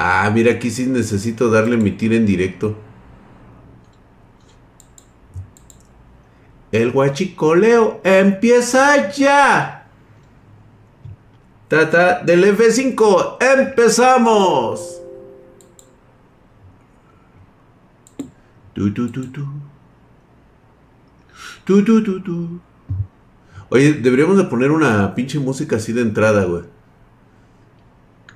Ah, 0.00 0.30
mira, 0.32 0.52
aquí 0.52 0.70
sí 0.70 0.86
necesito 0.86 1.50
darle 1.50 1.74
emitir 1.74 2.12
en 2.12 2.24
directo. 2.24 2.76
El 6.70 6.92
guachicoleo 6.92 8.00
empieza 8.04 9.10
ya. 9.10 9.88
Tata 11.66 12.22
del 12.22 12.44
F5, 12.56 13.38
empezamos. 13.40 15.02
Tu, 18.74 18.94
tu, 18.94 19.10
tu, 19.10 19.32
tu. 19.32 19.46
Tu, 21.64 21.84
tu, 21.84 22.04
tu, 22.04 22.22
tu. 22.22 22.60
Oye, 23.68 23.94
deberíamos 23.94 24.36
de 24.36 24.44
poner 24.44 24.70
una 24.70 25.16
pinche 25.16 25.40
música 25.40 25.74
así 25.74 25.92
de 25.92 26.02
entrada, 26.02 26.44
güey. 26.44 26.77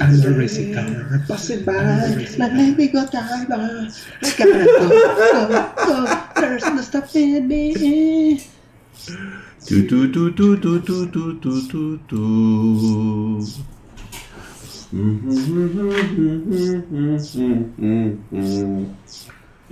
I'm 0.00 0.22
a 0.22 0.30
racing 0.36 0.74
car 0.74 1.24
passing 1.26 1.64
by. 1.64 1.72
Let 2.38 2.76
me 2.76 2.88
go 2.88 3.06
driver. 3.06 3.88
I 4.22 4.30
gotta 4.36 4.64
go, 4.64 4.88
go, 5.32 5.72
go. 5.76 5.96
There's 6.40 6.64
no 6.64 6.82
stopping 6.82 7.48
me. 7.48 8.40
Tu, 9.64 9.86
tu, 9.88 10.12
tu, 10.12 10.30
tu, 10.32 10.56
tu, 10.58 10.80
tu, 10.82 11.06
tu, 11.08 11.98
tu, 12.08 13.46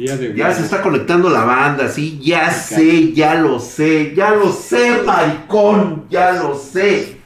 Ya 0.01 0.53
se 0.55 0.63
está 0.63 0.81
conectando 0.81 1.29
la 1.29 1.45
banda, 1.45 1.89
sí, 1.89 2.19
ya 2.23 2.51
sé, 2.51 3.13
ya 3.13 3.35
lo 3.35 3.61
sé, 3.61 4.15
ya 4.15 4.35
lo 4.35 4.51
sé, 4.51 5.03
maricón, 5.03 6.07
ya 6.09 6.33
lo 6.33 6.57
sé. 6.59 7.19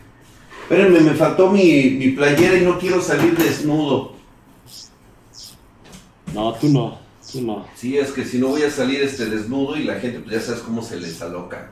Espérenme, 0.62 1.00
me 1.00 1.14
faltó 1.14 1.50
mi, 1.50 1.90
mi 1.90 2.08
playera 2.08 2.56
y 2.58 2.64
no 2.64 2.78
quiero 2.78 3.00
salir 3.00 3.36
desnudo. 3.36 4.16
No, 6.32 6.54
tú 6.54 6.68
no, 6.68 6.98
tú 7.30 7.42
no. 7.42 7.66
Sí, 7.76 7.96
es 7.96 8.10
que 8.10 8.24
si 8.24 8.38
no 8.38 8.48
voy 8.48 8.62
a 8.62 8.70
salir 8.70 9.02
este 9.02 9.26
desnudo 9.26 9.76
y 9.76 9.84
la 9.84 10.00
gente, 10.00 10.18
pues 10.20 10.34
ya 10.34 10.40
sabes 10.40 10.62
cómo 10.62 10.82
se 10.82 10.98
les 10.98 11.22
aloca. 11.22 11.70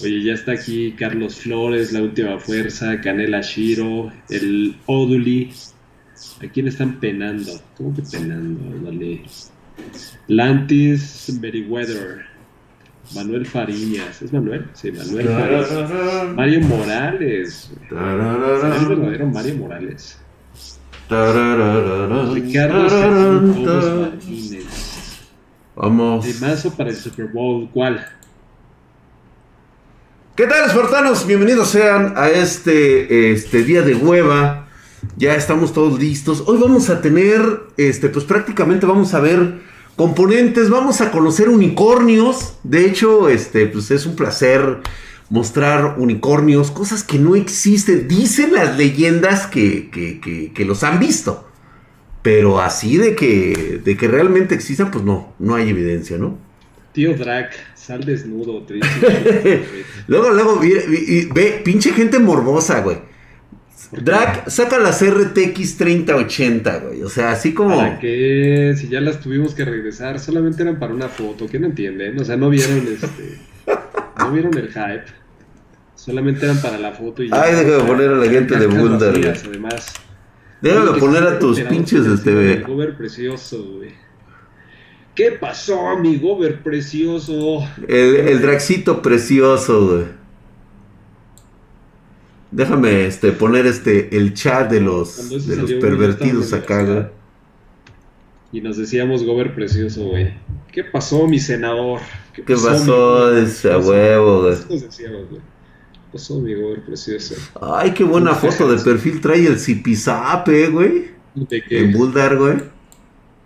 Oye, 0.00 0.22
ya 0.22 0.34
está 0.34 0.52
aquí 0.52 0.92
Carlos 0.92 1.36
Flores, 1.36 1.92
La 1.92 2.00
Última 2.00 2.38
Fuerza, 2.38 3.00
Canela 3.00 3.42
Shiro, 3.42 4.10
el 4.30 4.78
Oduli. 4.86 5.52
¿A 6.42 6.46
quién 6.46 6.68
están 6.68 6.98
penando? 7.00 7.60
¿Cómo 7.76 7.94
que 7.94 8.02
penando? 8.02 8.60
Dale. 8.84 9.22
Lantis 10.28 11.38
Meriwether. 11.40 12.26
Manuel 13.14 13.44
Fariñas. 13.44 14.22
¿Es 14.22 14.32
Manuel? 14.32 14.68
Sí, 14.74 14.92
Manuel 14.92 15.28
Fariñas. 15.28 16.34
Mario 16.34 16.60
Morales. 16.62 17.70
¿Es 17.72 17.90
el 17.90 18.88
verdadero 18.88 19.26
Mario 19.26 19.56
Morales? 19.56 20.18
Ricardo 22.32 23.40
Martínez. 24.00 24.64
Vamos. 25.74 26.24
De 26.24 26.46
mazo 26.46 26.72
para 26.76 26.90
el 26.90 26.96
Super 26.96 27.26
Bowl. 27.32 27.68
¿Cuál? 27.72 28.06
¿Qué 30.36 30.46
tal, 30.46 30.66
espartanos? 30.66 31.26
Bienvenidos 31.26 31.68
sean 31.70 32.14
a 32.16 32.28
este, 32.28 33.32
este 33.32 33.64
día 33.64 33.82
de 33.82 33.96
hueva. 33.96 34.68
Ya 35.16 35.34
estamos 35.34 35.72
todos 35.72 35.98
listos. 35.98 36.44
Hoy 36.46 36.58
vamos 36.58 36.90
a 36.90 37.00
tener, 37.00 37.42
este, 37.76 38.08
pues 38.08 38.24
prácticamente 38.24 38.86
vamos 38.86 39.12
a 39.14 39.20
ver 39.20 39.60
componentes, 40.00 40.70
vamos 40.70 41.02
a 41.02 41.10
conocer 41.10 41.50
unicornios. 41.50 42.54
De 42.62 42.86
hecho, 42.86 43.28
este, 43.28 43.66
pues 43.66 43.90
es 43.90 44.06
un 44.06 44.16
placer 44.16 44.78
mostrar 45.28 45.96
unicornios, 45.98 46.70
cosas 46.70 47.04
que 47.04 47.18
no 47.18 47.36
existen. 47.36 48.08
Dicen 48.08 48.54
las 48.54 48.78
leyendas 48.78 49.46
que, 49.46 49.90
que, 49.90 50.18
que, 50.18 50.54
que 50.54 50.64
los 50.64 50.84
han 50.84 51.00
visto. 51.00 51.46
Pero 52.22 52.62
así 52.62 52.96
de 52.96 53.14
que, 53.14 53.82
de 53.84 53.96
que 53.98 54.08
realmente 54.08 54.54
existan, 54.54 54.90
pues 54.90 55.04
no, 55.04 55.34
no 55.38 55.54
hay 55.54 55.68
evidencia, 55.68 56.16
¿no? 56.16 56.38
Tío 56.92 57.14
Drac, 57.14 57.52
sal 57.74 58.02
desnudo, 58.02 58.62
te 58.66 58.74
dice. 58.76 59.64
luego, 60.06 60.30
luego, 60.30 60.58
ve, 60.60 60.82
ve, 60.88 61.28
ve, 61.30 61.60
pinche 61.62 61.92
gente 61.92 62.18
morbosa, 62.18 62.80
güey. 62.80 62.96
Drac, 63.92 64.48
saca 64.48 64.78
las 64.78 65.04
RTX 65.04 65.76
3080, 65.76 66.78
güey. 66.78 67.02
O 67.02 67.08
sea, 67.08 67.32
así 67.32 67.52
como. 67.52 67.76
¿Para 67.76 67.98
qué? 67.98 68.74
Si 68.76 68.88
ya 68.88 69.00
las 69.00 69.20
tuvimos 69.20 69.54
que 69.54 69.64
regresar, 69.64 70.20
solamente 70.20 70.62
eran 70.62 70.78
para 70.78 70.94
una 70.94 71.08
foto. 71.08 71.48
¿Qué 71.48 71.58
no 71.58 71.66
entienden? 71.66 72.18
O 72.20 72.24
sea, 72.24 72.36
no 72.36 72.50
vieron 72.50 72.86
este. 72.86 73.38
no 74.18 74.32
vieron 74.32 74.56
el 74.56 74.68
hype. 74.68 75.04
Solamente 75.96 76.44
eran 76.44 76.60
para 76.62 76.78
la 76.78 76.92
foto 76.92 77.22
y 77.22 77.30
ya. 77.30 77.42
Ay, 77.42 77.54
déjame 77.56 77.84
poner 77.84 78.10
a 78.10 78.16
la 78.16 78.30
gente 78.30 78.56
de 78.56 78.66
Boulder, 78.66 79.18
güey. 79.18 79.28
Además. 79.28 79.92
Déjame 80.60 80.98
poner 80.98 81.22
a 81.24 81.38
tus 81.38 81.60
pinches, 81.60 82.06
este, 82.06 82.52
El 82.52 82.64
gober 82.64 82.96
precioso, 82.96 83.62
güey. 83.76 83.90
¿Qué 85.14 85.32
pasó, 85.32 85.98
mi 85.98 86.16
gober 86.18 86.62
precioso? 86.62 87.66
El, 87.88 88.16
el 88.16 88.40
Draxito 88.40 89.02
precioso, 89.02 89.88
güey. 89.88 90.19
Déjame 92.52 93.06
este, 93.06 93.30
poner 93.32 93.66
este 93.66 94.16
el 94.16 94.34
chat 94.34 94.70
de 94.70 94.80
los, 94.80 95.46
de 95.46 95.56
los 95.56 95.72
pervertidos 95.74 96.52
acá, 96.52 96.82
güey. 96.82 97.06
Y 98.52 98.60
nos 98.60 98.76
decíamos 98.76 99.22
Gober 99.22 99.54
precioso, 99.54 100.08
güey. 100.08 100.34
¿Qué 100.72 100.82
pasó, 100.82 101.28
mi 101.28 101.38
senador? 101.38 102.00
¿Qué 102.34 102.42
pasó, 102.42 102.62
¿Qué 102.66 102.72
pasó 102.72 103.36
ese 103.36 103.76
huevo, 103.76 104.42
güey? 104.42 104.56
¿Qué 104.68 105.40
pasó, 106.12 106.40
mi 106.40 106.54
Gober 106.54 106.84
precioso? 106.84 107.36
Ay, 107.60 107.92
qué 107.92 108.02
buena 108.02 108.34
foto 108.34 108.68
de 108.68 108.82
perfil 108.82 109.20
trae 109.20 109.46
el 109.46 109.58
zipizape, 109.58 110.68
güey. 110.68 111.10
¿De 111.36 111.62
qué? 111.62 111.84
En 111.84 111.92
Buldar, 111.92 112.36
güey. 112.36 112.56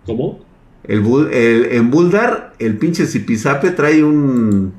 ¿Cómo? 0.06 0.42
El, 0.84 1.04
el, 1.32 1.64
en 1.72 1.90
Buldar, 1.90 2.54
el 2.58 2.78
pinche 2.78 3.06
zipizape 3.06 3.72
trae 3.72 4.02
un. 4.02 4.72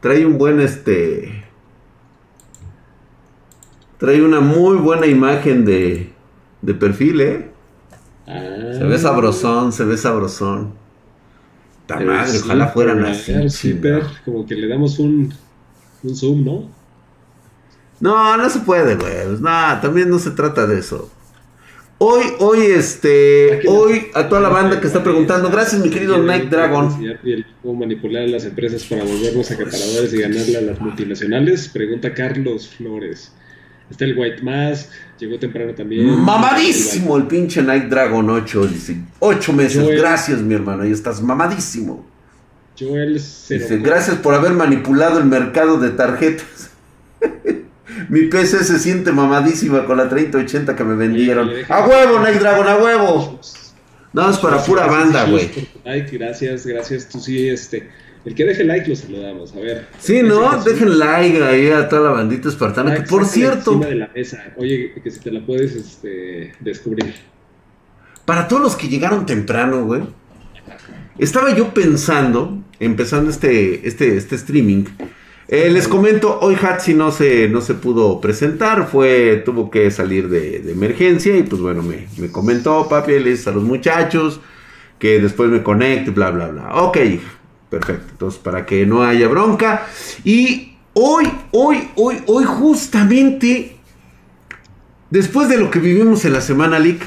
Trae 0.00 0.26
un 0.26 0.36
buen 0.36 0.60
este. 0.60 1.45
Trae 3.98 4.22
una 4.22 4.40
muy 4.40 4.76
buena 4.76 5.06
imagen 5.06 5.64
de, 5.64 6.12
de 6.62 6.74
perfil, 6.74 7.20
¿eh? 7.20 7.50
Ah, 8.26 8.72
Se 8.76 8.84
ve 8.84 8.98
sabrosón, 8.98 9.72
se 9.72 9.84
ve 9.84 9.96
sabrosón. 9.96 10.74
Madre, 11.88 12.38
ojalá 12.42 12.68
fueran 12.68 13.04
así. 13.04 13.48
Super, 13.48 14.02
como 14.24 14.44
que 14.44 14.54
le 14.56 14.66
damos 14.68 14.98
un, 14.98 15.32
un 16.02 16.16
zoom, 16.16 16.44
¿no? 16.44 16.68
No, 18.00 18.36
no 18.36 18.50
se 18.50 18.60
puede, 18.60 18.96
güey. 18.96 19.40
No, 19.40 19.80
también 19.80 20.10
no 20.10 20.18
se 20.18 20.32
trata 20.32 20.66
de 20.66 20.80
eso. 20.80 21.10
Hoy, 21.98 22.24
hoy, 22.40 22.58
este, 22.66 23.62
hoy 23.66 24.08
a 24.14 24.28
toda 24.28 24.42
la 24.42 24.50
banda 24.50 24.80
que 24.80 24.86
está 24.86 25.02
preguntando, 25.02 25.48
gracias 25.50 25.80
mi 25.80 25.88
querido 25.88 26.18
Night 26.18 26.50
Dragon. 26.50 26.90
¿Cómo 27.62 27.74
manipular 27.80 28.24
a 28.24 28.26
las 28.26 28.44
empresas 28.44 28.84
para 28.84 29.02
volvernos 29.02 29.50
acaparadores 29.50 30.12
y 30.12 30.20
ganarle 30.20 30.58
a 30.58 30.60
las 30.60 30.80
multinacionales? 30.80 31.68
Pregunta 31.68 32.12
Carlos 32.12 32.68
Flores. 32.68 33.32
Está 33.90 34.04
el 34.04 34.18
White 34.18 34.42
Mask, 34.42 34.90
llegó 35.18 35.38
temprano 35.38 35.72
también. 35.74 36.20
Mamadísimo 36.20 37.16
el 37.16 37.24
pinche 37.24 37.62
Night 37.62 37.84
Dragon 37.84 38.28
8, 38.28 38.66
dice. 38.66 38.96
8 39.20 39.52
meses, 39.52 39.82
Joel, 39.82 39.98
gracias 39.98 40.40
mi 40.40 40.54
hermano, 40.54 40.82
ahí 40.82 40.90
estás 40.90 41.22
mamadísimo. 41.22 42.04
Joel 42.78 43.14
dice, 43.14 43.78
gracias 43.78 44.16
por 44.16 44.34
haber 44.34 44.52
manipulado 44.52 45.18
el 45.18 45.24
mercado 45.26 45.78
de 45.78 45.90
tarjetas. 45.90 46.70
mi 48.08 48.22
PC 48.22 48.64
se 48.64 48.78
siente 48.78 49.12
mamadísima 49.12 49.86
con 49.86 49.96
la 49.96 50.08
3080 50.08 50.74
que 50.74 50.84
me 50.84 50.94
vendieron. 50.94 51.50
¡A 51.68 51.86
huevo, 51.86 52.18
Night 52.20 52.38
Dragon, 52.38 52.66
a 52.66 52.76
huevo! 52.76 53.40
No, 54.12 54.30
es 54.30 54.38
para 54.38 54.62
pura 54.64 54.86
banda, 54.86 55.24
güey. 55.26 55.50
Gracias, 56.12 56.66
gracias. 56.66 57.08
Tú 57.08 57.20
sí, 57.20 57.48
este. 57.48 57.90
El 58.26 58.34
que 58.34 58.44
deje 58.44 58.64
like 58.64 58.88
lo 58.88 58.96
saludamos, 58.96 59.54
a 59.54 59.60
ver. 59.60 59.86
Sí, 60.00 60.20
¿no? 60.20 60.60
Dejen 60.64 60.98
like 60.98 61.44
ahí 61.44 61.68
a 61.68 61.88
toda 61.88 62.02
la 62.02 62.10
bandita 62.10 62.48
espartana. 62.48 62.90
Like, 62.90 63.04
que 63.04 63.08
por 63.08 63.24
cierto. 63.24 63.78
De 63.78 63.94
la 63.94 64.10
mesa. 64.12 64.52
Oye, 64.56 64.92
que 65.00 65.10
si 65.12 65.20
te 65.20 65.30
la 65.30 65.46
puedes 65.46 65.76
este, 65.76 66.52
descubrir. 66.58 67.14
Para 68.24 68.48
todos 68.48 68.60
los 68.60 68.74
que 68.74 68.88
llegaron 68.88 69.26
temprano, 69.26 69.84
güey. 69.84 70.02
Estaba 71.16 71.54
yo 71.54 71.72
pensando, 71.72 72.64
empezando 72.80 73.30
este, 73.30 73.86
este, 73.86 74.16
este 74.16 74.34
streaming. 74.34 74.84
Eh, 75.46 75.70
les 75.70 75.86
comento, 75.86 76.40
hoy 76.40 76.56
Hatsi 76.60 76.94
no 76.94 77.12
se, 77.12 77.48
no 77.48 77.60
se 77.60 77.74
pudo 77.74 78.20
presentar, 78.20 78.88
fue, 78.88 79.42
tuvo 79.44 79.70
que 79.70 79.92
salir 79.92 80.28
de, 80.28 80.58
de 80.58 80.72
emergencia 80.72 81.36
y 81.36 81.44
pues 81.44 81.62
bueno, 81.62 81.84
me, 81.84 82.08
me 82.18 82.32
comentó, 82.32 82.88
papi, 82.88 83.20
les 83.20 83.46
a 83.46 83.52
los 83.52 83.62
muchachos 83.62 84.40
que 84.98 85.20
después 85.20 85.48
me 85.48 85.62
conecte, 85.62 86.10
bla, 86.10 86.32
bla, 86.32 86.48
bla. 86.48 86.74
Ok, 86.82 86.98
Perfecto. 87.70 88.06
Entonces, 88.12 88.40
para 88.40 88.64
que 88.64 88.86
no 88.86 89.02
haya 89.02 89.28
bronca. 89.28 89.86
Y 90.24 90.76
hoy, 90.92 91.26
hoy, 91.52 91.88
hoy, 91.96 92.22
hoy, 92.26 92.44
justamente, 92.44 93.76
después 95.10 95.48
de 95.48 95.58
lo 95.58 95.70
que 95.70 95.78
vivimos 95.78 96.24
en 96.24 96.32
la 96.32 96.40
semana, 96.40 96.78
Lick, 96.78 97.02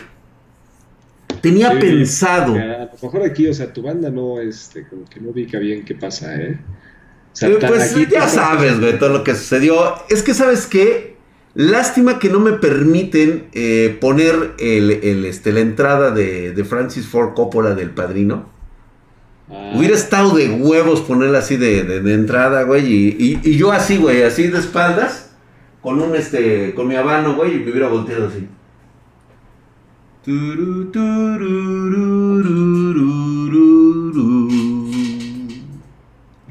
tenía 1.42 1.80
pensado. 1.80 2.56
A 2.56 2.86
lo 2.86 2.90
mejor 3.02 3.24
aquí, 3.24 3.48
o 3.48 3.54
sea, 3.54 3.72
tu 3.72 3.82
banda 3.82 4.10
no, 4.10 4.40
este, 4.40 4.88
como 4.88 5.06
que 5.06 5.20
no 5.20 5.30
ubica 5.30 5.60
bien 5.60 5.86
qué 5.86 5.96
pasa, 5.96 6.36
¿eh? 6.36 6.60
eh 7.42 7.60
pues 7.66 7.96
ya 8.10 8.28
sabes, 8.28 8.80
güey, 8.80 9.00
todo 9.00 9.10
lo 9.10 9.24
que 9.24 9.36
sucedió. 9.36 9.96
Es 10.10 10.24
que, 10.24 10.34
¿sabes 10.34 10.66
qué? 10.66 11.18
Lástima 11.56 12.20
que 12.20 12.30
no 12.30 12.40
me 12.40 12.54
permiten 12.54 13.48
eh, 13.54 13.98
poner 14.00 14.54
el, 14.60 15.26
este, 15.26 15.52
la 15.52 15.62
entrada 15.62 16.12
de, 16.12 16.54
de 16.54 16.64
Francis 16.64 17.08
Ford 17.08 17.34
Coppola 17.34 17.74
del 17.74 17.92
Padrino. 17.92 18.59
Ah. 19.50 19.74
Hubiera 19.76 19.96
estado 19.96 20.36
de 20.36 20.50
huevos 20.50 21.02
ponerla 21.02 21.40
así 21.40 21.58
de, 21.58 21.84
de, 21.84 22.14
entrada, 22.14 22.64
güey. 22.64 22.86
Y, 22.86 23.40
y, 23.44 23.58
yo 23.58 23.72
así, 23.72 23.98
güey, 23.98 24.24
así 24.24 24.48
de 24.48 24.60
espaldas, 24.60 25.32
con 25.82 26.00
un 26.02 26.16
este, 26.16 26.74
con 26.76 26.88
mi 26.88 26.96
habano, 26.96 27.36
güey, 27.36 27.56
y 27.56 27.60
me 27.60 27.72
hubiera 27.72 27.88
volteado 27.88 28.28
así. 28.28 28.48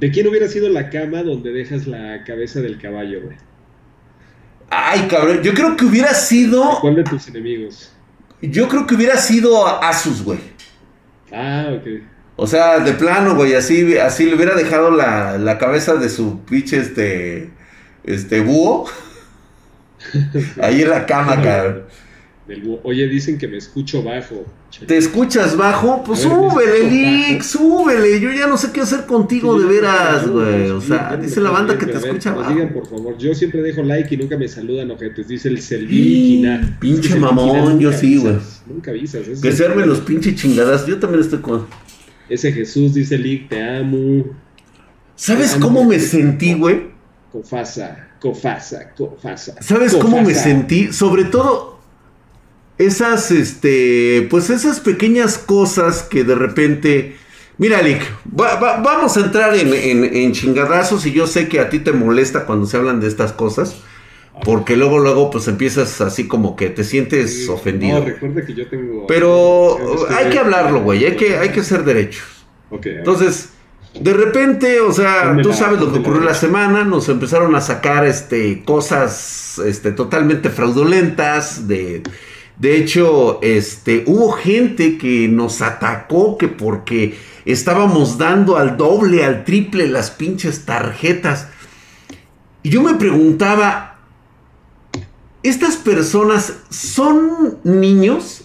¿De 0.00 0.10
quién 0.10 0.26
hubiera 0.26 0.48
sido 0.48 0.68
la 0.68 0.90
cama 0.90 1.22
donde 1.22 1.52
dejas 1.52 1.86
la 1.86 2.24
cabeza 2.24 2.60
del 2.60 2.80
caballo, 2.80 3.22
güey? 3.22 3.36
Ay, 4.70 5.06
cabrón, 5.08 5.42
yo 5.42 5.54
creo 5.54 5.76
que 5.76 5.84
hubiera 5.84 6.12
sido. 6.14 6.78
¿Cuál 6.80 6.96
de 6.96 7.04
tus 7.04 7.28
enemigos? 7.28 7.92
Yo 8.42 8.68
creo 8.68 8.86
que 8.86 8.94
hubiera 8.94 9.16
sido 9.16 9.66
Asus, 9.82 10.22
güey. 10.22 10.38
Ah, 11.32 11.68
ok. 11.72 12.02
O 12.40 12.46
sea, 12.46 12.78
de 12.78 12.92
plano, 12.92 13.34
güey, 13.34 13.54
así, 13.54 13.98
así 13.98 14.26
le 14.26 14.36
hubiera 14.36 14.54
dejado 14.54 14.92
la, 14.92 15.38
la 15.38 15.58
cabeza 15.58 15.96
de 15.96 16.08
su 16.08 16.44
pinche 16.44 16.78
este, 16.78 17.50
este 18.04 18.40
búho. 18.40 18.86
Ahí 20.62 20.82
en 20.82 20.90
la 20.90 21.04
cama, 21.04 21.42
cabrón. 21.42 21.82
Oye, 22.84 23.08
dicen 23.08 23.38
que 23.38 23.48
me 23.48 23.56
escucho 23.56 24.04
bajo. 24.04 24.46
¿Te 24.86 24.96
escuchas 24.96 25.56
bajo? 25.56 26.04
Pues 26.04 26.20
súbele, 26.20 26.88
Lick, 26.88 27.42
súbele. 27.42 28.20
Yo 28.20 28.30
ya 28.30 28.46
no 28.46 28.56
sé 28.56 28.70
qué 28.70 28.82
hacer 28.82 29.04
contigo 29.04 29.58
de 29.58 29.66
veras, 29.66 30.28
güey. 30.28 30.70
O 30.70 30.80
sea, 30.80 31.18
dice 31.20 31.40
la 31.40 31.50
banda 31.50 31.76
que 31.76 31.86
te 31.86 31.98
escucha 31.98 32.32
bajo. 32.32 32.52
Digan, 32.52 32.72
por 32.72 32.88
favor. 32.88 33.18
Yo 33.18 33.34
siempre 33.34 33.62
dejo 33.62 33.82
like 33.82 34.14
y 34.14 34.16
nunca 34.16 34.38
me 34.38 34.46
saludan, 34.46 34.92
ojetes. 34.92 35.26
Dice 35.26 35.48
el 35.48 35.60
Selvini 35.60 36.76
Pinche 36.78 37.16
mamón, 37.16 37.80
yo 37.80 37.92
sí, 37.92 38.18
güey. 38.18 38.36
Nunca 38.68 38.92
avisas. 38.92 39.26
Que 39.42 39.50
se 39.50 39.66
armen 39.66 39.88
los 39.88 39.98
pinches 39.98 40.36
chingadas. 40.36 40.86
Yo 40.86 41.00
también 41.00 41.24
estoy 41.24 41.40
con. 41.40 41.66
Ese 42.28 42.52
Jesús 42.52 42.94
dice 42.94 43.16
Lick, 43.16 43.48
te 43.48 43.62
amo. 43.62 44.24
¿Sabes 45.16 45.56
cómo 45.60 45.84
me 45.84 45.98
sentí, 45.98 46.54
güey? 46.54 46.88
Cofasa, 47.32 48.08
cofasa, 48.20 48.92
cofasa. 48.96 49.60
¿Sabes 49.60 49.94
cómo 49.94 50.22
me 50.22 50.34
sentí? 50.34 50.92
Sobre 50.92 51.24
todo 51.24 51.78
esas, 52.78 53.30
este, 53.30 54.26
pues 54.30 54.50
esas 54.50 54.80
pequeñas 54.80 55.38
cosas 55.38 56.02
que 56.02 56.24
de 56.24 56.34
repente... 56.34 57.16
Mira, 57.58 57.82
Lick, 57.82 58.00
vamos 58.24 59.16
a 59.16 59.20
entrar 59.20 59.52
en, 59.56 59.74
en, 59.74 60.32
chingadazos 60.32 61.04
y 61.06 61.12
yo 61.12 61.26
sé 61.26 61.48
que 61.48 61.58
a 61.58 61.68
ti 61.68 61.80
te 61.80 61.90
molesta 61.90 62.46
cuando 62.46 62.66
se 62.66 62.76
hablan 62.76 63.00
de 63.00 63.08
estas 63.08 63.32
cosas. 63.32 63.74
Porque 64.44 64.76
luego, 64.76 64.98
luego, 64.98 65.30
pues 65.30 65.48
empiezas 65.48 66.00
así 66.00 66.28
como 66.28 66.56
que 66.56 66.70
te 66.70 66.84
sientes 66.84 67.48
ofendido. 67.48 68.00
No, 68.00 68.04
recuerda 68.06 68.44
que 68.44 68.54
yo 68.54 68.68
tengo. 68.68 69.06
Pero 69.06 69.76
hay 70.10 70.30
que 70.30 70.38
hablarlo, 70.38 70.82
güey. 70.82 71.04
Hay 71.04 71.16
que, 71.16 71.36
hay 71.36 71.50
que 71.50 71.62
ser 71.62 71.84
derechos. 71.84 72.24
Entonces, 72.70 73.50
de 73.98 74.12
repente, 74.12 74.80
o 74.80 74.92
sea, 74.92 75.36
tú 75.42 75.52
sabes 75.52 75.80
lo 75.80 75.92
que 75.92 75.98
ocurrió 76.00 76.20
la 76.20 76.34
semana. 76.34 76.84
Nos 76.84 77.08
empezaron 77.08 77.54
a 77.54 77.60
sacar 77.60 78.06
este, 78.06 78.62
cosas 78.64 79.60
este, 79.64 79.92
totalmente 79.92 80.50
fraudulentas. 80.50 81.66
De, 81.66 82.02
de 82.58 82.76
hecho, 82.76 83.38
este, 83.42 84.04
hubo 84.06 84.32
gente 84.32 84.98
que 84.98 85.28
nos 85.28 85.62
atacó 85.62 86.36
que 86.38 86.48
porque 86.48 87.16
estábamos 87.44 88.18
dando 88.18 88.56
al 88.56 88.76
doble, 88.76 89.24
al 89.24 89.44
triple 89.44 89.88
las 89.88 90.10
pinches 90.10 90.64
tarjetas. 90.64 91.48
Y 92.62 92.70
yo 92.70 92.82
me 92.82 92.94
preguntaba, 92.94 93.87
estas 95.42 95.76
personas 95.76 96.54
son 96.70 97.58
niños, 97.64 98.42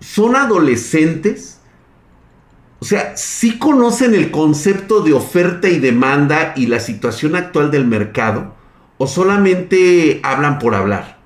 son 0.00 0.36
adolescentes, 0.36 1.60
o 2.78 2.84
sea, 2.84 3.16
sí 3.16 3.58
conocen 3.58 4.14
el 4.14 4.30
concepto 4.30 5.02
de 5.02 5.12
oferta 5.12 5.68
y 5.68 5.78
demanda 5.78 6.54
y 6.56 6.66
la 6.66 6.80
situación 6.80 7.36
actual 7.36 7.70
del 7.70 7.86
mercado, 7.86 8.54
o 8.96 9.06
solamente 9.06 10.20
hablan 10.22 10.58
por 10.58 10.74
hablar. 10.74 11.18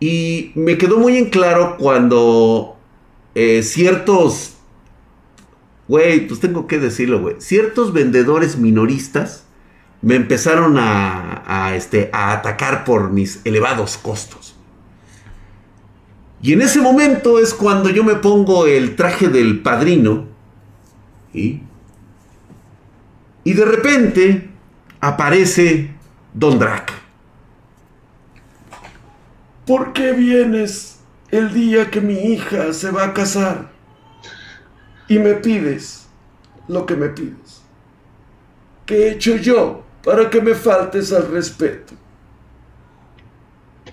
Y 0.00 0.52
me 0.54 0.78
quedó 0.78 0.98
muy 0.98 1.18
en 1.18 1.28
claro 1.28 1.76
cuando 1.78 2.76
eh, 3.34 3.62
ciertos, 3.62 4.54
güey, 5.86 6.26
pues 6.26 6.40
tengo 6.40 6.66
que 6.66 6.78
decirlo, 6.78 7.20
güey, 7.20 7.36
ciertos 7.38 7.92
vendedores 7.92 8.56
minoristas 8.56 9.44
me 10.02 10.14
empezaron 10.16 10.76
a, 10.78 11.72
este, 11.74 12.10
a 12.12 12.32
atacar 12.32 12.84
por 12.84 13.10
mis 13.10 13.40
elevados 13.44 13.98
costos. 13.98 14.54
Y 16.42 16.54
en 16.54 16.62
ese 16.62 16.80
momento 16.80 17.38
es 17.38 17.52
cuando 17.52 17.90
yo 17.90 18.02
me 18.02 18.14
pongo 18.14 18.66
el 18.66 18.96
traje 18.96 19.28
del 19.28 19.60
padrino. 19.60 20.26
Y, 21.34 21.62
de 23.44 23.64
repente 23.64 24.48
aparece 25.00 25.90
Don 26.32 26.58
Drac. 26.58 26.92
¿Por 29.66 29.92
qué 29.92 30.12
vienes 30.12 31.00
el 31.30 31.52
día 31.52 31.90
que 31.90 32.00
mi 32.00 32.14
hija 32.14 32.72
se 32.72 32.90
va 32.90 33.04
a 33.04 33.14
casar 33.14 33.70
y 35.08 35.18
me 35.18 35.34
pides 35.34 36.08
lo 36.68 36.86
que 36.86 36.96
me 36.96 37.08
pides? 37.08 37.60
¿Qué 38.86 39.08
he 39.08 39.10
hecho 39.12 39.36
yo 39.36 39.84
para 40.04 40.30
que 40.30 40.40
me 40.40 40.54
faltes 40.54 41.12
al 41.12 41.30
respeto. 41.30 41.94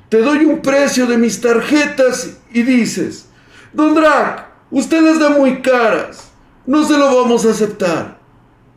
Te 0.09 0.21
doy 0.21 0.45
un 0.45 0.61
precio 0.61 1.05
de 1.05 1.17
mis 1.17 1.41
tarjetas 1.41 2.37
y 2.51 2.63
dices, 2.63 3.27
Don 3.73 3.93
Drac, 3.93 4.47
usted 4.71 5.01
las 5.01 5.19
da 5.19 5.29
muy 5.29 5.61
caras, 5.61 6.31
no 6.65 6.85
se 6.85 6.97
lo 6.97 7.23
vamos 7.23 7.45
a 7.45 7.51
aceptar. 7.51 8.17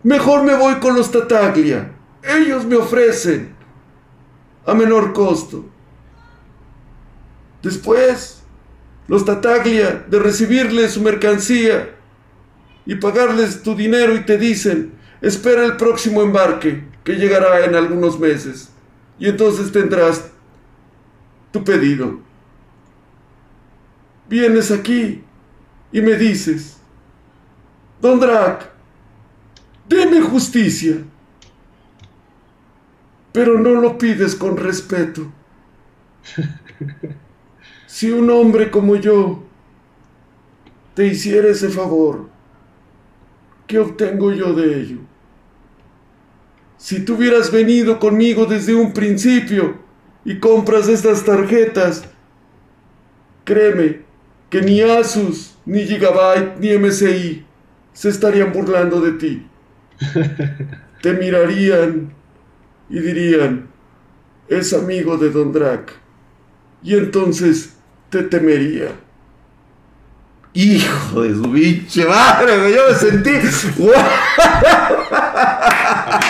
Mejor 0.02 0.42
me 0.42 0.54
voy 0.54 0.74
con 0.76 0.94
los 0.94 1.10
Tataglia. 1.10 1.92
Ellos 2.22 2.64
me 2.64 2.76
ofrecen 2.76 3.54
a 4.66 4.74
menor 4.74 5.12
costo. 5.12 5.66
Después, 7.62 8.42
los 9.08 9.24
Tataglia, 9.24 10.04
de 10.08 10.18
recibirle 10.18 10.88
su 10.88 11.02
mercancía 11.02 11.94
y 12.86 12.94
pagarles 12.96 13.62
tu 13.62 13.74
dinero 13.74 14.14
y 14.14 14.24
te 14.24 14.38
dicen, 14.38 14.94
espera 15.20 15.64
el 15.64 15.76
próximo 15.76 16.22
embarque 16.22 16.84
que 17.04 17.14
llegará 17.14 17.64
en 17.64 17.74
algunos 17.74 18.18
meses. 18.18 18.70
Y 19.18 19.28
entonces 19.28 19.70
tendrás 19.70 20.30
tu 21.52 21.62
pedido. 21.62 22.20
Vienes 24.28 24.70
aquí 24.70 25.22
y 25.92 26.00
me 26.00 26.14
dices, 26.14 26.78
Don 28.00 28.18
Drac, 28.18 28.70
deme 29.88 30.20
justicia. 30.20 30.98
Pero 33.32 33.58
no 33.58 33.70
lo 33.80 33.98
pides 33.98 34.34
con 34.34 34.56
respeto. 34.56 35.30
Si 37.90 38.08
un 38.08 38.30
hombre 38.30 38.70
como 38.70 38.94
yo 38.94 39.42
te 40.94 41.08
hiciera 41.08 41.48
ese 41.48 41.68
favor, 41.68 42.28
¿qué 43.66 43.80
obtengo 43.80 44.32
yo 44.32 44.52
de 44.54 44.80
ello? 44.80 44.98
Si 46.80 47.00
tú 47.00 47.16
hubieras 47.16 47.52
venido 47.52 47.98
conmigo 47.98 48.46
desde 48.46 48.74
un 48.74 48.94
principio 48.94 49.76
y 50.24 50.38
compras 50.38 50.88
estas 50.88 51.26
tarjetas, 51.26 52.04
créeme 53.44 54.00
que 54.48 54.62
ni 54.62 54.80
Asus, 54.80 55.58
ni 55.66 55.84
Gigabyte, 55.84 56.58
ni 56.58 56.78
MSI 56.78 57.44
se 57.92 58.08
estarían 58.08 58.54
burlando 58.54 59.02
de 59.02 59.12
ti. 59.12 59.46
Te 61.02 61.12
mirarían 61.12 62.14
y 62.88 62.98
dirían, 62.98 63.68
es 64.48 64.72
amigo 64.72 65.18
de 65.18 65.28
Don 65.28 65.52
Drac. 65.52 65.92
Y 66.82 66.94
entonces 66.94 67.74
te 68.08 68.22
temería. 68.22 68.92
Hijo 70.54 71.22
de 71.22 71.34
su 71.34 71.52
pinche 71.52 72.06
madre, 72.06 72.74
yo 72.74 72.88
me 72.88 72.94
sentí. 72.94 73.30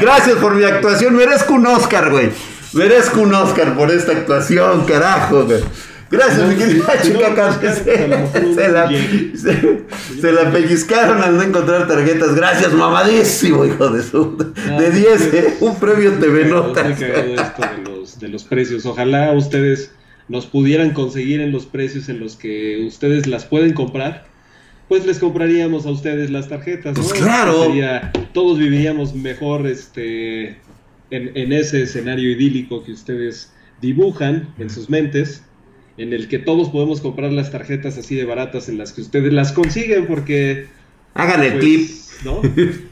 Gracias 0.00 0.36
por 0.36 0.54
mi 0.54 0.64
actuación. 0.64 1.16
Merezco 1.16 1.54
un 1.54 1.66
Oscar, 1.66 2.10
güey. 2.10 2.30
Merezco 2.72 3.20
un 3.20 3.34
Oscar 3.34 3.74
por 3.76 3.90
esta 3.90 4.12
actuación, 4.12 4.84
carajo, 4.84 5.44
güey. 5.44 5.62
Gracias, 6.10 6.48
mi 6.48 6.54
querida 6.54 7.02
chica 7.02 7.60
Se, 7.60 8.68
la, 8.68 8.88
se, 10.20 10.32
la 10.32 10.52
pellizcaron 10.52 11.22
al 11.22 11.36
no 11.36 11.42
encontrar 11.42 11.88
tarjetas. 11.88 12.34
Gracias, 12.34 12.72
mamadísimo, 12.72 13.64
hijo 13.64 13.88
de 13.88 14.02
su. 14.02 14.36
de 14.36 14.90
10, 14.90 15.34
¿eh? 15.34 15.56
un 15.60 15.76
premio 15.76 16.12
TV 16.12 16.44
Notas. 16.44 17.00
de 17.00 17.36
los, 17.84 18.20
de 18.20 18.28
los 18.28 18.44
precios. 18.44 18.86
Ojalá 18.86 19.32
ustedes 19.32 19.90
nos 20.28 20.46
pudieran 20.46 20.90
conseguir 20.90 21.40
en 21.40 21.52
los 21.52 21.66
precios 21.66 22.08
en 22.08 22.20
los 22.20 22.36
que 22.36 22.84
ustedes 22.86 23.26
las 23.26 23.44
pueden 23.44 23.72
comprar 23.72 24.26
pues 24.88 25.06
les 25.06 25.18
compraríamos 25.18 25.86
a 25.86 25.90
ustedes 25.90 26.30
las 26.30 26.48
tarjetas. 26.48 26.94
Pues 26.94 27.12
claro. 27.12 27.72
todos 28.32 28.58
viviríamos 28.58 29.14
mejor 29.14 29.66
este, 29.66 30.58
en, 31.10 31.52
ese 31.52 31.82
escenario 31.82 32.30
idílico 32.30 32.84
que 32.84 32.92
ustedes 32.92 33.52
dibujan 33.80 34.54
en 34.58 34.70
sus 34.70 34.90
mentes, 34.90 35.44
en 35.96 36.12
el 36.12 36.28
que 36.28 36.38
todos 36.38 36.70
podemos 36.70 37.00
comprar 37.00 37.32
las 37.32 37.50
tarjetas 37.50 37.96
así 37.98 38.14
de 38.14 38.24
baratas 38.24 38.68
en 38.68 38.78
las 38.78 38.92
que 38.92 39.00
ustedes 39.00 39.32
las 39.32 39.52
consiguen 39.52 40.06
porque... 40.06 40.66
Hagan 41.14 41.44
el 41.44 41.52
pues, 41.52 41.62
clip. 41.62 41.90
¿no? 42.24 42.42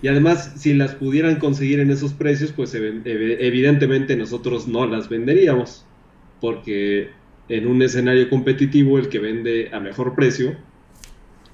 Y 0.02 0.08
además, 0.08 0.52
si 0.56 0.74
las 0.74 0.94
pudieran 0.94 1.36
conseguir 1.36 1.80
en 1.80 1.90
esos 1.90 2.12
precios, 2.12 2.52
pues 2.52 2.74
evidentemente 2.74 4.16
nosotros 4.16 4.68
no 4.68 4.86
las 4.86 5.08
venderíamos, 5.08 5.84
porque 6.40 7.10
en 7.48 7.66
un 7.66 7.82
escenario 7.82 8.28
competitivo 8.30 8.98
el 8.98 9.08
que 9.08 9.18
vende 9.18 9.70
a 9.72 9.80
mejor 9.80 10.14
precio 10.14 10.56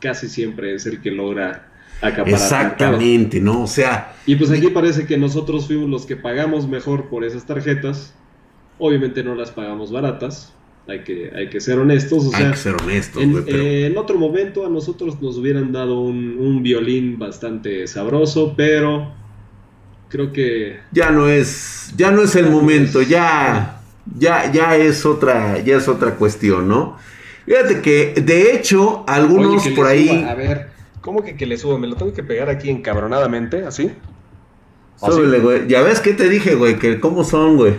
casi 0.01 0.29
siempre 0.29 0.75
es 0.75 0.87
el 0.87 1.01
que 1.01 1.11
logra 1.11 1.69
acaparar. 2.01 2.29
Exactamente, 2.29 3.41
¿no? 3.41 3.63
O 3.63 3.67
sea. 3.67 4.15
Y 4.27 4.37
pues 4.37 4.51
aquí 4.51 4.69
parece 4.69 5.07
que 5.07 5.17
nosotros 5.17 5.67
fuimos 5.67 5.89
los 5.91 6.07
que 6.07 6.17
pagamos 6.17 6.69
mejor 6.69 7.09
por 7.09 7.25
esas 7.25 7.47
tarjetas. 7.47 8.15
Obviamente 8.79 9.25
no 9.25 9.35
las 9.35 9.51
pagamos 9.51 9.91
baratas. 9.91 10.53
Hay 10.87 11.01
que, 11.01 11.31
hay 11.37 11.51
que 11.51 11.61
ser 11.61 11.79
honestos. 11.79 12.27
O 12.27 12.35
hay 12.35 12.51
que 12.51 12.57
ser 12.57 12.75
honestos, 12.83 13.23
en, 13.23 13.45
en, 13.47 13.99
otro 13.99 14.19
momento 14.19 14.65
a 14.65 14.71
nosotros 14.71 15.21
nos 15.21 15.37
hubieran 15.37 15.71
dado 15.71 16.01
un, 16.01 16.63
violín 16.63 17.19
bastante 17.19 17.87
sabroso, 17.87 18.55
pero 18.57 19.13
creo 20.09 20.33
que. 20.33 20.79
Ya 20.93 21.11
no 21.11 21.29
es. 21.29 21.93
Ya 21.97 22.11
no 22.11 22.23
es 22.23 22.35
el 22.37 22.49
momento, 22.49 23.03
ya. 23.03 23.83
Ya, 24.19 24.51
ya 24.51 24.75
es 24.77 25.05
otra, 25.05 25.63
ya 25.63 25.77
es 25.77 25.87
otra 25.87 26.15
cuestión, 26.15 26.67
¿no? 26.67 26.97
Fíjate 27.49 27.81
que, 27.81 28.13
de 28.21 28.55
hecho, 28.55 29.05
algunos 29.07 29.67
por 29.69 29.87
ahí. 29.87 30.23
a 30.29 30.35
ver, 30.35 30.69
¿cómo 31.01 31.25
que 31.25 31.35
que 31.35 31.47
le 31.47 31.57
subo? 31.57 31.79
¿Me 31.79 31.87
lo 31.87 31.97
tengo 31.97 32.13
que 32.13 32.23
pegar 32.23 32.51
aquí 32.51 32.69
encabronadamente? 32.69 33.65
¿Así? 33.65 33.91
Súbele, 34.97 35.39
güey. 35.39 35.67
Ya 35.67 35.81
ves 35.81 36.01
que 36.01 36.13
te 36.13 36.29
dije, 36.29 36.57
güey, 36.57 36.79
que 36.79 37.01
cómo 37.01 37.25
son, 37.25 37.57
güey. 37.57 37.75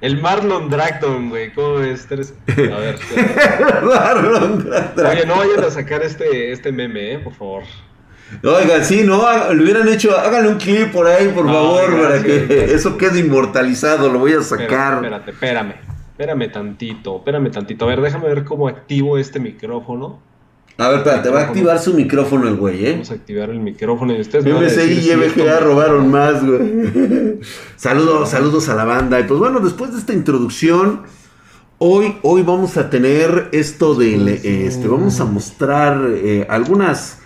El 0.00 0.20
Marlon 0.20 0.70
Dragton, 0.70 1.30
güey. 1.30 1.52
¿Cómo 1.52 1.80
es? 1.80 2.06
A 2.12 2.14
ver. 2.78 2.96
Marlon. 3.82 4.70
Oye, 4.98 5.26
no 5.26 5.36
vayan 5.36 5.64
a 5.64 5.70
sacar 5.70 6.02
este, 6.02 6.52
este 6.52 6.70
meme, 6.70 7.14
eh, 7.14 7.18
por 7.18 7.32
favor. 7.34 7.62
Oigan, 8.42 8.84
sí, 8.84 9.02
no, 9.04 9.22
lo 9.54 9.62
hubieran 9.62 9.88
hecho, 9.88 10.16
háganle 10.18 10.48
un 10.48 10.58
clip 10.58 10.92
por 10.92 11.06
ahí, 11.06 11.28
por 11.28 11.46
favor, 11.46 12.00
para 12.00 12.22
que 12.22 12.64
eso 12.74 12.98
quede 12.98 13.20
inmortalizado, 13.20 14.10
lo 14.10 14.18
voy 14.18 14.32
a 14.32 14.42
sacar. 14.42 14.94
Espérate, 14.94 15.30
espérame, 15.30 15.74
espérame 16.10 16.52
tantito, 16.52 17.16
espérame 17.18 17.50
tantito. 17.50 17.84
A 17.84 17.88
ver, 17.88 18.00
déjame 18.00 18.28
ver 18.28 18.44
cómo 18.44 18.68
activo 18.68 19.16
este 19.16 19.38
micrófono. 19.38 20.20
A 20.78 20.88
ver, 20.88 20.98
espérate, 20.98 21.30
va 21.30 21.40
a 21.40 21.44
activar 21.44 21.78
su 21.78 21.94
micrófono 21.94 22.48
el 22.48 22.56
güey, 22.56 22.84
¿eh? 22.84 22.92
Vamos 22.92 23.10
a 23.10 23.14
activar 23.14 23.48
el 23.48 23.60
micrófono 23.60 24.12
y 24.12 24.20
ustedes 24.20 24.44
MSI 24.44 25.06
y 25.06 25.10
EVGA 25.10 25.60
robaron 25.60 26.10
más, 26.10 26.44
güey. 26.44 27.38
saludos, 27.76 28.30
saludos 28.30 28.68
a 28.68 28.74
la 28.74 28.84
banda. 28.84 29.20
Y 29.20 29.24
pues 29.24 29.38
bueno, 29.38 29.60
después 29.60 29.92
de 29.92 29.98
esta 29.98 30.12
introducción, 30.12 31.04
hoy, 31.78 32.18
hoy 32.22 32.42
vamos 32.42 32.76
a 32.76 32.90
tener 32.90 33.48
esto 33.52 33.94
de, 33.94 34.66
este, 34.66 34.88
vamos 34.88 35.18
a 35.20 35.24
mostrar 35.24 36.10
eh, 36.10 36.46
algunas 36.50 37.20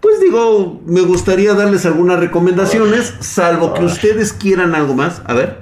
pues 0.00 0.20
digo, 0.20 0.80
me 0.86 1.02
gustaría 1.02 1.54
darles 1.54 1.84
algunas 1.86 2.18
recomendaciones, 2.18 3.14
salvo 3.20 3.74
que 3.74 3.84
ustedes 3.84 4.32
quieran 4.32 4.74
algo 4.74 4.94
más. 4.94 5.22
A 5.26 5.34
ver, 5.34 5.58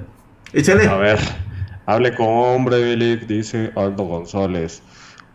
échale. 0.53 0.87
A 0.87 0.97
ver, 0.97 1.19
hable 1.85 2.15
con 2.15 2.27
hombre, 2.27 2.95
Lick, 2.95 3.27
dice 3.27 3.71
Aldo 3.75 4.05
González. 4.05 4.81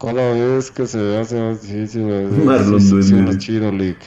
Cada 0.01 0.33
vez 0.33 0.71
que 0.71 0.87
se 0.87 1.19
hace 1.19 1.37
Marlon 2.45 3.39
chido, 3.39 3.71
Lick. 3.71 3.99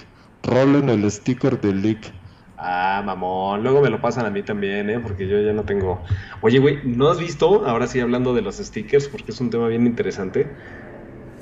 Rolen 0.43 0.89
el 0.89 1.09
sticker 1.09 1.59
de 1.59 1.73
Lick. 1.73 2.11
Ah, 2.57 3.03
mamón. 3.05 3.63
Luego 3.63 3.81
me 3.81 3.89
lo 3.89 4.01
pasan 4.01 4.25
a 4.25 4.29
mí 4.31 4.41
también, 4.41 4.89
¿eh? 4.89 4.99
Porque 4.99 5.27
yo 5.27 5.39
ya 5.41 5.53
no 5.53 5.63
tengo. 5.63 6.01
Oye, 6.41 6.59
güey, 6.59 6.79
¿no 6.83 7.09
has 7.09 7.19
visto? 7.19 7.67
Ahora 7.67 7.85
sí, 7.87 7.99
hablando 7.99 8.33
de 8.33 8.41
los 8.41 8.57
stickers, 8.57 9.07
porque 9.07 9.31
es 9.31 9.39
un 9.39 9.49
tema 9.49 9.67
bien 9.67 9.85
interesante. 9.85 10.47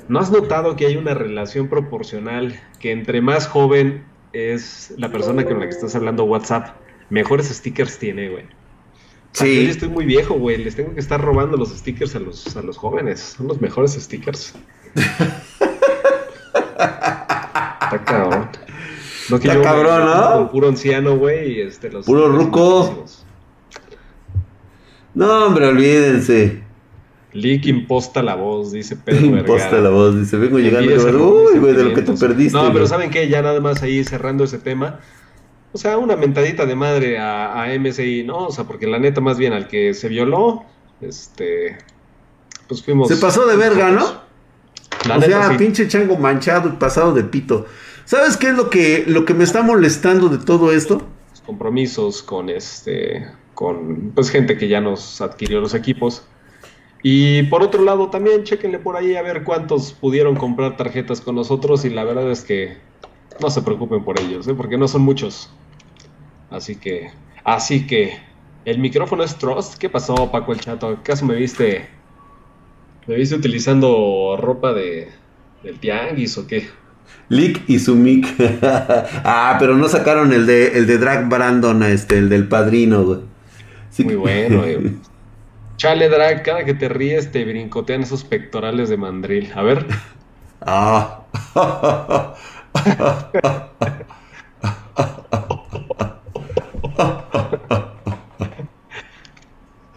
¿No 0.08 0.20
has 0.20 0.30
notado 0.30 0.76
que 0.76 0.86
hay 0.86 0.96
una 0.96 1.14
relación 1.14 1.68
proporcional 1.68 2.60
que 2.78 2.92
entre 2.92 3.20
más 3.20 3.48
joven 3.48 4.04
es 4.32 4.94
la 4.98 5.10
persona 5.10 5.44
con 5.44 5.58
la 5.58 5.66
que 5.66 5.70
estás 5.72 5.96
hablando 5.96 6.24
WhatsApp, 6.24 6.76
mejores 7.10 7.48
stickers 7.48 7.98
tiene, 7.98 8.28
güey? 8.28 8.44
Sí. 9.32 9.64
Yo 9.64 9.70
estoy 9.70 9.88
muy 9.88 10.06
viejo, 10.06 10.34
güey. 10.34 10.58
Les 10.58 10.76
tengo 10.76 10.94
que 10.94 11.00
estar 11.00 11.20
robando 11.20 11.56
los 11.56 11.70
stickers 11.70 12.14
a 12.14 12.20
los, 12.20 12.56
a 12.56 12.62
los 12.62 12.78
jóvenes. 12.78 13.20
Son 13.20 13.48
los 13.48 13.60
mejores 13.60 13.92
stickers. 13.92 14.54
Está 17.86 18.04
cabrón. 18.04 18.48
No 19.28 19.36
Está 19.36 19.60
cabrón, 19.60 20.06
¿no? 20.06 20.50
puro 20.50 20.68
anciano, 20.68 21.16
güey. 21.16 21.60
Este, 21.60 21.90
puro 21.90 22.28
ruco. 22.28 23.04
No, 25.14 25.46
hombre, 25.46 25.66
olvídense. 25.66 26.65
Lick 27.36 27.66
imposta 27.66 28.22
la 28.22 28.34
voz, 28.34 28.72
dice 28.72 28.96
Pedro 28.96 29.26
Imposta 29.26 29.76
la 29.80 29.90
voz, 29.90 30.18
dice, 30.18 30.36
vengo 30.36 30.58
llegando 30.58 30.92
uy, 30.92 31.58
güey, 31.58 31.74
de 31.74 31.84
lo 31.84 31.94
que 31.94 32.02
te 32.02 32.12
perdiste. 32.12 32.56
No, 32.56 32.72
pero 32.72 32.86
¿saben 32.86 33.10
qué? 33.10 33.28
Ya 33.28 33.42
nada 33.42 33.60
más 33.60 33.82
ahí 33.82 34.02
cerrando 34.04 34.44
ese 34.44 34.58
tema. 34.58 35.00
O 35.72 35.78
sea, 35.78 35.98
una 35.98 36.16
mentadita 36.16 36.64
de 36.64 36.74
madre 36.74 37.18
a, 37.18 37.62
a 37.62 37.78
MSI, 37.78 38.24
¿no? 38.24 38.46
O 38.46 38.52
sea, 38.52 38.64
porque 38.64 38.86
la 38.86 38.98
neta, 38.98 39.20
más 39.20 39.36
bien 39.36 39.52
al 39.52 39.68
que 39.68 39.92
se 39.92 40.08
violó, 40.08 40.64
este, 41.02 41.76
pues 42.66 42.82
fuimos... 42.82 43.08
Se 43.08 43.16
pasó 43.16 43.46
de 43.46 43.56
verga, 43.56 43.90
¿no? 43.90 44.04
o 45.14 45.20
sea, 45.20 45.56
pinche 45.56 45.86
chango 45.86 46.16
manchado 46.16 46.68
y 46.68 46.72
pasado 46.72 47.12
de 47.12 47.24
pito. 47.24 47.66
¿Sabes 48.06 48.36
qué 48.36 48.48
es 48.48 48.54
lo 48.54 48.70
que, 48.70 49.04
lo 49.06 49.24
que 49.24 49.34
me 49.34 49.44
está 49.44 49.62
molestando 49.62 50.28
de 50.28 50.38
todo 50.38 50.72
esto? 50.72 51.02
Compromisos 51.44 52.22
con 52.22 52.48
este, 52.48 53.26
con 53.54 54.12
pues 54.14 54.30
gente 54.30 54.56
que 54.56 54.68
ya 54.68 54.80
nos 54.80 55.20
adquirió 55.20 55.60
los 55.60 55.74
equipos 55.74 56.24
y 57.02 57.44
por 57.44 57.62
otro 57.62 57.82
lado, 57.84 58.10
también 58.10 58.44
chequenle 58.44 58.78
por 58.78 58.96
ahí 58.96 59.14
a 59.16 59.22
ver 59.22 59.44
cuántos 59.44 59.92
pudieron 59.92 60.36
comprar 60.36 60.76
tarjetas 60.76 61.20
con 61.20 61.34
nosotros 61.34 61.84
y 61.84 61.90
la 61.90 62.04
verdad 62.04 62.30
es 62.30 62.42
que 62.42 62.76
no 63.40 63.50
se 63.50 63.62
preocupen 63.62 64.02
por 64.02 64.20
ellos, 64.20 64.48
¿eh? 64.48 64.54
porque 64.54 64.78
no 64.78 64.88
son 64.88 65.02
muchos. 65.02 65.50
Así 66.50 66.76
que, 66.76 67.10
así 67.44 67.86
que, 67.86 68.18
el 68.64 68.78
micrófono 68.78 69.22
es 69.22 69.36
Trust. 69.36 69.76
¿Qué 69.78 69.88
pasó, 69.88 70.30
Paco 70.32 70.52
el 70.52 70.60
Chato? 70.60 70.88
¿Acaso 70.88 71.24
me 71.24 71.36
viste, 71.36 71.86
me 73.06 73.14
viste 73.14 73.36
utilizando 73.36 74.36
ropa 74.40 74.72
de, 74.72 75.08
del 75.62 75.78
tianguis 75.78 76.36
o 76.38 76.46
qué? 76.46 76.68
Lick 77.28 77.62
y 77.68 77.78
su 77.78 77.94
mic. 77.94 78.26
ah, 78.62 79.56
pero 79.60 79.76
no 79.76 79.88
sacaron 79.88 80.32
el 80.32 80.46
de, 80.46 80.78
el 80.78 80.86
de 80.86 80.98
Drag 80.98 81.28
Brandon, 81.28 81.82
este, 81.84 82.18
el 82.18 82.28
del 82.28 82.48
padrino, 82.48 83.04
güey. 83.04 83.20
Muy 83.98 84.16
bueno, 84.16 84.58
güey. 84.58 84.96
Chale, 85.76 86.08
Drag, 86.08 86.42
cada 86.42 86.64
que 86.64 86.74
te 86.74 86.88
ríes 86.88 87.30
te 87.30 87.44
brincotean 87.44 88.02
esos 88.02 88.24
pectorales 88.24 88.88
de 88.88 88.96
mandril. 88.96 89.52
A 89.54 89.62
ver. 89.62 89.86
Ah. 90.68 91.22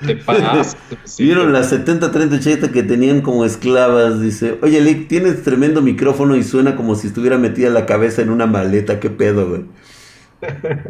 te 0.05 0.15
pagas. 0.17 0.77
Vieron 1.17 1.53
las 1.53 1.69
70, 1.69 2.11
30, 2.11 2.35
80 2.35 2.71
que 2.71 2.83
tenían 2.83 3.21
como 3.21 3.45
esclavas. 3.45 4.21
Dice, 4.21 4.59
oye, 4.61 4.81
Lick, 4.81 5.07
tienes 5.07 5.43
tremendo 5.43 5.81
micrófono 5.81 6.35
y 6.35 6.43
suena 6.43 6.75
como 6.75 6.95
si 6.95 7.07
estuviera 7.07 7.37
metida 7.37 7.69
la 7.69 7.85
cabeza 7.85 8.21
en 8.21 8.29
una 8.29 8.45
maleta. 8.45 8.99
¿Qué 8.99 9.09
pedo, 9.09 9.47
güey? 9.49 9.65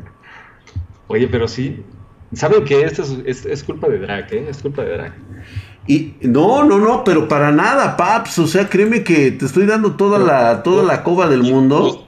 Oye, 1.07 1.27
pero 1.27 1.47
sí, 1.47 1.83
Saben 2.33 2.63
que 2.63 2.83
esto 2.83 3.03
es, 3.25 3.63
culpa 3.63 3.87
de 3.89 3.99
Drag, 3.99 4.31
¿eh? 4.33 4.45
Es 4.49 4.61
culpa 4.61 4.83
de 4.83 4.93
Drag. 4.93 5.13
Y 5.87 6.13
no, 6.21 6.63
no, 6.63 6.77
no, 6.77 7.03
pero 7.03 7.27
para 7.27 7.51
nada, 7.51 7.97
Paps. 7.97 8.37
O 8.37 8.47
sea, 8.47 8.69
créeme 8.69 9.03
que 9.03 9.31
te 9.31 9.45
estoy 9.45 9.65
dando 9.65 9.95
toda 9.95 10.19
la, 10.19 10.61
toda 10.61 10.83
la 10.83 11.03
coba 11.03 11.27
del 11.27 11.41
mundo. 11.41 12.07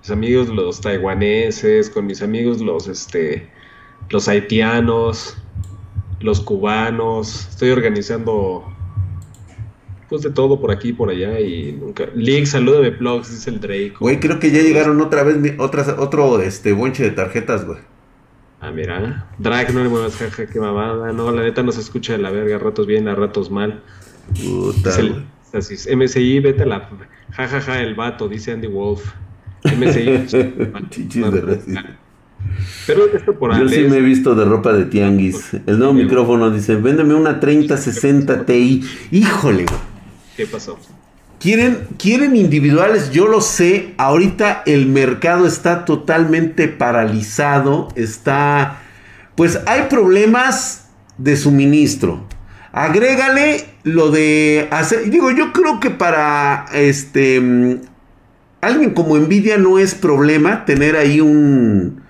Mis 0.00 0.10
amigos 0.10 0.48
los 0.48 0.80
taiwaneses, 0.80 1.90
con 1.90 2.06
mis 2.06 2.22
amigos 2.22 2.60
los, 2.60 2.86
este, 2.86 3.50
los 4.10 4.28
haitianos, 4.28 5.36
los 6.20 6.40
cubanos. 6.40 7.48
Estoy 7.50 7.70
organizando, 7.70 8.72
pues 10.08 10.22
de 10.22 10.30
todo 10.30 10.60
por 10.60 10.70
aquí, 10.70 10.92
por 10.92 11.10
allá 11.10 11.40
y 11.40 11.72
nunca. 11.72 12.06
Link, 12.14 12.46
salúdame, 12.46 12.92
plugs, 12.92 13.32
dice 13.32 13.50
el 13.50 13.60
Drake. 13.60 13.94
Güey, 13.98 14.20
creo 14.20 14.38
que 14.38 14.52
ya 14.52 14.62
llegaron 14.62 15.00
otra 15.00 15.24
vez 15.24 15.36
otras, 15.58 15.88
otro, 15.98 16.40
este, 16.40 16.72
bonche 16.72 17.02
de 17.02 17.10
tarjetas, 17.10 17.66
güey. 17.66 17.80
Ah, 18.60 18.70
mira. 18.72 19.26
Drag, 19.38 19.72
no 19.72 19.82
le 19.82 19.88
muevas, 19.88 20.16
jaja, 20.16 20.46
qué 20.46 20.60
mamada. 20.60 21.12
No, 21.12 21.30
la 21.30 21.42
neta 21.42 21.62
no 21.62 21.72
se 21.72 21.80
escucha 21.80 22.14
de 22.14 22.18
la 22.18 22.30
verga, 22.30 22.56
a 22.56 22.58
ratos 22.58 22.86
bien, 22.86 23.08
a 23.08 23.14
ratos 23.14 23.50
mal. 23.50 23.82
Puta, 24.34 24.90
así, 25.54 25.74
MSI, 25.96 26.40
vete 26.40 26.64
a 26.64 26.66
la. 26.66 26.88
Jajaja, 27.30 27.60
ja, 27.60 27.72
ja, 27.74 27.82
el 27.82 27.94
vato, 27.94 28.28
dice 28.28 28.52
Andy 28.52 28.66
Wolf. 28.66 29.12
MSI. 29.64 30.26
Pero 32.86 33.06
esto 33.12 33.38
por 33.38 33.58
Yo 33.58 33.68
sí 33.68 33.80
me 33.82 33.98
he 33.98 34.00
visto 34.00 34.34
de 34.34 34.44
ropa 34.44 34.72
de 34.72 34.86
tianguis. 34.86 35.54
El 35.66 35.78
nuevo 35.78 35.92
micrófono 35.92 36.50
dice: 36.50 36.76
Véndeme 36.76 37.14
una 37.14 37.40
3060 37.40 38.44
Ti. 38.46 38.82
Híjole. 39.10 39.66
¿Qué 40.36 40.46
pasó? 40.46 40.78
Quieren, 41.40 41.86
quieren 41.98 42.34
individuales, 42.34 43.10
yo 43.12 43.28
lo 43.28 43.40
sé. 43.40 43.94
Ahorita 43.96 44.62
el 44.66 44.86
mercado 44.86 45.46
está 45.46 45.84
totalmente 45.84 46.66
paralizado. 46.66 47.88
Está. 47.94 48.80
Pues 49.36 49.60
hay 49.66 49.82
problemas 49.88 50.88
de 51.16 51.36
suministro. 51.36 52.26
Agrégale 52.72 53.66
lo 53.84 54.10
de 54.10 54.66
hacer. 54.72 55.10
Digo, 55.10 55.30
yo 55.30 55.52
creo 55.52 55.78
que 55.78 55.90
para 55.90 56.66
este. 56.72 57.40
Mm, 57.40 57.82
alguien 58.60 58.90
como 58.90 59.16
Nvidia 59.16 59.58
no 59.58 59.78
es 59.78 59.94
problema 59.94 60.64
tener 60.64 60.96
ahí 60.96 61.20
un. 61.20 62.02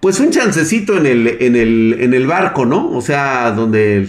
Pues 0.00 0.20
un 0.20 0.30
chancecito 0.30 0.96
en 0.96 1.04
el, 1.04 1.26
en 1.40 1.54
el, 1.54 1.98
en 2.00 2.14
el 2.14 2.26
barco, 2.26 2.64
¿no? 2.64 2.90
O 2.92 3.02
sea, 3.02 3.50
donde, 3.50 4.08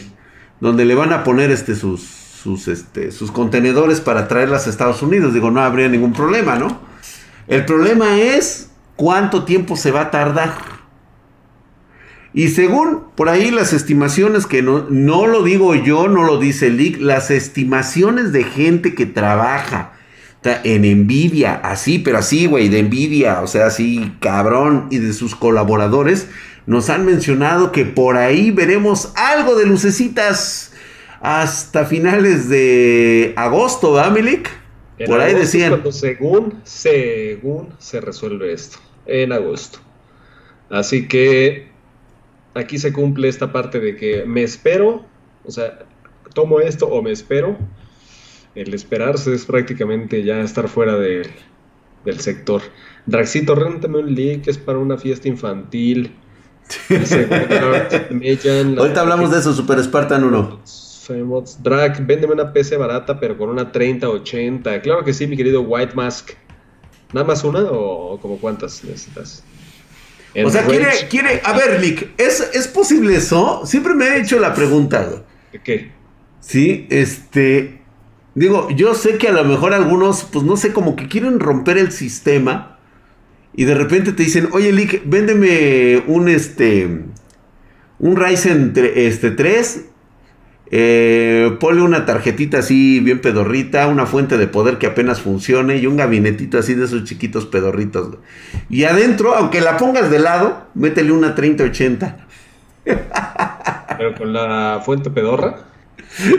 donde 0.61 0.85
le 0.85 0.95
van 0.95 1.11
a 1.11 1.25
poner 1.25 1.51
este 1.51 1.75
sus 1.75 2.20
sus, 2.41 2.67
este, 2.67 3.11
sus 3.11 3.31
contenedores 3.31 4.01
para 4.01 4.27
traerlas 4.27 4.65
a 4.65 4.69
Estados 4.69 5.01
Unidos. 5.01 5.33
Digo, 5.33 5.51
no 5.51 5.61
habría 5.61 5.87
ningún 5.89 6.13
problema, 6.13 6.55
¿no? 6.55 6.79
El 7.47 7.65
problema 7.65 8.19
es 8.19 8.69
cuánto 8.95 9.43
tiempo 9.43 9.75
se 9.75 9.91
va 9.91 10.01
a 10.01 10.11
tardar. 10.11 10.53
Y 12.33 12.47
según 12.49 13.03
por 13.15 13.29
ahí 13.29 13.51
las 13.51 13.73
estimaciones 13.73 14.47
que 14.47 14.61
no, 14.61 14.85
no 14.89 15.27
lo 15.27 15.43
digo 15.43 15.75
yo, 15.75 16.07
no 16.07 16.23
lo 16.23 16.37
dice 16.37 16.67
el 16.67 16.77
LIC, 16.77 17.01
las 17.01 17.29
estimaciones 17.29 18.31
de 18.31 18.45
gente 18.45 18.95
que 18.95 19.05
trabaja 19.05 19.93
en 20.43 21.03
Nvidia, 21.03 21.55
así, 21.63 21.99
pero 21.99 22.17
así, 22.17 22.47
güey, 22.47 22.69
de 22.69 22.81
Nvidia, 22.83 23.41
o 23.41 23.47
sea, 23.47 23.67
así, 23.67 24.15
cabrón, 24.19 24.87
y 24.89 24.97
de 24.97 25.13
sus 25.13 25.35
colaboradores, 25.35 26.27
nos 26.65 26.89
han 26.89 27.05
mencionado 27.05 27.71
que 27.71 27.85
por 27.85 28.17
ahí 28.17 28.49
veremos 28.49 29.11
algo 29.15 29.55
de 29.55 29.65
lucecitas 29.65 30.70
hasta 31.21 31.85
finales 31.85 32.49
de 32.49 33.33
agosto, 33.37 33.93
¿verdad, 33.93 34.11
Milik? 34.11 34.49
Por 35.05 35.19
ahí 35.19 35.33
decían. 35.33 35.81
según, 35.91 36.61
según 36.63 37.73
se 37.77 38.01
resuelve 38.01 38.53
esto, 38.53 38.79
en 39.05 39.31
agosto. 39.31 39.79
Así 40.69 41.07
que 41.07 41.69
aquí 42.53 42.77
se 42.77 42.91
cumple 42.91 43.27
esta 43.27 43.51
parte 43.51 43.79
de 43.79 43.95
que 43.95 44.25
me 44.25 44.43
espero, 44.43 45.05
o 45.45 45.51
sea, 45.51 45.79
tomo 46.33 46.59
esto 46.59 46.87
o 46.87 47.01
me 47.01 47.11
espero. 47.11 47.57
El 48.55 48.73
esperarse 48.73 49.33
es 49.33 49.45
prácticamente 49.45 50.23
ya 50.23 50.41
estar 50.41 50.67
fuera 50.67 50.97
del 50.97 51.29
sector. 52.19 52.61
Draxito, 53.05 53.55
réntame 53.55 53.99
un 53.99 54.13
link, 54.13 54.47
es 54.47 54.57
para 54.57 54.77
una 54.77 54.97
fiesta 54.97 55.27
infantil. 55.27 56.15
Ahorita 58.77 59.01
hablamos 59.01 59.31
de 59.31 59.39
eso, 59.39 59.53
Super 59.53 59.81
Spartan 59.83 60.23
1. 60.23 60.61
Drag, 61.61 62.05
véndeme 62.05 62.33
una 62.33 62.53
PC 62.53 62.77
barata, 62.77 63.19
pero 63.19 63.37
con 63.37 63.49
una 63.49 63.71
3080. 63.71 64.81
Claro 64.81 65.03
que 65.03 65.13
sí, 65.13 65.25
mi 65.27 65.35
querido 65.35 65.61
White 65.61 65.95
Mask. 65.95 66.31
¿Nada 67.13 67.25
más 67.25 67.43
una 67.43 67.63
o 67.63 68.19
como 68.21 68.37
cuántas 68.37 68.83
necesitas? 68.83 69.43
o 70.45 70.49
sea, 70.49 70.63
quiere, 70.65 70.87
quiere. 71.09 71.41
A 71.43 71.53
ver, 71.53 71.81
Lick, 71.81 72.11
¿es, 72.17 72.67
posible 72.67 73.15
eso? 73.15 73.65
Siempre 73.65 73.93
me 73.93 74.05
he 74.05 74.21
hecho 74.21 74.39
la 74.39 74.53
pregunta. 74.53 75.23
¿De 75.51 75.59
qué? 75.61 75.91
Sí, 76.39 76.87
este. 76.89 77.81
Digo, 78.33 78.69
yo 78.69 78.95
sé 78.95 79.17
que 79.17 79.27
a 79.27 79.33
lo 79.33 79.43
mejor 79.43 79.73
algunos, 79.73 80.23
pues 80.23 80.45
no 80.45 80.55
sé, 80.55 80.71
como 80.71 80.95
que 80.95 81.07
quieren 81.07 81.39
romper 81.39 81.77
el 81.77 81.91
sistema. 81.91 82.79
Y 83.53 83.65
de 83.65 83.75
repente 83.75 84.13
te 84.13 84.23
dicen, 84.23 84.47
oye, 84.53 84.71
Lick, 84.71 85.01
véndeme 85.05 86.03
un 86.07 86.29
este. 86.29 86.85
Un 87.99 88.15
Ryzen 88.15 88.73
este, 88.95 89.31
3 89.31 89.90
eh, 90.73 91.57
ponle 91.59 91.81
una 91.81 92.05
tarjetita 92.05 92.59
así 92.59 93.01
bien 93.01 93.19
pedorrita, 93.19 93.87
una 93.87 94.05
fuente 94.05 94.37
de 94.37 94.47
poder 94.47 94.77
que 94.77 94.87
apenas 94.87 95.19
funcione 95.19 95.75
y 95.75 95.85
un 95.85 95.97
gabinetito 95.97 96.57
así 96.57 96.75
de 96.75 96.85
esos 96.85 97.03
chiquitos 97.03 97.45
pedorritos. 97.45 98.17
Y 98.69 98.85
adentro, 98.85 99.35
aunque 99.35 99.59
la 99.59 99.75
pongas 99.75 100.09
de 100.09 100.19
lado, 100.19 100.67
métele 100.73 101.11
una 101.11 101.35
3080. 101.35 102.25
¿Pero 103.97 104.15
con 104.15 104.31
la 104.31 104.81
fuente 104.85 105.09
pedorra? 105.09 105.57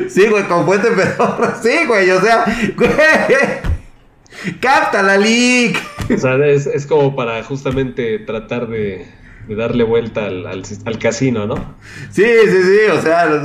Sí, 0.09 0.27
güey, 0.27 0.45
con 0.45 0.65
fuente 0.65 0.89
pedorra. 0.91 1.57
Sí, 1.63 1.85
güey, 1.87 2.11
o 2.11 2.21
sea, 2.21 2.45
güey. 2.75 2.91
Cáptala, 4.61 5.19
leak. 5.19 5.79
O 6.11 6.19
sea, 6.19 6.37
es 6.47 6.87
como 6.87 7.15
para 7.15 7.45
justamente 7.45 8.19
tratar 8.21 8.67
de 8.67 9.07
de 9.49 9.55
darle 9.55 9.85
vuelta 9.85 10.27
al, 10.27 10.47
al, 10.47 10.99
casino, 10.99 11.47
¿no? 11.47 11.77
Sí, 12.11 12.25
sí, 12.25 12.63
sí, 12.63 12.91
o 12.91 13.01
sea, 13.01 13.43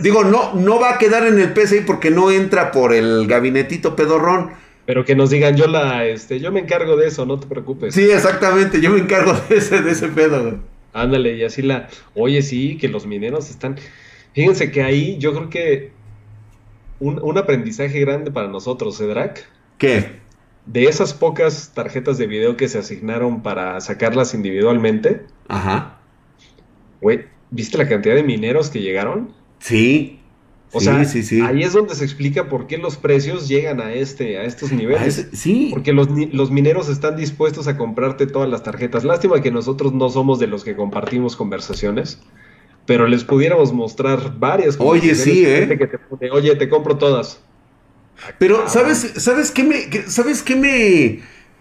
digo, 0.00 0.24
no, 0.24 0.54
no 0.54 0.80
va 0.80 0.94
a 0.94 0.98
quedar 0.98 1.26
en 1.26 1.38
el 1.38 1.52
PCI 1.52 1.80
porque 1.86 2.10
no 2.10 2.30
entra 2.30 2.72
por 2.72 2.92
el 2.92 3.26
gabinetito 3.26 3.94
pedorrón. 3.96 4.50
Pero 4.86 5.04
que 5.04 5.14
nos 5.14 5.28
digan, 5.28 5.54
yo 5.56 5.66
la, 5.66 6.06
este, 6.06 6.40
yo 6.40 6.50
me 6.50 6.60
encargo 6.60 6.96
de 6.96 7.08
eso, 7.08 7.26
no 7.26 7.38
te 7.38 7.46
preocupes. 7.46 7.94
Sí, 7.94 8.10
exactamente, 8.10 8.80
yo 8.80 8.90
me 8.90 9.00
encargo 9.00 9.34
de 9.48 9.56
ese, 9.56 9.82
de 9.82 9.90
ese 9.90 10.08
pedo. 10.08 10.58
Ándale, 10.94 11.36
y 11.36 11.44
así 11.44 11.60
la, 11.60 11.88
oye, 12.14 12.40
sí, 12.40 12.78
que 12.78 12.88
los 12.88 13.06
mineros 13.06 13.50
están, 13.50 13.76
fíjense 14.32 14.70
que 14.70 14.82
ahí 14.82 15.18
yo 15.18 15.34
creo 15.34 15.50
que 15.50 15.90
un, 17.00 17.20
un 17.22 17.36
aprendizaje 17.36 18.00
grande 18.00 18.30
para 18.30 18.48
nosotros, 18.48 18.96
Cedrak. 18.96 19.46
¿Qué? 19.76 20.27
De 20.68 20.84
esas 20.84 21.14
pocas 21.14 21.72
tarjetas 21.74 22.18
de 22.18 22.26
video 22.26 22.56
que 22.56 22.68
se 22.68 22.78
asignaron 22.78 23.42
para 23.42 23.80
sacarlas 23.80 24.34
individualmente. 24.34 25.22
Ajá. 25.48 25.98
Güey, 27.00 27.24
¿viste 27.50 27.78
la 27.78 27.88
cantidad 27.88 28.14
de 28.14 28.22
mineros 28.22 28.68
que 28.68 28.80
llegaron? 28.80 29.32
Sí. 29.60 30.20
O 30.70 30.80
sea, 30.80 31.02
sí, 31.06 31.22
sí. 31.22 31.40
ahí 31.40 31.62
es 31.62 31.72
donde 31.72 31.94
se 31.94 32.04
explica 32.04 32.50
por 32.50 32.66
qué 32.66 32.76
los 32.76 32.98
precios 32.98 33.48
llegan 33.48 33.80
a 33.80 33.94
este, 33.94 34.36
a 34.36 34.44
estos 34.44 34.70
niveles. 34.70 35.28
Sí. 35.32 35.70
Porque 35.72 35.94
los, 35.94 36.08
los, 36.10 36.50
mineros 36.50 36.90
están 36.90 37.16
dispuestos 37.16 37.66
a 37.68 37.78
comprarte 37.78 38.26
todas 38.26 38.50
las 38.50 38.62
tarjetas. 38.62 39.02
Lástima 39.02 39.40
que 39.40 39.50
nosotros 39.50 39.94
no 39.94 40.10
somos 40.10 40.38
de 40.38 40.46
los 40.46 40.64
que 40.64 40.76
compartimos 40.76 41.36
conversaciones. 41.36 42.20
Pero 42.84 43.06
les 43.06 43.24
pudiéramos 43.24 43.72
mostrar 43.72 44.38
varias 44.38 44.76
Oye, 44.78 45.14
sí, 45.14 45.44
¿eh? 45.46 45.78
Oye, 46.32 46.54
te 46.56 46.68
compro 46.68 46.98
todas. 46.98 47.40
Pero, 48.38 48.68
¿sabes, 48.68 49.14
¿sabes 49.16 49.50
qué 49.50 49.64
me, 49.64 50.08
¿sabes 50.08 50.42
qué 50.42 50.56
me, 50.56 51.20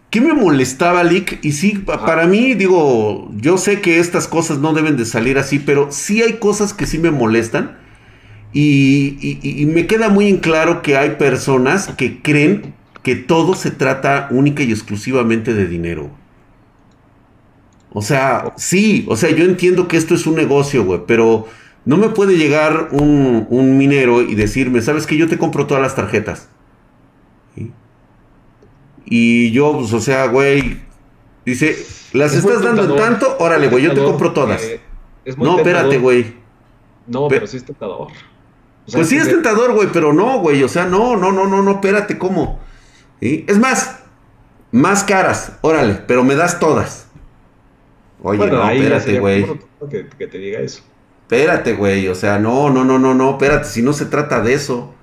qué 0.10 0.22
me 0.22 0.34
molestaba, 0.34 1.04
Lick? 1.04 1.40
Y 1.44 1.52
sí, 1.52 1.84
para 1.86 2.28
mí, 2.28 2.54
digo, 2.54 3.32
yo 3.36 3.58
sé 3.58 3.82
que 3.82 4.00
estas 4.00 4.28
cosas 4.28 4.60
no 4.60 4.74
deben 4.74 4.98
de 4.98 5.06
salir 5.06 5.38
así, 5.38 5.60
pero 5.60 5.92
sí 5.92 6.22
hay 6.22 6.34
cosas 6.34 6.74
que 6.74 6.86
sí 6.86 6.98
me 6.98 7.12
molestan. 7.12 7.78
Y, 8.54 9.40
y, 9.44 9.66
me 9.68 9.88
queda 9.88 10.10
muy 10.10 10.30
en 10.30 10.38
claro 10.38 10.82
que 10.82 10.98
hay 10.98 11.12
personas 11.12 11.90
que 11.98 12.22
creen 12.22 12.74
que 13.04 13.16
todo 13.16 13.54
se 13.54 13.72
trata 13.72 14.30
única 14.32 14.64
y 14.64 14.72
exclusivamente 14.72 15.54
de 15.54 15.68
dinero. 15.68 16.10
O 17.92 18.02
sea, 18.02 18.54
sí, 18.58 19.06
o 19.10 19.16
sea, 19.16 19.30
yo 19.32 19.46
entiendo 19.46 19.88
que 19.88 19.98
esto 19.98 20.16
es 20.16 20.26
un 20.26 20.36
negocio, 20.36 20.84
güey, 20.86 21.02
pero 21.08 21.48
no 21.88 21.96
me 21.96 22.10
puede 22.10 22.36
llegar 22.36 22.90
un, 22.92 23.78
minero 23.78 24.22
y 24.22 24.36
decirme, 24.36 24.82
¿sabes 24.82 25.08
que 25.08 25.16
Yo 25.16 25.30
te 25.30 25.38
compro 25.38 25.68
todas 25.68 25.82
las 25.82 25.96
tarjetas. 25.96 26.50
Y 29.10 29.52
yo, 29.52 29.72
pues, 29.72 29.94
o 29.94 30.02
sea, 30.02 30.28
güey, 30.28 30.82
dice, 31.46 31.78
¿las 32.12 32.34
estás 32.34 32.62
dando 32.62 32.84
en 32.84 32.96
tanto? 32.98 33.38
Órale, 33.40 33.70
güey, 33.70 33.86
yo 33.86 33.94
te 33.94 34.04
compro 34.04 34.34
todas. 34.34 34.62
no, 35.38 35.60
espérate, 35.60 35.98
güey. 35.98 36.34
No, 37.08 37.30
pero 37.30 37.48
sí 37.48 37.56
es 37.56 37.64
tentador. 37.64 38.10
pues 38.92 39.08
sí 39.08 39.16
es 39.16 39.30
tentador, 39.30 39.72
güey, 39.72 39.88
pero 39.94 40.12
no, 40.12 40.40
güey, 40.40 40.62
o 40.64 40.68
sea, 40.68 40.86
no, 40.86 41.16
no, 41.16 41.32
no, 41.32 41.48
no, 41.48 41.64
no, 41.64 41.72
espérate, 41.72 42.18
¿cómo? 42.18 42.60
Es 43.22 43.58
más, 43.58 44.04
más 44.74 45.06
caras, 45.06 45.54
órale, 45.62 46.02
pero 46.06 46.26
me 46.26 46.36
das 46.36 46.60
todas. 46.60 47.08
Oye, 48.22 48.46
no, 48.46 48.70
espérate, 48.70 49.20
güey. 49.22 49.46
que 49.90 50.28
te 50.28 50.38
diga 50.38 50.60
eso. 50.60 50.84
Espérate, 51.30 51.74
güey, 51.74 52.08
o 52.08 52.16
sea, 52.16 52.40
no, 52.40 52.70
no, 52.70 52.86
no, 52.86 52.98
no, 53.00 53.14
no, 53.14 53.32
espérate, 53.32 53.68
si 53.68 53.82
no 53.82 53.92
se 53.92 54.06
trata 54.06 54.40
de 54.42 54.54
eso. 54.54 54.94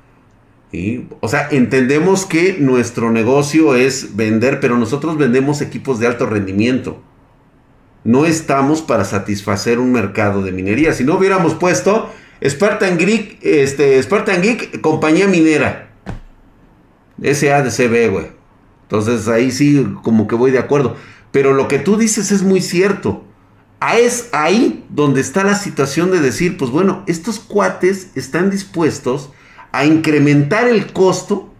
O 1.20 1.28
sea, 1.28 1.48
entendemos 1.50 2.24
que 2.24 2.56
nuestro 2.58 3.10
negocio 3.10 3.74
es 3.74 4.16
vender, 4.16 4.58
pero 4.58 4.78
nosotros 4.78 5.18
vendemos 5.18 5.60
equipos 5.60 6.00
de 6.00 6.06
alto 6.06 6.24
rendimiento. 6.24 7.02
No 8.04 8.24
estamos 8.24 8.80
para 8.80 9.04
satisfacer 9.04 9.78
un 9.78 9.92
mercado 9.92 10.42
de 10.42 10.52
minería. 10.52 10.94
Si 10.94 11.04
no 11.04 11.16
hubiéramos 11.16 11.52
puesto 11.54 12.08
Spartan 12.42 12.96
Geek, 12.96 13.40
este, 13.42 14.02
Spartan 14.02 14.40
Geek, 14.40 14.80
compañía 14.80 15.28
minera. 15.28 15.90
Güey. 18.08 18.28
Entonces 18.82 19.28
ahí 19.28 19.50
sí, 19.50 19.86
como 20.02 20.26
que 20.26 20.36
voy 20.36 20.52
de 20.52 20.58
acuerdo. 20.58 20.96
Pero 21.32 21.52
lo 21.52 21.68
que 21.68 21.78
tú 21.78 21.98
dices 21.98 22.32
es 22.32 22.42
muy 22.42 22.62
cierto 22.62 23.24
es 23.80 24.28
ahí 24.32 24.84
donde 24.88 25.20
está 25.20 25.44
la 25.44 25.54
situación 25.54 26.10
de 26.10 26.20
decir, 26.20 26.56
pues 26.56 26.70
bueno, 26.70 27.02
estos 27.06 27.38
cuates 27.38 28.08
están 28.14 28.50
dispuestos 28.50 29.30
a 29.72 29.84
incrementar 29.84 30.68
el 30.68 30.92
costo 30.92 31.52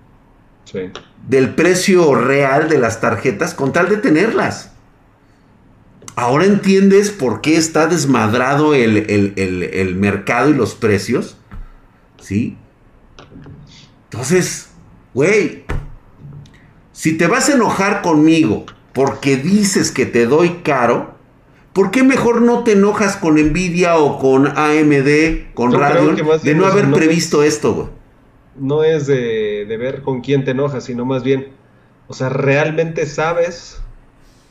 del 1.29 1.55
precio 1.55 2.15
real 2.15 2.69
de 2.69 2.79
las 2.79 3.01
tarjetas 3.01 3.55
con 3.55 3.73
tal 3.73 3.89
de 3.89 3.99
tenerlas. 3.99 4.73
Ahora 6.17 6.45
entiendes 6.45 7.11
por 7.11 7.41
qué 7.41 7.57
está 7.57 7.87
desmadrado 7.87 8.75
el, 8.75 8.97
el 9.07 9.97
mercado 9.97 10.51
y 10.51 10.55
los 10.55 10.75
precios. 10.75 11.37
¿Sí? 12.21 12.57
Entonces, 14.11 14.69
güey, 15.13 15.65
si 16.93 17.19
te 17.19 17.27
vas 17.27 17.49
a 17.49 17.55
enojar 17.55 18.01
conmigo 18.01 18.65
porque 18.93 19.37
dices 19.37 19.91
que 19.91 20.07
te 20.07 20.27
doy 20.27 20.61
caro, 20.63 21.14
¿por 21.75 21.91
qué 21.91 22.03
mejor 22.03 22.41
no 22.41 22.65
te 22.65 22.73
enojas 22.73 23.17
con 23.19 23.35
Nvidia 23.35 23.99
o 23.99 24.19
con 24.19 24.47
AMD, 24.47 25.53
con 25.53 25.73
Radio, 25.73 26.15
de 26.43 26.55
no 26.55 26.67
haber 26.67 26.91
previsto 26.93 27.43
esto, 27.43 27.75
güey? 27.75 27.89
No 28.57 28.85
es 28.85 29.07
de, 29.07 29.67
de, 29.67 29.77
ver 29.77 30.03
con 30.03 30.21
quién 30.21 30.45
te 30.45 30.53
enojas, 30.53 30.85
sino 30.85 31.05
más 31.05 31.25
bien, 31.25 31.49
o 32.07 32.15
sea, 32.15 32.29
realmente 32.29 33.05
sabes 33.05 33.83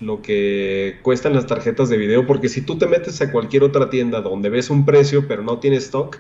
lo 0.01 0.21
que 0.21 0.99
cuestan 1.01 1.33
las 1.33 1.47
tarjetas 1.47 1.87
de 1.87 1.97
video, 1.97 2.27
porque 2.27 2.49
si 2.49 2.61
tú 2.61 2.77
te 2.77 2.85
metes 2.85 3.21
a 3.21 3.31
cualquier 3.31 3.63
otra 3.63 3.89
tienda 3.89 4.19
donde 4.19 4.49
ves 4.49 4.69
un 4.69 4.85
precio 4.85 5.25
pero 5.25 5.41
no 5.41 5.59
tiene 5.59 5.77
stock, 5.77 6.19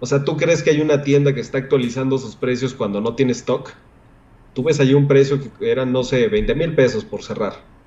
o 0.00 0.06
sea, 0.06 0.24
¿tú 0.24 0.36
crees 0.36 0.64
que 0.64 0.70
hay 0.70 0.80
una 0.80 1.02
tienda 1.02 1.32
que 1.32 1.40
está 1.40 1.58
actualizando 1.58 2.18
sus 2.18 2.34
precios 2.34 2.74
cuando 2.74 3.00
no 3.00 3.14
tiene 3.14 3.32
stock? 3.32 3.70
Tú 4.54 4.64
ves 4.64 4.80
allí 4.80 4.94
un 4.94 5.06
precio 5.06 5.38
que 5.40 5.70
eran, 5.70 5.92
no 5.92 6.02
sé, 6.02 6.26
20 6.26 6.54
mil 6.56 6.74
pesos 6.74 7.04
por 7.04 7.22
cerrar. 7.22 7.77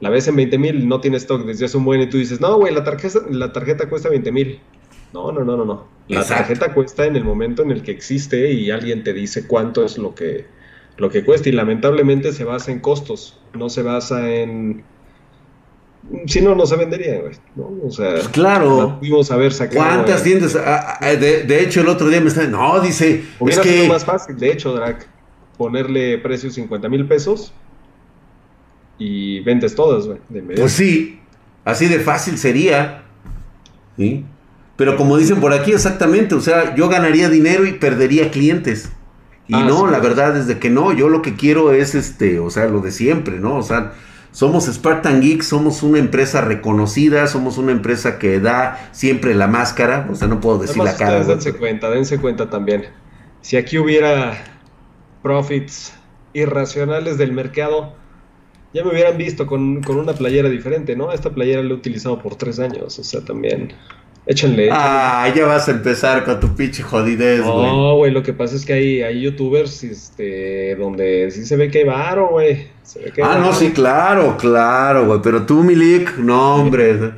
La 0.00 0.10
ves 0.10 0.28
en 0.28 0.36
20 0.36 0.58
mil, 0.58 0.88
no 0.88 1.00
tiene 1.00 1.16
stock 1.16 1.44
desde 1.44 1.64
hace 1.64 1.76
un 1.76 1.84
buen 1.84 2.00
y 2.02 2.08
tú 2.08 2.18
dices, 2.18 2.40
no, 2.40 2.56
güey, 2.56 2.74
la 2.74 2.84
tarjeta, 2.84 3.20
la 3.30 3.52
tarjeta 3.52 3.88
cuesta 3.88 4.08
20 4.08 4.30
mil. 4.32 4.60
No, 5.12 5.32
no, 5.32 5.44
no, 5.44 5.56
no, 5.56 5.64
no. 5.64 5.86
La 6.08 6.24
tarjeta 6.24 6.74
cuesta 6.74 7.06
en 7.06 7.16
el 7.16 7.24
momento 7.24 7.62
en 7.62 7.70
el 7.70 7.82
que 7.82 7.92
existe 7.92 8.52
y 8.52 8.70
alguien 8.70 9.02
te 9.02 9.12
dice 9.12 9.46
cuánto 9.46 9.84
es 9.84 9.96
lo 9.96 10.14
que, 10.14 10.46
lo 10.98 11.08
que 11.08 11.24
cuesta. 11.24 11.48
Y 11.48 11.52
lamentablemente 11.52 12.32
se 12.32 12.44
basa 12.44 12.72
en 12.72 12.80
costos, 12.80 13.40
no 13.54 13.70
se 13.70 13.82
basa 13.82 14.30
en 14.30 14.84
si 16.26 16.40
no, 16.40 16.54
no 16.54 16.66
se 16.66 16.76
vendería, 16.76 17.20
güey. 17.20 17.32
¿no? 17.56 17.72
O 17.84 17.90
sea, 17.90 18.12
pues 18.12 18.28
claro. 18.28 18.96
Pudimos 18.98 19.30
haber 19.30 19.52
sacado. 19.52 19.84
¿Cuántas 19.84 20.22
tiendas? 20.22 20.56
Ah, 20.56 20.98
ah, 21.00 21.06
de, 21.14 21.60
hecho, 21.60 21.80
el 21.80 21.88
otro 21.88 22.08
día 22.08 22.20
me 22.20 22.28
está. 22.28 22.46
No, 22.46 22.80
dice. 22.80 23.24
Hubiera 23.38 23.62
es 23.62 23.68
sido 23.68 23.86
más 23.88 24.04
fácil, 24.04 24.36
de 24.38 24.52
hecho, 24.52 24.72
Drac. 24.72 25.08
Ponerle 25.56 26.18
precio 26.18 26.50
50 26.50 26.88
mil 26.88 27.06
pesos 27.06 27.52
y 28.98 29.40
vendes 29.40 29.74
todas, 29.74 30.06
güey. 30.06 30.18
Pues 30.54 30.72
sí, 30.72 31.20
así 31.64 31.86
de 31.86 32.00
fácil 32.00 32.38
sería. 32.38 33.02
¿sí? 33.96 34.24
Pero 34.76 34.96
como 34.96 35.16
dicen 35.16 35.40
por 35.40 35.52
aquí, 35.52 35.72
exactamente. 35.72 36.34
O 36.34 36.40
sea, 36.40 36.74
yo 36.74 36.88
ganaría 36.88 37.28
dinero 37.28 37.66
y 37.66 37.72
perdería 37.72 38.30
clientes. 38.30 38.92
Y 39.48 39.54
ah, 39.54 39.64
no, 39.64 39.86
la 39.86 40.00
verdad 40.00 40.36
es 40.36 40.46
de 40.46 40.58
que 40.58 40.70
no. 40.70 40.92
Yo 40.92 41.08
lo 41.08 41.22
que 41.22 41.34
quiero 41.34 41.72
es 41.72 41.94
este, 41.94 42.38
o 42.40 42.50
sea, 42.50 42.66
lo 42.66 42.80
de 42.80 42.90
siempre, 42.90 43.38
¿no? 43.38 43.56
O 43.56 43.62
sea 43.62 43.92
somos 44.36 44.66
Spartan 44.66 45.22
Geek, 45.22 45.40
somos 45.40 45.82
una 45.82 45.98
empresa 45.98 46.42
reconocida, 46.42 47.26
somos 47.26 47.56
una 47.56 47.72
empresa 47.72 48.18
que 48.18 48.38
da 48.38 48.90
siempre 48.92 49.34
la 49.34 49.46
máscara, 49.46 50.06
o 50.12 50.14
sea, 50.14 50.28
no 50.28 50.42
puedo 50.42 50.58
decir 50.58 50.76
la 50.76 50.94
cara. 50.94 51.24
Dense 51.24 51.54
cuenta, 51.54 51.88
dense 51.88 52.18
cuenta 52.18 52.50
también. 52.50 52.84
Si 53.40 53.56
aquí 53.56 53.78
hubiera 53.78 54.36
profits 55.22 55.94
irracionales 56.34 57.16
del 57.16 57.32
mercado, 57.32 57.94
ya 58.76 58.84
me 58.84 58.90
hubieran 58.90 59.16
visto 59.16 59.46
con, 59.46 59.82
con 59.82 59.96
una 59.96 60.12
playera 60.12 60.50
diferente, 60.50 60.94
¿no? 60.94 61.10
Esta 61.10 61.30
playera 61.30 61.62
la 61.62 61.70
he 61.70 61.74
utilizado 61.74 62.20
por 62.20 62.36
tres 62.36 62.58
años, 62.58 62.98
o 62.98 63.02
sea, 63.02 63.22
también 63.22 63.72
Échenle, 64.26 64.68
Ah, 64.72 65.32
ya 65.34 65.46
vas 65.46 65.68
a 65.68 65.70
empezar 65.70 66.24
con 66.24 66.40
tu 66.40 66.54
pinche 66.56 66.82
jodidez, 66.82 67.42
güey. 67.42 67.56
No, 67.56 67.94
güey, 67.96 68.10
lo 68.10 68.24
que 68.24 68.32
pasa 68.32 68.56
es 68.56 68.66
que 68.66 68.72
hay, 68.72 69.02
hay 69.02 69.22
youtubers 69.22 69.84
este, 69.84 70.74
donde 70.74 71.30
sí 71.30 71.46
se 71.46 71.56
ve 71.56 71.70
que 71.70 71.78
hay 71.78 71.84
varo, 71.84 72.30
güey. 72.30 72.66
Ah, 73.22 73.38
no, 73.40 73.52
sí, 73.52 73.70
claro, 73.70 74.36
claro, 74.36 75.06
güey. 75.06 75.20
Pero 75.22 75.46
tú, 75.46 75.62
Milik, 75.62 76.18
no, 76.18 76.56
hombre. 76.56 77.12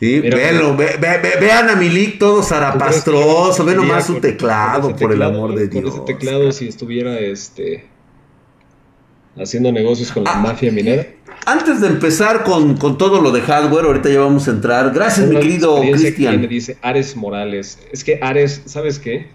Sí, 0.00 0.18
velo, 0.20 0.76
ve, 0.76 0.98
vean 1.40 1.70
a 1.70 1.76
Milik 1.76 2.18
todo 2.18 2.42
zarapastroso, 2.42 3.64
ve 3.64 3.74
nomás 3.76 4.06
su 4.06 4.14
teclado, 4.18 4.96
por 4.96 5.12
el 5.12 5.22
amor 5.22 5.54
de 5.54 5.68
Dios. 5.68 5.84
Con 5.84 6.04
ese 6.04 6.14
teclado, 6.14 6.50
si 6.50 6.66
estuviera 6.66 7.18
este 7.20 7.84
haciendo 9.36 9.72
negocios 9.72 10.12
con 10.12 10.24
la 10.24 10.32
ah, 10.32 10.40
mafia 10.40 10.72
minera. 10.72 11.06
Antes 11.46 11.80
de 11.80 11.86
empezar 11.88 12.44
con, 12.44 12.76
todo 12.98 13.20
lo 13.20 13.30
de 13.30 13.40
hardware, 13.40 13.86
ahorita 13.86 14.10
ya 14.10 14.20
vamos 14.20 14.46
a 14.48 14.52
entrar. 14.52 14.92
Gracias, 14.92 15.28
mi 15.28 15.36
querido 15.36 15.80
Cristian. 15.80 16.40
Me 16.40 16.48
dice 16.48 16.76
Ares 16.82 17.16
Morales. 17.16 17.78
Es 17.92 18.04
que 18.04 18.18
Ares, 18.22 18.62
¿sabes 18.66 18.98
qué? 18.98 19.28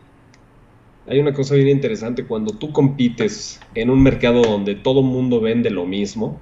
Hay 1.07 1.19
una 1.19 1.33
cosa 1.33 1.55
bien 1.55 1.67
interesante. 1.67 2.25
Cuando 2.25 2.53
tú 2.53 2.71
compites 2.71 3.59
en 3.73 3.89
un 3.89 4.01
mercado 4.01 4.41
donde 4.43 4.75
todo 4.75 5.01
mundo 5.01 5.41
vende 5.41 5.69
lo 5.69 5.85
mismo, 5.85 6.39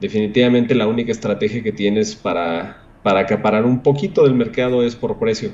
definitivamente 0.00 0.74
la 0.74 0.86
única 0.86 1.12
estrategia 1.12 1.62
que 1.62 1.72
tienes 1.72 2.14
para, 2.14 2.82
para 3.02 3.20
acaparar 3.20 3.64
un 3.64 3.82
poquito 3.82 4.24
del 4.24 4.34
mercado 4.34 4.82
es 4.82 4.96
por 4.96 5.18
precio. 5.18 5.50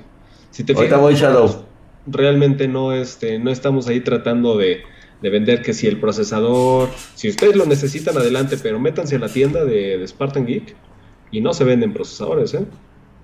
Si 0.50 0.64
te 0.64 0.72
voy 0.72 1.14
Shadow. 1.14 1.64
Realmente 2.07 2.68
no, 2.68 2.94
este, 2.94 3.38
no 3.38 3.50
estamos 3.50 3.87
ahí 3.87 4.00
tratando 4.00 4.57
de 4.57 4.81
de 5.20 5.31
vender 5.31 5.62
que 5.62 5.72
si 5.72 5.87
el 5.87 5.98
procesador, 5.98 6.90
si 7.14 7.28
ustedes 7.28 7.57
lo 7.57 7.66
necesitan 7.66 8.16
adelante, 8.16 8.57
pero 8.62 8.78
métanse 8.78 9.16
a 9.16 9.18
la 9.18 9.28
tienda 9.28 9.64
de, 9.64 10.07
Spartan 10.07 10.46
Geek 10.46 10.76
y 11.31 11.40
no 11.40 11.52
se 11.52 11.64
venden 11.64 11.92
procesadores, 11.92 12.54
¿eh? 12.54 12.64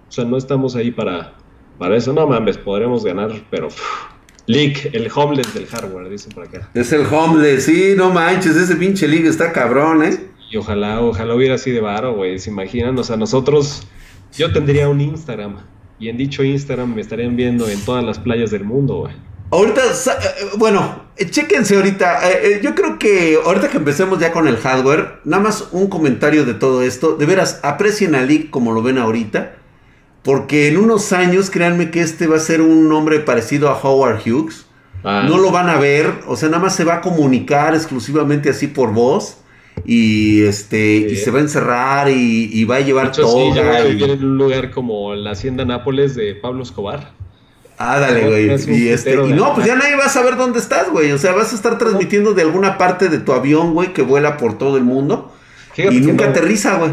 O 0.09 0.13
sea, 0.13 0.25
no 0.25 0.37
estamos 0.37 0.77
ahí 0.77 0.91
para, 0.91 1.35
para 1.79 1.97
eso, 1.97 2.13
no 2.13 2.27
mames, 2.27 2.59
podremos 2.59 3.05
ganar, 3.05 3.31
pero... 3.51 3.69
Leak, 4.47 4.91
el 4.93 5.11
homeless 5.15 5.55
del 5.55 5.67
hardware, 5.67 6.11
dicen 6.11 6.33
por 6.33 6.45
acá. 6.45 6.69
Es 6.75 6.93
el 6.93 7.07
homeless, 7.07 7.65
sí, 7.65 7.95
no 7.97 8.11
manches, 8.11 8.57
ese 8.57 8.77
pinche 8.77 9.09
Leak 9.09 9.25
está 9.25 9.53
cabrón, 9.53 10.05
¿eh? 10.05 10.19
Y 10.51 10.59
ojalá, 10.59 11.01
ojalá 11.01 11.35
hubiera 11.35 11.55
así 11.55 11.71
de 11.71 11.81
varo, 11.81 12.15
güey, 12.15 12.39
se 12.39 12.51
imaginan, 12.51 12.99
o 12.99 13.05
sea, 13.05 13.17
nosotros, 13.17 13.87
yo 14.37 14.53
tendría 14.53 14.91
un 14.91 15.01
Instagram, 15.01 15.57
y 15.99 16.11
en 16.11 16.19
dicho 16.19 16.45
Instagram 16.45 16.95
me 16.95 17.01
estarían 17.01 17.37
viendo 17.37 17.69
en 17.69 17.81
todas 17.87 18.05
las 18.05 18.19
playas 18.19 18.51
del 18.51 18.65
mundo, 18.65 18.99
güey. 18.99 19.15
Ahorita, 19.55 19.83
eh, 19.83 20.47
bueno, 20.57 21.05
eh, 21.17 21.31
chéquense 21.31 21.77
ahorita. 21.77 22.29
Eh, 22.29 22.61
yo 22.61 22.75
creo 22.75 22.99
que 22.99 23.39
ahorita 23.45 23.69
que 23.69 23.77
empecemos 23.77 24.19
ya 24.19 24.33
con 24.33 24.49
el 24.49 24.57
hardware, 24.57 25.21
nada 25.25 25.45
más 25.45 25.69
un 25.71 25.87
comentario 25.87 26.45
de 26.45 26.55
todo 26.55 26.83
esto. 26.83 27.15
De 27.15 27.25
veras, 27.25 27.61
aprecien 27.63 28.17
a 28.17 28.23
Leak 28.23 28.51
como 28.51 28.73
lo 28.73 28.83
ven 28.83 28.99
ahorita. 28.99 29.55
Porque 30.25 30.67
en 30.67 30.79
unos 30.79 31.13
años, 31.13 31.51
créanme 31.51 31.93
que 31.93 32.01
este 32.01 32.27
va 32.27 32.37
a 32.37 32.41
ser 32.41 32.63
un 32.63 32.89
nombre 32.89 33.21
parecido 33.21 33.69
a 33.69 33.81
Howard 33.81 34.23
Hughes. 34.27 34.67
Ah. 35.05 35.25
No 35.29 35.39
lo 35.39 35.53
van 35.53 35.69
a 35.69 35.77
ver, 35.77 36.13
o 36.27 36.35
sea, 36.35 36.49
nada 36.49 36.63
más 36.63 36.75
se 36.75 36.83
va 36.83 36.95
a 36.95 37.01
comunicar 37.01 37.75
exclusivamente 37.75 38.51
así 38.51 38.67
por 38.67 38.93
voz. 38.93 39.39
Y 39.85 40.43
este 40.43 40.97
y 40.97 41.17
se 41.17 41.31
va 41.31 41.39
a 41.39 41.43
encerrar 41.43 42.09
y, 42.11 42.65
va 42.65 42.77
a 42.77 42.81
llevar 42.81 43.13
todo. 43.13 43.53
Sí, 43.53 43.55
ya 43.55 43.81
en 43.81 44.25
un 44.25 44.39
lugar 44.39 44.71
como 44.71 45.15
la 45.15 45.33
Hacienda 45.33 45.65
Nápoles 45.65 46.17
de 46.17 46.35
Pablo 46.35 46.63
Escobar. 46.63 47.13
Ah, 47.79 47.99
dale, 47.99 48.27
güey. 48.29 48.47
Y, 48.77 48.89
este, 48.89 49.15
y 49.15 49.33
no, 49.33 49.55
pues 49.55 49.67
ya 49.67 49.75
nadie 49.75 49.97
va 49.97 50.05
a 50.05 50.09
saber 50.09 50.37
dónde 50.37 50.59
estás, 50.59 50.91
güey. 50.91 51.13
O 51.13 51.19
sea, 51.19 51.33
vas 51.33 51.53
a 51.53 51.57
estar 51.57 51.77
transmitiendo 51.79 52.35
de 52.35 52.43
alguna 52.43 52.79
parte 52.79 53.09
de 53.09 53.19
tu 53.19 53.33
avión, 53.33 53.75
güey, 53.75 53.93
que 53.93 54.03
vuela 54.03 54.37
por 54.37 54.59
todo 54.59 54.77
el 54.77 54.85
mundo. 54.85 55.33
y 55.77 56.01
nunca 56.01 56.27
aterriza, 56.27 56.77
güey. 56.77 56.93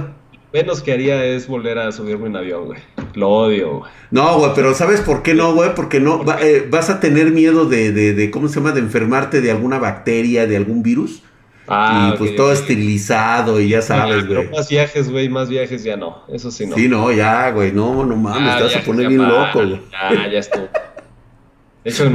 Menos 0.53 0.81
que 0.81 0.91
haría 0.91 1.23
es 1.23 1.47
volver 1.47 1.79
a 1.79 1.91
subirme 1.93 2.27
en 2.27 2.35
avión, 2.35 2.65
güey. 2.65 2.79
Lo 3.13 3.29
odio, 3.29 3.79
güey. 3.79 3.91
No, 4.09 4.37
güey, 4.39 4.51
pero 4.53 4.73
¿sabes 4.73 4.99
por 4.99 5.23
qué 5.23 5.33
no, 5.33 5.53
güey? 5.53 5.73
Porque 5.75 6.01
no 6.01 6.25
eh, 6.41 6.67
vas 6.69 6.89
a 6.89 6.99
tener 6.99 7.31
miedo 7.31 7.65
de, 7.65 7.93
de, 7.93 8.13
de, 8.13 8.31
¿cómo 8.31 8.49
se 8.49 8.55
llama? 8.55 8.71
De 8.71 8.81
enfermarte 8.81 9.39
de 9.39 9.51
alguna 9.51 9.79
bacteria, 9.79 10.47
de 10.47 10.57
algún 10.57 10.83
virus. 10.83 11.23
Ah, 11.67 12.11
y 12.13 12.17
pues 12.17 12.35
todo 12.35 12.51
esterilizado 12.51 13.59
y 13.59 13.69
ya 13.69 13.81
sabes, 13.81 14.27
güey. 14.27 14.49
más 14.49 14.67
viajes, 14.67 15.09
güey, 15.09 15.29
más 15.29 15.47
viajes 15.47 15.83
ya 15.83 15.95
no. 15.95 16.23
Eso 16.31 16.51
sí 16.51 16.65
no. 16.65 16.75
Sí, 16.75 16.87
no, 16.87 17.11
ya, 17.11 17.51
güey. 17.51 17.71
No, 17.71 18.03
no 18.05 18.15
mames, 18.15 18.53
ah, 18.53 18.57
te 18.57 18.63
vas 18.63 18.75
a 18.75 18.81
poner 18.81 19.07
bien 19.07 19.27
loco, 19.27 19.59
güey. 19.65 19.81
Ya, 19.91 20.27
ya 20.27 20.39
estuvo. 20.39 20.67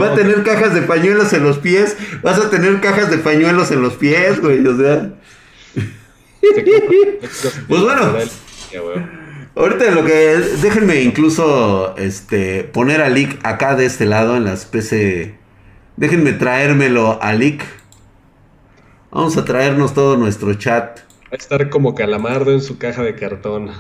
Va 0.01 0.13
a 0.13 0.15
tener 0.15 0.45
cajas 0.45 0.75
de 0.75 0.83
pañuelos 0.83 1.33
en 1.33 1.43
los 1.43 1.59
pies. 1.59 1.97
Vas 2.23 2.39
a 2.39 2.51
tener 2.51 2.81
cajas 2.81 3.11
de 3.11 3.19
pañuelos 3.19 3.73
en 3.73 3.83
los 3.83 3.95
pies, 3.95 4.41
güey. 4.41 4.65
O 4.65 4.77
sea. 4.77 5.11
pues 7.69 7.83
bueno. 7.83 8.15
Ahorita 9.57 9.91
lo 9.91 10.05
que. 10.05 10.13
Déjenme 10.63 11.03
incluso 11.03 11.97
este, 11.97 12.63
poner 12.63 13.01
a 13.01 13.09
Lick 13.09 13.45
acá 13.45 13.75
de 13.75 13.87
este 13.87 14.07
lado 14.07 14.37
en 14.37 14.45
las 14.45 14.67
PC. 14.67 15.35
Déjenme 15.97 16.33
traérmelo 16.35 17.19
a 17.21 17.33
Lick 17.33 17.65
Vamos 19.11 19.37
a 19.37 19.45
traernos 19.45 19.95
todo 19.95 20.17
nuestro 20.17 20.55
chat. 20.55 21.01
Va 21.25 21.31
a 21.33 21.37
estar 21.37 21.71
como 21.71 21.95
calamardo 21.95 22.53
en 22.53 22.61
su 22.61 22.79
caja 22.79 23.03
de 23.03 23.15
cartón. 23.15 23.71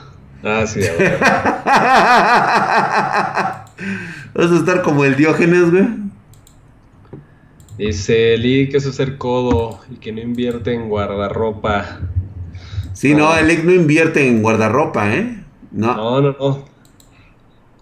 Ah, 0.42 0.66
sí, 0.66 0.80
Vas 4.34 4.52
a 4.52 4.56
estar 4.56 4.82
como 4.82 5.04
el 5.04 5.16
Diógenes, 5.16 5.70
güey. 5.70 5.88
Dice 7.78 8.36
Lee 8.38 8.68
que 8.68 8.78
es 8.78 8.86
hacer 8.86 9.18
codo 9.18 9.80
y 9.90 9.96
que 9.96 10.12
no 10.12 10.20
invierte 10.20 10.72
en 10.72 10.88
guardarropa. 10.88 12.00
Sí, 12.94 13.14
no, 13.14 13.36
el 13.36 13.66
no 13.66 13.72
invierte 13.72 14.26
en 14.26 14.42
guardarropa, 14.42 15.14
¿eh? 15.14 15.44
No. 15.70 15.94
No, 15.94 16.20
no, 16.22 16.36
no. 16.38 16.64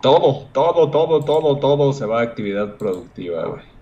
Todo, 0.00 0.48
todo, 0.52 0.90
todo, 0.90 1.24
todo, 1.24 1.58
todo 1.58 1.92
se 1.92 2.06
va 2.06 2.20
a 2.20 2.22
actividad 2.22 2.76
productiva, 2.76 3.44
güey. 3.46 3.73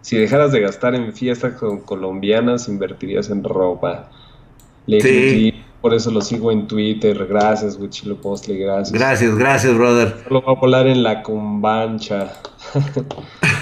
Si 0.00 0.16
dejaras 0.16 0.52
de 0.52 0.60
gastar 0.60 0.94
en 0.94 1.12
fiestas 1.12 1.60
colombianas, 1.84 2.68
invertirías 2.68 3.30
en 3.30 3.44
ropa. 3.44 4.10
sí. 4.86 5.54
Por 5.80 5.94
eso 5.94 6.10
lo 6.10 6.20
sigo 6.20 6.52
en 6.52 6.66
Twitter. 6.66 7.26
Gracias, 7.26 7.78
Wichilo 7.78 8.20
Postle, 8.20 8.56
gracias. 8.56 8.92
Gracias, 8.92 9.34
gracias, 9.34 9.74
brother. 9.74 10.14
Solo 10.24 10.42
va 10.42 10.52
a 10.52 10.54
volar 10.54 10.86
en 10.86 11.02
la 11.02 11.22
cumbancha. 11.22 12.34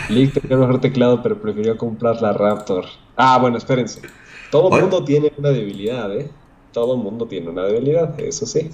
Lick 0.09 0.33
tenía 0.41 0.57
mejor 0.57 0.81
teclado, 0.81 1.23
pero 1.23 1.41
prefirió 1.41 1.77
comprar 1.77 2.21
la 2.21 2.33
Raptor. 2.33 2.87
Ah, 3.17 3.39
bueno, 3.39 3.57
espérense. 3.57 4.03
Todo 4.51 4.75
el 4.75 4.83
mundo 4.83 5.05
tiene 5.05 5.33
una 5.37 5.51
debilidad, 5.51 6.13
¿eh? 6.17 6.29
Todo 6.73 6.95
el 6.95 7.03
mundo 7.03 7.27
tiene 7.27 7.51
una 7.51 7.63
debilidad, 7.63 8.19
eso 8.19 8.47
sí. 8.47 8.71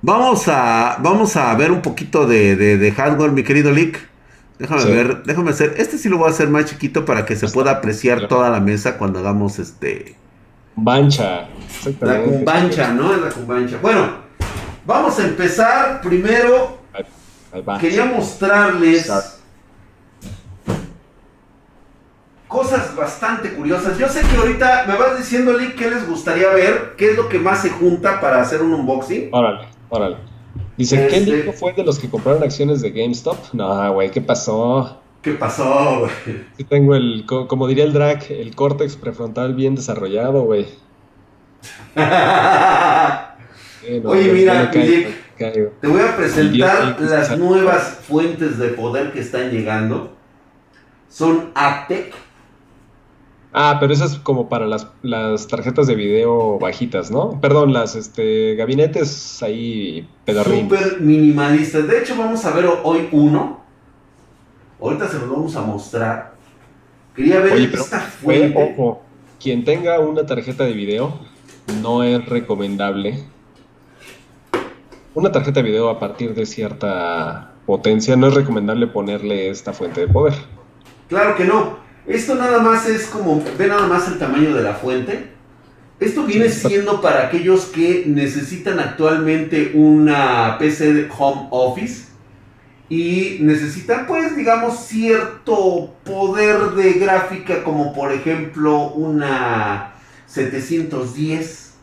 Vamos 0.00 0.48
a, 0.48 0.98
vamos 1.00 1.36
a 1.36 1.54
ver 1.54 1.70
un 1.70 1.82
poquito 1.82 2.26
de, 2.26 2.92
hardware, 2.96 3.32
mi 3.32 3.42
querido 3.42 3.70
Lick. 3.70 4.08
Déjame 4.58 4.84
ver, 4.84 5.22
déjame 5.24 5.50
hacer. 5.50 5.74
Este 5.78 5.98
sí 5.98 6.08
lo 6.08 6.18
voy 6.18 6.28
a 6.28 6.30
hacer 6.30 6.48
más 6.48 6.66
chiquito 6.66 7.04
para 7.04 7.24
que 7.26 7.34
se 7.34 7.48
pueda 7.48 7.72
apreciar 7.72 8.28
toda 8.28 8.50
la 8.50 8.60
mesa 8.60 8.98
cuando 8.98 9.18
hagamos 9.18 9.58
este. 9.58 10.16
Cumbancha. 10.74 11.48
La 12.00 12.22
cumbancha, 12.22 12.92
¿no? 12.92 13.14
Es 13.14 13.20
la 13.20 13.28
cumbancha. 13.30 13.78
Bueno, 13.82 14.08
vamos 14.86 15.18
a 15.18 15.24
empezar 15.24 16.00
primero. 16.00 16.78
Quería 17.80 18.04
mostrarles 18.04 19.10
cosas 22.54 22.94
bastante 22.94 23.52
curiosas. 23.52 23.98
Yo 23.98 24.08
sé 24.08 24.20
que 24.20 24.36
ahorita 24.36 24.84
me 24.86 24.96
vas 24.96 25.18
diciendo, 25.18 25.52
Lee, 25.58 25.74
qué 25.76 25.90
les 25.90 26.08
gustaría 26.08 26.48
ver, 26.50 26.94
qué 26.96 27.10
es 27.10 27.16
lo 27.16 27.28
que 27.28 27.40
más 27.40 27.62
se 27.62 27.70
junta 27.70 28.20
para 28.20 28.40
hacer 28.40 28.62
un 28.62 28.72
unboxing. 28.72 29.28
Órale, 29.32 29.66
órale. 29.88 30.33
Dice, 30.76 31.06
¿qué 31.08 31.16
este... 31.16 31.52
fue 31.52 31.72
de 31.72 31.84
los 31.84 31.98
que 31.98 32.08
compraron 32.08 32.42
acciones 32.42 32.80
de 32.80 32.90
GameStop? 32.90 33.52
No, 33.52 33.92
güey, 33.92 34.10
¿qué 34.10 34.20
pasó? 34.20 35.00
¿Qué 35.22 35.32
pasó, 35.32 36.00
güey? 36.00 36.10
Sí 36.56 36.64
tengo 36.64 36.94
el, 36.94 37.24
como 37.26 37.66
diría 37.66 37.84
el 37.84 37.92
drag, 37.92 38.30
el 38.30 38.54
córtex 38.54 38.96
prefrontal 38.96 39.54
bien 39.54 39.74
desarrollado, 39.74 40.42
güey. 40.42 40.66
Oye, 44.04 44.32
mira, 44.32 44.70
te 44.70 45.70
voy 45.82 46.00
a 46.00 46.16
presentar 46.16 47.00
las 47.00 47.38
nuevas 47.38 48.00
fuentes 48.06 48.58
de 48.58 48.68
poder 48.68 49.12
que 49.12 49.20
están 49.20 49.50
llegando. 49.50 50.14
Son 51.08 51.50
ATEC. 51.54 52.14
Ah, 53.56 53.76
pero 53.78 53.92
esas 53.92 54.18
como 54.18 54.48
para 54.48 54.66
las, 54.66 54.88
las, 55.02 55.46
tarjetas 55.46 55.86
de 55.86 55.94
video 55.94 56.58
bajitas, 56.58 57.12
¿no? 57.12 57.40
Perdón, 57.40 57.72
las 57.72 57.94
este, 57.94 58.56
gabinetes 58.56 59.40
ahí 59.44 60.08
pedorrín. 60.24 60.68
Súper 60.68 61.00
minimalistas. 61.00 61.86
De 61.86 62.00
hecho, 62.00 62.16
vamos 62.18 62.44
a 62.44 62.50
ver 62.50 62.66
hoy 62.82 63.08
uno. 63.12 63.60
Ahorita 64.80 65.06
se 65.06 65.20
los 65.20 65.30
vamos 65.30 65.54
a 65.54 65.62
mostrar. 65.62 66.34
Quería 67.14 67.38
ver 67.38 67.56
esta 67.72 68.00
fuente. 68.00 68.74
ojo, 68.76 69.02
quien 69.40 69.64
tenga 69.64 70.00
una 70.00 70.26
tarjeta 70.26 70.64
de 70.64 70.72
video, 70.72 71.20
no 71.80 72.02
es 72.02 72.26
recomendable. 72.26 73.22
Una 75.14 75.30
tarjeta 75.30 75.62
de 75.62 75.70
video 75.70 75.90
a 75.90 76.00
partir 76.00 76.34
de 76.34 76.44
cierta 76.44 77.52
potencia, 77.66 78.16
no 78.16 78.26
es 78.26 78.34
recomendable 78.34 78.88
ponerle 78.88 79.48
esta 79.48 79.72
fuente 79.72 80.00
de 80.00 80.08
poder. 80.08 80.34
Claro 81.08 81.36
que 81.36 81.44
no. 81.44 81.83
Esto 82.06 82.34
nada 82.34 82.60
más 82.60 82.86
es 82.86 83.06
como, 83.06 83.42
ve 83.58 83.66
nada 83.66 83.86
más 83.86 84.08
el 84.08 84.18
tamaño 84.18 84.54
de 84.54 84.62
la 84.62 84.74
fuente. 84.74 85.30
Esto 86.00 86.24
viene 86.24 86.48
siendo 86.50 87.00
para 87.00 87.28
aquellos 87.28 87.66
que 87.66 88.04
necesitan 88.06 88.78
actualmente 88.78 89.72
una 89.74 90.56
PC 90.58 90.92
de 90.92 91.08
home 91.16 91.48
office 91.50 92.08
y 92.88 93.38
necesitan 93.40 94.06
pues 94.06 94.36
digamos 94.36 94.86
cierto 94.86 95.94
poder 96.04 96.72
de 96.72 96.94
gráfica 96.94 97.64
como 97.64 97.94
por 97.94 98.12
ejemplo 98.12 98.88
una 98.88 99.94
710 100.26 101.74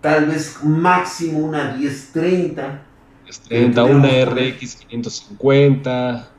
tal 0.00 0.26
vez 0.26 0.62
máximo 0.62 1.40
una 1.40 1.74
1030 1.76 2.82
1030 3.24 3.84
una 3.84 4.24
RX 4.24 4.76
550 4.76 6.30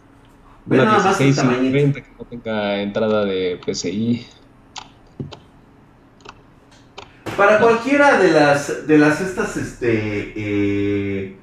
una 0.69 0.93
1650 0.93 2.01
que 2.01 2.10
no 2.17 2.25
tenga 2.25 2.82
entrada 2.82 3.25
de 3.25 3.60
PCI 3.65 4.25
para 7.39 7.60
cualquiera 7.60 8.19
de 8.19 8.32
las 8.32 8.86
de 8.86 8.97
las 8.97 9.21
estas 9.21 9.55
este 9.55 10.34
eh, 10.36 11.36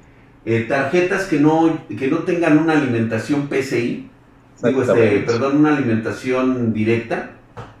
eh, 0.45 0.65
tarjetas 0.69 1.25
que 1.25 1.39
no, 1.39 1.77
que 1.89 2.07
no 2.07 2.19
tengan 2.19 2.57
una 2.57 2.73
alimentación 2.73 3.47
PCI, 3.49 4.09
digo, 4.63 4.81
este, 4.81 5.19
perdón, 5.25 5.57
una 5.57 5.75
alimentación 5.75 6.71
directa, 6.71 7.31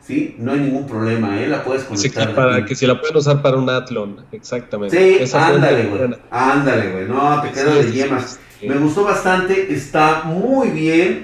¿sí? 0.01 0.35
No 0.37 0.51
hay 0.51 0.59
ningún 0.59 0.85
problema, 0.85 1.39
¿eh? 1.39 1.47
La 1.47 1.63
puedes 1.63 1.83
conectar. 1.83 2.27
que, 2.27 2.33
para, 2.33 2.65
que 2.65 2.75
si 2.75 2.85
la 2.85 2.99
pueden 2.99 3.15
usar 3.15 3.41
para 3.41 3.55
un 3.55 3.69
Athlon, 3.69 4.25
exactamente. 4.33 5.25
Sí, 5.25 5.37
ándale, 5.37 5.85
güey. 5.85 6.19
Ándale, 6.29 6.91
güey. 6.91 7.05
No, 7.07 7.41
te 7.41 7.51
quedas 7.51 7.85
de 7.85 7.91
yemas. 7.93 8.39
Me 8.61 8.75
gustó 8.77 9.03
bastante, 9.03 9.71
está 9.73 10.23
muy 10.23 10.69
bien, 10.69 11.23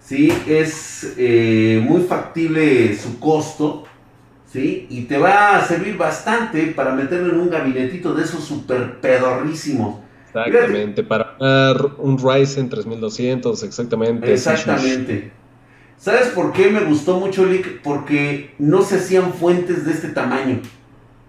¿sí? 0.00 0.32
Es 0.46 1.14
eh, 1.16 1.80
muy 1.86 2.02
factible 2.02 2.96
su 2.96 3.20
costo, 3.20 3.84
¿sí? 4.52 4.86
Y 4.90 5.02
te 5.02 5.18
va 5.18 5.56
a 5.56 5.64
servir 5.64 5.96
bastante 5.96 6.66
para 6.68 6.92
meterlo 6.92 7.32
en 7.32 7.40
un 7.40 7.50
gabinetito 7.50 8.14
de 8.14 8.24
esos 8.24 8.44
super 8.44 9.00
pedorrísimos. 9.00 10.00
Exactamente, 10.34 11.04
para 11.04 11.36
un 11.98 12.18
Ryzen 12.18 12.68
3200, 12.68 13.62
exactamente. 13.62 14.32
Exactamente. 14.32 15.32
¿Sabes 15.96 16.28
por 16.28 16.52
qué 16.52 16.70
me 16.70 16.80
gustó 16.80 17.20
mucho, 17.20 17.46
Lick? 17.46 17.80
Porque 17.82 18.54
no 18.58 18.82
se 18.82 18.96
hacían 18.96 19.32
fuentes 19.32 19.86
de 19.86 19.92
este 19.92 20.08
tamaño. 20.08 20.60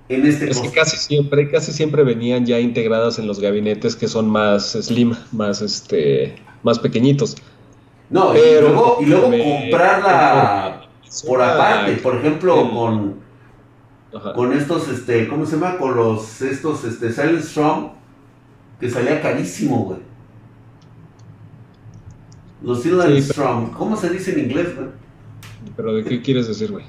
En 0.07 0.25
este 0.25 0.49
es 0.49 0.59
que 0.59 0.69
casi 0.69 0.97
siempre, 0.97 1.49
casi 1.49 1.71
siempre 1.71 2.03
venían 2.03 2.45
ya 2.45 2.59
integradas 2.59 3.17
en 3.17 3.25
los 3.25 3.39
gabinetes 3.39 3.95
que 3.95 4.07
son 4.07 4.29
más 4.29 4.73
slim, 4.73 5.15
más 5.31 5.61
este, 5.61 6.35
más 6.61 6.77
pequeñitos. 6.77 7.35
No, 8.09 8.33
Pero, 8.33 8.97
y 9.01 9.05
luego, 9.05 9.31
comprarla 9.31 10.87
por 11.25 11.41
aparte, 11.41 11.93
por 11.93 12.17
ejemplo, 12.17 12.69
con, 12.71 13.15
con 14.35 14.53
estos, 14.53 14.87
este, 14.89 15.27
¿cómo 15.27 15.45
se 15.47 15.53
llama? 15.53 15.77
Con 15.77 15.95
los, 15.95 16.41
estos, 16.43 16.83
este, 16.83 17.11
Silent 17.11 17.41
Strong 17.41 17.89
que 18.79 18.89
salía 18.89 19.21
carísimo, 19.21 19.85
güey. 19.85 19.99
Los 22.61 22.83
Silent 22.83 23.23
Strong. 23.23 23.71
¿Cómo 23.71 23.97
se 23.97 24.09
dice 24.09 24.33
en 24.33 24.45
inglés, 24.45 24.75
güey? 24.75 24.89
¿Pero 25.75 25.93
de 25.95 26.03
qué 26.03 26.21
quieres 26.21 26.47
decir, 26.47 26.71
güey? 26.71 26.85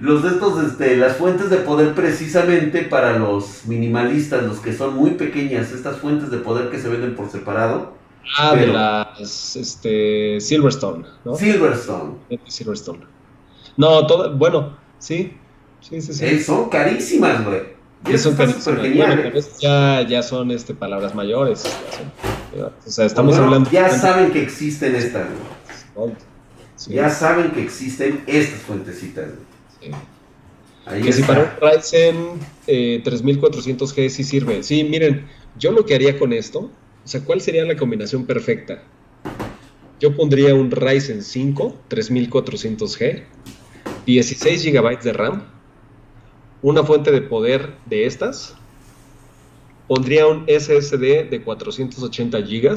Los 0.00 0.22
de 0.22 0.30
estos, 0.30 0.62
este, 0.64 0.96
las 0.96 1.16
fuentes 1.16 1.50
de 1.50 1.58
poder 1.58 1.94
precisamente 1.94 2.82
para 2.82 3.18
los 3.18 3.66
minimalistas, 3.66 4.42
los 4.42 4.58
que 4.58 4.72
son 4.72 4.94
muy 4.94 5.12
pequeñas, 5.12 5.72
estas 5.72 5.98
fuentes 5.98 6.30
de 6.30 6.38
poder 6.38 6.70
que 6.70 6.78
se 6.78 6.88
venden 6.88 7.14
por 7.14 7.30
separado. 7.30 7.94
Ah, 8.38 8.54
de 8.54 8.66
las, 8.66 9.56
este, 9.56 10.40
Silverstone, 10.40 11.06
¿no? 11.24 11.36
Silverstone. 11.36 12.14
Silverstone. 12.46 13.00
No, 13.76 14.06
todo, 14.06 14.36
bueno, 14.36 14.76
sí, 14.98 15.36
sí, 15.80 16.00
sí, 16.00 16.12
sí. 16.12 16.24
Eh, 16.24 16.42
son 16.42 16.68
carísimas, 16.68 17.44
güey. 17.44 17.76
Eso 18.08 18.34
ya, 19.60 20.02
ya 20.02 20.22
son 20.22 20.50
este, 20.50 20.74
palabras 20.74 21.14
mayores. 21.14 21.64
o 22.86 22.90
sea, 22.90 23.06
estamos 23.06 23.36
hablando. 23.36 23.70
Ya 23.70 23.90
saben 23.90 24.30
que 24.30 24.42
existen 24.42 24.94
estas. 24.94 25.26
Ya 26.88 27.10
saben 27.10 27.50
que 27.50 27.62
existen 27.62 28.22
estas 28.26 28.60
fuentecitas. 28.60 29.26
Que 29.80 31.12
si 31.12 31.22
para 31.22 31.42
un 31.42 31.50
Ryzen 31.68 32.16
3400G 32.66 33.98
eh, 33.98 34.10
sí 34.10 34.24
sirve. 34.24 34.62
Sí, 34.62 34.84
miren, 34.84 35.26
yo 35.58 35.72
lo 35.72 35.84
que 35.84 35.94
haría 35.94 36.18
con 36.18 36.32
esto, 36.32 36.70
o 37.04 37.08
sea, 37.08 37.22
¿cuál 37.24 37.40
sería 37.40 37.64
la 37.64 37.76
combinación 37.76 38.26
perfecta? 38.26 38.82
Yo 40.00 40.14
pondría 40.14 40.54
un 40.54 40.70
Ryzen 40.70 41.22
5 41.22 41.76
3400G, 41.88 43.22
16 44.04 44.64
GB 44.64 45.02
de 45.02 45.12
RAM 45.12 45.56
una 46.62 46.82
fuente 46.82 47.12
de 47.12 47.22
poder 47.22 47.74
de 47.86 48.06
estas, 48.06 48.54
pondría 49.86 50.26
un 50.26 50.46
SSD 50.48 51.30
de 51.30 51.40
480 51.44 52.40
GB. 52.40 52.74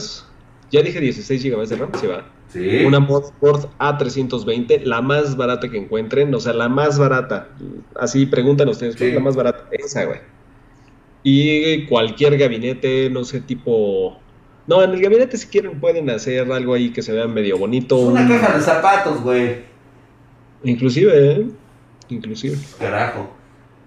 Ya 0.71 0.81
dije 0.81 0.99
16 0.99 1.43
GB 1.43 1.67
de 1.67 1.75
RAM, 1.75 1.89
se 1.99 2.07
va. 2.07 2.25
Sí. 2.47 2.85
Una 2.85 2.99
motherboard 2.99 3.69
A320, 3.79 4.83
la 4.83 5.01
más 5.01 5.35
barata 5.35 5.69
que 5.69 5.77
encuentren, 5.77 6.33
o 6.33 6.39
sea, 6.39 6.53
la 6.53 6.69
más 6.69 6.97
barata. 6.97 7.49
Así 7.95 8.25
preguntan 8.25 8.69
ustedes, 8.69 8.95
¿cuál 8.95 9.09
es 9.09 9.15
la 9.15 9.21
más 9.21 9.35
barata? 9.35 9.67
Esa, 9.71 10.05
güey. 10.05 10.19
Y 11.23 11.85
cualquier 11.85 12.37
gabinete, 12.37 13.09
no 13.09 13.23
sé, 13.23 13.41
tipo... 13.41 14.19
No, 14.67 14.83
en 14.83 14.91
el 14.91 15.01
gabinete 15.01 15.35
si 15.37 15.47
quieren 15.47 15.79
pueden 15.79 16.09
hacer 16.09 16.51
algo 16.51 16.75
ahí 16.75 16.91
que 16.91 17.01
se 17.01 17.11
vea 17.11 17.27
medio 17.27 17.57
bonito. 17.57 17.97
Una 17.97 18.27
caja 18.27 18.55
de 18.55 18.63
zapatos, 18.63 19.21
güey. 19.21 19.57
Inclusive, 20.63 21.11
¿eh? 21.31 21.47
Inclusive. 22.09 22.57
Carajo. 22.77 23.31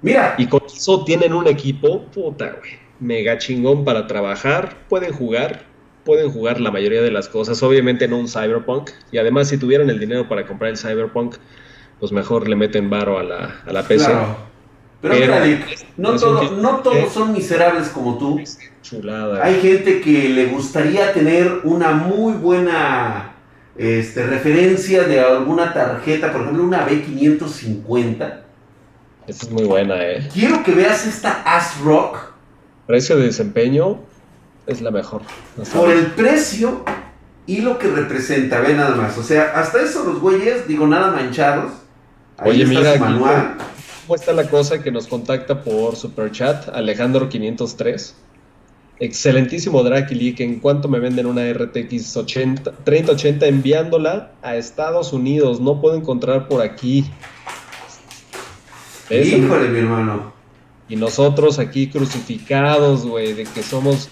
Mira. 0.03 0.35
Y 0.39 0.47
con 0.47 0.63
eso 0.67 1.05
tienen 1.05 1.33
un 1.33 1.47
equipo, 1.47 2.03
puta, 2.07 2.57
güey. 2.59 2.73
mega 2.99 3.39
chingón 3.39 3.85
para 3.85 4.07
trabajar, 4.07 4.77
pueden 4.89 5.13
jugar, 5.13 5.65
pueden 6.05 6.31
jugar 6.31 6.61
la 6.61 6.71
mayoría 6.71 7.03
de 7.03 7.11
las 7.11 7.29
cosas, 7.29 7.63
obviamente 7.63 8.09
no 8.09 8.19
un 8.19 8.29
Cyberpunk, 8.29 8.91
y 9.11 9.19
además 9.19 9.49
si 9.49 9.59
tuvieran 9.59 9.91
el 9.91 9.99
dinero 9.99 10.29
para 10.29 10.47
comprar 10.47 10.71
el 10.71 10.77
Cyberpunk, 10.77 11.37
pues 12.01 12.13
mejor 12.13 12.49
le 12.49 12.57
meten 12.57 12.91
varo 12.91 13.19
a 13.19 13.23
la, 13.23 13.63
a 13.67 13.73
la 13.73 13.83
PC. 13.83 14.11
Pero, 15.01 15.35
no, 15.97 16.13
no 16.13 16.77
todos 16.77 17.13
son 17.13 17.33
miserables 17.33 17.89
como 17.89 18.19
tú. 18.19 18.41
Chulada. 18.83 19.45
Hay 19.45 19.61
gente 19.61 20.01
que 20.01 20.29
le 20.29 20.47
gustaría 20.47 21.13
tener 21.13 21.61
una 21.65 21.91
muy 21.91 22.35
buena 22.35 23.35
este, 23.77 24.25
referencia 24.25 25.03
de 25.03 25.21
alguna 25.21 25.73
tarjeta, 25.73 26.33
por 26.33 26.43
ejemplo, 26.43 26.63
una 26.63 26.87
B550. 26.87 28.41
Esta 29.27 29.47
es 29.47 29.51
muy 29.51 29.65
buena, 29.65 29.97
eh. 30.05 30.29
Quiero 30.33 30.63
que 30.63 30.73
veas 30.73 31.05
esta 31.05 31.43
ASRock. 31.45 32.33
Precio 32.87 33.17
de 33.17 33.25
desempeño 33.25 34.01
es 34.73 34.81
la 34.81 34.91
mejor. 34.91 35.23
Por 35.75 35.91
el 35.91 36.07
precio 36.07 36.85
y 37.47 37.61
lo 37.61 37.79
que 37.79 37.89
representa, 37.89 38.61
ve 38.61 38.75
nada 38.75 38.97
más. 38.97 39.19
O 39.19 39.23
sea, 39.23 39.53
hasta 39.55 39.83
eso 39.83 40.05
los 40.05 40.21
güeyes, 40.21 40.67
digo, 40.67 40.87
nada 40.87 41.11
manchados. 41.13 41.73
Oye, 42.45 42.67
mira, 42.67 42.97
manual. 42.97 43.57
¿cómo 44.07 44.17
está 44.17 44.33
la 44.33 44.49
cosa 44.49 44.83
que 44.83 44.91
nos 44.91 45.07
contacta 45.07 45.63
por 45.63 45.97
Superchat? 45.97 46.69
Alejandro503. 46.69 48.15
Excelentísimo 48.99 49.83
Draki 49.83 50.35
que 50.35 50.45
en 50.45 50.61
cuanto 50.61 50.89
me 50.89 51.01
venden 51.01 51.27
una 51.27 51.51
RTX 51.53 52.17
80, 52.17 52.73
3080 52.85 53.47
enviándola 53.47 54.33
a 54.43 54.57
Estados 54.57 55.13
Unidos. 55.13 55.61
No 55.61 55.81
puedo 55.81 55.97
encontrar 55.97 56.47
por 56.47 56.63
aquí. 56.63 57.05
Híjole, 59.11 59.69
mi 59.69 59.79
hermano. 59.81 60.33
Y 60.89 60.97
nosotros 60.97 61.59
aquí 61.59 61.89
crucificados, 61.89 63.07
güey, 63.07 63.33
de 63.33 63.45
que 63.45 63.63
somos. 63.63 64.09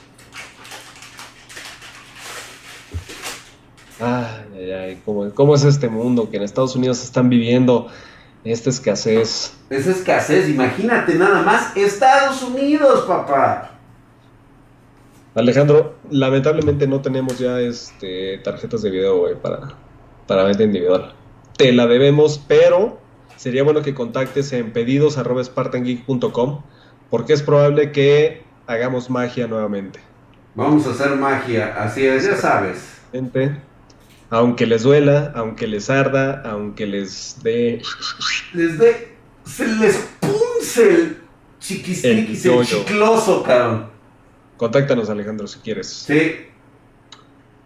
Ay, 4.01 4.71
ay, 4.71 5.03
¿cómo, 5.05 5.31
¿cómo 5.35 5.55
es 5.55 5.65
este 5.65 5.89
mundo 5.89 6.31
que 6.31 6.39
en 6.39 6.43
Estados 6.43 6.75
Unidos 6.75 7.03
están 7.05 7.29
viviendo 7.29 7.89
esta 8.45 8.71
escasez? 8.71 9.55
Esa 9.69 9.91
escasez, 9.91 10.49
imagínate 10.49 11.15
nada 11.17 11.43
más. 11.43 11.77
Estados 11.77 12.43
Unidos, 12.43 13.05
papá. 13.07 13.73
Alejandro, 15.35 15.95
lamentablemente 16.11 16.87
no 16.87 17.01
tenemos 17.01 17.39
ya 17.39 17.61
este, 17.61 18.39
tarjetas 18.39 18.83
de 18.83 18.91
video, 18.91 19.19
güey, 19.19 19.35
para, 19.35 19.75
para 20.27 20.45
venta 20.45 20.63
individual. 20.63 21.15
Te 21.57 21.73
la 21.73 21.87
debemos, 21.87 22.43
pero 22.49 22.99
sería 23.37 23.63
bueno 23.63 23.83
que 23.83 23.95
contactes 23.95 24.53
en 24.53 24.73
pedidos.spartangeek.com 24.73 26.63
porque 27.11 27.33
es 27.33 27.43
probable 27.43 27.93
que 27.93 28.43
hagamos 28.67 29.11
magia 29.11 29.47
nuevamente. 29.47 30.01
Vamos 30.55 30.87
a 30.87 30.91
hacer 30.91 31.17
magia, 31.17 31.75
así 31.77 32.07
es, 32.07 32.25
ya 32.25 32.37
sabes. 32.37 33.01
Aunque 34.31 34.67
les 34.67 34.83
duela, 34.83 35.33
aunque 35.35 35.67
les 35.67 35.91
arda, 35.91 36.43
aunque 36.45 36.87
les 36.87 37.37
dé... 37.43 37.83
Les 38.55 38.79
dé... 38.79 39.17
Se 39.45 39.67
les 39.67 39.97
punce 40.21 40.95
el 40.95 41.19
chiquistiquis, 41.59 42.45
el, 42.45 42.59
el 42.59 42.67
chicloso, 42.67 43.43
cabrón. 43.43 43.91
Contáctanos, 44.57 45.11
Alejandro, 45.11 45.47
si 45.47 45.59
quieres. 45.59 45.89
Sí. 45.89 46.47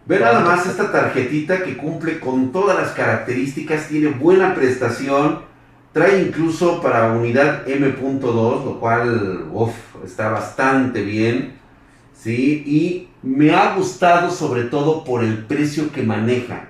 Ve 0.07 0.21
nada 0.21 0.41
más 0.41 0.67
esta 0.67 0.91
tarjetita 0.91 1.63
que 1.65 1.77
cumple 1.77 2.21
con 2.21 2.53
todas 2.53 2.79
las 2.79 2.93
características, 2.93 3.89
tiene 3.89 4.09
buena 4.09 4.55
prestación, 4.55 5.41
trae 5.93 6.23
incluso 6.23 6.81
para 6.81 7.13
unidad 7.13 7.69
M.2, 7.69 8.65
lo 8.65 8.81
cual 8.81 9.45
está 10.05 10.31
bastante 10.31 11.03
bien. 11.03 11.59
¿sí? 12.25 12.63
Y 12.67 13.09
me 13.25 13.55
ha 13.55 13.75
gustado 13.75 14.31
sobre 14.31 14.65
todo 14.65 15.05
por 15.05 15.25
el 15.25 15.39
precio 15.39 15.91
que 15.93 16.03
maneja. 16.03 16.69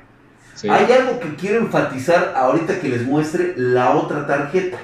Hay 0.62 0.90
algo 0.92 1.20
que 1.20 1.34
quiero 1.34 1.58
enfatizar 1.58 2.32
ahorita 2.36 2.80
que 2.80 2.88
les 2.88 3.04
muestre 3.04 3.54
la 3.56 3.90
otra 3.96 4.26
tarjeta. 4.26 4.78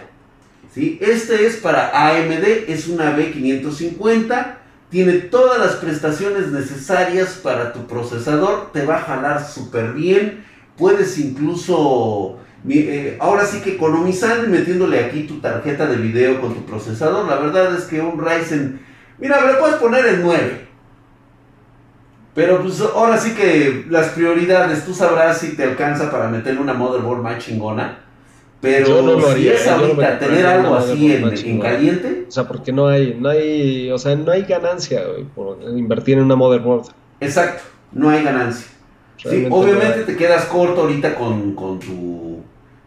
¿sí? 0.74 0.98
Este 1.00 1.46
es 1.46 1.56
para 1.56 1.90
AMD, 1.94 2.68
es 2.68 2.88
una 2.88 3.16
B550 3.16 4.61
tiene 4.90 5.12
todas 5.12 5.59
las 5.59 5.76
prestaciones 5.76 6.48
necesarias 6.48 7.40
para 7.42 7.72
tu 7.72 7.87
procesador, 7.87 8.72
te 8.72 8.85
va 8.85 8.96
a 8.96 9.02
jalar 9.02 9.46
súper 9.46 9.92
bien, 9.92 10.44
puedes 10.76 11.16
incluso, 11.18 12.38
eh, 12.68 13.16
ahora 13.20 13.46
sí 13.46 13.61
que 13.61 13.74
economizando 13.74 14.46
y 14.46 14.48
metiéndole 14.48 15.04
aquí 15.04 15.22
tu 15.22 15.40
tarjeta 15.40 15.87
de 15.87 15.96
video 15.96 16.40
con 16.40 16.54
tu 16.54 16.66
procesador, 16.66 17.26
la 17.26 17.37
verdad 17.37 17.74
es 17.76 17.85
que 17.85 18.00
un 18.00 18.20
Ryzen, 18.20 18.80
mira, 19.18 19.40
me 19.40 19.52
lo 19.52 19.61
puedes 19.61 19.76
poner 19.76 20.04
en 20.06 20.22
9. 20.22 20.69
Pero 22.34 22.62
pues 22.62 22.80
ahora 22.80 23.18
sí 23.18 23.34
que 23.34 23.86
las 23.88 24.08
prioridades, 24.10 24.84
tú 24.84 24.94
sabrás 24.94 25.38
si 25.38 25.56
te 25.56 25.64
alcanza 25.64 26.10
para 26.10 26.28
meterle 26.28 26.60
una 26.60 26.74
motherboard 26.74 27.22
más 27.22 27.44
chingona. 27.44 27.98
Pero 28.60 29.02
no 29.02 29.18
lo 29.18 29.28
haría, 29.30 29.56
si 29.56 29.62
es 29.62 29.68
ahorita 29.68 30.18
tener 30.18 30.44
algo 30.46 30.74
así 30.74 31.12
en, 31.12 31.60
caliente. 31.60 32.26
O 32.28 32.30
sea, 32.30 32.46
porque 32.46 32.72
no 32.72 32.88
hay, 32.88 33.16
no 33.18 33.30
hay, 33.30 33.90
o 33.90 33.98
sea, 33.98 34.14
no 34.14 34.30
hay 34.30 34.42
ganancia 34.42 35.02
por 35.34 35.58
invertir 35.62 36.18
en 36.18 36.24
una 36.24 36.36
motherboard. 36.36 36.88
Exacto, 37.20 37.62
no 37.92 38.10
hay 38.10 38.22
ganancia. 38.22 38.66
Sí, 39.16 39.46
obviamente 39.50 40.02
te 40.04 40.16
quedas 40.16 40.44
corto 40.44 40.82
ahorita 40.82 41.14
con, 41.14 41.54
con 41.54 41.78
tu 41.78 42.40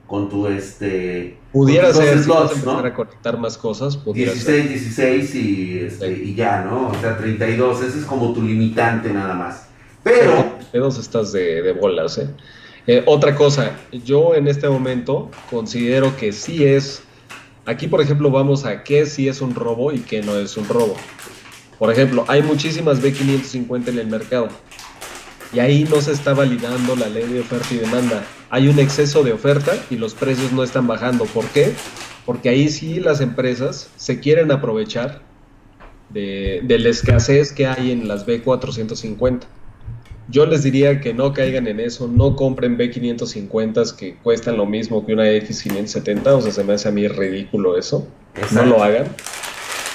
con 0.08 0.30
tu 0.30 0.48
este 0.48 1.38
pudiera 1.54 1.94
ser 1.94 2.22
slots, 2.22 2.66
¿no? 2.66 2.76
para 2.76 2.94
conectar 2.94 3.38
más 3.38 3.58
cosas 3.58 3.98
16 4.04 4.70
16 4.70 5.36
y, 5.36 5.80
este, 5.80 6.12
y 6.12 6.36
ya 6.36 6.64
no 6.64 6.90
o 6.90 6.96
sea 7.00 7.16
32 7.16 7.82
ese 7.84 8.00
es 8.00 8.06
como 8.06 8.34
tu 8.34 8.42
limitante 8.42 9.14
nada 9.14 9.34
más. 9.36 9.68
Pero 10.04 10.58
dos 10.74 11.00
estás 11.00 11.32
de, 11.32 11.62
de 11.62 11.72
bolas 11.72 12.18
eh 12.18 12.28
eh, 12.86 13.02
otra 13.06 13.34
cosa, 13.34 13.72
yo 13.92 14.36
en 14.36 14.50
este 14.50 14.68
momento 14.68 15.32
considero 15.50 16.18
que 16.18 16.34
sí 16.34 16.66
es, 16.66 17.02
aquí 17.66 17.88
por 17.88 18.02
ejemplo 18.02 18.30
vamos 18.30 18.66
a 18.66 18.84
qué 18.84 19.06
sí 19.06 19.30
es 19.30 19.40
un 19.40 19.56
robo 19.56 19.94
y 19.94 20.00
qué 20.00 20.22
no 20.22 20.36
es 20.36 20.58
un 20.58 20.68
robo. 20.68 20.96
Por 21.80 21.92
ejemplo, 21.92 22.26
hay 22.28 22.42
muchísimas 22.42 23.02
B550 23.02 23.88
en 23.88 24.00
el 24.00 24.08
mercado 24.08 24.50
y 25.54 25.60
ahí 25.60 25.86
no 25.90 26.02
se 26.02 26.12
está 26.12 26.34
validando 26.34 26.96
la 26.96 27.08
ley 27.08 27.28
de 27.28 27.42
oferta 27.42 27.68
y 27.72 27.78
demanda. 27.78 28.24
Hay 28.50 28.68
un 28.68 28.80
exceso 28.80 29.24
de 29.24 29.34
oferta 29.34 29.74
y 29.90 29.98
los 29.98 30.14
precios 30.14 30.52
no 30.52 30.64
están 30.64 30.88
bajando. 30.88 31.26
¿Por 31.26 31.46
qué? 31.48 31.74
Porque 32.26 32.50
ahí 32.50 32.70
sí 32.70 33.00
las 33.00 33.22
empresas 33.22 33.90
se 33.96 34.20
quieren 34.20 34.52
aprovechar 34.52 35.22
de, 36.10 36.62
de 36.64 36.80
la 36.80 36.90
escasez 36.90 37.52
que 37.52 37.68
hay 37.68 37.92
en 37.92 38.08
las 38.08 38.26
B450. 38.26 39.42
Yo 40.30 40.46
les 40.46 40.64
diría 40.64 41.02
que 41.02 41.14
no 41.14 41.34
caigan 41.34 41.68
en 41.68 41.80
eso, 41.80 42.08
no 42.08 42.36
compren 42.36 42.78
B550 42.78 43.96
que 43.96 44.16
cuestan 44.16 44.58
lo 44.58 44.66
mismo 44.66 45.06
que 45.06 45.14
una 45.14 45.26
X570, 45.26 46.28
o 46.28 46.42
sea, 46.42 46.52
se 46.52 46.64
me 46.64 46.74
hace 46.74 46.88
a 46.88 46.92
mí 46.92 47.08
ridículo 47.08 47.78
eso. 47.78 48.08
No 48.52 48.66
lo 48.66 48.82
hagan. 48.82 49.08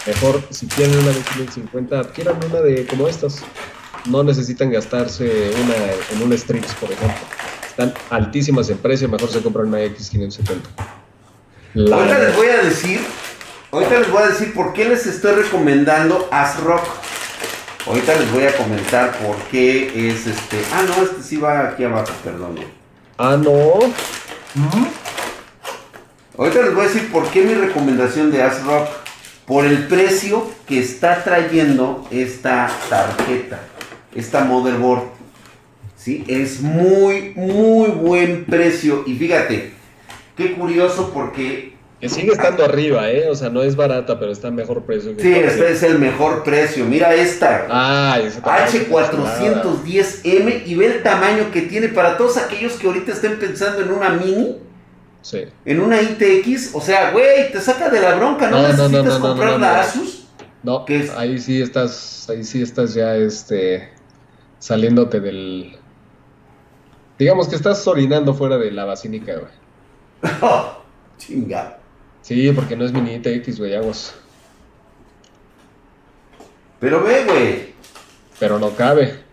Mejor, 0.07 0.43
si 0.51 0.67
quieren 0.67 0.99
una 0.99 1.13
B550, 1.13 1.93
adquieran 1.99 2.37
una 2.49 2.61
de 2.61 2.87
como 2.87 3.09
estas. 3.09 3.43
No 4.07 4.23
necesitan 4.23 4.71
gastarse 4.71 5.51
una 5.63 5.75
en 6.13 6.23
un 6.23 6.37
Strix, 6.37 6.75
por 6.75 6.91
ejemplo. 6.91 7.17
Están 7.69 7.95
altísimas 8.11 8.69
en 8.71 8.79
precio, 8.79 9.09
mejor 9.09 9.31
se 9.31 9.41
compran 9.43 9.69
una 9.69 9.81
X570. 9.81 10.63
Ahorita 11.93 12.19
les 12.19 12.37
voy 12.37 12.47
a 12.49 12.63
decir, 12.63 13.01
ahorita 13.71 14.01
les 14.01 14.11
voy 14.11 14.23
a 14.23 14.29
decir 14.29 14.55
por 14.55 14.73
qué 14.73 14.87
les 14.87 15.07
estoy 15.07 15.35
recomendando 15.43 16.29
ASRock. 16.31 16.85
Ahorita 17.87 18.17
les 18.17 18.33
voy 18.33 18.45
a 18.45 18.57
comentar 18.57 19.17
por 19.19 19.37
qué 19.51 20.11
es 20.11 20.27
este. 20.27 20.61
Ah, 20.73 20.83
no, 20.87 21.05
este 21.05 21.23
sí 21.23 21.37
va 21.37 21.69
aquí 21.69 21.85
abajo, 21.85 22.13
perdón. 22.25 22.57
Ah, 23.17 23.37
no. 23.41 23.79
Ahorita 26.37 26.63
les 26.63 26.75
voy 26.75 26.85
a 26.85 26.89
decir 26.89 27.13
por 27.13 27.29
qué 27.31 27.43
mi 27.43 27.55
recomendación 27.55 28.31
de 28.31 28.43
ASRock. 28.43 28.89
Por 29.47 29.65
el 29.65 29.87
precio 29.89 30.47
que 30.67 30.79
está 30.79 31.25
trayendo 31.25 32.07
esta 32.11 32.71
tarjeta, 32.91 33.59
esta 34.15 34.45
motherboard. 34.45 35.05
¿Sí? 35.97 36.25
Es 36.29 36.61
muy, 36.61 37.33
muy 37.35 37.91
buen 37.91 38.45
precio. 38.45 39.03
Y 39.07 39.17
fíjate, 39.17 39.73
qué 40.37 40.55
curioso 40.55 41.11
porque 41.13 41.79
que 42.01 42.09
sigue 42.09 42.31
estando 42.31 42.65
arriba, 42.65 43.11
¿eh? 43.11 43.29
O 43.29 43.35
sea, 43.35 43.49
no 43.49 43.61
es 43.63 43.75
barata, 43.75 44.21
pero 44.21 44.31
está 44.31 44.53
mejor 44.53 44.85
precio. 44.85 45.15
sí, 45.19 45.33
este 45.33 45.73
es 45.73 45.83
el 45.83 45.99
mejor 45.99 46.45
precio. 46.45 46.85
Mira 46.85 47.13
esta. 47.13 47.67
Ah, 47.69 48.21
H410M 48.21 50.63
y 50.65 50.77
ve 50.77 50.87
el 50.87 51.03
tamaño 51.03 51.51
que 51.53 51.63
tiene 51.63 51.89
para 51.89 52.17
todos 52.17 52.37
aquellos 52.37 52.75
que 52.75 52.87
ahorita 52.87 53.11
estén 53.11 53.41
pensando 53.41 53.83
en 53.83 53.91
una 53.91 54.11
mini. 54.11 54.59
Sí. 55.23 55.47
En 55.65 55.81
una 55.81 56.01
ITX. 56.01 56.73
O 56.73 56.81
sea, 56.81 57.11
güey, 57.11 57.51
te 57.51 57.61
saca 57.61 57.91
de 57.91 58.01
la 58.01 58.15
bronca. 58.15 58.49
No, 58.49 58.63
necesitas 58.63 59.19
comprar 59.19 59.59
la 59.59 59.81
Asus. 59.81 60.29
No, 60.63 60.87
ahí 61.17 61.41
sí 61.41 61.61
estás, 61.61 62.31
ahí 62.31 62.45
sí 62.45 62.63
estás 62.63 62.95
ya, 62.95 63.17
este, 63.17 63.89
saliéndote 64.59 65.21
del... 65.21 65.77
Digamos 67.19 67.49
que 67.49 67.57
estás 67.57 67.87
orinando 67.87 68.35
fuera 68.35 68.59
de 68.59 68.71
la 68.71 68.85
basílica, 68.85 69.35
güey. 69.35 69.53
Chinga. 71.19 71.79
Sí, 72.23 72.53
porque 72.53 72.77
no 72.77 72.85
es 72.85 72.93
mini 72.93 73.19
TX, 73.19 73.59
güey, 73.59 73.75
aguas. 73.75 74.15
Pero 76.81 77.03
ve, 77.03 77.25
güey. 77.25 77.75
Pero 78.39 78.59
no 78.59 78.71
cabe. 78.77 79.27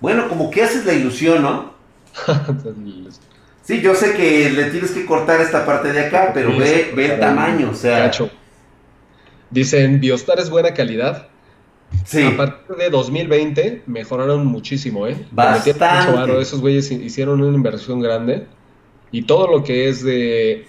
Bueno, 0.00 0.28
como 0.28 0.50
que 0.50 0.62
haces 0.62 0.84
la 0.84 0.94
ilusión, 0.94 1.42
¿no? 1.42 1.74
sí, 3.70 3.80
yo 3.80 3.94
sé 3.94 4.14
que 4.14 4.50
le 4.50 4.64
tienes 4.70 4.90
que 4.90 5.06
cortar 5.06 5.40
esta 5.40 5.64
parte 5.64 5.92
de 5.92 6.00
acá, 6.00 6.32
pero 6.34 6.56
ve, 6.56 6.92
ve 6.94 7.14
el 7.14 7.20
tamaño, 7.20 7.70
o 7.70 7.74
sea. 7.74 8.10
Dicen, 9.50 10.00
Biostar 10.00 10.40
es 10.40 10.50
buena 10.50 10.74
calidad. 10.74 11.28
Sí. 12.04 12.22
A 12.22 12.36
partir 12.36 12.76
de 12.76 12.90
2020 12.90 13.82
mejoraron 13.86 14.46
muchísimo, 14.46 15.06
¿eh? 15.06 15.24
Bastante. 15.30 16.40
Esos 16.40 16.60
güeyes 16.60 16.90
hicieron 16.90 17.42
una 17.42 17.56
inversión 17.56 18.00
grande. 18.00 18.46
Y 19.12 19.22
todo 19.22 19.48
lo 19.48 19.64
que 19.64 19.88
es 19.88 20.04
de 20.04 20.66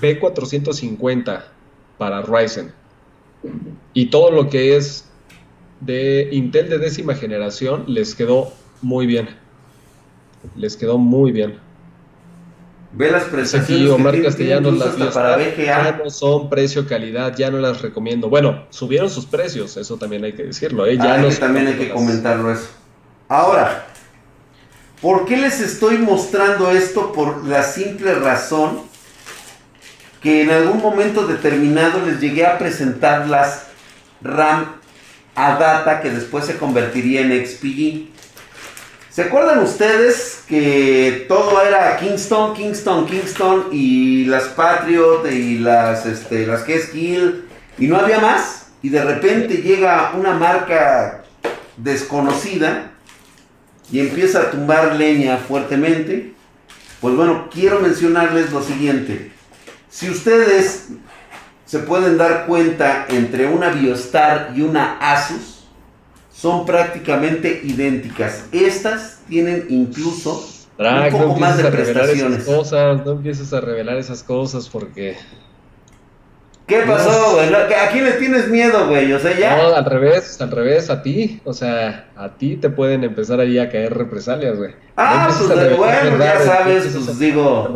B450 0.00 1.44
para 1.98 2.22
Ryzen. 2.22 2.72
Y 3.92 4.06
todo 4.06 4.30
lo 4.30 4.48
que 4.48 4.76
es 4.76 5.08
de 5.80 6.28
Intel 6.32 6.68
de 6.68 6.78
décima 6.78 7.14
generación 7.14 7.84
les 7.88 8.14
quedó 8.14 8.52
muy 8.82 9.06
bien. 9.06 9.28
Les 10.56 10.76
quedó 10.76 10.96
muy 10.98 11.32
bien. 11.32 11.63
Ve 12.96 13.10
las 13.10 13.24
prestaciones. 13.24 13.86
Aquí 13.86 13.88
Omar 13.88 14.22
Castellanos 14.22 14.96
las 14.96 15.12
para 15.12 15.36
ya 15.56 16.00
no 16.02 16.10
son 16.10 16.48
precio 16.48 16.86
calidad, 16.86 17.36
ya 17.36 17.50
no 17.50 17.58
las 17.58 17.82
recomiendo. 17.82 18.28
Bueno, 18.28 18.66
subieron 18.70 19.10
sus 19.10 19.26
precios, 19.26 19.76
eso 19.76 19.96
también 19.96 20.24
hay 20.24 20.32
que 20.32 20.44
decirlo. 20.44 20.86
¿eh? 20.86 20.96
Ya 20.96 21.14
ah, 21.14 21.28
también 21.40 21.66
hay 21.66 21.74
que 21.74 21.90
comentarlo 21.90 22.52
eso. 22.52 22.68
Ahora, 23.28 23.86
¿por 25.02 25.24
qué 25.24 25.36
les 25.36 25.60
estoy 25.60 25.98
mostrando 25.98 26.70
esto? 26.70 27.12
Por 27.12 27.44
la 27.44 27.64
simple 27.64 28.14
razón 28.14 28.82
que 30.22 30.42
en 30.42 30.50
algún 30.50 30.80
momento 30.80 31.26
determinado 31.26 32.00
les 32.06 32.20
llegué 32.20 32.46
a 32.46 32.58
presentar 32.58 33.26
las 33.26 33.64
RAM 34.22 34.66
a 35.34 35.58
data 35.58 36.00
que 36.00 36.10
después 36.10 36.44
se 36.44 36.56
convertiría 36.58 37.22
en 37.22 37.44
XPG. 37.44 38.13
¿Se 39.14 39.22
acuerdan 39.22 39.60
ustedes 39.60 40.42
que 40.48 41.26
todo 41.28 41.62
era 41.62 41.96
Kingston, 41.98 42.52
Kingston, 42.52 43.06
Kingston 43.06 43.68
y 43.70 44.24
las 44.24 44.46
Patriot 44.48 45.24
y 45.30 45.58
las, 45.58 46.04
este, 46.04 46.44
las 46.48 46.66
G-Skill 46.66 47.44
y 47.78 47.86
no 47.86 47.96
había 47.96 48.18
más? 48.18 48.70
Y 48.82 48.88
de 48.88 49.04
repente 49.04 49.58
llega 49.58 50.14
una 50.18 50.32
marca 50.32 51.22
desconocida 51.76 52.90
y 53.92 54.00
empieza 54.00 54.40
a 54.40 54.50
tumbar 54.50 54.96
leña 54.96 55.36
fuertemente. 55.36 56.34
Pues 57.00 57.14
bueno, 57.14 57.48
quiero 57.52 57.78
mencionarles 57.78 58.50
lo 58.50 58.64
siguiente. 58.64 59.30
Si 59.90 60.10
ustedes 60.10 60.88
se 61.66 61.78
pueden 61.78 62.18
dar 62.18 62.46
cuenta 62.46 63.06
entre 63.08 63.46
una 63.46 63.68
Biostar 63.68 64.54
y 64.56 64.62
una 64.62 64.98
Asus 64.98 65.53
son 66.34 66.66
prácticamente 66.66 67.60
idénticas. 67.64 68.46
Estas 68.52 69.20
tienen 69.28 69.66
incluso 69.68 70.48
un 70.78 71.10
poco 71.10 71.36
más 71.38 71.56
de 71.56 71.64
prestaciones. 71.64 72.44
Cosas, 72.44 73.04
no 73.04 73.12
empieces 73.12 73.52
a 73.52 73.60
revelar 73.60 73.96
esas 73.96 74.22
cosas 74.22 74.68
porque 74.68 75.16
¿Qué 76.66 76.80
pasó, 76.86 77.34
güey? 77.34 77.54
¿A 77.54 77.90
quién 77.92 78.04
le 78.04 78.12
tienes 78.12 78.48
miedo, 78.48 78.88
güey? 78.88 79.12
O 79.12 79.18
sea, 79.18 79.38
ya. 79.38 79.56
No, 79.58 79.74
al 79.74 79.84
revés, 79.84 80.40
al 80.40 80.50
revés, 80.50 80.88
a 80.88 81.02
ti. 81.02 81.40
O 81.44 81.52
sea, 81.52 82.08
a 82.16 82.30
ti 82.30 82.56
te 82.56 82.70
pueden 82.70 83.04
empezar 83.04 83.38
ahí 83.38 83.58
a 83.58 83.68
caer 83.68 83.92
represalias, 83.94 84.56
güey. 84.56 84.74
Ah, 84.96 85.28
pues 85.28 85.76
bueno, 85.76 86.18
ya 86.18 86.40
sabes, 86.40 86.86
pues 86.86 87.18
digo. 87.18 87.72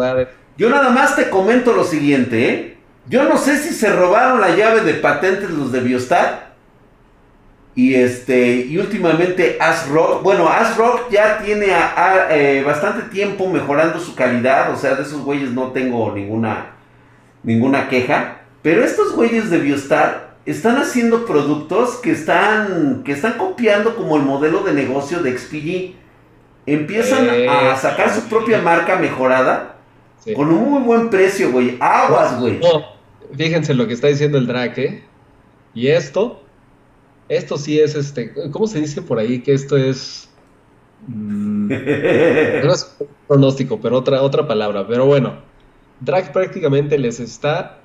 Yo 0.57 0.71
nada 0.71 0.89
más 0.91 1.17
te 1.17 1.29
comento 1.29 1.75
lo 1.75 1.85
siguiente, 1.85 2.49
¿eh? 2.49 2.77
Yo 3.09 3.25
no 3.25 3.37
sé 3.37 3.59
si 3.59 3.75
se 3.75 3.93
robaron 3.93 4.41
la 4.41 4.57
llave 4.57 4.81
de 4.81 4.95
patentes 4.95 5.51
los 5.51 5.71
de 5.71 5.81
Biostar. 5.81 6.48
Y 7.79 7.95
este, 7.95 8.67
y 8.69 8.77
últimamente 8.77 9.57
ASRock, 9.61 10.25
bueno, 10.25 10.49
ASRock 10.49 11.13
ya 11.13 11.39
tiene 11.39 11.67
eh, 12.29 12.65
bastante 12.67 13.09
tiempo 13.09 13.49
mejorando 13.49 14.01
su 14.01 14.17
calidad, 14.17 14.73
o 14.73 14.77
sea, 14.77 14.97
de 14.97 15.05
esos 15.05 15.23
güeyes 15.23 15.53
no 15.53 15.71
tengo 15.71 16.13
ninguna, 16.13 16.73
ninguna 17.45 17.89
queja. 17.89 18.41
Pero 18.63 18.83
estos 18.83 19.15
güeyes 19.15 19.49
de 19.51 19.61
Biostar 19.61 20.39
están 20.45 20.79
haciendo 20.79 21.25
productos 21.25 21.99
que 21.99 22.11
están, 22.11 23.05
que 23.05 23.13
están 23.13 23.35
copiando 23.35 23.95
como 23.95 24.17
el 24.17 24.25
modelo 24.25 24.65
de 24.65 24.73
negocio 24.73 25.23
de 25.23 25.39
XPG. 25.39 25.95
Empiezan 26.67 27.31
a 27.31 27.37
eh, 27.37 27.77
sacar 27.77 28.13
su 28.13 28.23
propia 28.23 28.61
marca 28.61 28.97
mejorada 28.97 29.77
con 30.35 30.51
un 30.51 30.69
muy 30.69 30.83
buen 30.83 31.11
precio, 31.11 31.53
güey. 31.53 31.77
Aguas, 31.79 32.41
güey. 32.41 32.59
Fíjense 33.37 33.73
lo 33.73 33.87
que 33.87 33.95
está 33.95 34.09
diciendo 34.09 34.37
el 34.37 34.49
Drake. 34.49 34.85
¿eh? 34.85 35.05
Y 35.75 35.87
esto, 35.87 36.43
esto 37.29 37.59
sí 37.59 37.79
es 37.79 37.95
este, 37.95 38.33
¿cómo 38.51 38.67
se 38.67 38.81
dice 38.81 39.03
por 39.03 39.19
ahí 39.19 39.41
que 39.41 39.53
esto 39.53 39.77
es? 39.77 40.29
Mm, 41.07 41.69
no 42.65 42.73
es 42.73 42.97
pronóstico, 43.27 43.81
pero 43.81 43.99
otra, 43.99 44.23
otra 44.23 44.47
palabra. 44.47 44.87
Pero 44.87 45.07
bueno, 45.07 45.35
Drake 46.01 46.31
prácticamente 46.33 46.99
les 46.99 47.21
está 47.21 47.81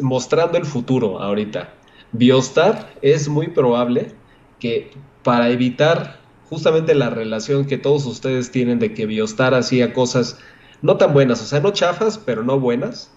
mostrando 0.00 0.58
el 0.58 0.64
futuro 0.64 1.20
ahorita. 1.20 1.72
Biostar 2.12 2.94
es 3.02 3.28
muy 3.28 3.48
probable 3.48 4.12
que 4.58 4.90
para 5.22 5.50
evitar 5.50 6.20
justamente 6.48 6.94
la 6.94 7.10
relación 7.10 7.66
que 7.66 7.76
todos 7.76 8.06
ustedes 8.06 8.50
tienen 8.50 8.78
de 8.78 8.94
que 8.94 9.06
Biostar 9.06 9.54
hacía 9.54 9.92
cosas 9.92 10.38
no 10.80 10.96
tan 10.96 11.12
buenas, 11.12 11.42
o 11.42 11.44
sea, 11.44 11.60
no 11.60 11.72
chafas, 11.72 12.18
pero 12.18 12.42
no 12.42 12.58
buenas, 12.58 13.10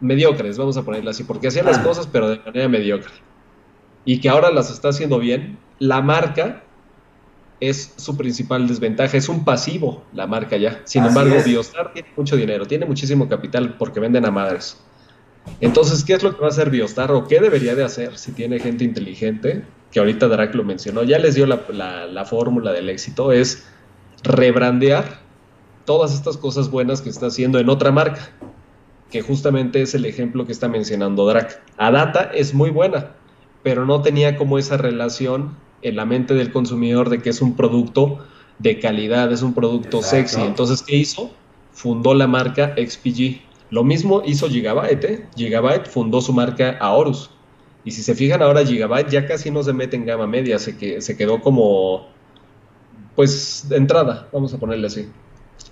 mediocres, 0.00 0.58
vamos 0.58 0.76
a 0.76 0.82
ponerla 0.82 1.12
así, 1.12 1.24
porque 1.24 1.48
hacían 1.48 1.66
las 1.66 1.78
ah. 1.78 1.84
cosas 1.84 2.06
pero 2.06 2.28
de 2.28 2.38
manera 2.38 2.68
mediocre. 2.68 3.12
Y 4.04 4.20
que 4.20 4.28
ahora 4.28 4.50
las 4.50 4.70
está 4.70 4.88
haciendo 4.88 5.18
bien. 5.18 5.58
La 5.78 6.00
marca 6.02 6.62
es 7.60 7.92
su 7.96 8.16
principal 8.16 8.66
desventaja, 8.66 9.16
es 9.16 9.28
un 9.28 9.44
pasivo 9.44 10.02
la 10.14 10.26
marca 10.26 10.56
ya. 10.56 10.80
Sin 10.84 11.04
embargo, 11.04 11.36
Biostar 11.44 11.92
tiene 11.92 12.08
mucho 12.16 12.36
dinero, 12.36 12.66
tiene 12.66 12.86
muchísimo 12.86 13.28
capital 13.28 13.76
porque 13.76 14.00
venden 14.00 14.24
a 14.24 14.30
madres. 14.30 14.78
Entonces, 15.60 16.04
¿qué 16.04 16.14
es 16.14 16.22
lo 16.22 16.34
que 16.34 16.40
va 16.40 16.46
a 16.46 16.50
hacer 16.50 16.70
Biostar 16.70 17.12
o 17.12 17.26
qué 17.26 17.40
debería 17.40 17.74
de 17.74 17.84
hacer 17.84 18.16
si 18.16 18.32
tiene 18.32 18.58
gente 18.58 18.84
inteligente? 18.84 19.64
Que 19.90 19.98
ahorita 20.00 20.28
Drac 20.28 20.54
lo 20.54 20.64
mencionó, 20.64 21.02
ya 21.02 21.18
les 21.18 21.34
dio 21.34 21.46
la, 21.46 22.06
la 22.06 22.24
fórmula 22.24 22.72
del 22.72 22.88
éxito, 22.88 23.32
es 23.32 23.66
rebrandear 24.22 25.20
todas 25.84 26.14
estas 26.14 26.36
cosas 26.36 26.70
buenas 26.70 27.02
que 27.02 27.10
está 27.10 27.26
haciendo 27.26 27.58
en 27.58 27.68
otra 27.68 27.90
marca 27.90 28.30
que 29.10 29.22
justamente 29.22 29.82
es 29.82 29.94
el 29.94 30.04
ejemplo 30.04 30.46
que 30.46 30.52
está 30.52 30.68
mencionando 30.68 31.26
Drac. 31.26 31.60
Adata 31.76 32.30
es 32.32 32.54
muy 32.54 32.70
buena, 32.70 33.10
pero 33.62 33.86
no 33.86 34.02
tenía 34.02 34.36
como 34.36 34.58
esa 34.58 34.76
relación 34.76 35.56
en 35.82 35.96
la 35.96 36.04
mente 36.04 36.34
del 36.34 36.52
consumidor 36.52 37.10
de 37.10 37.20
que 37.20 37.30
es 37.30 37.40
un 37.42 37.56
producto 37.56 38.18
de 38.58 38.78
calidad, 38.78 39.32
es 39.32 39.42
un 39.42 39.54
producto 39.54 40.02
sexy. 40.02 40.40
Entonces, 40.42 40.82
¿qué 40.82 40.96
hizo? 40.96 41.30
Fundó 41.72 42.14
la 42.14 42.26
marca 42.26 42.74
XPG. 42.76 43.40
Lo 43.70 43.84
mismo 43.84 44.22
hizo 44.24 44.48
Gigabyte, 44.48 45.04
¿eh? 45.04 45.26
Gigabyte 45.36 45.86
fundó 45.86 46.20
su 46.20 46.32
marca 46.32 46.76
Aorus. 46.80 47.30
Y 47.84 47.92
si 47.92 48.02
se 48.02 48.14
fijan 48.14 48.42
ahora, 48.42 48.64
Gigabyte 48.64 49.10
ya 49.10 49.26
casi 49.26 49.50
no 49.50 49.62
se 49.62 49.72
mete 49.72 49.96
en 49.96 50.04
gama 50.04 50.26
media, 50.26 50.58
se, 50.58 50.76
que, 50.76 51.00
se 51.00 51.16
quedó 51.16 51.40
como, 51.40 52.08
pues, 53.16 53.66
de 53.68 53.76
entrada, 53.76 54.28
vamos 54.32 54.52
a 54.52 54.58
ponerle 54.58 54.88
así. 54.88 55.08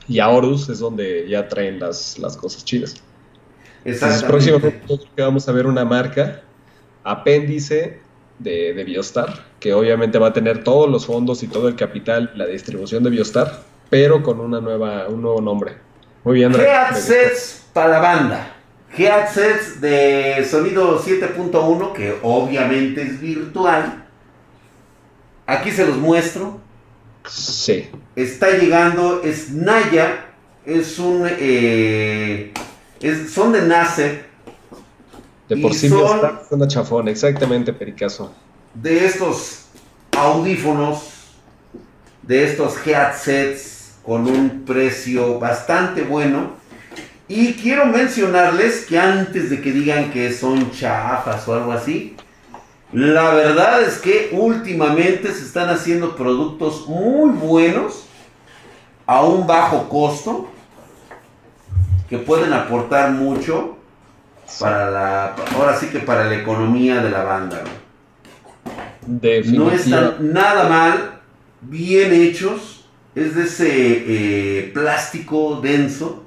Y 0.07 0.21
Aorus 0.21 0.69
es 0.71 0.79
donde 0.79 1.29
ya 1.29 1.49
traen 1.49 1.81
las, 1.81 2.19
las 2.19 2.37
cosas 2.37 2.65
chidas. 2.65 3.03
Entonces, 3.85 4.23
próximamente 4.23 4.83
que 5.15 5.23
vamos 5.23 5.49
a 5.49 5.53
ver 5.53 5.67
una 5.67 5.85
marca 5.85 6.43
apéndice 7.11 8.01
de, 8.39 8.75
de, 8.75 8.85
Biostar, 8.85 9.47
que 9.61 9.75
obviamente 9.75 10.19
va 10.19 10.29
a 10.29 10.33
tener 10.33 10.63
todos 10.63 10.89
los 10.89 11.07
fondos 11.07 11.43
y 11.43 11.49
todo 11.49 11.69
el 11.69 11.77
capital, 11.77 12.31
la 12.35 12.47
distribución 12.47 13.03
de 13.03 13.11
Biostar, 13.11 13.63
pero 13.91 14.23
con 14.23 14.41
una 14.41 14.61
nueva, 14.61 15.09
un 15.09 15.23
nuevo 15.23 15.41
nombre. 15.41 15.77
Muy 16.25 16.35
bien, 16.35 16.55
Headsets 16.55 17.67
para 17.73 17.89
la 17.89 17.99
banda. 18.01 18.55
Headsets 18.97 19.81
de 19.81 20.47
sonido 20.49 21.03
7.1, 21.03 21.93
que 21.93 22.17
obviamente 22.23 23.03
es 23.03 23.21
virtual. 23.21 24.05
Aquí 25.47 25.71
se 25.71 25.87
los 25.87 25.97
muestro. 25.97 26.61
Sí. 27.27 27.89
Está 28.17 28.51
llegando, 28.51 29.23
es 29.23 29.51
Naya, 29.51 30.27
es 30.65 30.99
un 30.99 31.27
eh, 31.27 32.53
son 33.33 33.53
de 33.53 33.63
Nasser. 33.63 34.28
De 35.49 35.57
por 35.57 35.75
sí 35.75 35.89
son 35.89 36.41
una 36.51 36.69
chafón, 36.69 37.09
exactamente, 37.09 37.73
Pericazo. 37.73 38.33
De 38.75 39.07
estos 39.07 39.67
audífonos, 40.13 41.03
de 42.23 42.45
estos 42.45 42.75
headsets 42.87 43.95
con 44.05 44.27
un 44.27 44.65
precio 44.65 45.39
bastante 45.39 46.03
bueno. 46.03 46.53
Y 47.29 47.55
quiero 47.55 47.87
mencionarles 47.87 48.87
que 48.87 48.99
antes 48.99 49.51
de 49.51 49.61
que 49.61 49.73
digan 49.73 50.11
que 50.11 50.33
son 50.33 50.71
chafas 50.71 51.47
o 51.49 51.55
algo 51.55 51.73
así, 51.73 52.17
la 52.93 53.35
verdad 53.35 53.83
es 53.83 53.99
que 53.99 54.31
últimamente 54.33 55.33
se 55.33 55.45
están 55.45 55.69
haciendo 55.69 56.17
productos 56.17 56.87
muy 56.89 57.31
buenos 57.31 58.05
a 59.07 59.23
un 59.25 59.47
bajo 59.47 59.89
costo 59.89 60.49
que 62.09 62.19
pueden 62.19 62.53
aportar 62.53 63.11
mucho 63.13 63.78
para 64.59 64.91
la, 64.91 65.35
ahora 65.55 65.77
sí 65.77 65.89
que 65.89 66.01
para 66.01 66.25
la 66.25 66.37
economía 66.37 67.03
de 67.03 67.11
la 67.11 67.25
banda. 67.25 67.63
No 69.07 69.71
están 69.71 70.33
nada 70.33 70.69
mal, 70.69 71.21
bien 71.63 72.13
hechos, 72.13 72.85
es 73.15 73.35
de 73.35 73.45
ese 73.45 73.69
eh, 73.69 74.71
plástico 74.73 75.61
denso. 75.63 76.25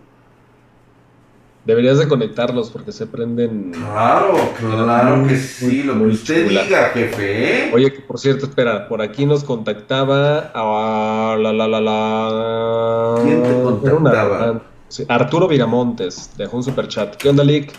Deberías 1.64 2.00
de 2.00 2.08
conectarlos 2.08 2.72
porque 2.72 2.92
se 2.92 3.06
prenden. 3.06 3.72
Claro, 3.72 4.52
claro 4.58 5.28
que 5.28 5.38
sí, 5.38 5.84
lo 5.84 5.94
que 5.94 6.06
usted 6.06 6.50
diga, 6.50 6.90
jefe. 6.90 7.68
¿eh? 7.68 7.72
Oye, 7.72 7.94
que 7.94 8.00
por 8.00 8.18
cierto, 8.18 8.48
espera, 8.48 8.88
por 8.88 9.00
aquí 9.00 9.28
nos 9.28 9.44
contactaba 9.44 10.52
a 10.56 11.38
la 11.38 11.54
la 11.54 11.68
la 11.68 11.80
la. 11.80 13.16
¿Quién 13.24 13.44
te 13.44 13.62
contactaba? 13.62 14.62
Arturo 15.08 15.48
Viramontes 15.48 16.32
dejó 16.36 16.58
un 16.58 16.64
super 16.64 16.88
chat. 16.88 17.16
¿Qué 17.16 17.30
onda, 17.30 17.44
Lick? 17.44 17.72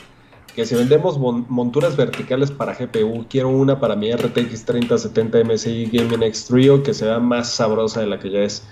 Que 0.54 0.66
si 0.66 0.74
vendemos 0.74 1.18
monturas 1.18 1.96
verticales 1.96 2.50
para 2.50 2.74
GPU, 2.74 3.24
quiero 3.28 3.48
una 3.48 3.80
para 3.80 3.96
mi 3.96 4.12
RTX 4.12 4.64
3070 4.66 5.44
MSI 5.44 5.86
Gaming 5.90 6.22
X 6.24 6.46
Trio 6.46 6.82
que 6.82 6.92
sea 6.92 7.18
más 7.18 7.54
sabrosa 7.54 8.00
de 8.00 8.06
la 8.06 8.18
que 8.18 8.30
ya 8.30 8.40
es. 8.40 8.62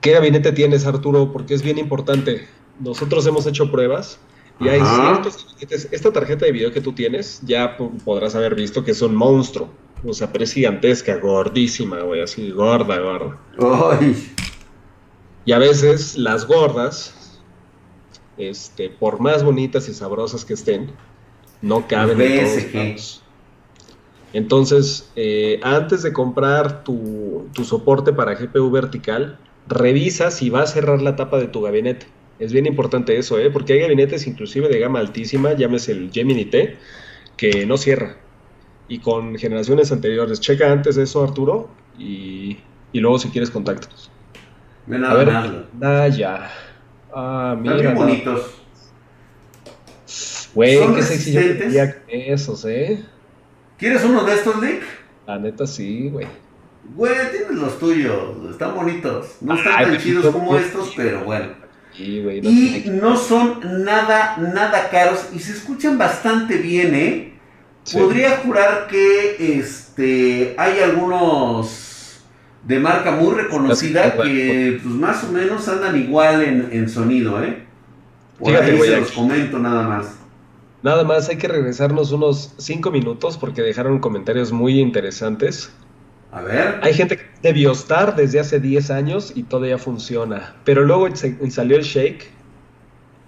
¿Qué 0.00 0.12
gabinete 0.12 0.50
tienes, 0.52 0.86
Arturo? 0.86 1.32
Porque 1.32 1.54
es 1.54 1.62
bien 1.62 1.78
importante. 1.78 2.48
Nosotros 2.80 3.26
hemos 3.26 3.46
hecho 3.46 3.70
pruebas 3.70 4.18
y 4.58 4.68
hay 4.68 4.80
ciertos 4.80 5.44
gabinetes. 5.46 5.88
Esta 5.92 6.12
tarjeta 6.12 6.46
de 6.46 6.52
video 6.52 6.72
que 6.72 6.80
tú 6.80 6.92
tienes, 6.92 7.40
ya 7.44 7.76
podrás 7.76 8.34
haber 8.34 8.54
visto 8.54 8.82
que 8.82 8.90
es 8.90 9.02
un 9.02 9.14
monstruo. 9.14 9.68
O 10.04 10.12
sea, 10.14 10.32
pero 10.32 10.44
es 10.44 10.52
gigantesca, 10.52 11.18
gordísima, 11.18 12.00
güey, 12.00 12.22
así, 12.22 12.50
gorda, 12.50 12.98
gorda. 12.98 13.38
Ay. 13.58 14.32
Y 15.44 15.52
a 15.52 15.58
veces 15.58 16.16
las 16.16 16.46
gordas 16.46 17.14
este, 18.40 18.88
por 18.88 19.20
más 19.20 19.44
bonitas 19.44 19.88
y 19.88 19.94
sabrosas 19.94 20.44
que 20.44 20.54
estén, 20.54 20.90
no 21.62 21.86
caben 21.86 22.20
en 22.20 22.96
todos 22.96 23.22
Entonces, 24.32 25.10
eh, 25.16 25.60
antes 25.62 26.02
de 26.02 26.12
comprar 26.12 26.84
tu, 26.84 27.48
soporte 27.62 28.12
para 28.12 28.34
GPU 28.34 28.70
vertical, 28.70 29.38
revisa 29.68 30.30
si 30.30 30.50
va 30.50 30.62
a 30.62 30.66
cerrar 30.66 31.02
la 31.02 31.16
tapa 31.16 31.38
de 31.38 31.48
tu 31.48 31.60
gabinete. 31.60 32.06
Es 32.38 32.52
bien 32.52 32.66
importante 32.66 33.18
eso, 33.18 33.38
¿eh? 33.38 33.50
porque 33.50 33.74
hay 33.74 33.80
gabinetes 33.80 34.26
inclusive 34.26 34.68
de 34.68 34.78
gama 34.78 35.00
altísima, 35.00 35.52
llámese 35.52 35.92
el 35.92 36.10
Gemini 36.10 36.46
T, 36.46 36.78
que 37.36 37.66
no 37.66 37.76
cierra. 37.76 38.16
Y 38.88 38.98
con 39.00 39.36
generaciones 39.36 39.92
anteriores. 39.92 40.40
Checa 40.40 40.72
antes 40.72 40.96
eso, 40.96 41.22
Arturo, 41.22 41.68
y, 41.98 42.56
luego 42.94 43.18
si 43.18 43.28
quieres 43.28 43.50
contactos. 43.50 44.10
a 45.04 45.14
ver. 45.14 45.28
Ah, 47.14 47.56
mira. 47.58 47.76
Están 47.76 47.94
bonitos. 47.94 48.60
Güey, 50.54 50.94
qué 50.94 51.02
sexy 51.02 51.32
yo 51.32 51.40
esos, 52.08 52.64
¿eh? 52.64 53.04
¿Quieres 53.78 54.04
uno 54.04 54.24
de 54.24 54.34
estos, 54.34 54.60
Nick? 54.60 54.82
La 55.26 55.38
neta 55.38 55.66
sí, 55.66 56.08
güey. 56.10 56.26
Güey, 56.96 57.14
tienes 57.30 57.52
los 57.52 57.78
tuyos, 57.78 58.50
están 58.50 58.74
bonitos. 58.74 59.36
No 59.40 59.54
están 59.54 59.84
tan 59.84 59.98
chidos 59.98 60.26
como 60.26 60.56
estos, 60.56 60.92
pero 60.96 61.24
bueno. 61.24 61.48
Sí, 61.96 62.22
güey, 62.22 62.38
y 62.38 62.90
no 62.90 63.16
son 63.16 63.84
nada, 63.84 64.36
nada 64.38 64.88
caros 64.90 65.28
y 65.34 65.38
se 65.38 65.52
escuchan 65.52 65.98
bastante 65.98 66.56
bien, 66.56 66.94
¿eh? 66.94 67.34
Podría 67.92 68.38
jurar 68.38 68.86
que 68.88 69.58
este 69.58 70.54
hay 70.56 70.80
algunos 70.80 71.89
de 72.64 72.78
marca 72.78 73.12
muy 73.12 73.34
reconocida 73.34 74.14
que 74.16 74.80
pues 74.82 74.94
más 74.94 75.24
o 75.24 75.32
menos 75.32 75.66
andan 75.68 75.96
igual 76.00 76.42
en, 76.70 76.88
sonido, 76.88 77.42
¿eh? 77.42 77.64
Por 78.38 78.54
ahí 78.54 78.78
se 78.78 79.00
los 79.00 79.12
comento 79.12 79.58
nada 79.58 79.86
más. 79.86 80.16
Nada 80.82 81.04
más 81.04 81.28
hay 81.28 81.36
que 81.36 81.48
regresarnos 81.48 82.10
unos 82.12 82.54
5 82.56 82.90
minutos 82.90 83.36
porque 83.36 83.60
dejaron 83.60 83.98
comentarios 83.98 84.50
muy 84.50 84.80
interesantes. 84.80 85.70
A 86.32 86.40
ver. 86.42 86.80
Hay 86.82 86.94
gente 86.94 87.18
de 87.42 87.52
Biostar 87.52 88.16
desde 88.16 88.40
hace 88.40 88.60
10 88.60 88.90
años 88.90 89.32
y 89.34 89.42
todavía 89.42 89.76
funciona. 89.76 90.56
Pero 90.64 90.84
luego 90.84 91.08
salió 91.50 91.76
el 91.76 91.82
Shake. 91.82 92.30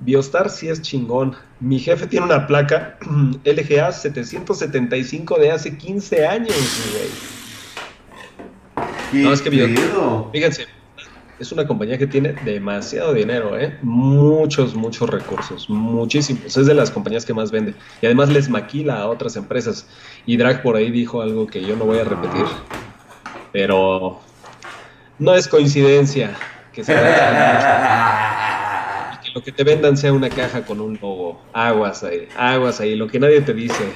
Biostar 0.00 0.48
sí 0.48 0.68
es 0.68 0.80
chingón. 0.80 1.34
Mi 1.60 1.78
jefe 1.78 2.06
tiene 2.06 2.26
una 2.26 2.46
placa 2.46 2.98
LGA 3.44 3.92
775 3.92 5.38
de 5.38 5.50
hace 5.50 5.76
15 5.76 6.26
años, 6.26 6.56
güey 6.92 7.41
no, 9.12 9.32
es 9.32 9.42
que 9.42 9.50
fíjense, 10.32 10.66
es 11.42 11.50
una 11.50 11.66
compañía 11.66 11.98
que 11.98 12.06
tiene 12.06 12.34
demasiado 12.44 13.12
dinero, 13.12 13.58
¿eh? 13.58 13.76
Muchos, 13.82 14.76
muchos 14.76 15.10
recursos, 15.10 15.68
muchísimos. 15.68 16.56
Es 16.56 16.66
de 16.66 16.74
las 16.74 16.90
compañías 16.90 17.26
que 17.26 17.34
más 17.34 17.50
vende. 17.50 17.74
Y 18.00 18.06
además 18.06 18.28
les 18.28 18.48
maquila 18.48 19.02
a 19.02 19.08
otras 19.08 19.34
empresas. 19.36 19.88
Y 20.24 20.36
Drag 20.36 20.62
por 20.62 20.76
ahí 20.76 20.92
dijo 20.92 21.20
algo 21.20 21.48
que 21.48 21.62
yo 21.62 21.74
no 21.74 21.84
voy 21.84 21.98
a 21.98 22.04
repetir. 22.04 22.44
Pero 23.52 24.20
no 25.18 25.34
es 25.34 25.48
coincidencia 25.48 26.36
que 26.72 26.84
se 26.84 26.94
que 26.94 27.00
lo 29.34 29.42
que 29.42 29.52
te 29.52 29.64
vendan 29.64 29.96
sea 29.96 30.12
una 30.12 30.30
caja 30.30 30.64
con 30.64 30.80
un 30.80 30.96
logo. 31.02 31.42
Aguas 31.52 32.04
ahí, 32.04 32.28
aguas 32.36 32.80
ahí, 32.80 32.94
lo 32.94 33.08
que 33.08 33.18
nadie 33.18 33.40
te 33.40 33.52
dice. 33.52 33.92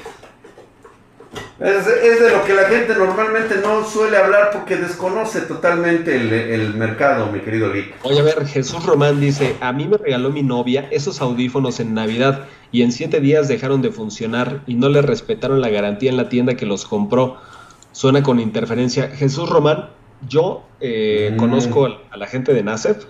Es, 1.59 1.87
de 2.21 2.31
lo 2.31 2.45
que 2.45 2.53
la 2.53 2.65
gente 2.65 2.95
normalmente 2.95 3.57
no 3.63 3.85
suele 3.87 4.19
hablar 4.19 4.51
porque 4.53 4.77
desconoce 4.77 5.41
totalmente 5.43 6.15
el, 6.15 6.75
mercado, 6.75 7.33
mi 7.33 7.41
querido 7.41 7.73
Vic. 7.73 7.95
Oye, 8.03 8.21
a 8.21 8.23
ver, 8.23 8.47
Jesús 8.47 8.85
Román 8.85 9.21
dice, 9.21 9.57
a 9.61 9.73
mí 9.73 9.89
me 9.89 9.97
regaló 9.97 10.31
mi 10.31 10.43
novia 10.43 10.87
esos 10.91 11.21
audífonos 11.23 11.81
en 11.81 11.95
Navidad 11.95 12.47
y 12.73 12.83
en 12.83 12.93
siete 12.93 13.21
días 13.21 13.49
dejaron 13.49 13.81
de 13.81 13.91
funcionar 13.91 14.61
y 14.67 14.75
no 14.75 14.91
le 14.91 15.01
respetaron 15.01 15.63
la 15.63 15.71
garantía 15.71 16.11
en 16.11 16.19
la 16.19 16.29
tienda 16.29 16.57
que 16.57 16.67
los 16.67 16.85
compró. 16.85 17.39
Suena 17.93 18.23
con 18.23 18.39
interferencia. 18.39 19.09
Jesús 19.09 19.49
Román, 19.49 19.89
yo 20.29 20.63
eh, 20.81 21.31
mm. 21.33 21.37
conozco 21.39 21.87
a 22.11 22.17
la 22.19 22.27
gente 22.27 22.53
de 22.53 22.63
NACEF. 22.63 23.07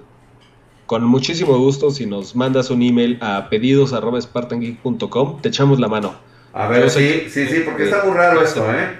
Con 0.86 1.02
muchísimo 1.02 1.58
gusto, 1.58 1.90
si 1.90 2.06
nos 2.06 2.36
mandas 2.36 2.70
un 2.70 2.80
email 2.80 3.18
a 3.20 3.48
pedidos.spartangeek.com, 3.50 5.40
te 5.40 5.48
echamos 5.48 5.80
la 5.80 5.88
mano. 5.88 6.14
A 6.56 6.68
ver, 6.68 6.88
sí, 6.88 7.28
sí, 7.28 7.46
sí, 7.48 7.60
porque 7.66 7.84
está 7.84 8.02
muy 8.02 8.16
raro 8.16 8.40
esto, 8.40 8.64
¿eh? 8.72 8.98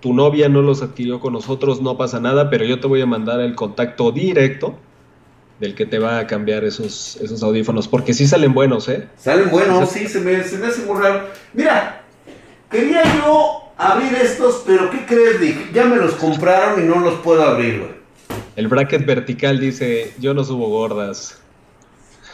Tu 0.00 0.14
novia 0.14 0.48
no 0.48 0.62
los 0.62 0.80
adquirió 0.80 1.20
con 1.20 1.34
nosotros, 1.34 1.82
no 1.82 1.98
pasa 1.98 2.20
nada, 2.20 2.48
pero 2.48 2.64
yo 2.64 2.80
te 2.80 2.86
voy 2.86 3.02
a 3.02 3.06
mandar 3.06 3.40
el 3.40 3.54
contacto 3.54 4.12
directo 4.12 4.78
del 5.60 5.74
que 5.74 5.84
te 5.84 5.98
va 5.98 6.18
a 6.18 6.26
cambiar 6.26 6.64
esos, 6.64 7.16
esos 7.16 7.42
audífonos, 7.42 7.86
porque 7.86 8.14
sí 8.14 8.26
salen 8.26 8.54
buenos, 8.54 8.88
¿eh? 8.88 9.08
Salen 9.18 9.50
buenos, 9.50 9.90
sí, 9.90 10.08
se 10.08 10.20
me, 10.20 10.42
se 10.42 10.56
me 10.56 10.68
hace 10.68 10.86
muy 10.86 10.98
raro. 10.98 11.28
Mira, 11.52 12.00
quería 12.70 13.02
yo 13.18 13.72
abrir 13.76 14.14
estos, 14.14 14.62
pero 14.66 14.90
¿qué 14.90 15.04
crees, 15.04 15.38
Dick? 15.38 15.72
Ya 15.74 15.84
me 15.84 15.96
los 15.96 16.12
compraron 16.12 16.82
y 16.82 16.86
no 16.86 17.00
los 17.00 17.16
puedo 17.16 17.42
abrir, 17.42 17.78
güey. 17.78 17.90
El 18.56 18.68
bracket 18.68 19.04
vertical 19.04 19.60
dice, 19.60 20.14
yo 20.18 20.32
no 20.32 20.44
subo 20.44 20.70
gordas. 20.70 21.42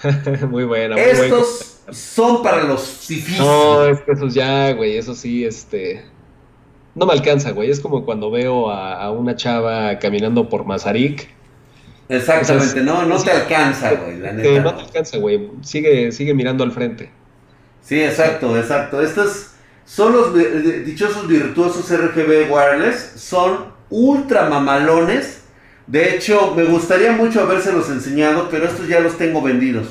muy 0.48 0.64
buena. 0.64 0.96
Muy 0.96 1.04
Estos 1.04 1.80
son 1.90 2.42
para 2.42 2.64
los 2.64 2.82
fifís. 2.82 3.38
No, 3.38 3.84
es 3.84 4.00
que 4.00 4.12
esos 4.12 4.34
ya, 4.34 4.72
güey, 4.72 4.96
eso 4.96 5.14
sí, 5.14 5.44
este... 5.44 6.04
No 6.94 7.06
me 7.06 7.12
alcanza, 7.14 7.52
güey. 7.52 7.70
Es 7.70 7.80
como 7.80 8.04
cuando 8.04 8.30
veo 8.30 8.70
a, 8.70 9.10
una 9.10 9.34
chava 9.34 9.98
caminando 9.98 10.48
por 10.48 10.66
Mazarik. 10.66 11.28
Exactamente, 12.08 12.82
no, 12.82 13.06
no 13.06 13.22
te 13.22 13.30
alcanza, 13.30 13.94
güey, 13.94 14.18
la 14.18 14.32
neta. 14.32 14.60
no 14.60 14.74
te 14.74 14.82
alcanza, 14.82 15.16
güey. 15.16 15.50
Sigue, 15.62 16.12
sigue 16.12 16.34
mirando 16.34 16.64
al 16.64 16.72
frente. 16.72 17.10
Sí, 17.80 18.02
exacto, 18.02 18.58
exacto. 18.58 19.00
Estos 19.00 19.52
son 19.86 20.12
los 20.12 20.34
dichosos 20.84 21.26
virtuosos 21.26 21.90
RGB 21.90 22.50
wireless. 22.50 23.14
Son 23.16 23.72
ultra 23.88 24.48
mamalones 24.50 25.41
de 25.92 26.16
hecho, 26.16 26.54
me 26.56 26.64
gustaría 26.64 27.12
mucho 27.12 27.42
habérselos 27.42 27.90
enseñado, 27.90 28.48
pero 28.50 28.64
estos 28.64 28.88
ya 28.88 29.00
los 29.00 29.18
tengo 29.18 29.42
vendidos. 29.42 29.88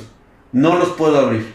No 0.50 0.76
los 0.76 0.88
puedo 0.88 1.16
abrir. 1.16 1.54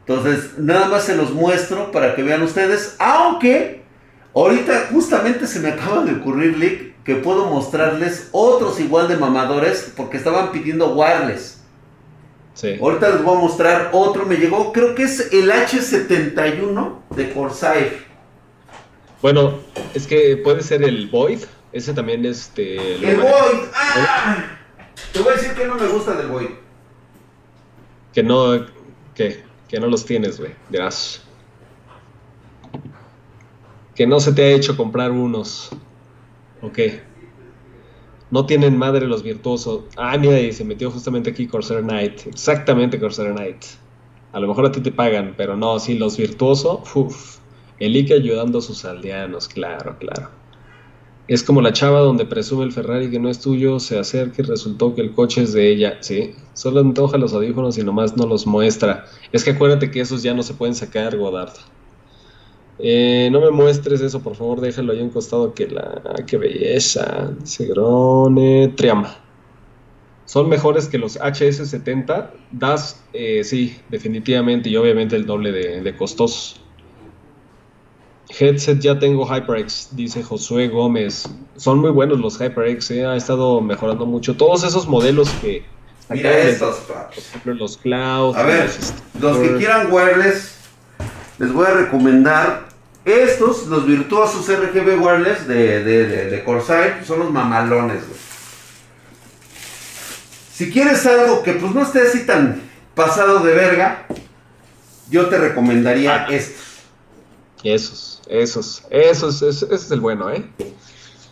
Entonces, 0.00 0.58
nada 0.58 0.88
más 0.88 1.04
se 1.04 1.16
los 1.16 1.32
muestro 1.32 1.90
para 1.90 2.14
que 2.14 2.22
vean 2.22 2.42
ustedes. 2.42 2.96
Aunque, 2.98 3.82
ahorita 4.34 4.88
justamente 4.92 5.46
se 5.46 5.60
me 5.60 5.70
acaba 5.70 6.04
de 6.04 6.16
ocurrir, 6.16 6.58
Lick, 6.58 7.02
que 7.02 7.14
puedo 7.14 7.46
mostrarles 7.46 8.28
otros 8.30 8.78
igual 8.78 9.08
de 9.08 9.16
mamadores, 9.16 9.90
porque 9.96 10.18
estaban 10.18 10.52
pidiendo 10.52 10.94
wireless. 10.94 11.62
Sí. 12.52 12.76
Ahorita 12.78 13.08
les 13.08 13.22
voy 13.22 13.38
a 13.38 13.40
mostrar 13.40 13.88
otro. 13.94 14.26
Me 14.26 14.36
llegó, 14.36 14.70
creo 14.70 14.94
que 14.94 15.04
es 15.04 15.32
el 15.32 15.50
H71 15.50 16.98
de 17.16 17.32
Corsair. 17.32 18.04
Bueno, 19.22 19.60
es 19.94 20.06
que 20.06 20.36
puede 20.36 20.62
ser 20.62 20.82
el 20.82 21.08
Void 21.08 21.40
ese 21.74 21.92
también, 21.92 22.24
este. 22.24 22.76
El 22.94 23.16
Void. 23.16 23.68
¡Ah! 23.74 24.58
Te 25.12 25.18
voy 25.18 25.32
a 25.32 25.36
decir 25.36 25.54
que 25.54 25.66
no 25.66 25.74
me 25.74 25.88
gusta 25.88 26.14
del 26.14 26.28
Void. 26.28 26.50
Que 28.12 28.22
no. 28.22 28.64
Que, 29.12 29.42
que 29.68 29.80
no 29.80 29.88
los 29.88 30.06
tienes, 30.06 30.38
güey. 30.38 30.52
Dirás. 30.70 31.20
Que 33.96 34.06
no 34.06 34.20
se 34.20 34.32
te 34.32 34.44
ha 34.44 34.50
hecho 34.52 34.76
comprar 34.76 35.10
unos. 35.10 35.70
Ok. 36.62 36.78
No 38.30 38.46
tienen 38.46 38.78
madre 38.78 39.08
los 39.08 39.24
virtuosos. 39.24 39.86
Ah, 39.96 40.16
mira, 40.16 40.38
y 40.38 40.52
se 40.52 40.64
metió 40.64 40.92
justamente 40.92 41.30
aquí 41.30 41.48
Corsair 41.48 41.82
Knight. 41.82 42.28
Exactamente 42.28 43.00
Corsair 43.00 43.32
Knight. 43.32 43.64
A 44.32 44.38
lo 44.38 44.46
mejor 44.46 44.66
a 44.66 44.70
ti 44.70 44.80
te 44.80 44.92
pagan, 44.92 45.34
pero 45.36 45.56
no, 45.56 45.80
sí, 45.80 45.98
los 45.98 46.16
virtuosos. 46.16 46.94
Uf. 46.94 47.38
El 47.80 47.96
Ike 47.96 48.14
ayudando 48.14 48.60
a 48.60 48.62
sus 48.62 48.84
aldeanos, 48.84 49.48
claro, 49.48 49.98
claro. 49.98 50.43
Es 51.26 51.42
como 51.42 51.62
la 51.62 51.72
chava 51.72 52.00
donde 52.00 52.26
presume 52.26 52.64
el 52.64 52.72
Ferrari 52.72 53.10
que 53.10 53.18
no 53.18 53.30
es 53.30 53.40
tuyo, 53.40 53.80
se 53.80 53.98
acerca 53.98 54.42
y 54.42 54.44
resultó 54.44 54.94
que 54.94 55.00
el 55.00 55.12
coche 55.12 55.42
es 55.42 55.54
de 55.54 55.70
ella. 55.70 55.96
Sí, 56.00 56.34
solo 56.52 56.80
antoja 56.80 57.16
los 57.16 57.32
audífonos 57.32 57.78
y 57.78 57.82
nomás 57.82 58.14
no 58.16 58.26
los 58.26 58.46
muestra. 58.46 59.06
Es 59.32 59.42
que 59.42 59.52
acuérdate 59.52 59.90
que 59.90 60.00
esos 60.00 60.22
ya 60.22 60.34
no 60.34 60.42
se 60.42 60.52
pueden 60.52 60.74
sacar, 60.74 61.16
Godard. 61.16 61.54
Eh, 62.78 63.30
no 63.32 63.40
me 63.40 63.50
muestres 63.50 64.02
eso, 64.02 64.20
por 64.20 64.34
favor, 64.36 64.60
déjalo 64.60 64.92
ahí 64.92 65.00
en 65.00 65.08
costado 65.08 65.54
que 65.54 65.68
la... 65.68 66.02
¡Qué 66.26 66.36
belleza! 66.36 67.32
Dice 67.40 67.66
Grone... 67.66 68.68
Triama. 68.76 69.16
Son 70.26 70.48
mejores 70.48 70.88
que 70.88 70.98
los 70.98 71.18
HS70. 71.18 72.30
Das, 72.50 73.02
eh, 73.14 73.44
sí, 73.44 73.78
definitivamente, 73.88 74.68
y 74.68 74.76
obviamente 74.76 75.16
el 75.16 75.24
doble 75.24 75.52
de, 75.52 75.80
de 75.80 75.96
costosos. 75.96 76.60
Headset 78.28 78.80
ya 78.80 78.98
tengo 78.98 79.26
HyperX, 79.26 79.88
dice 79.92 80.22
Josué 80.22 80.68
Gómez. 80.68 81.28
Son 81.56 81.78
muy 81.78 81.90
buenos 81.90 82.18
los 82.20 82.38
HyperX, 82.40 82.90
eh, 82.90 83.04
ha 83.06 83.16
estado 83.16 83.60
mejorando 83.60 84.06
mucho. 84.06 84.36
Todos 84.36 84.64
esos 84.64 84.88
modelos 84.88 85.28
que... 85.40 85.64
Mira 86.10 86.36
estos, 86.38 86.76
Por 86.80 87.18
ejemplo, 87.18 87.54
los 87.54 87.78
Cloud. 87.78 88.36
A 88.36 88.42
ver, 88.42 88.70
los 89.20 89.38
que 89.38 89.56
quieran 89.56 89.90
wireless, 89.90 90.54
les 91.38 91.50
voy 91.52 91.66
a 91.66 91.70
recomendar 91.70 92.68
estos, 93.06 93.66
los 93.68 93.86
virtuosos 93.86 94.46
RGB 94.46 95.00
wireless 95.02 95.48
de, 95.48 95.82
de, 95.82 96.06
de, 96.06 96.30
de 96.30 96.44
Corsair, 96.44 97.02
son 97.06 97.20
los 97.20 97.30
mamalones, 97.30 98.06
güey. 98.06 98.20
Si 100.52 100.70
quieres 100.70 101.04
algo 101.06 101.42
que 101.42 101.54
pues 101.54 101.74
no 101.74 101.82
esté 101.82 102.02
así 102.02 102.26
tan 102.26 102.60
pasado 102.94 103.40
de 103.40 103.54
verga, 103.54 104.06
yo 105.10 105.26
te 105.28 105.38
recomendaría 105.38 106.26
Ah. 106.26 106.26
estos. 106.30 106.62
Esos, 107.64 108.13
esos, 108.28 108.84
esos, 108.90 109.42
ese 109.42 109.66
ese 109.66 109.74
es 109.74 109.90
el 109.90 110.00
bueno, 110.00 110.30
¿eh? 110.30 110.44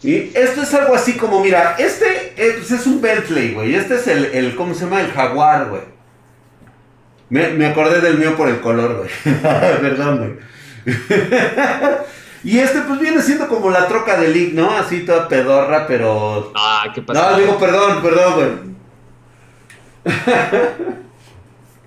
Y 0.02 0.36
esto 0.36 0.62
es 0.62 0.74
algo 0.74 0.94
así 0.94 1.16
como, 1.16 1.40
mira, 1.42 1.76
este 1.78 2.34
eh, 2.36 2.54
pues, 2.58 2.70
es 2.72 2.86
un 2.86 3.00
Bentley, 3.00 3.54
güey. 3.54 3.74
Este 3.74 3.94
es 3.94 4.08
el, 4.08 4.24
el, 4.26 4.56
¿cómo 4.56 4.74
se 4.74 4.84
llama? 4.84 5.00
El 5.00 5.12
Jaguar, 5.12 5.68
güey. 5.68 5.82
Me, 7.30 7.48
me 7.50 7.66
acordé 7.66 8.00
del 8.00 8.18
mío 8.18 8.36
por 8.36 8.48
el 8.48 8.60
color, 8.60 8.96
güey. 8.96 9.10
Perdón, 9.42 10.18
güey. 10.18 10.32
y 12.44 12.58
este 12.58 12.80
pues 12.82 12.98
viene 12.98 13.22
siendo 13.22 13.46
como 13.46 13.70
la 13.70 13.86
troca 13.86 14.20
de 14.20 14.28
Lick, 14.28 14.54
¿no? 14.54 14.72
Así 14.72 15.06
toda 15.06 15.28
pedorra, 15.28 15.86
pero... 15.86 16.52
Ah, 16.56 16.90
¿qué 16.92 17.00
pasa? 17.00 17.30
No, 17.30 17.38
digo 17.38 17.58
perdón, 17.58 18.02
perdón, 18.02 18.34
güey. 18.34 18.72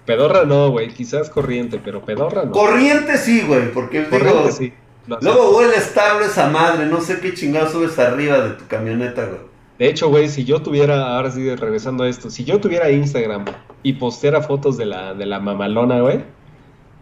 Pedorra 0.05 0.45
no, 0.45 0.69
güey, 0.69 0.93
quizás 0.93 1.29
corriente, 1.29 1.81
pero 1.83 2.05
pedorra 2.05 2.45
no. 2.45 2.51
Corriente 2.51 3.17
sí, 3.17 3.41
güey, 3.41 3.71
porque 3.71 4.03
digo, 4.03 4.11
corriente 4.11 4.51
sí. 4.51 4.73
Luego 5.07 5.57
huele 5.57 5.75
estable 5.75 6.25
esa 6.25 6.49
madre, 6.49 6.85
no 6.85 7.01
sé 7.01 7.19
qué 7.19 7.33
chingado 7.33 7.69
subes 7.69 7.97
arriba 7.99 8.39
de 8.39 8.51
tu 8.51 8.67
camioneta, 8.67 9.25
güey. 9.25 9.39
De 9.77 9.89
hecho, 9.89 10.09
güey, 10.09 10.29
si 10.29 10.45
yo 10.45 10.61
tuviera, 10.61 11.15
ahora 11.15 11.31
sí, 11.31 11.53
regresando 11.55 12.05
a 12.05 12.09
esto, 12.09 12.29
si 12.29 12.45
yo 12.45 12.59
tuviera 12.61 12.89
Instagram 12.89 13.45
y 13.83 13.93
posteara 13.93 14.41
fotos 14.41 14.77
de 14.77 14.85
la, 14.85 15.13
de 15.13 15.25
la 15.25 15.39
mamalona, 15.39 15.99
güey, 15.99 16.23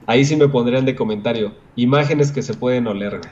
ahí 0.08 0.26
sí 0.26 0.36
me 0.36 0.48
pondrían 0.48 0.86
de 0.86 0.96
comentario, 0.96 1.54
imágenes 1.76 2.32
que 2.32 2.42
se 2.42 2.56
pueden 2.56 2.88
oler, 2.88 3.20
güey. 3.20 3.32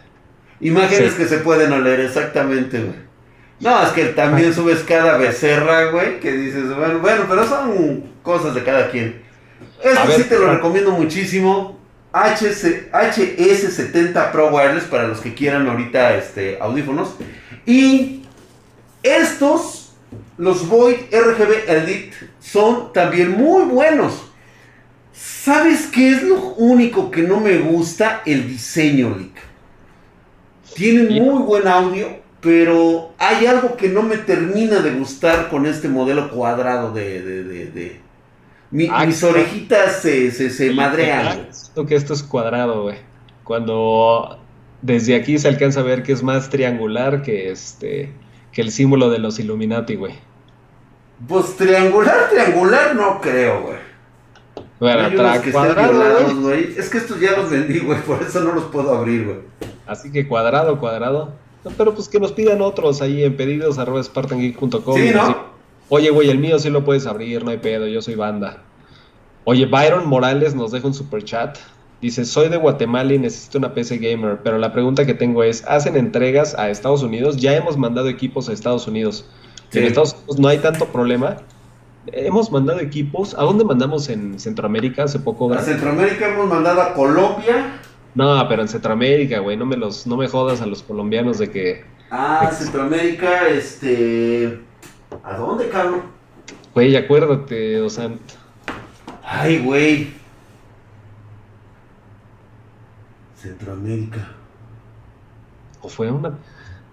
Imágenes 0.59 1.13
Sí. 1.13 1.17
que 1.17 1.25
se 1.25 1.39
pueden 1.39 1.73
oler, 1.73 1.99
exactamente, 2.01 2.79
güey. 2.79 3.11
No, 3.59 3.81
es 3.83 3.89
que 3.89 4.05
también 4.05 4.53
subes 4.53 4.83
cada 4.83 5.17
becerra, 5.17 5.85
güey, 5.91 6.19
que 6.19 6.31
dices, 6.33 6.75
bueno, 6.75 6.99
bueno, 6.99 7.25
pero 7.27 7.47
son 7.47 8.03
cosas 8.21 8.53
de 8.53 8.63
cada 8.63 8.89
quien. 8.91 9.21
Esto 9.83 9.99
A 9.99 10.05
ver, 10.05 10.17
sí 10.17 10.23
te 10.29 10.37
lo 10.37 10.49
ah. 10.49 10.55
recomiendo 10.55 10.91
muchísimo. 10.91 11.79
HS, 12.13 12.91
HS70 12.91 14.31
Pro 14.31 14.49
Wireless 14.49 14.83
para 14.85 15.07
los 15.07 15.19
que 15.21 15.33
quieran 15.33 15.67
ahorita 15.67 16.15
este, 16.15 16.57
audífonos. 16.59 17.15
Y 17.65 18.23
estos, 19.03 19.93
los 20.37 20.67
Void 20.67 20.97
RGB 21.11 21.69
Elite, 21.69 22.13
son 22.39 22.91
también 22.93 23.31
muy 23.31 23.63
buenos. 23.65 24.25
¿Sabes 25.13 25.87
qué 25.87 26.11
es 26.11 26.23
lo 26.23 26.35
único 26.55 27.11
que 27.11 27.21
no 27.23 27.39
me 27.39 27.57
gusta? 27.59 28.21
El 28.25 28.47
diseño, 28.47 29.15
Lick. 29.17 29.35
Tienen 30.73 31.11
muy 31.13 31.43
buen 31.43 31.67
audio, 31.67 32.19
pero 32.39 33.13
hay 33.17 33.45
algo 33.45 33.75
que 33.77 33.89
no 33.89 34.03
me 34.03 34.17
termina 34.17 34.79
de 34.81 34.91
gustar 34.93 35.49
con 35.49 35.65
este 35.65 35.87
modelo 35.87 36.29
cuadrado 36.31 36.91
de... 36.93 37.21
de, 37.21 37.43
de, 37.43 37.65
de- 37.67 38.00
Mi- 38.71 38.87
Ah, 38.89 39.05
mis 39.05 39.21
orejitas 39.23 40.01
se, 40.01 40.31
se, 40.31 40.49
se 40.49 40.71
madrean. 40.71 41.47
Siento 41.51 41.85
que 41.85 41.95
esto 41.95 42.13
es 42.13 42.23
cuadrado, 42.23 42.83
güey. 42.83 42.95
Cuando 43.43 44.39
desde 44.81 45.15
aquí 45.15 45.37
se 45.37 45.47
alcanza 45.49 45.81
a 45.81 45.83
ver 45.83 46.03
que 46.03 46.13
es 46.13 46.23
más 46.23 46.49
triangular 46.49 47.21
que 47.21 47.51
este 47.51 48.13
que 48.51 48.61
el 48.61 48.71
símbolo 48.71 49.09
de 49.09 49.19
los 49.19 49.39
Illuminati, 49.39 49.95
güey. 49.95 50.13
Pues 51.27 51.55
triangular, 51.55 52.29
triangular 52.29 52.95
no 52.95 53.21
creo, 53.21 53.61
güey. 53.61 53.77
Bueno, 54.79 55.07
unos 55.09 55.19
tra- 55.21 55.31
que 55.33 55.37
estén 55.37 55.51
cuadrado, 55.51 55.91
violados, 55.93 56.33
güey. 56.35 56.63
güey. 56.65 56.79
Es 56.79 56.89
que 56.89 56.97
estos 56.97 57.19
ya 57.19 57.37
los 57.37 57.49
vendí, 57.49 57.79
güey, 57.79 58.01
por 58.01 58.21
eso 58.21 58.39
no 58.41 58.53
los 58.53 58.65
puedo 58.65 58.95
abrir, 58.95 59.25
güey. 59.25 59.37
Así 59.85 60.11
que 60.11 60.27
cuadrado, 60.27 60.79
cuadrado. 60.79 61.33
No, 61.63 61.71
pero 61.77 61.93
pues 61.93 62.09
que 62.09 62.19
nos 62.19 62.31
pidan 62.31 62.61
otros 62.61 63.01
ahí 63.01 63.23
en 63.23 63.37
pedidos 63.37 63.77
arroba. 63.77 64.01
Sí, 64.03 65.11
¿no? 65.13 65.50
Oye, 65.93 66.09
güey, 66.09 66.29
el 66.29 66.37
mío 66.39 66.57
sí 66.57 66.69
lo 66.69 66.85
puedes 66.85 67.05
abrir, 67.05 67.43
no 67.43 67.51
hay 67.51 67.57
pedo, 67.57 67.85
yo 67.85 68.01
soy 68.01 68.15
banda. 68.15 68.63
Oye, 69.43 69.65
Byron 69.65 70.07
Morales 70.07 70.55
nos 70.55 70.71
deja 70.71 70.87
un 70.87 70.93
super 70.93 71.21
chat. 71.25 71.57
Dice, 72.01 72.23
soy 72.23 72.47
de 72.47 72.55
Guatemala 72.55 73.13
y 73.13 73.19
necesito 73.19 73.57
una 73.57 73.73
PC 73.73 73.97
gamer, 73.97 74.39
pero 74.41 74.57
la 74.57 74.71
pregunta 74.71 75.05
que 75.05 75.13
tengo 75.13 75.43
es, 75.43 75.65
¿hacen 75.67 75.97
entregas 75.97 76.55
a 76.57 76.69
Estados 76.69 77.03
Unidos? 77.03 77.35
Ya 77.37 77.55
hemos 77.57 77.77
mandado 77.77 78.07
equipos 78.07 78.47
a 78.47 78.53
Estados 78.53 78.87
Unidos. 78.87 79.25
Sí. 79.69 79.79
En 79.79 79.85
Estados 79.85 80.13
Unidos 80.13 80.39
no 80.39 80.47
hay 80.47 80.59
tanto 80.59 80.85
problema. 80.85 81.37
Hemos 82.07 82.49
mandado 82.51 82.79
equipos. 82.79 83.33
¿A 83.35 83.41
dónde 83.43 83.65
mandamos 83.65 84.07
en 84.07 84.39
Centroamérica 84.39 85.03
hace 85.03 85.19
poco? 85.19 85.53
A? 85.53 85.59
Centroamérica 85.61 86.29
hemos 86.29 86.47
mandado 86.47 86.81
a 86.81 86.93
Colombia. 86.93 87.79
No, 88.15 88.47
pero 88.47 88.61
en 88.61 88.67
Centroamérica, 88.69 89.39
güey, 89.39 89.57
no 89.57 89.65
me 89.65 89.75
los, 89.75 90.07
no 90.07 90.15
me 90.15 90.27
jodas 90.29 90.61
a 90.61 90.65
los 90.67 90.83
colombianos 90.83 91.37
de 91.37 91.51
que, 91.51 91.83
A 92.09 92.45
Ex- 92.45 92.57
Centroamérica, 92.59 93.47
este... 93.49 94.59
¿A 95.23 95.35
dónde, 95.37 95.69
cabrón? 95.69 96.03
güey, 96.73 96.95
acuérdate, 96.95 97.81
o 97.81 97.89
sea, 97.89 98.11
Ay, 99.23 99.59
güey. 99.63 100.13
Centroamérica. 103.35 104.27
o 105.81 105.89
fue 105.89 106.11
una, 106.11 106.37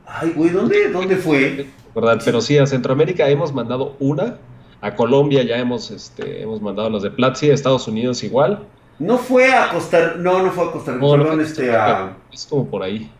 Ay, 0.07 0.33
güey, 0.35 0.51
¿dónde, 0.51 0.91
¿dónde 0.91 1.17
fue? 1.17 1.67
¿verdad? 1.95 2.21
Pero 2.25 2.41
sí, 2.41 2.57
a 2.59 2.67
Centroamérica 2.67 3.29
hemos 3.29 3.53
mandado 3.53 3.97
una, 3.99 4.39
a 4.81 4.95
Colombia 4.95 5.43
ya 5.43 5.57
hemos, 5.59 5.91
este, 5.91 6.43
hemos 6.43 6.63
mandado 6.63 6.89
los 6.89 7.03
de 7.03 7.11
Platzi, 7.11 7.51
a 7.51 7.55
Estados 7.55 7.87
Unidos 7.89 8.23
igual. 8.25 8.65
No 8.99 9.19
fue 9.19 9.53
a 9.53 9.71
Costa 9.71 10.15
No, 10.17 10.43
no 10.43 10.51
fue 10.51 10.65
a 10.65 10.73
Costa 10.73 10.93
Rica, 10.93 11.07
No, 11.07 11.13
perdón, 11.13 11.41
este, 11.41 11.75
a... 11.77 11.87
Rica, 11.87 12.17
Es 12.33 12.47
como 12.47 12.67
por 12.67 12.83
ahí. 12.83 13.11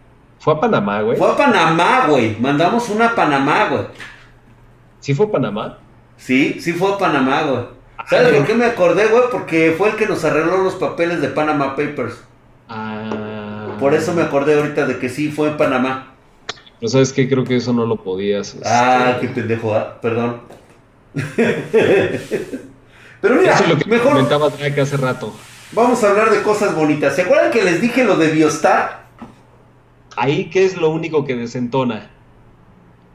Fue 0.41 0.55
a 0.55 0.61
Panamá, 0.61 1.03
güey. 1.03 1.17
Fue 1.19 1.31
a 1.31 1.37
Panamá, 1.37 2.07
güey. 2.09 2.37
Mandamos 2.41 2.89
una 2.89 3.09
a 3.09 3.15
Panamá, 3.15 3.69
güey. 3.69 3.83
¿Sí 5.01 5.15
fue 5.15 5.27
a 5.27 5.31
Panamá? 5.31 5.79
Sí, 6.17 6.59
sí 6.61 6.73
fue 6.73 6.93
a 6.95 6.99
Panamá, 6.99 7.43
güey. 7.43 7.63
¿Sabes 8.09 8.35
por 8.37 8.47
qué 8.47 8.55
me 8.55 8.65
acordé, 8.65 9.07
güey? 9.07 9.25
Porque 9.31 9.75
fue 9.77 9.91
el 9.91 9.97
que 9.97 10.07
nos 10.07 10.25
arregló 10.25 10.59
los 10.59 10.75
papeles 10.77 11.21
de 11.21 11.29
Panama 11.29 11.77
Papers. 11.77 12.15
Ah. 12.69 13.77
Por 13.79 13.95
eso 13.95 14.13
me 14.15 14.23
acordé 14.23 14.59
ahorita 14.59 14.87
de 14.87 14.99
que 14.99 15.09
sí 15.09 15.31
fue 15.31 15.49
en 15.49 15.57
Panamá. 15.57 16.15
Pero 16.81 16.89
sabes 16.91 17.13
qué, 17.13 17.29
creo 17.29 17.45
que 17.45 17.57
eso 17.57 17.73
no 17.73 17.85
lo 17.87 17.97
podías. 17.97 18.55
este, 18.55 18.69
Ah, 18.69 19.19
qué 19.21 19.29
pendejo, 19.29 19.75
ah, 19.75 19.99
perdón. 20.01 20.41
Pero 23.21 23.35
mira, 23.35 23.55
Eso 23.55 23.65
es 23.65 23.71
lo 23.71 23.79
que 23.79 23.87
mejor 23.91 24.13
comentaba 24.13 24.49
Drake 24.51 24.81
hace 24.81 24.97
rato. 24.97 25.35
vamos 25.73 26.03
a 26.05 26.11
hablar 26.11 26.31
de 26.31 26.43
cosas 26.43 26.75
bonitas. 26.75 27.17
¿Se 27.17 27.23
acuerdan 27.23 27.51
que 27.51 27.63
les 27.65 27.81
dije 27.81 28.05
lo 28.05 28.17
de 28.17 28.29
Biostar? 28.31 29.07
Ahí, 30.17 30.51
¿qué 30.51 30.65
es 30.65 30.77
lo 30.77 30.91
único 30.91 31.25
que 31.25 31.35
desentona? 31.37 32.11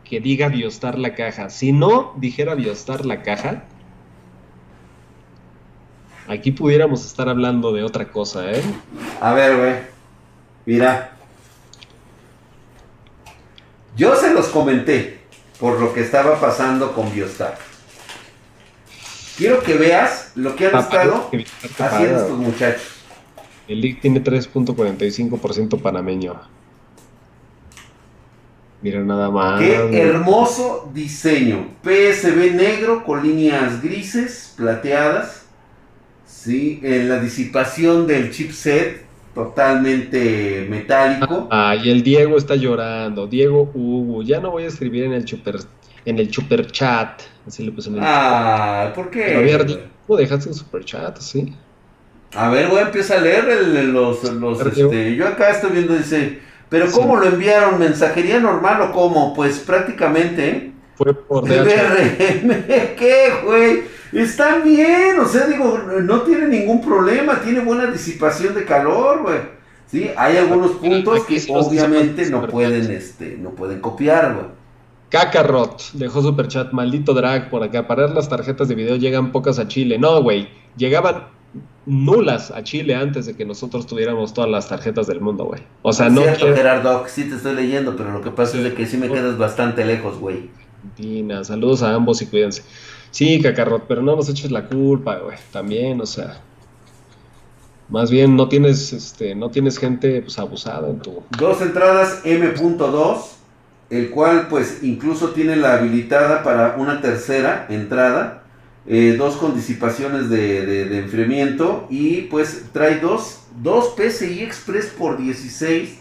Que 0.03 0.19
diga 0.19 0.49
Biostar 0.49 0.97
la 0.99 1.15
caja. 1.15 1.49
Si 1.49 1.71
no 1.71 2.13
dijera 2.17 2.55
Biostar 2.55 3.05
la 3.05 3.21
caja, 3.23 3.63
aquí 6.27 6.51
pudiéramos 6.51 7.05
estar 7.05 7.29
hablando 7.29 7.71
de 7.71 7.83
otra 7.83 8.11
cosa, 8.11 8.51
¿eh? 8.51 8.61
A 9.21 9.33
ver, 9.33 9.57
güey. 9.57 9.75
Mira. 10.65 11.17
Yo 13.95 14.15
se 14.15 14.33
los 14.33 14.47
comenté 14.47 15.19
por 15.59 15.79
lo 15.79 15.93
que 15.93 16.01
estaba 16.01 16.39
pasando 16.39 16.93
con 16.93 17.11
Biostar. 17.13 17.57
Quiero 19.37 19.61
que 19.63 19.75
veas 19.75 20.31
lo 20.35 20.55
que 20.55 20.67
han 20.67 20.77
estado 20.77 21.29
Que 21.31 21.45
haciendo 21.79 22.21
estos 22.21 22.37
muchachos. 22.37 22.93
El 23.67 23.81
league 23.81 23.99
tiene 24.01 24.23
3.45% 24.23 25.81
panameño. 25.81 26.39
Mira 28.83 28.99
nada 28.99 29.31
más. 29.31 29.61
Qué 29.61 29.75
hermoso 29.97 30.91
diseño. 30.93 31.69
PSB 31.83 32.53
negro 32.53 33.05
con 33.05 33.23
líneas 33.23 33.81
grises, 33.81 34.53
plateadas. 34.57 35.45
Sí, 36.25 36.81
en 36.83 37.07
la 37.07 37.19
disipación 37.19 38.05
del 38.05 38.31
chipset 38.31 39.05
totalmente 39.33 40.67
metálico. 40.69 41.47
Ah, 41.49 41.77
y 41.81 41.89
el 41.89 42.03
Diego 42.03 42.37
está 42.37 42.55
llorando. 42.55 43.25
Diego 43.25 43.71
Hugo, 43.73 44.21
ya 44.21 44.41
no 44.41 44.51
voy 44.51 44.63
a 44.63 44.67
escribir 44.67 45.05
en 45.05 45.13
el 45.13 45.25
super 45.25 45.59
en 46.05 46.19
el 46.19 46.33
super 46.33 46.69
chat. 46.69 47.21
Así 47.47 47.63
le 47.63 47.71
puse 47.71 47.89
en 47.89 47.95
el 47.95 48.01
Ah, 48.03 48.91
¿por 48.93 49.09
qué? 49.09 49.35
A 49.35 49.39
ver, 49.39 49.89
¿cómo 50.05 50.19
dejaste 50.19 50.49
un 50.49 50.55
super 50.55 50.83
chat 50.83 51.17
así? 51.17 51.53
A 52.35 52.49
ver, 52.49 52.67
voy 52.67 52.79
a 52.79 52.83
empezar 52.83 53.19
a 53.19 53.21
leer 53.21 53.45
los, 53.85 54.23
los 54.33 54.59
este, 54.59 55.15
yo 55.15 55.27
acá 55.27 55.51
estoy 55.51 55.71
viendo 55.71 55.95
dice 55.95 56.39
pero 56.73 56.91
¿cómo 56.91 57.17
lo 57.17 57.27
enviaron? 57.27 57.77
¿Mensajería 57.77 58.39
normal 58.39 58.81
o 58.81 58.91
cómo? 58.91 59.35
Pues 59.35 59.59
prácticamente. 59.59 60.71
Fue 60.95 61.13
por 61.13 61.47
DRM. 61.47 62.49
¿Qué, 62.97 63.31
güey? 63.45 63.83
Está 64.11 64.57
bien, 64.57 65.19
o 65.19 65.27
sea, 65.27 65.45
digo, 65.45 65.77
no 66.01 66.21
tiene 66.21 66.47
ningún 66.47 66.81
problema, 66.81 67.41
tiene 67.41 67.59
buena 67.59 67.85
disipación 67.85 68.55
de 68.55 68.65
calor, 68.65 69.21
güey. 69.21 69.37
Sí, 69.85 70.09
hay 70.17 70.37
algunos 70.37 70.71
puntos 70.71 71.25
que 71.25 71.45
obviamente 71.49 72.27
no 72.31 72.47
pueden, 72.47 72.89
este, 72.89 73.37
no 73.37 73.51
pueden 73.51 73.79
copiar, 73.79 74.33
güey. 74.33 74.47
Kakarot 75.09 75.91
dejó 75.93 76.23
superchat, 76.23 76.71
maldito 76.71 77.13
drag 77.13 77.51
por 77.51 77.61
acá. 77.61 77.85
Para 77.85 78.07
las 78.07 78.27
tarjetas 78.27 78.67
de 78.67 78.73
video 78.73 78.95
llegan 78.95 79.31
pocas 79.31 79.59
a 79.59 79.67
Chile. 79.67 79.99
No, 79.99 80.23
güey. 80.23 80.49
Llegaban 80.75 81.25
nulas 81.85 82.51
a 82.51 82.63
Chile 82.63 82.95
antes 82.95 83.25
de 83.25 83.35
que 83.35 83.45
nosotros 83.45 83.85
tuviéramos 83.87 84.33
todas 84.33 84.49
las 84.49 84.69
tarjetas 84.69 85.07
del 85.07 85.21
mundo, 85.21 85.45
güey. 85.45 85.61
O 85.81 85.93
sea, 85.93 86.09
no. 86.09 86.21
Cierto, 86.21 86.53
Gerardo, 86.55 87.03
sí 87.07 87.25
te 87.25 87.35
estoy 87.35 87.55
leyendo, 87.55 87.95
pero 87.95 88.11
lo 88.11 88.21
que 88.21 88.31
pasa 88.31 88.57
es 88.57 88.63
de 88.63 88.73
que 88.73 88.85
sí 88.85 88.97
me 88.97 89.09
quedas 89.09 89.37
bastante 89.37 89.85
lejos, 89.85 90.17
güey. 90.17 90.49
Argentina, 90.83 91.43
saludos 91.43 91.83
a 91.83 91.93
ambos 91.93 92.21
y 92.21 92.27
cuídense. 92.27 92.63
Sí, 93.11 93.41
Cacarrot, 93.41 93.85
pero 93.87 94.01
no 94.01 94.15
nos 94.15 94.29
eches 94.29 94.51
la 94.51 94.67
culpa, 94.67 95.17
güey. 95.17 95.37
También, 95.51 96.01
o 96.01 96.05
sea. 96.05 96.41
Más 97.89 98.09
bien 98.09 98.35
no 98.35 98.47
tienes, 98.47 98.93
este, 98.93 99.35
no 99.35 99.51
tienes 99.51 99.77
gente 99.77 100.21
pues, 100.21 100.39
abusada 100.39 100.89
en 100.89 100.99
tu. 100.99 101.21
Dos 101.37 101.61
entradas 101.61 102.21
M.2, 102.23 103.17
el 103.89 104.09
cual 104.09 104.47
pues 104.49 104.79
incluso 104.83 105.29
tiene 105.29 105.57
la 105.57 105.75
habilitada 105.75 106.43
para 106.43 106.75
una 106.77 107.01
tercera 107.01 107.67
entrada 107.69 108.42
eh, 108.85 109.15
dos 109.17 109.37
con 109.37 109.55
disipaciones 109.55 110.29
de, 110.29 110.99
enfriamiento 110.99 111.87
y 111.89 112.23
pues 112.23 112.65
trae 112.73 112.99
dos, 112.99 113.43
dos 113.61 113.93
PCI 113.95 114.43
Express 114.43 114.87
por 114.87 115.17
16 115.17 115.99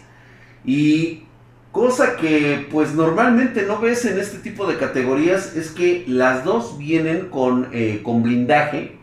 y 0.65 1.23
cosa 1.71 2.17
que 2.17 2.67
pues 2.69 2.93
normalmente 2.93 3.63
no 3.63 3.79
ves 3.79 4.03
en 4.05 4.19
este 4.19 4.39
tipo 4.39 4.67
de 4.67 4.77
categorías 4.77 5.55
es 5.55 5.71
que 5.71 6.03
las 6.07 6.43
dos 6.43 6.77
vienen 6.77 7.29
con, 7.29 7.69
eh, 7.71 8.01
con 8.03 8.21
blindaje 8.21 8.97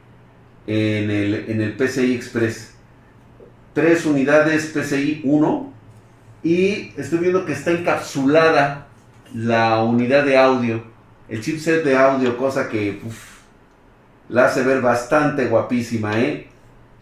en 0.66 1.11
el, 1.11 1.47
en 1.49 1.61
el 1.62 1.72
PCI 1.72 2.14
Express. 2.14 2.74
Tres 3.72 4.05
unidades 4.05 4.66
PCI 4.66 5.22
1 5.24 5.72
y 6.43 6.93
estoy 6.97 7.18
viendo 7.18 7.47
que 7.47 7.53
está 7.53 7.70
encapsulada 7.70 8.89
la 9.35 9.83
unidad 9.83 10.24
de 10.24 10.37
audio, 10.37 10.83
el 11.28 11.41
chipset 11.41 11.85
de 11.85 11.97
audio, 11.97 12.37
cosa 12.37 12.68
que 12.68 13.01
la 14.31 14.47
hace 14.47 14.62
ver 14.62 14.81
bastante 14.81 15.45
guapísima, 15.47 16.18
¿eh? 16.18 16.49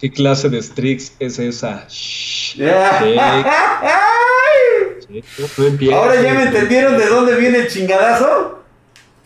¿Qué 0.01 0.11
clase 0.11 0.49
de 0.49 0.62
Strix 0.62 1.12
es 1.18 1.39
esa? 1.39 1.87
Ahora 5.93 6.22
ya 6.22 6.35
me 6.35 6.45
entendieron 6.45 6.99
de 6.99 7.07
dónde 7.07 7.37
viene 7.37 7.59
el 7.59 7.68
chingadazo. 7.68 8.62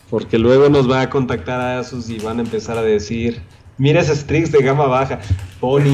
Porque 0.09 0.37
luego 0.37 0.69
nos 0.69 0.89
va 0.89 1.01
a 1.01 1.09
contactar 1.09 1.59
a 1.59 1.79
Asus 1.79 2.09
y 2.09 2.19
van 2.19 2.39
a 2.39 2.41
empezar 2.41 2.77
a 2.77 2.81
decir, 2.81 3.41
mira 3.77 4.01
ese 4.01 4.15
Strix 4.15 4.51
de 4.51 4.61
gama 4.61 4.85
baja, 4.85 5.19
Pony. 5.59 5.93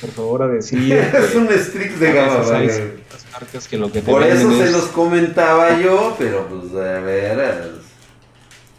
por 0.00 0.10
favor 0.10 0.42
a 0.42 0.48
decir. 0.48 0.92
es 1.14 1.34
un 1.34 1.48
Strix 1.48 2.00
de 2.00 2.12
gama 2.12 2.38
baja. 2.38 2.68
Por 4.06 4.22
eso 4.22 4.50
se 4.50 4.70
los 4.70 4.84
comentaba 4.86 5.80
yo, 5.80 6.14
pero 6.18 6.46
pues 6.48 6.72
a 6.72 7.00
ver 7.00 7.83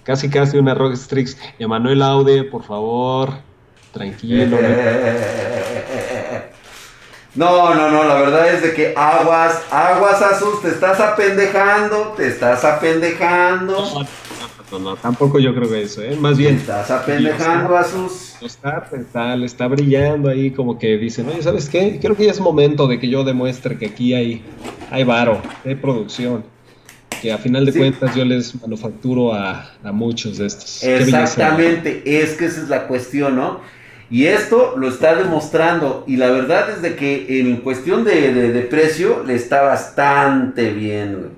casi 0.06 0.30
casi 0.30 0.58
una 0.58 0.76
Strix. 0.96 1.38
Emanuel 1.60 2.02
Aude, 2.02 2.46
por 2.46 2.64
favor, 2.64 3.34
tranquilo. 3.92 4.58
No, 7.36 7.76
no, 7.76 7.92
no, 7.92 8.06
la 8.06 8.14
verdad 8.14 8.48
es 8.48 8.62
de 8.62 8.74
que 8.74 8.94
aguas, 8.96 9.62
aguas 9.70 10.22
Asus, 10.22 10.62
te 10.62 10.70
estás 10.70 11.02
apendejando, 11.02 12.14
te 12.16 12.28
estás 12.28 12.64
apendejando. 12.64 13.86
No, 14.72 14.80
no, 14.80 14.96
tampoco 14.96 15.38
yo 15.40 15.54
creo 15.54 15.70
que 15.70 15.82
eso, 15.82 16.02
¿eh? 16.02 16.16
Más 16.16 16.38
bien. 16.38 16.56
Te 16.56 16.62
estás 16.62 16.92
apendejando 16.92 17.76
Asus. 17.76 18.42
Está, 18.42 18.88
está, 18.94 19.36
está 19.36 19.68
brillando 19.68 20.30
ahí 20.30 20.52
como 20.52 20.80
que 20.80 20.98
dicen, 20.98 21.28
oye, 21.28 21.44
¿sabes 21.44 21.68
qué? 21.68 22.00
Creo 22.02 22.16
que 22.16 22.24
ya 22.24 22.32
es 22.32 22.40
momento 22.40 22.88
de 22.88 23.00
que 23.00 23.10
yo 23.10 23.26
demuestre 23.26 23.78
que 23.78 23.88
aquí 23.88 24.14
hay, 24.14 24.42
hay 24.90 25.04
varo, 25.04 25.42
hay 25.66 25.76
producción 25.76 26.46
que 27.22 27.32
a 27.32 27.38
final 27.38 27.66
de 27.66 27.74
cuentas 27.74 28.16
yo 28.16 28.26
les 28.26 28.60
manufacturo 28.62 29.34
a, 29.34 29.72
muchos 29.94 30.38
de 30.38 30.48
estos. 30.48 30.84
Exactamente, 30.84 32.04
es 32.06 32.34
que 32.34 32.46
esa 32.46 32.62
es 32.62 32.70
la 32.70 32.88
cuestión, 32.88 33.36
¿no? 33.36 33.62
Y 34.10 34.26
esto 34.26 34.76
lo 34.78 34.88
está 34.88 35.16
demostrando. 35.16 36.04
Y 36.08 36.18
la 36.18 36.30
verdad 36.30 36.70
es 36.70 36.82
de 36.82 36.96
que 36.96 37.40
en 37.40 37.58
cuestión 37.58 38.04
de, 38.04 38.68
precio 38.70 39.24
le 39.26 39.36
está 39.36 39.64
bastante 39.64 40.72
bien. 40.72 41.32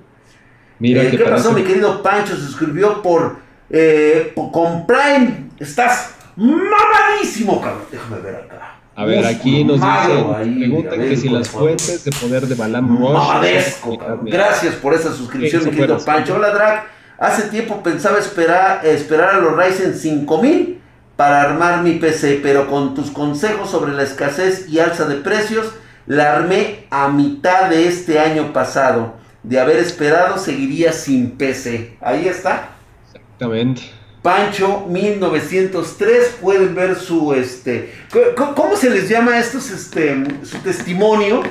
Mira, 0.78 1.02
eh, 1.02 1.10
¿Qué 1.10 1.18
pasó, 1.18 1.52
mi 1.52 1.62
querido 1.62 2.02
Pancho? 2.02 2.36
Se 2.36 2.42
suscribió 2.42 3.02
por, 3.02 3.38
eh, 3.70 4.32
por 4.34 4.52
con 4.52 4.86
Prime. 4.86 5.48
Estás 5.58 6.14
mamadísimo, 6.36 7.60
cabrón. 7.60 7.82
Déjame 7.90 8.20
ver 8.20 8.34
acá. 8.36 8.77
A 8.98 9.04
ver, 9.04 9.24
aquí 9.26 9.62
nos 9.62 9.80
dice, 9.80 10.56
preguntan 10.56 10.98
que 10.98 11.16
si 11.16 11.28
las 11.28 11.48
fuentes 11.48 12.04
de 12.04 12.10
poder 12.10 12.48
de 12.48 12.56
Balam 12.56 12.98
Rush. 12.98 13.92
Gracias 14.22 14.74
por 14.74 14.92
esa 14.92 15.14
suscripción, 15.14 15.66
mi 15.66 15.70
querido 15.70 16.04
Pancho. 16.04 16.34
Hola, 16.34 16.50
Drag. 16.50 16.86
Hace 17.16 17.42
tiempo 17.42 17.80
pensaba 17.80 18.18
esperar, 18.18 18.84
esperar 18.84 19.36
a 19.36 19.38
los 19.38 19.56
Ryzen 19.56 19.94
5000 19.94 20.80
para 21.14 21.42
armar 21.42 21.84
mi 21.84 21.92
PC, 21.92 22.40
pero 22.42 22.66
con 22.66 22.96
tus 22.96 23.12
consejos 23.12 23.70
sobre 23.70 23.92
la 23.92 24.02
escasez 24.02 24.68
y 24.68 24.80
alza 24.80 25.04
de 25.04 25.14
precios, 25.14 25.70
la 26.08 26.34
armé 26.34 26.86
a 26.90 27.06
mitad 27.06 27.70
de 27.70 27.86
este 27.86 28.18
año 28.18 28.52
pasado. 28.52 29.14
De 29.44 29.60
haber 29.60 29.76
esperado, 29.76 30.38
seguiría 30.38 30.92
sin 30.92 31.38
PC. 31.38 31.96
Ahí 32.00 32.26
está. 32.26 32.70
Exactamente. 33.06 33.97
Pancho 34.28 34.84
1903, 34.86 36.36
pueden 36.42 36.74
ver 36.74 36.96
su 36.96 37.32
este 37.32 37.94
¿cómo 38.36 38.76
se 38.76 38.90
les 38.90 39.08
llama 39.08 39.32
a 39.32 39.38
estos 39.38 39.70
este 39.70 40.22
su 40.42 40.58
testimonio? 40.58 41.42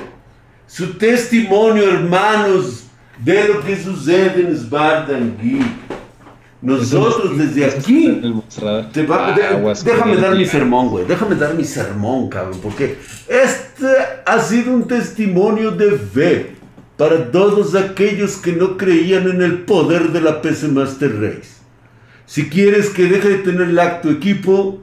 Su 0.68 0.96
testimonio, 0.96 1.90
hermanos, 1.90 2.84
de 3.18 3.48
lo 3.48 3.64
que 3.64 3.82
sucede 3.82 4.42
en 4.42 4.56
Spartan 4.56 5.36
Geek. 5.42 5.66
Nosotros 6.62 7.36
desde 7.36 7.64
aquí 7.64 8.20
déjame 9.84 10.16
dar 10.16 10.36
mi 10.36 10.46
sermón, 10.46 10.88
güey. 10.90 11.04
Déjame 11.04 11.34
dar 11.34 11.54
mi 11.54 11.64
sermón, 11.64 12.28
cabrón, 12.28 12.60
porque 12.62 12.96
este 13.26 13.88
ha 14.24 14.38
sido 14.38 14.72
un 14.72 14.86
testimonio 14.86 15.72
de 15.72 15.98
fe 15.98 16.54
para 16.96 17.28
todos 17.32 17.74
aquellos 17.74 18.36
que 18.36 18.52
no 18.52 18.76
creían 18.76 19.28
en 19.28 19.42
el 19.42 19.62
poder 19.62 20.12
de 20.12 20.20
la 20.20 20.40
PC 20.40 20.68
Master 20.68 21.20
Race. 21.20 21.57
Si 22.28 22.50
quieres 22.50 22.90
que 22.90 23.04
deje 23.04 23.28
de 23.30 23.38
tener 23.38 23.68
lag 23.68 24.02
tu 24.02 24.10
equipo, 24.10 24.82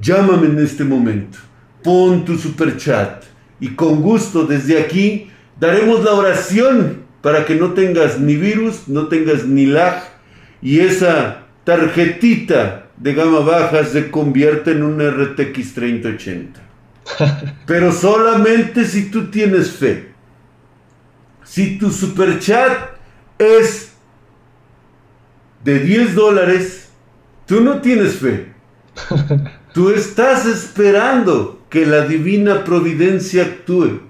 llámame 0.00 0.46
en 0.46 0.58
este 0.60 0.82
momento. 0.82 1.36
Pon 1.84 2.24
tu 2.24 2.38
super 2.38 2.78
chat 2.78 3.22
y 3.60 3.74
con 3.74 4.00
gusto 4.00 4.46
desde 4.46 4.80
aquí 4.80 5.30
daremos 5.60 6.02
la 6.02 6.14
oración 6.14 7.02
para 7.20 7.44
que 7.44 7.54
no 7.54 7.74
tengas 7.74 8.18
ni 8.18 8.34
virus, 8.34 8.88
no 8.88 9.08
tengas 9.08 9.44
ni 9.44 9.66
lag 9.66 10.04
y 10.62 10.80
esa 10.80 11.42
tarjetita 11.64 12.86
de 12.96 13.12
gama 13.12 13.40
baja 13.40 13.84
se 13.84 14.10
convierte 14.10 14.70
en 14.70 14.82
un 14.82 15.02
RTX 15.06 15.74
3080. 15.74 16.60
Pero 17.66 17.92
solamente 17.92 18.86
si 18.86 19.10
tú 19.10 19.26
tienes 19.26 19.70
fe. 19.70 20.14
Si 21.44 21.76
tu 21.76 21.90
super 21.90 22.38
chat 22.38 22.96
es 23.38 23.89
de 25.64 25.78
10 25.80 26.14
dólares, 26.14 26.88
tú 27.46 27.60
no 27.60 27.80
tienes 27.80 28.16
fe. 28.16 28.52
Tú 29.72 29.90
estás 29.90 30.46
esperando 30.46 31.60
que 31.70 31.86
la 31.86 32.04
divina 32.04 32.64
providencia 32.64 33.44
actúe, 33.44 34.00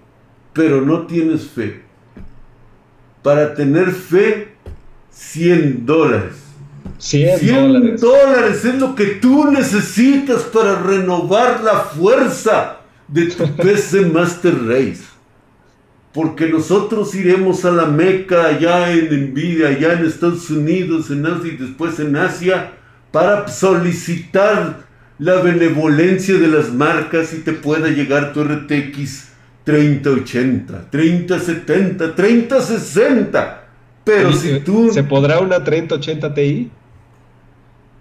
pero 0.54 0.80
no 0.80 1.06
tienes 1.06 1.48
fe. 1.48 1.82
Para 3.22 3.54
tener 3.54 3.92
fe, 3.92 4.54
100 5.10 5.84
dólares. 5.84 6.36
100, 6.96 7.96
dólares. 7.98 8.64
es 8.64 8.74
lo 8.76 8.94
que 8.94 9.06
tú 9.06 9.50
necesitas 9.50 10.42
para 10.44 10.80
renovar 10.82 11.62
la 11.62 11.80
fuerza 11.80 12.78
de 13.08 13.26
tu 13.26 13.54
PC 13.56 14.02
Master 14.06 14.54
Race. 14.66 15.09
Porque 16.12 16.48
nosotros 16.48 17.14
iremos 17.14 17.64
a 17.64 17.70
la 17.70 17.86
Meca, 17.86 18.46
allá 18.46 18.92
en 18.92 19.30
Nvidia, 19.30 19.68
allá 19.68 19.92
en 19.92 20.06
Estados 20.06 20.50
Unidos, 20.50 21.10
en 21.10 21.24
Asia 21.24 21.52
y 21.52 21.56
después 21.56 22.00
en 22.00 22.16
Asia, 22.16 22.72
para 23.12 23.46
solicitar 23.48 24.86
la 25.18 25.36
benevolencia 25.36 26.36
de 26.36 26.48
las 26.48 26.72
marcas 26.72 27.32
y 27.32 27.38
te 27.38 27.52
pueda 27.52 27.88
llegar 27.88 28.32
tu 28.32 28.42
RTX 28.42 29.28
3080, 29.64 30.90
3070, 30.90 32.14
3060. 32.14 33.64
Pero 34.02 34.32
si 34.32 34.60
tú... 34.60 34.90
¿Se 34.92 35.04
podrá 35.04 35.38
una 35.40 35.62
3080 35.62 36.34
Ti? 36.34 36.70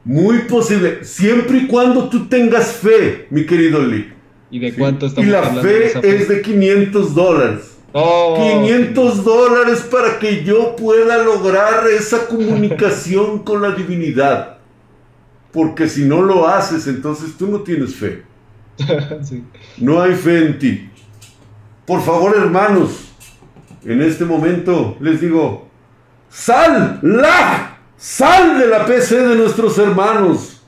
Muy 0.05 0.39
posible, 0.43 1.03
siempre 1.03 1.60
y 1.60 1.68
cuando 1.68 2.10
tú 2.10 2.28
tengas 2.28 2.72
fe, 2.72 3.28
mi 3.30 3.45
querido 3.45 3.84
Lee. 3.86 4.14
¿Y 4.49 4.57
de 4.57 4.74
cuánto 4.74 5.05
estamos 5.05 5.28
Y 5.28 5.32
la 5.32 5.43
fe, 5.43 5.91
es 6.01 6.28
de 6.28 6.41
500 6.41 7.14
dólares. 7.14 7.79
500 7.94 9.24
dólares 9.24 9.82
para 9.90 10.20
que 10.20 10.44
yo 10.44 10.76
pueda 10.76 11.24
lograr 11.24 11.88
esa 11.88 12.28
comunicación 12.28 13.40
con 13.44 13.62
la 13.62 13.72
divinidad. 13.72 14.58
Porque 15.52 15.90
si 15.90 16.06
no 16.06 16.22
lo 16.22 16.48
haces, 16.48 16.88
entonces 16.88 17.36
tú 17.38 17.48
no 17.48 17.62
tienes 17.62 17.96
fe. 17.96 18.24
No 19.78 20.02
hay 20.02 20.14
fe 20.14 20.46
en 20.46 20.60
ti. 20.60 20.90
Por 21.86 22.02
favor, 22.02 22.36
hermanos, 22.38 23.10
en 23.84 24.02
este 24.02 24.26
momento 24.26 24.96
les 25.00 25.22
digo, 25.22 25.68
sal, 26.30 27.00
la, 27.02 27.80
sal 27.98 28.60
de 28.60 28.68
la 28.68 28.86
PC 28.86 29.28
de 29.28 29.36
nuestros 29.36 29.78
hermanos. 29.80 30.62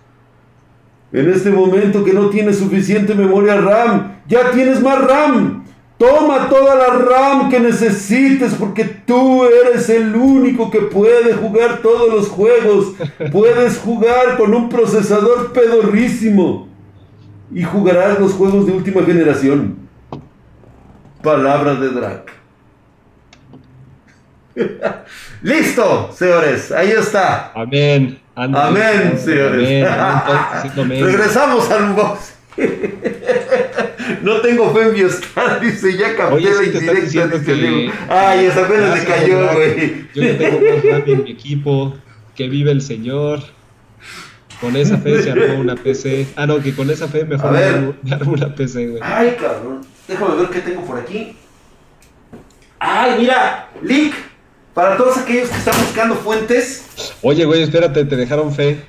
En 1.14 1.30
este 1.30 1.52
momento 1.52 2.04
que 2.04 2.14
no 2.14 2.30
tienes 2.30 2.58
suficiente 2.58 3.14
memoria 3.14 3.58
RAM, 3.58 4.22
ya 4.28 4.52
tienes 4.52 4.82
más 4.82 5.00
RAM. 5.06 5.61
Toma 6.02 6.50
toda 6.50 6.74
la 6.74 6.88
RAM 6.88 7.50
que 7.52 7.60
necesites 7.60 8.56
porque 8.56 8.86
tú 8.86 9.46
eres 9.46 9.88
el 9.88 10.16
único 10.16 10.72
que 10.72 10.80
puede 10.82 11.36
jugar 11.36 11.84
todos 11.84 12.12
los 12.12 12.28
juegos. 12.28 12.96
Puedes 13.32 13.78
jugar 13.78 14.36
con 14.36 14.52
un 14.56 14.68
procesador 14.68 15.54
pedorrísimo 15.54 16.68
y 17.54 17.62
jugarás 17.62 18.20
los 18.20 18.32
juegos 18.34 18.66
de 18.66 18.72
última 18.72 19.04
generación. 19.04 19.78
Palabra 21.22 21.76
de 21.76 21.90
Drac. 21.90 22.32
Listo, 25.44 26.10
señores, 26.14 26.72
ahí 26.72 26.94
está. 26.94 27.52
Amén. 27.54 28.20
amén, 28.34 29.20
señores. 29.20 29.88
Regresamos 30.76 31.70
al 31.70 31.94
box. 31.94 32.41
no 34.22 34.42
tengo 34.42 34.74
fe 34.74 34.82
en 34.82 34.94
Biostar, 34.94 35.60
dice, 35.62 35.98
ya 35.98 36.16
capté 36.16 36.42
la 36.42 36.64
indirecta, 36.64 37.28
dice 37.28 37.92
Ay, 38.10 38.46
esa 38.46 38.66
apenas 38.66 39.00
le 39.00 39.06
cayó, 39.06 39.54
güey. 39.54 40.08
Yo 40.14 40.24
no 40.24 40.38
tengo 40.38 40.82
fe 40.82 41.12
en 41.12 41.24
mi 41.24 41.32
equipo, 41.32 41.96
que 42.36 42.50
vive 42.50 42.72
el 42.72 42.82
Señor. 42.82 43.42
Con 44.60 44.76
esa 44.76 44.98
fe 44.98 45.24
se 45.24 45.32
armó 45.32 45.60
una 45.60 45.76
PC. 45.76 46.28
Ah, 46.36 46.46
no, 46.46 46.62
que 46.62 46.76
con 46.76 46.90
esa 46.92 47.08
fe 47.08 47.26
mejor 47.26 47.52
me 47.52 48.14
armó 48.14 48.34
una 48.34 48.54
PC, 48.54 48.90
güey. 48.90 49.02
Ay, 49.04 49.36
cabrón. 49.40 49.82
Déjame 50.08 50.36
ver 50.36 50.50
qué 50.50 50.60
tengo 50.60 50.86
por 50.86 51.00
aquí. 51.00 51.36
Ay, 52.78 53.16
mira, 53.20 53.70
Link. 53.82 54.14
Para 54.74 54.96
todos 54.98 55.18
aquellos 55.18 55.50
que 55.50 55.58
están 55.58 55.78
buscando 55.82 56.16
fuentes. 56.16 56.86
Oye, 57.22 57.44
güey, 57.46 57.64
espérate, 57.64 58.06
te 58.06 58.16
dejaron 58.16 58.54
fe. 58.54 58.86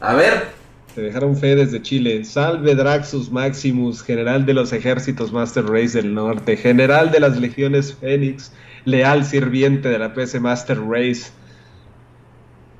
A 0.00 0.14
ver. 0.14 0.61
Te 0.94 1.00
dejaron 1.00 1.36
fe 1.36 1.56
desde 1.56 1.80
Chile. 1.80 2.22
Salve 2.24 2.74
Draxus 2.74 3.30
Maximus, 3.30 4.02
general 4.02 4.44
de 4.44 4.52
los 4.52 4.74
ejércitos 4.74 5.32
Master 5.32 5.64
Race 5.64 6.00
del 6.00 6.12
Norte, 6.12 6.56
general 6.56 7.10
de 7.10 7.20
las 7.20 7.38
legiones 7.38 7.94
Fénix, 7.94 8.52
leal 8.84 9.24
sirviente 9.24 9.88
de 9.88 9.98
la 9.98 10.12
PC 10.12 10.38
Master 10.40 10.78
Race. 10.86 11.30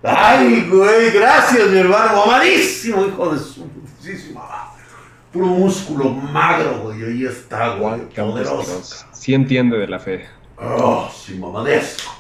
Ay, 0.02 0.68
güey, 0.70 1.10
gracias, 1.12 1.70
mi 1.70 1.78
hermano. 1.78 2.26
Mamadísimo, 2.26 3.06
hijo 3.06 3.32
de 3.32 3.38
su. 3.38 3.66
Puro 5.32 5.46
músculo 5.46 6.10
magro, 6.10 6.80
güey. 6.82 7.02
Ahí 7.04 7.24
está, 7.24 7.76
güey. 7.76 8.00
Poderoso. 8.10 9.06
Sí 9.12 9.32
entiende 9.32 9.78
de 9.78 9.88
la 9.88 9.98
fe. 9.98 10.26
Oh, 10.58 11.10
sí, 11.10 11.34
mamadesco. 11.38 12.12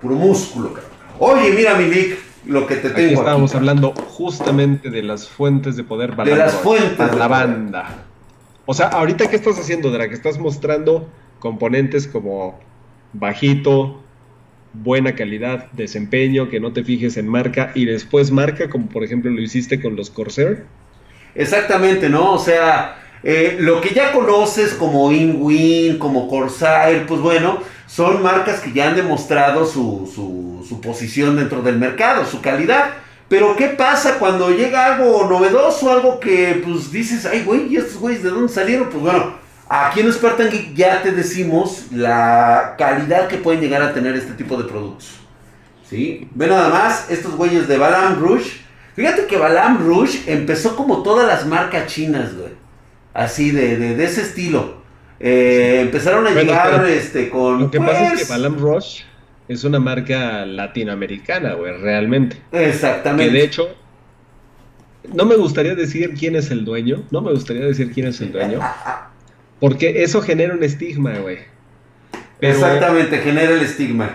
Puro 0.00 0.14
músculo, 0.14 0.72
cabrón. 0.72 0.92
Oye, 1.18 1.50
mira, 1.52 1.74
mi 1.74 1.90
Vic 1.90 2.25
lo 2.46 2.66
que 2.66 2.76
te 2.76 2.90
tengo. 2.90 3.06
Aquí 3.06 3.14
estábamos 3.14 3.54
hablando 3.54 3.92
justamente 3.92 4.90
de 4.90 5.02
las 5.02 5.28
fuentes 5.28 5.76
de 5.76 5.84
poder 5.84 6.16
de 6.16 6.36
las 6.36 6.54
fuentes 6.54 6.92
para 6.96 7.14
la 7.14 7.28
banda. 7.28 8.04
O 8.66 8.74
sea, 8.74 8.88
ahorita 8.88 9.28
qué 9.28 9.36
estás 9.36 9.58
haciendo, 9.58 9.96
que 9.96 10.14
Estás 10.14 10.38
mostrando 10.38 11.08
componentes 11.38 12.06
como 12.06 12.58
bajito, 13.12 14.02
buena 14.72 15.14
calidad, 15.14 15.70
desempeño, 15.72 16.48
que 16.48 16.60
no 16.60 16.72
te 16.72 16.82
fijes 16.84 17.16
en 17.16 17.28
marca 17.28 17.72
y 17.74 17.84
después 17.84 18.30
marca, 18.30 18.68
como 18.68 18.88
por 18.88 19.04
ejemplo 19.04 19.30
lo 19.30 19.40
hiciste 19.40 19.80
con 19.80 19.96
los 19.96 20.10
Corsair. 20.10 20.64
Exactamente, 21.34 22.08
¿no? 22.08 22.32
O 22.32 22.38
sea, 22.38 22.96
eh, 23.28 23.56
lo 23.58 23.80
que 23.80 23.92
ya 23.92 24.12
conoces 24.12 24.74
como 24.74 25.10
InWin, 25.10 25.98
como 25.98 26.28
Corsair, 26.28 27.06
pues 27.06 27.20
bueno, 27.20 27.58
son 27.88 28.22
marcas 28.22 28.60
que 28.60 28.72
ya 28.72 28.88
han 28.88 28.94
demostrado 28.94 29.66
su, 29.66 30.08
su, 30.64 30.80
posición 30.80 31.34
dentro 31.34 31.60
del 31.60 31.76
mercado, 31.76 32.24
su 32.24 32.40
calidad. 32.40 32.90
Pero 33.28 33.56
¿qué 33.56 33.70
pasa 33.70 34.20
cuando 34.20 34.50
llega 34.50 34.94
algo 34.94 35.26
novedoso, 35.28 35.90
algo 35.90 36.20
que 36.20 36.62
pues 36.64 36.92
dices, 36.92 37.26
ay 37.26 37.42
güey, 37.42 37.66
¿y 37.66 37.78
estos 37.78 37.96
güeyes 37.96 38.22
de 38.22 38.30
dónde 38.30 38.52
salieron? 38.52 38.90
Pues 38.90 39.02
bueno, 39.02 39.34
aquí 39.68 39.98
en 39.98 40.12
Spartan 40.12 40.48
Geek 40.48 40.74
ya 40.74 41.02
te 41.02 41.10
decimos 41.10 41.86
la 41.90 42.76
calidad 42.78 43.26
que 43.26 43.38
pueden 43.38 43.60
llegar 43.60 43.82
a 43.82 43.92
tener 43.92 44.14
este 44.14 44.34
tipo 44.34 44.56
de 44.56 44.68
productos. 44.68 45.16
¿Sí? 45.90 46.28
Ve 46.32 46.46
nada 46.46 46.68
más, 46.68 47.10
estos 47.10 47.34
güeyes 47.34 47.66
de 47.66 47.76
Balam 47.76 48.20
Rush. 48.20 48.58
Fíjate 48.94 49.26
que 49.26 49.36
Balam 49.36 49.84
Rush 49.84 50.28
empezó 50.28 50.76
como 50.76 51.02
todas 51.02 51.26
las 51.26 51.44
marcas 51.44 51.88
chinas, 51.88 52.32
güey. 52.32 52.65
Así, 53.16 53.50
de, 53.50 53.78
de 53.78 54.04
ese 54.04 54.20
estilo. 54.20 54.76
Eh, 55.18 55.80
empezaron 55.80 56.26
a 56.26 56.30
llegar 56.32 56.84
este, 56.86 57.30
con. 57.30 57.60
Lo 57.60 57.70
que 57.70 57.78
pasa 57.78 58.04
es 58.04 58.10
que 58.10 58.16
pues, 58.16 58.28
Balam 58.28 58.58
Rush 58.58 59.00
es 59.48 59.64
una 59.64 59.80
marca 59.80 60.44
latinoamericana, 60.44 61.54
güey, 61.54 61.78
realmente. 61.78 62.36
Exactamente. 62.52 63.32
Que 63.32 63.38
de 63.38 63.44
hecho, 63.44 63.68
no 65.14 65.24
me 65.24 65.36
gustaría 65.36 65.74
decir 65.74 66.12
quién 66.12 66.36
es 66.36 66.50
el 66.50 66.66
dueño. 66.66 67.04
No 67.10 67.22
me 67.22 67.32
gustaría 67.32 67.64
decir 67.64 67.90
quién 67.90 68.08
es 68.08 68.20
el 68.20 68.32
dueño. 68.32 68.60
Porque 69.60 70.02
eso 70.02 70.20
genera 70.20 70.52
un 70.52 70.62
estigma, 70.62 71.14
güey. 71.18 71.38
Exactamente, 72.42 73.16
genera 73.20 73.54
el 73.54 73.62
estigma. 73.62 74.10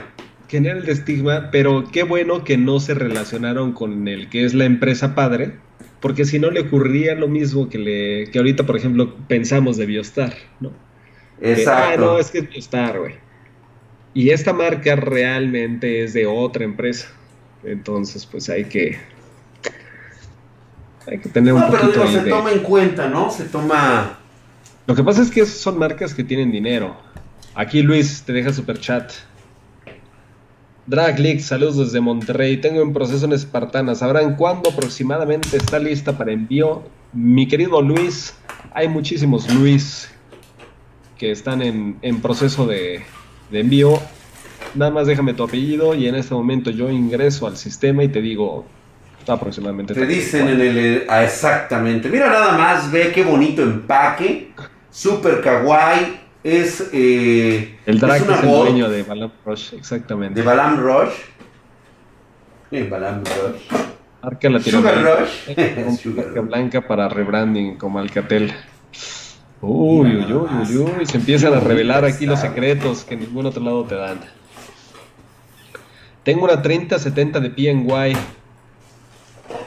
Genera 0.47 0.77
el 0.77 0.87
estigma, 0.87 1.49
pero 1.51 1.85
qué 1.91 2.03
bueno 2.03 2.43
que 2.43 2.55
no 2.55 2.79
se 2.79 2.93
relacionaron 2.93 3.71
con 3.71 4.07
el 4.07 4.29
que 4.29 4.45
es 4.45 4.53
la 4.53 4.65
empresa 4.65 5.15
padre 5.15 5.55
porque 6.01 6.25
si 6.25 6.39
no 6.39 6.49
le 6.51 6.61
ocurría 6.61 7.15
lo 7.15 7.27
mismo 7.27 7.69
que 7.69 7.77
le 7.77 8.31
que 8.31 8.39
ahorita 8.39 8.65
por 8.65 8.75
ejemplo 8.75 9.15
pensamos 9.27 9.77
de 9.77 9.85
Biostar, 9.85 10.33
¿no? 10.59 10.71
Exacto. 11.41 12.01
no, 12.01 12.19
es 12.19 12.29
que 12.29 12.39
es 12.39 12.47
Star, 12.55 12.99
güey. 12.99 13.15
Y 14.13 14.29
esta 14.29 14.53
marca 14.53 14.95
realmente 14.95 16.03
es 16.03 16.13
de 16.13 16.27
otra 16.27 16.63
empresa. 16.63 17.07
Entonces, 17.63 18.25
pues 18.25 18.49
hay 18.49 18.65
que. 18.65 18.97
Hay 21.07 21.19
que 21.19 21.29
tener 21.29 21.53
un 21.53 21.65
poquito 21.65 21.91
pero 21.93 22.07
se 22.07 22.29
toma 22.29 22.51
en 22.51 22.59
cuenta, 22.59 23.07
¿no? 23.07 23.31
Se 23.31 23.45
toma. 23.45 24.19
Lo 24.85 24.95
que 24.95 25.03
pasa 25.03 25.21
es 25.21 25.31
que 25.31 25.45
son 25.45 25.79
marcas 25.79 26.13
que 26.13 26.23
tienen 26.23 26.51
dinero. 26.51 26.95
Aquí 27.55 27.81
Luis 27.81 28.23
te 28.23 28.33
deja 28.33 28.53
super 28.53 28.79
chat. 28.79 29.11
Drag 30.91 31.39
saludos 31.39 31.77
desde 31.77 32.01
Monterrey. 32.01 32.57
Tengo 32.57 32.83
un 32.83 32.91
proceso 32.91 33.23
en 33.23 33.31
Espartana. 33.31 33.95
¿Sabrán 33.95 34.35
cuándo 34.35 34.71
aproximadamente 34.71 35.55
está 35.55 35.79
lista 35.79 36.17
para 36.17 36.33
envío? 36.33 36.83
Mi 37.13 37.47
querido 37.47 37.81
Luis, 37.81 38.35
hay 38.73 38.89
muchísimos 38.89 39.49
Luis 39.53 40.11
que 41.17 41.31
están 41.31 41.61
en, 41.61 42.21
proceso 42.21 42.67
de, 42.67 43.03
envío. 43.53 44.01
Nada 44.75 44.91
más 44.91 45.07
déjame 45.07 45.33
tu 45.33 45.43
apellido 45.43 45.95
y 45.95 46.09
en 46.09 46.15
este 46.15 46.33
momento 46.33 46.71
yo 46.71 46.89
ingreso 46.89 47.47
al 47.47 47.55
sistema 47.55 48.03
y 48.03 48.09
te 48.09 48.21
digo 48.21 48.65
aproximadamente. 49.25 49.93
Te 49.93 50.05
dicen 50.05 50.49
en 50.49 50.59
el... 50.59 51.05
Ah, 51.07 51.23
exactamente. 51.23 52.09
Mira 52.09 52.27
nada 52.27 52.57
más, 52.57 52.91
ve 52.91 53.13
qué 53.13 53.23
bonito 53.23 53.61
empaque. 53.61 54.51
Super 54.89 55.39
kawaii. 55.39 56.20
Es... 56.43 56.89
Eh, 56.91 57.77
el 57.85 57.99
drag 57.99 58.21
es, 58.21 58.43
el 58.43 58.49
dueño 58.49 58.89
de 58.89 59.03
Balam 59.03 59.31
Rush, 59.45 59.73
exactamente. 59.73 60.39
De 60.39 60.45
Balam 60.45 60.79
Rush. 60.79 61.13
Eh, 62.71 62.87
Balam 62.89 63.23
Rush. 63.23 63.79
Marca 64.23 64.49
Latinoamérica. 64.49 65.25
Sugar 65.97 66.25
Rush. 66.25 66.25
Marca 66.25 66.41
blanca 66.41 66.87
para 66.87 67.09
rebranding 67.09 67.77
como 67.77 67.99
Alcatel. 67.99 68.51
Uy, 69.61 70.15
uy, 70.15 70.33
uy, 70.33 70.49
uy, 70.67 70.77
uy, 70.77 71.05
se 71.05 71.17
empiezan 71.17 71.53
a 71.53 71.59
revelar 71.59 72.03
aquí 72.03 72.25
los 72.25 72.39
secretos 72.39 73.03
que 73.03 73.13
en 73.13 73.19
ningún 73.19 73.45
otro 73.45 73.63
lado 73.63 73.83
te 73.83 73.93
dan. 73.93 74.19
Tengo 76.23 76.45
una 76.45 76.63
3070 76.63 77.39
de 77.39 77.49
PNY. 77.51 78.17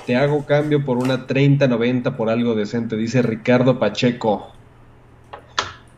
Te 0.07 0.17
hago 0.17 0.45
cambio 0.45 0.85
por 0.85 0.99
una 0.99 1.27
3090 1.27 2.17
por 2.17 2.29
algo 2.29 2.57
decente, 2.57 2.97
dice 2.97 3.23
Ricardo 3.23 3.79
Pacheco. 3.79 4.54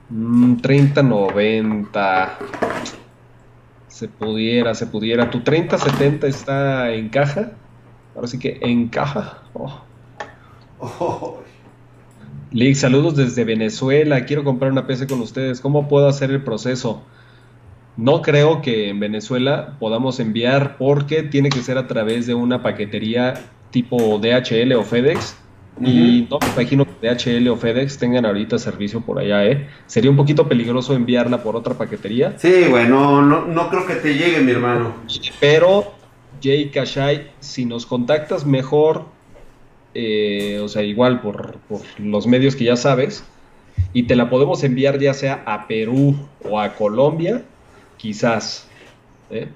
3090. 0.09 2.38
Mm, 2.40 2.44
se 3.88 4.09
pudiera, 4.09 4.74
se 4.74 4.86
pudiera. 4.86 5.30
¿Tu 5.30 5.40
3070 5.40 6.26
está 6.26 6.92
en 6.92 7.09
caja? 7.09 7.52
Ahora 8.14 8.28
sí 8.28 8.38
que 8.38 8.59
en 8.61 8.88
caja. 8.88 9.42
Oh. 9.54 9.80
oh. 10.78 11.42
saludos 12.74 13.16
desde 13.16 13.44
Venezuela. 13.44 14.24
Quiero 14.24 14.44
comprar 14.44 14.70
una 14.70 14.86
PC 14.86 15.07
con 15.07 15.20
ustedes. 15.20 15.61
¿Cómo 15.61 15.88
puedo 15.88 16.09
hacer 16.09 16.30
el 16.30 16.42
proceso? 16.42 17.02
No 17.96 18.20
creo 18.20 18.61
que 18.61 18.90
en 18.90 19.00
Venezuela 19.00 19.76
podamos 19.78 20.20
enviar 20.20 20.76
porque 20.76 21.22
tiene 21.22 21.48
que 21.48 21.61
ser 21.61 21.78
a 21.78 21.86
través 21.86 22.26
de 22.26 22.34
una 22.34 22.62
paquetería 22.62 23.34
tipo 23.70 24.18
DHL 24.18 24.72
o 24.74 24.82
FedEx 24.82 25.36
y 25.80 26.26
no 26.30 26.38
me 26.40 26.48
imagino 26.48 26.86
que 26.86 27.08
DHL 27.08 27.48
o 27.48 27.56
FedEx 27.56 27.98
tengan 27.98 28.24
ahorita 28.24 28.58
servicio 28.58 29.02
por 29.02 29.18
allá, 29.18 29.44
¿eh? 29.44 29.68
Sería 29.86 30.10
un 30.10 30.16
poquito 30.16 30.48
peligroso 30.48 30.94
enviarla 30.94 31.42
por 31.42 31.54
otra 31.54 31.74
paquetería. 31.74 32.38
Sí, 32.38 32.64
bueno, 32.70 33.20
no, 33.22 33.68
creo 33.68 33.86
que 33.86 33.96
te 33.96 34.14
llegue, 34.14 34.40
mi 34.40 34.52
hermano. 34.52 34.94
Pero, 35.38 35.92
Jay 36.42 36.70
Kashai, 36.70 37.30
si 37.40 37.66
nos 37.66 37.84
contactas 37.84 38.46
mejor, 38.46 39.04
eh, 39.92 40.60
o 40.62 40.68
sea, 40.68 40.82
igual 40.82 41.20
por, 41.20 41.58
los 41.98 42.26
medios 42.26 42.56
que 42.56 42.64
ya 42.64 42.76
sabes, 42.76 43.24
y 43.92 44.04
te 44.04 44.16
la 44.16 44.30
podemos 44.30 44.64
enviar 44.64 44.98
ya 44.98 45.12
sea 45.12 45.42
a 45.44 45.66
Perú 45.66 46.16
o 46.42 46.58
a 46.58 46.74
Colombia, 46.74 47.42
quizás. 47.98 48.66
¿eh? 49.30 49.48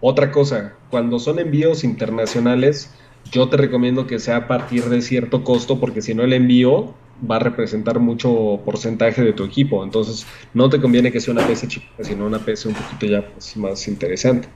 Otra 0.00 0.32
cosa, 0.32 0.74
cuando 0.90 1.20
son 1.20 1.38
envíos 1.38 1.84
internacionales, 1.84 2.92
yo 3.30 3.48
te 3.48 3.56
recomiendo 3.56 4.06
que 4.06 4.18
sea 4.18 4.36
a 4.36 4.48
partir 4.48 4.84
de 4.84 5.02
cierto 5.02 5.44
costo 5.44 5.78
porque 5.80 6.02
si 6.02 6.14
no 6.14 6.22
el 6.22 6.32
envío 6.32 6.94
va 7.28 7.36
a 7.36 7.40
representar 7.40 7.98
mucho 7.98 8.60
porcentaje 8.64 9.22
de 9.22 9.32
tu 9.32 9.44
equipo. 9.44 9.82
Entonces 9.84 10.26
no 10.54 10.68
te 10.68 10.80
conviene 10.80 11.12
que 11.12 11.20
sea 11.20 11.34
una 11.34 11.46
PC 11.46 11.68
chica, 11.68 11.86
sino 12.00 12.26
una 12.26 12.38
PC 12.38 12.68
un 12.68 12.74
poquito 12.74 13.06
ya 13.06 13.26
pues, 13.26 13.56
más 13.56 13.88
interesante. 13.88 14.48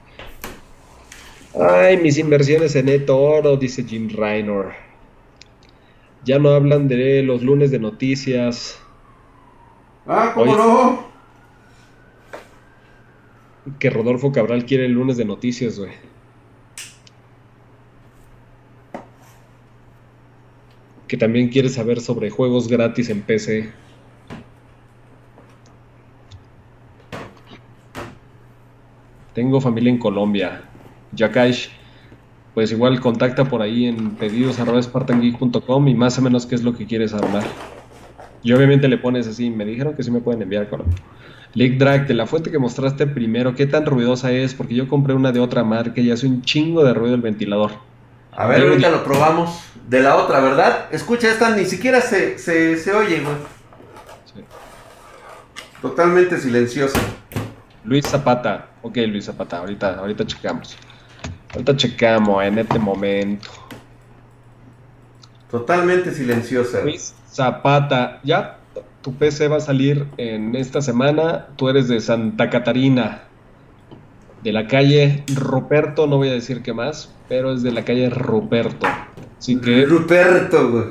Ay, 1.59 1.97
mis 1.97 2.17
inversiones 2.17 2.75
en 2.75 2.89
eToro, 2.89 3.57
dice 3.57 3.83
Jim 3.83 4.09
Reiner. 4.09 4.73
Ya 6.25 6.39
no 6.39 6.49
hablan 6.49 6.87
de 6.87 7.21
los 7.21 7.43
lunes 7.43 7.69
de 7.69 7.79
noticias. 7.79 8.79
Ah, 10.07 10.31
¿cómo 10.33 10.55
no? 10.55 11.13
Que 13.77 13.89
Rodolfo 13.89 14.31
Cabral 14.31 14.65
quiere 14.65 14.85
el 14.85 14.93
lunes 14.93 15.17
de 15.17 15.25
noticias, 15.25 15.77
güey. 15.77 15.91
Que 21.13 21.17
también 21.17 21.49
quiere 21.49 21.69
saber 21.69 22.01
sobre 22.01 22.31
juegos 22.31 22.67
gratis 22.67 23.07
en 23.11 23.21
PC. 23.21 23.69
Tengo 29.35 29.61
familia 29.61 29.91
en 29.91 29.99
Colombia. 29.99 30.63
Yakaish, 31.11 31.69
pues 32.55 32.71
igual 32.71 32.99
contacta 32.99 33.45
por 33.45 33.61
ahí 33.61 33.85
en 33.85 34.15
pedidos 34.15 34.57
y 34.57 35.93
más 35.93 36.17
o 36.17 36.21
menos 36.23 36.47
qué 36.47 36.55
es 36.55 36.63
lo 36.63 36.75
que 36.75 36.87
quieres 36.87 37.13
armar. 37.13 37.43
Y 38.41 38.51
obviamente 38.53 38.87
le 38.87 38.97
pones 38.97 39.27
así, 39.27 39.51
me 39.51 39.65
dijeron 39.65 39.95
que 39.95 40.01
sí 40.01 40.09
me 40.09 40.19
pueden 40.19 40.41
enviar 40.41 40.67
con 40.67 40.81
League 41.53 41.77
Drag, 41.77 42.07
de 42.07 42.15
la 42.15 42.25
fuente 42.25 42.49
que 42.49 42.57
mostraste 42.57 43.05
primero, 43.05 43.53
¿qué 43.53 43.67
tan 43.67 43.85
ruidosa 43.85 44.31
es? 44.31 44.55
Porque 44.55 44.73
yo 44.73 44.87
compré 44.87 45.13
una 45.13 45.31
de 45.31 45.41
otra 45.41 45.63
marca 45.63 46.01
y 46.01 46.09
hace 46.09 46.25
un 46.25 46.41
chingo 46.41 46.83
de 46.83 46.95
ruido 46.95 47.13
el 47.13 47.21
ventilador. 47.21 47.92
A 48.35 48.47
ver, 48.47 48.61
ahorita 48.61 48.89
lo 48.89 49.03
probamos. 49.03 49.61
De 49.87 50.01
la 50.01 50.15
otra, 50.15 50.39
¿verdad? 50.39 50.87
Escucha, 50.91 51.29
esta 51.29 51.49
ni 51.55 51.65
siquiera 51.65 52.01
se, 52.01 52.37
se, 52.37 52.93
oye, 52.93 53.19
güey. 53.19 53.35
Sí. 54.33 54.43
Totalmente 55.81 56.39
silenciosa. 56.39 56.99
Luis 57.83 58.07
Zapata. 58.07 58.69
Ok, 58.81 58.97
Luis 59.07 59.25
Zapata, 59.25 59.57
ahorita, 59.57 59.99
ahorita 59.99 60.25
checamos. 60.25 60.77
Ahorita 61.51 61.75
checamos 61.75 62.43
en 62.43 62.59
este 62.59 62.79
momento. 62.79 63.49
Totalmente 65.51 66.13
silenciosa. 66.13 66.81
Luis 66.81 67.13
Zapata, 67.29 68.19
ya 68.23 68.57
tu 69.01 69.13
PC 69.13 69.49
va 69.49 69.57
a 69.57 69.59
salir 69.59 70.07
en 70.17 70.55
esta 70.55 70.81
semana. 70.81 71.47
Tú 71.57 71.69
eres 71.69 71.87
de 71.87 71.99
Santa 71.99 72.49
Catarina 72.49 73.23
de 74.43 74.51
la 74.51 74.67
calle 74.67 75.23
Ruperto, 75.33 76.05
no 76.05 76.17
voy 76.17 76.27
a 76.29 76.33
decir 76.33 76.61
qué 76.61 76.73
más, 76.73 77.09
pero 77.29 77.53
es 77.53 77.63
de 77.63 77.71
la 77.71 77.85
calle 77.85 78.09
Ruperto. 78.09 78.85
Así 79.39 79.59
que. 79.59 79.85
Ruperto, 79.85 80.69
güey. 80.69 80.85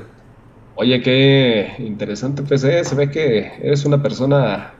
Oye, 0.75 1.03
qué 1.03 1.75
interesante 1.79 2.43
PC. 2.43 2.85
Se 2.85 2.95
ve 2.95 3.11
que 3.11 3.53
eres 3.63 3.85
una 3.85 4.03
persona 4.03 4.73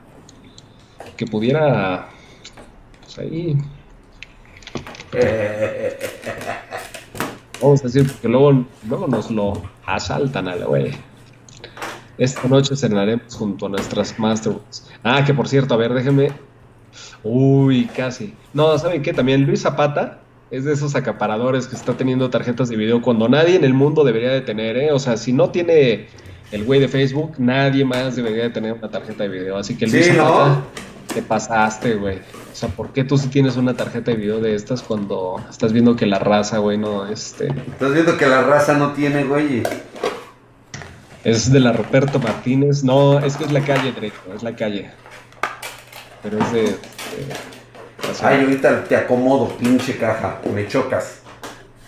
que 1.15 1.27
pudiera. 1.27 2.09
Pues 3.01 3.19
ahí. 3.19 3.55
Vamos 7.61 7.81
a 7.81 7.83
decir, 7.83 8.11
porque 8.11 8.27
luego, 8.27 8.65
luego 8.89 9.07
nos 9.07 9.29
lo 9.29 9.53
asaltan 9.85 10.47
a 10.47 10.55
la 10.55 10.65
güey. 10.65 10.91
Esta 12.17 12.47
noche 12.47 12.75
cenaremos 12.75 13.35
junto 13.35 13.67
a 13.67 13.69
nuestras 13.69 14.17
Masters. 14.19 14.89
Ah, 15.03 15.23
que 15.23 15.33
por 15.33 15.47
cierto, 15.47 15.73
a 15.75 15.77
ver, 15.77 15.93
déjenme 15.93 16.31
Uy, 17.23 17.85
casi. 17.85 18.33
No, 18.53 18.77
¿saben 18.77 19.01
qué? 19.01 19.13
También 19.13 19.45
Luis 19.45 19.61
Zapata 19.61 20.19
es 20.51 20.65
de 20.65 20.73
esos 20.73 20.95
acaparadores 20.95 21.67
que 21.67 21.75
está 21.75 21.93
teniendo 21.95 22.29
tarjetas 22.29 22.69
de 22.69 22.75
video 22.75 23.01
cuando 23.01 23.27
nadie 23.27 23.55
en 23.55 23.63
el 23.63 23.73
mundo 23.73 24.03
debería 24.03 24.31
de 24.31 24.41
tener, 24.41 24.77
¿eh? 24.77 24.91
O 24.91 24.99
sea, 24.99 25.17
si 25.17 25.33
no 25.33 25.49
tiene 25.49 26.07
el 26.51 26.63
güey 26.63 26.79
de 26.79 26.87
Facebook, 26.87 27.33
nadie 27.39 27.83
más 27.83 28.15
debería 28.15 28.43
de 28.43 28.49
tener 28.51 28.73
una 28.73 28.89
tarjeta 28.89 29.23
de 29.23 29.29
video. 29.29 29.57
Así 29.57 29.75
que 29.75 29.87
Luis 29.87 30.07
Zapata, 30.07 30.61
te 31.13 31.21
pasaste, 31.21 31.95
güey. 31.95 32.17
O 32.17 32.55
sea, 32.55 32.69
¿por 32.69 32.93
qué 32.93 33.03
tú 33.03 33.17
sí 33.17 33.29
tienes 33.29 33.57
una 33.57 33.73
tarjeta 33.73 34.11
de 34.11 34.17
video 34.17 34.39
de 34.39 34.53
estas 34.53 34.83
cuando 34.83 35.43
estás 35.49 35.73
viendo 35.73 35.95
que 35.95 36.05
la 36.05 36.19
raza, 36.19 36.59
güey, 36.59 36.77
no, 36.77 37.07
este... 37.07 37.47
Estás 37.47 37.93
viendo 37.93 38.15
que 38.15 38.27
la 38.27 38.43
raza 38.43 38.77
no 38.77 38.91
tiene, 38.91 39.23
güey. 39.23 39.63
Es 41.23 41.51
de 41.51 41.59
la 41.59 41.73
Roberto 41.73 42.19
Martínez. 42.19 42.83
No, 42.83 43.17
es 43.19 43.37
que 43.37 43.45
es 43.45 43.51
la 43.51 43.61
calle, 43.61 43.91
Drake, 43.91 44.13
es 44.35 44.43
la 44.43 44.55
calle. 44.55 44.91
Pero 46.23 46.39
es 46.39 46.51
de 46.53 46.77
Ay, 48.21 48.41
ahorita 48.41 48.83
te 48.85 48.95
acomodo, 48.95 49.49
pinche 49.57 49.97
caja, 49.97 50.39
me 50.53 50.67
chocas. 50.67 51.21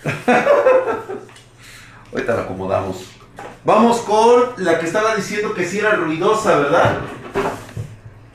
ahorita 2.12 2.34
la 2.34 2.42
acomodamos. 2.42 3.04
Vamos 3.64 3.98
con 4.00 4.64
la 4.64 4.78
que 4.78 4.86
estaba 4.86 5.14
diciendo 5.14 5.54
que 5.54 5.64
sí 5.64 5.78
era 5.78 5.92
ruidosa, 5.92 6.58
¿verdad? 6.58 6.98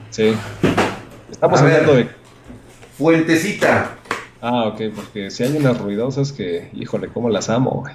Sí. 0.09 0.35
Estamos 1.31 1.61
hablando 1.61 1.95
de. 1.95 2.09
Fuentecita. 2.97 3.97
Ah, 4.41 4.65
ok, 4.67 4.81
porque 4.95 5.31
si 5.31 5.43
hay 5.43 5.55
unas 5.55 5.79
ruidosas 5.79 6.31
que, 6.31 6.69
híjole, 6.73 7.07
cómo 7.07 7.29
las 7.29 7.49
amo, 7.49 7.81
güey. 7.81 7.93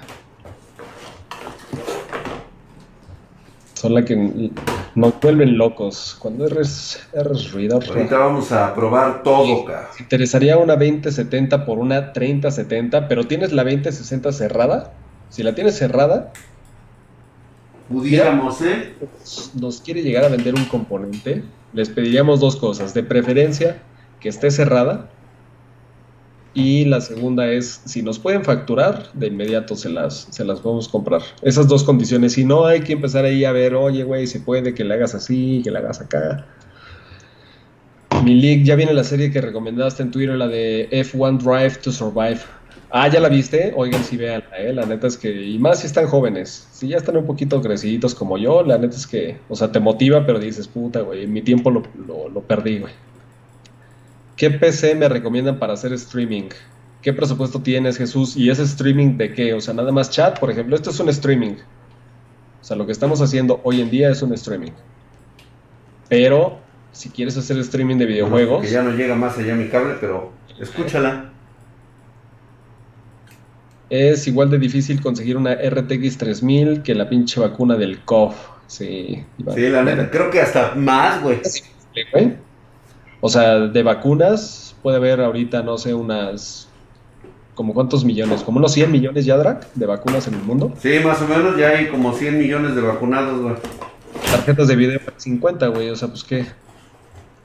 Son 3.77 3.93
las 3.93 4.05
que 4.05 4.51
nos 4.95 5.19
vuelven 5.21 5.57
locos. 5.57 6.17
Cuando 6.19 6.47
eres, 6.47 7.07
eres 7.13 7.51
ruidoso. 7.51 7.93
Ahorita 7.93 8.17
vamos 8.17 8.51
a 8.51 8.73
probar 8.73 9.21
todo, 9.23 9.65
cara. 9.65 9.89
¿Te 9.95 10.03
interesaría 10.03 10.57
una 10.57 10.75
2070 10.75 11.65
por 11.65 11.77
una 11.77 12.13
3070, 12.13 13.07
pero 13.07 13.25
tienes 13.25 13.53
la 13.53 13.63
2060 13.63 14.31
cerrada? 14.31 14.93
Si 15.29 15.43
la 15.43 15.53
tienes 15.53 15.77
cerrada. 15.77 16.33
Pudiéramos, 17.89 18.61
¿eh? 18.61 18.95
Nos 19.59 19.81
quiere 19.81 20.01
llegar 20.01 20.23
a 20.25 20.29
vender 20.29 20.55
un 20.55 20.65
componente. 20.65 21.43
Les 21.73 21.89
pediríamos 21.89 22.39
dos 22.39 22.55
cosas. 22.55 22.93
De 22.93 23.03
preferencia, 23.03 23.77
que 24.19 24.29
esté 24.29 24.49
cerrada 24.51 25.09
y 26.57 26.85
la 26.85 27.01
segunda 27.01 27.51
es, 27.51 27.81
si 27.85 28.01
nos 28.01 28.17
pueden 28.17 28.43
facturar, 28.43 29.13
de 29.13 29.27
inmediato 29.27 29.75
se 29.75 29.89
las, 29.89 30.27
se 30.31 30.43
las 30.43 30.59
podemos 30.59 30.87
comprar. 30.89 31.21
Esas 31.43 31.67
dos 31.67 31.83
condiciones. 31.83 32.33
Si 32.33 32.45
no, 32.45 32.65
hay 32.65 32.81
que 32.81 32.93
empezar 32.93 33.25
ahí 33.25 33.45
a 33.45 33.51
ver, 33.51 33.75
oye, 33.75 34.03
güey, 34.03 34.25
si 34.25 34.39
puede 34.39 34.73
que 34.73 34.83
le 34.83 34.95
hagas 34.95 35.13
así, 35.13 35.61
que 35.63 35.69
le 35.69 35.77
hagas 35.77 36.01
acá. 36.01 36.47
Mi 38.23 38.33
league, 38.33 38.63
ya 38.63 38.75
viene 38.75 38.91
la 38.95 39.03
serie 39.03 39.29
que 39.29 39.39
recomendaste 39.39 40.01
en 40.01 40.09
Twitter, 40.09 40.35
la 40.35 40.47
de 40.47 40.89
F1 40.89 41.37
Drive 41.37 41.75
to 41.83 41.91
Survive. 41.91 42.39
Ah, 42.89 43.07
¿ya 43.07 43.19
la 43.19 43.29
viste? 43.29 43.71
Oigan, 43.75 44.03
sí, 44.03 44.17
vean, 44.17 44.43
eh, 44.57 44.73
la 44.73 44.87
neta 44.87 45.05
es 45.05 45.15
que, 45.15 45.29
y 45.29 45.59
más 45.59 45.81
si 45.81 45.85
están 45.85 46.07
jóvenes, 46.07 46.69
si 46.71 46.87
ya 46.87 46.97
están 46.97 47.17
un 47.17 47.27
poquito 47.27 47.61
creciditos 47.61 48.15
como 48.15 48.39
yo, 48.39 48.63
la 48.63 48.79
neta 48.79 48.95
es 48.95 49.05
que, 49.05 49.37
o 49.47 49.55
sea, 49.55 49.71
te 49.71 49.79
motiva, 49.79 50.25
pero 50.25 50.39
dices, 50.39 50.67
puta, 50.67 51.01
güey, 51.01 51.27
mi 51.27 51.43
tiempo 51.43 51.69
lo, 51.69 51.83
lo, 52.07 52.29
lo 52.29 52.41
perdí, 52.41 52.79
güey. 52.79 52.93
¿Qué 54.37 54.51
PC 54.51 54.93
me 54.93 55.09
recomiendan 55.09 55.57
para 55.57 55.73
hacer 55.73 55.91
streaming? 55.93 56.49
¿Qué 57.01 57.11
presupuesto 57.11 57.59
tienes, 57.59 57.97
Jesús? 57.97 58.37
¿Y 58.37 58.51
ese 58.51 58.63
streaming 58.63 59.17
de 59.17 59.33
qué? 59.33 59.55
O 59.55 59.59
sea, 59.59 59.73
nada 59.73 59.91
más 59.91 60.11
chat, 60.11 60.39
por 60.39 60.51
ejemplo. 60.51 60.75
Esto 60.75 60.91
es 60.91 60.99
un 60.99 61.09
streaming. 61.09 61.55
O 62.61 62.63
sea, 62.63 62.77
lo 62.77 62.85
que 62.85 62.91
estamos 62.91 63.19
haciendo 63.19 63.59
hoy 63.63 63.81
en 63.81 63.89
día 63.89 64.11
es 64.11 64.21
un 64.21 64.33
streaming. 64.33 64.73
Pero, 66.07 66.59
si 66.91 67.09
quieres 67.09 67.35
hacer 67.35 67.57
streaming 67.57 67.97
de 67.97 68.05
videojuegos... 68.05 68.61
que 68.61 68.71
ya 68.71 68.83
no 68.83 68.91
llega 68.91 69.15
más 69.15 69.37
allá 69.39 69.55
mi 69.55 69.69
cable, 69.69 69.95
pero 69.99 70.31
escúchala. 70.59 71.31
Es 73.89 74.27
igual 74.27 74.51
de 74.51 74.59
difícil 74.59 75.01
conseguir 75.01 75.37
una 75.37 75.55
RTX 75.55 76.17
3000 76.17 76.83
que 76.83 76.93
la 76.93 77.09
pinche 77.09 77.39
vacuna 77.39 77.75
del 77.75 78.01
COF. 78.01 78.35
Sí. 78.67 79.25
Sí, 79.55 79.69
la 79.69 79.83
neta, 79.83 80.11
creo 80.11 80.29
que 80.29 80.41
hasta 80.41 80.75
más, 80.75 81.23
güey. 81.23 81.41
O 83.19 83.29
sea, 83.29 83.59
de 83.59 83.83
vacunas 83.83 84.75
puede 84.81 84.97
haber 84.97 85.21
ahorita, 85.21 85.63
no 85.63 85.77
sé, 85.77 85.93
unas... 85.93 86.69
¿Como 87.55 87.73
cuántos 87.73 88.05
millones? 88.05 88.43
¿Como 88.43 88.59
unos 88.59 88.73
100 88.73 88.91
millones 88.91 89.25
ya, 89.25 89.35
Drac, 89.35 89.73
de 89.73 89.85
vacunas 89.87 90.27
en 90.27 90.35
el 90.35 90.41
mundo? 90.41 90.73
Sí, 90.79 90.99
más 91.03 91.19
o 91.23 91.27
menos 91.27 91.57
ya 91.57 91.69
hay 91.69 91.87
como 91.87 92.13
100 92.13 92.37
millones 92.37 92.75
de 92.75 92.81
vacunados, 92.81 93.41
güey. 93.41 93.55
Tarjetas 94.29 94.67
de 94.67 94.75
video 94.75 94.99
50, 95.15 95.67
güey, 95.67 95.89
o 95.89 95.95
sea, 95.95 96.09
pues 96.09 96.23
¿qué? 96.23 96.45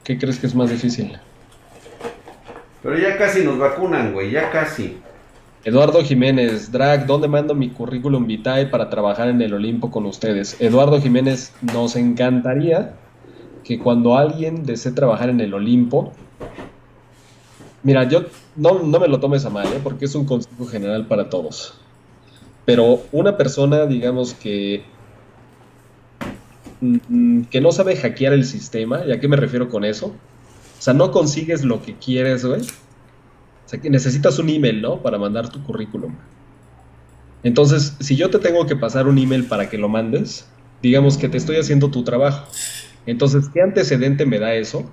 ¿Qué 0.03 0.19
crees 0.19 0.37
que 0.37 0.45
es 0.45 0.53
más 0.53 0.69
difícil? 0.69 1.17
Pero 2.83 2.97
ya 2.97 3.17
casi 3.17 3.43
nos 3.43 3.57
vacunan, 3.57 4.13
güey, 4.13 4.29
ya 4.29 4.51
casi. 4.51 4.97
Eduardo 5.63 6.03
Jiménez, 6.03 6.71
Drag, 6.71 7.07
¿dónde 7.07 7.29
mando 7.29 7.55
mi 7.55 7.69
currículum 7.69 8.27
vitae 8.27 8.67
para 8.67 8.89
trabajar 8.89 9.29
en 9.29 9.41
el 9.41 9.53
Olimpo 9.53 9.89
con 9.89 10.05
ustedes? 10.05 10.57
Eduardo 10.59 11.01
Jiménez, 11.01 11.53
nos 11.61 11.95
encantaría 11.95 12.93
que 13.63 13.79
cuando 13.79 14.17
alguien 14.17 14.65
desee 14.65 14.91
trabajar 14.91 15.29
en 15.29 15.39
el 15.41 15.53
Olimpo, 15.53 16.11
mira, 17.83 18.07
yo 18.07 18.25
no, 18.55 18.79
no 18.79 18.99
me 18.99 19.07
lo 19.07 19.19
tomes 19.19 19.45
a 19.45 19.49
mal, 19.49 19.67
¿eh? 19.67 19.79
porque 19.83 20.05
es 20.05 20.15
un 20.15 20.25
consejo 20.25 20.65
general 20.65 21.07
para 21.07 21.29
todos. 21.29 21.75
Pero 22.65 23.01
una 23.11 23.37
persona, 23.37 23.85
digamos 23.85 24.33
que 24.33 24.83
mm, 26.81 27.43
que 27.43 27.61
no 27.61 27.71
sabe 27.71 27.95
hackear 27.95 28.33
el 28.33 28.45
sistema, 28.45 29.05
¿y 29.05 29.11
a 29.11 29.19
qué 29.19 29.27
me 29.27 29.35
refiero 29.35 29.69
con 29.69 29.85
eso? 29.85 30.07
O 30.07 30.81
sea, 30.81 30.93
no 30.93 31.11
consigues 31.11 31.63
lo 31.63 31.81
que 31.81 31.95
quieres, 31.95 32.45
güey 32.45 32.61
que 33.79 33.89
necesitas 33.89 34.39
un 34.39 34.49
email, 34.49 34.81
¿no? 34.81 35.01
Para 35.01 35.17
mandar 35.17 35.49
tu 35.49 35.63
currículum. 35.63 36.13
Entonces, 37.43 37.95
si 37.99 38.15
yo 38.15 38.29
te 38.29 38.39
tengo 38.39 38.65
que 38.65 38.75
pasar 38.75 39.07
un 39.07 39.17
email 39.17 39.45
para 39.45 39.69
que 39.69 39.77
lo 39.77 39.89
mandes, 39.89 40.47
digamos 40.81 41.17
que 41.17 41.29
te 41.29 41.37
estoy 41.37 41.57
haciendo 41.57 41.89
tu 41.89 42.03
trabajo. 42.03 42.47
Entonces, 43.05 43.49
¿qué 43.49 43.61
antecedente 43.61 44.25
me 44.25 44.39
da 44.39 44.53
eso? 44.53 44.89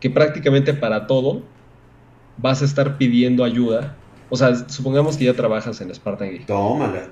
Que 0.00 0.10
prácticamente 0.10 0.74
para 0.74 1.06
todo 1.06 1.42
vas 2.36 2.62
a 2.62 2.64
estar 2.64 2.98
pidiendo 2.98 3.44
ayuda. 3.44 3.96
O 4.30 4.36
sea, 4.36 4.54
supongamos 4.68 5.16
que 5.16 5.24
ya 5.24 5.34
trabajas 5.34 5.80
en 5.80 5.94
Spartan 5.94 6.30
Geek. 6.30 6.46
Tómala. 6.46 7.08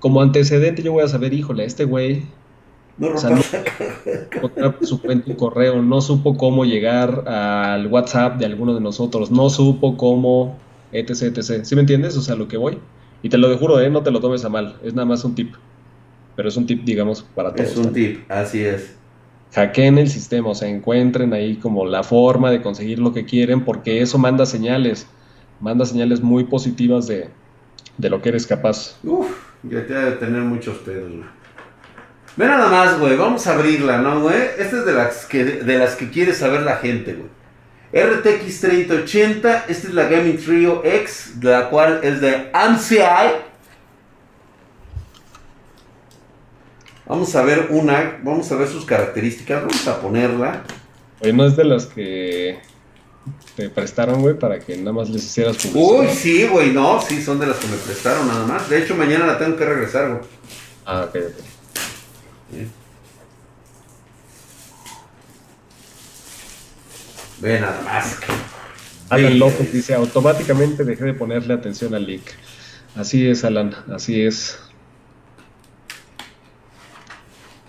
Como 0.00 0.20
antecedente 0.20 0.82
yo 0.82 0.92
voy 0.92 1.04
a 1.04 1.08
saber, 1.08 1.32
híjole, 1.32 1.64
este 1.64 1.84
güey 1.84 2.24
no, 2.98 3.08
o 3.08 3.18
sea, 3.18 3.30
no 3.30 3.42
su 4.82 5.02
cuenta 5.02 5.30
y 5.30 5.34
correo, 5.34 5.82
no 5.82 6.00
supo 6.00 6.36
cómo 6.36 6.64
llegar 6.64 7.28
al 7.28 7.88
WhatsApp 7.88 8.38
de 8.38 8.46
alguno 8.46 8.74
de 8.74 8.80
nosotros, 8.80 9.30
no 9.30 9.50
supo 9.50 9.96
cómo, 9.98 10.56
etc, 10.92 11.36
etc. 11.36 11.64
¿Sí 11.64 11.74
me 11.74 11.82
entiendes? 11.82 12.16
O 12.16 12.22
sea, 12.22 12.36
lo 12.36 12.48
que 12.48 12.56
voy. 12.56 12.78
Y 13.22 13.28
te 13.28 13.36
lo 13.36 13.56
juro, 13.58 13.80
¿eh? 13.80 13.90
no 13.90 14.02
te 14.02 14.10
lo 14.10 14.20
tomes 14.20 14.44
a 14.44 14.48
mal, 14.48 14.76
es 14.82 14.94
nada 14.94 15.04
más 15.04 15.24
un 15.24 15.34
tip. 15.34 15.54
Pero 16.36 16.48
es 16.48 16.56
un 16.56 16.66
tip, 16.66 16.84
digamos, 16.84 17.22
para 17.34 17.54
todos. 17.54 17.70
Es 17.70 17.76
un 17.76 17.92
tip, 17.92 18.30
así 18.30 18.64
es. 18.64 18.96
Hackeen 19.56 19.96
el 19.96 20.10
sistema, 20.10 20.50
o 20.50 20.54
sea, 20.54 20.68
encuentren 20.68 21.32
ahí 21.32 21.56
como 21.56 21.86
la 21.86 22.02
forma 22.02 22.50
de 22.50 22.60
conseguir 22.60 22.98
lo 22.98 23.14
que 23.14 23.24
quieren, 23.24 23.64
porque 23.64 24.02
eso 24.02 24.18
manda 24.18 24.44
señales, 24.44 25.06
manda 25.60 25.86
señales 25.86 26.20
muy 26.20 26.44
positivas 26.44 27.06
de, 27.06 27.30
de 27.96 28.10
lo 28.10 28.20
que 28.20 28.28
eres 28.28 28.46
capaz. 28.46 28.98
Uf, 29.02 29.26
ya 29.62 29.86
te 29.86 29.94
de 29.94 30.12
tener 30.12 30.42
muchos 30.42 30.76
pedos, 30.78 31.10
Ve 32.36 32.44
nada 32.44 32.68
más, 32.68 33.00
güey. 33.00 33.16
Vamos 33.16 33.46
a 33.46 33.54
abrirla, 33.54 33.96
¿no, 33.96 34.20
güey? 34.20 34.36
Esta 34.58 34.76
es 34.76 34.84
de 34.84 34.92
las 34.92 35.24
que, 35.24 35.42
de 35.42 35.78
las 35.78 35.96
que 35.96 36.10
quiere 36.10 36.34
saber 36.34 36.60
la 36.60 36.76
gente, 36.76 37.14
güey. 37.14 37.30
RTX 37.94 38.60
3080. 38.60 39.64
Esta 39.68 39.88
es 39.88 39.94
la 39.94 40.06
Gaming 40.06 40.36
Trio 40.36 40.82
X, 40.84 41.40
de 41.40 41.50
la 41.50 41.70
cual 41.70 42.00
es 42.02 42.20
de 42.20 42.50
AMCI. 42.52 43.55
Vamos 47.06 47.34
a 47.36 47.42
ver 47.42 47.68
una, 47.70 48.18
vamos 48.22 48.50
a 48.50 48.56
ver 48.56 48.68
sus 48.68 48.84
características. 48.84 49.62
Vamos 49.62 49.86
a 49.86 50.00
ponerla. 50.00 50.64
Oye, 51.20 51.32
no 51.32 51.46
es 51.46 51.56
de 51.56 51.64
las 51.64 51.86
que 51.86 52.58
te 53.56 53.70
prestaron, 53.70 54.20
güey, 54.20 54.38
para 54.38 54.58
que 54.58 54.76
nada 54.76 54.92
más 54.92 55.08
les 55.08 55.24
hicieras 55.24 55.56
publicidad. 55.56 56.00
Uy, 56.00 56.08
sí, 56.08 56.46
güey, 56.46 56.72
no, 56.72 57.00
sí, 57.00 57.22
son 57.22 57.38
de 57.40 57.46
las 57.46 57.56
que 57.56 57.68
me 57.68 57.76
prestaron 57.76 58.28
nada 58.28 58.46
más. 58.46 58.68
De 58.68 58.82
hecho, 58.82 58.94
mañana 58.94 59.26
la 59.26 59.38
tengo 59.38 59.56
que 59.56 59.64
regresar, 59.64 60.08
güey. 60.10 60.20
Ah, 60.84 61.06
ok, 61.08 61.16
ok. 61.16 62.56
Ve 67.40 67.60
nada 67.60 67.80
más. 67.82 68.18
Alan 69.08 69.38
López 69.38 69.72
dice, 69.72 69.94
automáticamente 69.94 70.84
dejé 70.84 71.04
de 71.04 71.14
ponerle 71.14 71.54
atención 71.54 71.94
al 71.94 72.06
leak. 72.06 72.22
Así 72.94 73.28
es, 73.28 73.44
Alan, 73.44 73.74
así 73.92 74.20
es. 74.22 74.58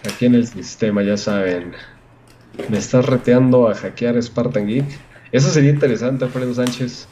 Aquí 0.07 0.25
en 0.25 0.35
el 0.35 0.47
sistema, 0.47 1.03
ya 1.03 1.17
saben. 1.17 1.73
Me 2.69 2.77
estás 2.77 3.05
reteando 3.05 3.67
a 3.67 3.75
hackear 3.75 4.21
Spartan 4.21 4.67
Geek. 4.67 4.85
Eso 5.31 5.49
sería 5.49 5.69
interesante, 5.69 6.25
Alfredo 6.25 6.53
Sánchez. 6.53 7.07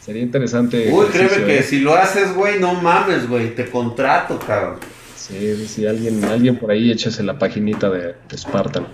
Sería 0.00 0.22
interesante. 0.22 0.90
Uy, 0.92 1.06
créeme 1.06 1.44
que 1.44 1.58
¿eh? 1.58 1.62
si 1.62 1.80
lo 1.80 1.94
haces, 1.94 2.34
güey, 2.34 2.58
no 2.58 2.74
mames, 2.74 3.28
güey. 3.28 3.54
Te 3.54 3.70
contrato, 3.70 4.38
cabrón. 4.38 4.78
Sí, 5.14 5.66
sí, 5.68 5.86
alguien, 5.86 6.24
alguien 6.24 6.58
por 6.58 6.72
ahí 6.72 6.90
échese 6.90 7.22
la 7.22 7.38
paginita 7.38 7.88
de, 7.88 8.14
Spartan. 8.36 8.88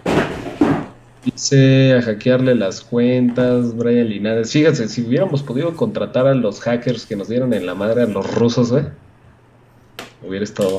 Dice 1.25 1.95
a 1.95 2.03
hackearle 2.03 2.55
las 2.55 2.83
cuentas, 2.83 3.75
Brian 3.77 4.09
Linares. 4.09 4.53
Fíjense, 4.53 4.89
si 4.89 5.03
hubiéramos 5.03 5.43
podido 5.43 5.75
contratar 5.75 6.27
a 6.27 6.35
los 6.35 6.61
hackers 6.61 7.07
que 7.07 7.17
nos 7.17 7.29
dieron 7.29 7.55
en 7.55 7.65
la 7.65 7.75
madre 7.75 8.03
a 8.03 8.07
los 8.07 8.35
rusos, 8.35 8.71
güey, 8.71 8.85
hubiera 10.23 10.45
estado. 10.45 10.77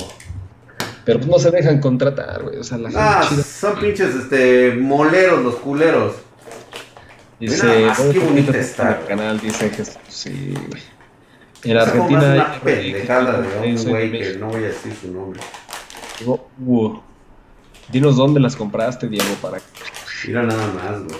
Pero 1.10 1.26
pues 1.26 1.30
no 1.30 1.38
se 1.40 1.50
dejan 1.50 1.80
contratar, 1.80 2.44
güey. 2.44 2.58
O 2.58 2.62
sea, 2.62 2.78
la 2.78 2.90
ah, 2.94 3.28
son 3.28 3.80
pinches 3.80 4.14
este, 4.14 4.74
moleros 4.74 5.42
los 5.42 5.56
culeros. 5.56 6.14
Dice, 7.40 7.88
qué 8.12 8.18
bonito 8.20 8.52
está. 8.52 9.00
El 9.00 9.06
canal 9.06 9.40
dice 9.40 9.72
que 9.72 9.84
sí, 10.08 10.54
güey. 10.68 10.82
En 11.64 11.76
Argentina. 11.78 12.32
Una 12.32 12.60
pendejada 12.60 13.42
de 13.42 13.72
un 13.72 13.84
güey 13.86 14.12
que 14.12 14.36
no 14.38 14.50
voy 14.50 14.62
a 14.62 14.68
decir 14.68 14.92
su 15.00 15.10
nombre. 15.10 15.40
Dinos 17.90 18.14
dónde 18.14 18.38
las 18.38 18.54
compraste, 18.54 19.08
Diego, 19.08 19.34
para 19.42 19.58
Mira 20.28 20.44
nada 20.44 20.66
más, 20.68 21.02
güey. 21.02 21.18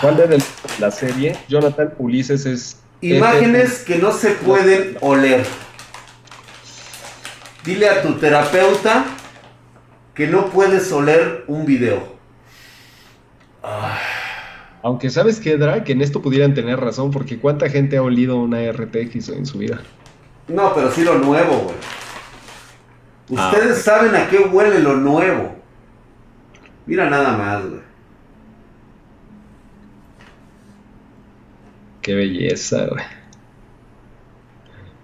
¿Cuál 0.00 0.20
era 0.20 0.36
la 0.78 0.90
serie? 0.92 1.36
Jonathan 1.48 1.94
Ulises 1.98 2.46
es. 2.46 2.76
Imágenes 3.00 3.80
que 3.80 3.98
no 3.98 4.12
se 4.12 4.30
pueden 4.30 4.98
oler. 5.00 5.44
Dile 7.64 7.88
a 7.88 8.02
tu 8.02 8.14
terapeuta 8.14 9.06
que 10.14 10.26
no 10.26 10.50
puedes 10.50 10.92
oler 10.92 11.44
un 11.48 11.64
video. 11.64 12.14
Ah. 13.62 13.98
Aunque 14.82 15.08
sabes 15.08 15.40
que, 15.40 15.58
que 15.86 15.92
en 15.92 16.02
esto 16.02 16.20
pudieran 16.20 16.52
tener 16.52 16.78
razón, 16.78 17.10
porque 17.10 17.38
¿cuánta 17.38 17.70
gente 17.70 17.96
ha 17.96 18.02
olido 18.02 18.36
una 18.36 18.70
RTX 18.70 19.30
en 19.30 19.46
su 19.46 19.56
vida? 19.56 19.80
No, 20.46 20.74
pero 20.74 20.92
sí 20.92 21.02
lo 21.02 21.18
nuevo, 21.18 21.58
güey. 21.60 21.76
Ah, 23.38 23.50
Ustedes 23.50 23.78
saben 23.78 24.14
a 24.14 24.28
qué 24.28 24.40
huele 24.40 24.80
lo 24.80 24.96
nuevo. 24.96 25.56
Mira 26.84 27.08
nada 27.08 27.34
más, 27.38 27.66
güey. 27.66 27.80
Qué 32.02 32.14
belleza, 32.14 32.86
güey. 32.86 33.04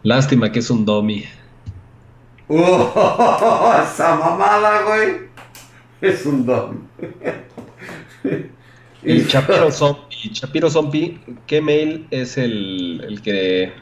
Lástima 0.03 0.53
que 0.53 0.59
es 0.59 0.69
un 0.69 0.85
dummy. 0.85 1.25
¡Oh! 2.53 3.73
Esa 3.85 4.17
mamada, 4.17 4.83
güey. 4.83 5.31
Es 6.01 6.27
un 6.27 6.45
dummy. 6.45 6.81
El 9.05 9.29
Chapiro 9.29 9.71
Zombie. 9.71 10.33
Chapiro 10.33 10.69
Zombie, 10.69 11.21
¿qué 11.47 11.63
mail 11.63 12.09
es 12.11 12.37
el, 12.37 13.21
que 13.23 13.73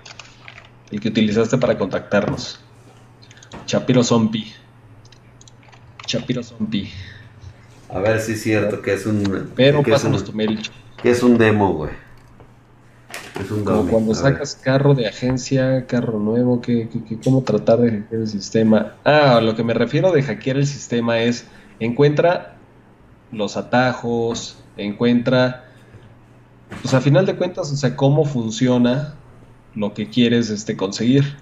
el 0.90 1.01
que 1.01 1.09
utilizaste 1.09 1.57
para 1.57 1.78
contactarnos? 1.78 2.61
Chapiro 3.65 4.05
Zombie. 4.05 4.53
Chapiro 6.07 6.43
Zombie. 6.43 6.90
A 7.89 8.01
ver 8.01 8.20
si 8.20 8.32
es 8.32 8.43
cierto 8.43 8.82
que 8.82 8.93
es 8.93 9.07
un. 9.07 9.51
Pero 9.57 9.82
pásanos 9.82 10.24
tu 10.24 10.32
mail. 10.35 10.61
Que 11.03 11.11
es 11.11 11.23
un 11.23 11.39
demo, 11.39 11.73
güey. 11.73 11.93
Es 13.40 13.51
un 13.51 13.65
Como 13.65 13.89
cuando 13.89 14.15
sacas 14.15 14.56
carro 14.56 14.94
de 14.94 15.06
agencia, 15.06 15.86
carro 15.86 16.19
nuevo, 16.19 16.60
que, 16.60 16.89
cómo 17.23 17.43
tratar 17.43 17.78
de 17.78 17.90
hackear 17.90 18.23
el 18.23 18.28
sistema. 18.28 18.94
Ah, 19.05 19.40
lo 19.43 19.55
que 19.55 19.62
me 19.62 19.74
refiero 19.74 20.12
de 20.12 20.23
hackear 20.23 20.56
el 20.56 20.66
sistema 20.66 21.20
es 21.20 21.47
encuentra 21.78 22.56
los 23.31 23.56
atajos, 23.56 24.59
encuentra, 24.77 25.65
pues 26.82 26.94
a 26.94 27.01
final 27.01 27.27
de 27.27 27.36
cuentas, 27.36 27.70
o 27.70 27.77
sea, 27.77 27.94
cómo 27.94 28.24
funciona 28.24 29.15
lo 29.74 29.94
que 29.94 30.09
quieres 30.09 30.51
este, 30.51 30.77
conseguir. 30.77 31.36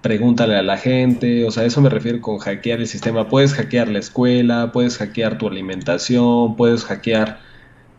Pregúntale 0.00 0.56
a 0.56 0.62
la 0.62 0.76
gente, 0.76 1.46
o 1.46 1.50
sea, 1.50 1.64
eso 1.64 1.80
me 1.80 1.88
refiero 1.88 2.20
con 2.20 2.38
hackear 2.38 2.80
el 2.80 2.86
sistema. 2.86 3.28
Puedes 3.28 3.54
hackear 3.54 3.88
la 3.88 3.98
escuela, 3.98 4.70
puedes 4.72 4.98
hackear 4.98 5.38
tu 5.38 5.48
alimentación, 5.48 6.56
puedes 6.56 6.84
hackear 6.84 7.40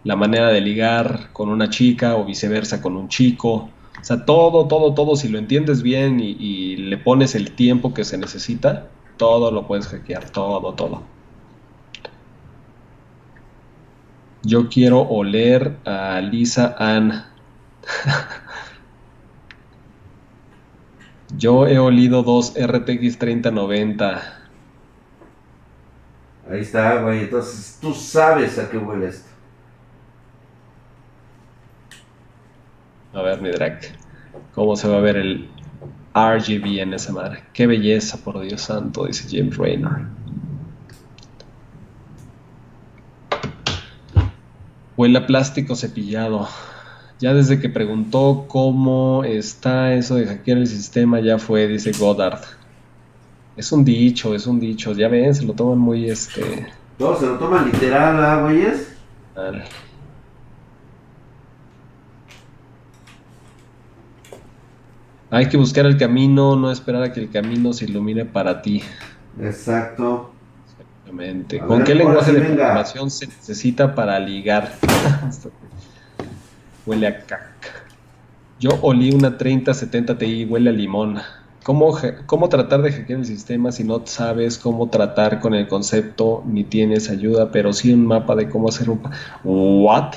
la 0.05 0.15
manera 0.15 0.49
de 0.49 0.61
ligar 0.61 1.29
con 1.33 1.49
una 1.49 1.69
chica 1.69 2.15
o 2.15 2.23
viceversa 2.23 2.81
con 2.81 2.95
un 2.95 3.09
chico. 3.09 3.69
O 3.99 4.03
sea, 4.03 4.23
todo, 4.23 4.67
todo, 4.67 4.93
todo, 4.93 5.15
si 5.15 5.27
lo 5.27 5.39
entiendes 5.39 5.81
bien 5.81 6.19
y, 6.19 6.77
le 6.77 6.97
pones 6.97 7.33
el 7.35 7.51
tiempo 7.51 7.93
que 7.93 8.05
se 8.05 8.17
necesita, 8.17 8.87
Todo 9.17 9.49
lo 9.51 9.65
puedes 9.65 9.87
hackear, 9.87 10.29
todo, 10.29 10.73
todo. 10.73 11.03
Yo 14.43 14.69
quiero 14.69 15.01
oler 15.01 15.77
a 15.85 16.21
Lisa 16.21 16.75
Ann. 16.77 17.25
Yo 21.37 21.65
he 21.65 21.79
olido 21.79 22.21
dos 22.21 22.53
RTX 22.55 23.17
3090. 23.17 24.21
Ahí 26.51 26.59
está, 26.59 27.01
güey. 27.01 27.21
Entonces 27.21 27.79
tú 27.81 27.93
sabes 27.93 28.59
a 28.59 28.69
qué 28.69 28.77
huele 28.77 29.07
esto. 29.07 29.35
A 33.15 33.21
ver, 33.21 33.41
mi 33.41 33.49
drag. 33.49 33.79
¿Cómo 34.53 34.75
se 34.75 34.89
va 34.89 34.97
a 34.97 34.99
ver 34.99 35.15
el 35.15 35.47
RGB 36.13 36.81
en 36.81 36.93
esa 36.93 37.13
madre? 37.13 37.43
Qué 37.53 37.65
belleza, 37.65 38.17
por 38.17 38.41
Dios 38.41 38.59
santo, 38.59 39.05
dice 39.05 39.25
James 39.31 39.55
Raynor. 39.55 40.01
Huele 44.97 45.17
a 45.17 45.25
plástico 45.25 45.77
cepillado. 45.77 46.49
Ya 47.19 47.33
desde 47.33 47.61
que 47.61 47.69
preguntó 47.69 48.47
cómo 48.49 49.23
está 49.23 49.93
eso 49.93 50.15
de 50.15 50.27
hackear 50.27 50.57
el 50.57 50.67
sistema, 50.67 51.21
ya 51.21 51.39
fue, 51.39 51.67
dice 51.67 51.93
Goddard. 51.97 52.41
Es 53.55 53.71
un 53.71 53.85
dicho, 53.85 54.35
es 54.35 54.45
un 54.45 54.59
dicho. 54.59 54.91
Ya 54.91 55.07
ven, 55.07 55.33
se 55.33 55.45
lo 55.45 55.53
toman 55.53 55.77
muy 55.77 56.09
este. 56.09 56.67
No, 56.99 57.15
se 57.15 57.25
lo 57.27 57.37
toman 57.37 57.71
literal, 57.71 58.21
¿ah, 58.21 58.41
güeyes? 58.41 58.93
Hay 65.31 65.49
que 65.49 65.57
buscar 65.57 65.85
el 65.85 65.97
camino, 65.97 66.55
no 66.55 66.71
esperar 66.71 67.03
a 67.03 67.11
que 67.11 67.19
el 67.19 67.31
camino 67.31 67.73
se 67.73 67.85
ilumine 67.85 68.25
para 68.25 68.61
ti. 68.61 68.83
Exacto. 69.41 70.31
Exactamente. 70.69 71.59
¿Con 71.59 71.83
qué 71.83 71.95
lenguaje 71.95 72.31
de 72.31 72.41
programación 72.41 73.09
se 73.09 73.27
necesita 73.27 73.95
para 73.95 74.19
ligar? 74.19 74.71
huele 76.85 77.07
a 77.07 77.19
caca. 77.19 77.47
Yo 78.59 78.69
olí 78.81 79.13
una 79.13 79.37
3070 79.37 80.17
Ti, 80.17 80.45
huele 80.45 80.69
a 80.69 80.73
limón. 80.73 81.17
¿Cómo, 81.63 81.97
¿Cómo 82.27 82.47
tratar 82.47 82.83
de 82.83 82.91
hackear 82.91 83.19
el 83.19 83.25
sistema 83.25 83.71
si 83.71 83.83
no 83.83 84.05
sabes 84.05 84.59
cómo 84.59 84.89
tratar 84.89 85.39
con 85.39 85.55
el 85.55 85.67
concepto 85.67 86.43
ni 86.45 86.63
tienes 86.63 87.09
ayuda, 87.09 87.51
pero 87.51 87.73
sí 87.73 87.91
un 87.91 88.05
mapa 88.05 88.35
de 88.35 88.49
cómo 88.49 88.69
hacer 88.69 88.89
un... 88.89 89.01
¿What? 89.43 90.13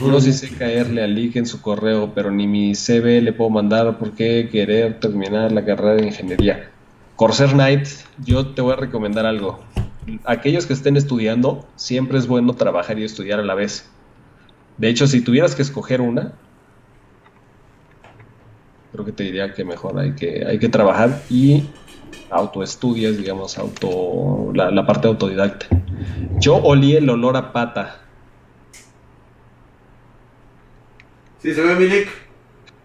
No 0.00 0.20
sé 0.20 0.32
si 0.32 0.48
sé 0.48 0.54
caerle 0.54 1.02
al 1.02 1.14
leak 1.14 1.36
en 1.36 1.46
su 1.46 1.60
correo, 1.60 2.12
pero 2.14 2.30
ni 2.30 2.46
mi 2.46 2.74
CV 2.74 3.20
le 3.20 3.32
puedo 3.32 3.50
mandar 3.50 3.98
por 3.98 4.12
qué 4.12 4.48
querer 4.50 4.98
terminar 5.00 5.52
la 5.52 5.64
carrera 5.64 5.94
de 5.94 6.06
ingeniería. 6.06 6.70
Corsair 7.16 7.50
Knight, 7.52 7.86
yo 8.24 8.46
te 8.48 8.62
voy 8.62 8.72
a 8.72 8.76
recomendar 8.76 9.26
algo. 9.26 9.60
Aquellos 10.24 10.66
que 10.66 10.72
estén 10.72 10.96
estudiando, 10.96 11.68
siempre 11.76 12.18
es 12.18 12.26
bueno 12.26 12.54
trabajar 12.54 12.98
y 12.98 13.04
estudiar 13.04 13.40
a 13.40 13.44
la 13.44 13.54
vez. 13.54 13.90
De 14.78 14.88
hecho, 14.88 15.06
si 15.06 15.20
tuvieras 15.20 15.54
que 15.54 15.62
escoger 15.62 16.00
una, 16.00 16.32
creo 18.92 19.04
que 19.04 19.12
te 19.12 19.24
diría 19.24 19.52
que 19.52 19.64
mejor 19.64 19.98
hay 19.98 20.12
que, 20.12 20.44
hay 20.46 20.58
que 20.58 20.68
trabajar 20.68 21.22
y 21.28 21.64
autoestudias, 22.30 23.18
digamos, 23.18 23.58
auto, 23.58 24.52
la, 24.54 24.86
parte 24.86 25.08
autodidacta. 25.08 25.66
Yo 26.38 26.56
olí 26.56 26.96
el 26.96 27.08
olor 27.10 27.36
a 27.36 27.52
pata. 27.52 28.00
Sí, 31.42 31.54
se 31.54 31.62
ve 31.62 31.74
Milik. 31.74 32.08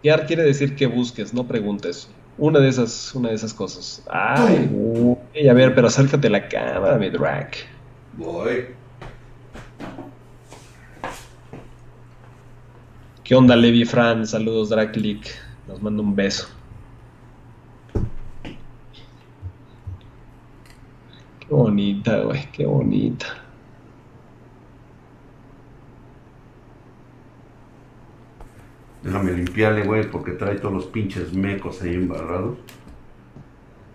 Guiar 0.02 0.26
quiere 0.28 0.44
decir 0.44 0.76
que 0.76 0.86
busques, 0.86 1.34
no 1.34 1.46
preguntes. 1.46 2.10
Una 2.38 2.60
de 2.60 2.70
esas, 2.70 3.14
una 3.16 3.30
de 3.30 3.36
esas 3.36 3.54
cosas. 3.54 4.04
Ay, 4.10 4.70
a 5.50 5.54
ver, 5.54 5.74
pero 5.76 5.88
acércate 5.88 6.30
la 6.30 6.48
cámara, 6.48 6.98
mi 6.98 7.10
drag. 7.10 7.52
Voy. 8.14 8.66
¿Qué 13.24 13.36
onda, 13.36 13.56
Levi 13.56 13.86
Fran? 13.86 14.28
Saludos, 14.28 14.70
Draclick. 14.70 15.28
Nos 15.68 15.82
manda 15.82 16.04
un 16.04 16.16
beso. 16.16 16.48
Qué 21.40 21.48
bonita, 21.50 22.20
güey, 22.20 22.52
qué 22.52 22.66
bonita. 22.66 23.45
Déjame 29.06 29.34
limpiarle, 29.34 29.84
güey, 29.84 30.10
porque 30.10 30.32
trae 30.32 30.56
todos 30.56 30.74
los 30.74 30.86
pinches 30.88 31.32
mecos 31.32 31.80
ahí 31.84 31.94
embarrados. 31.94 32.58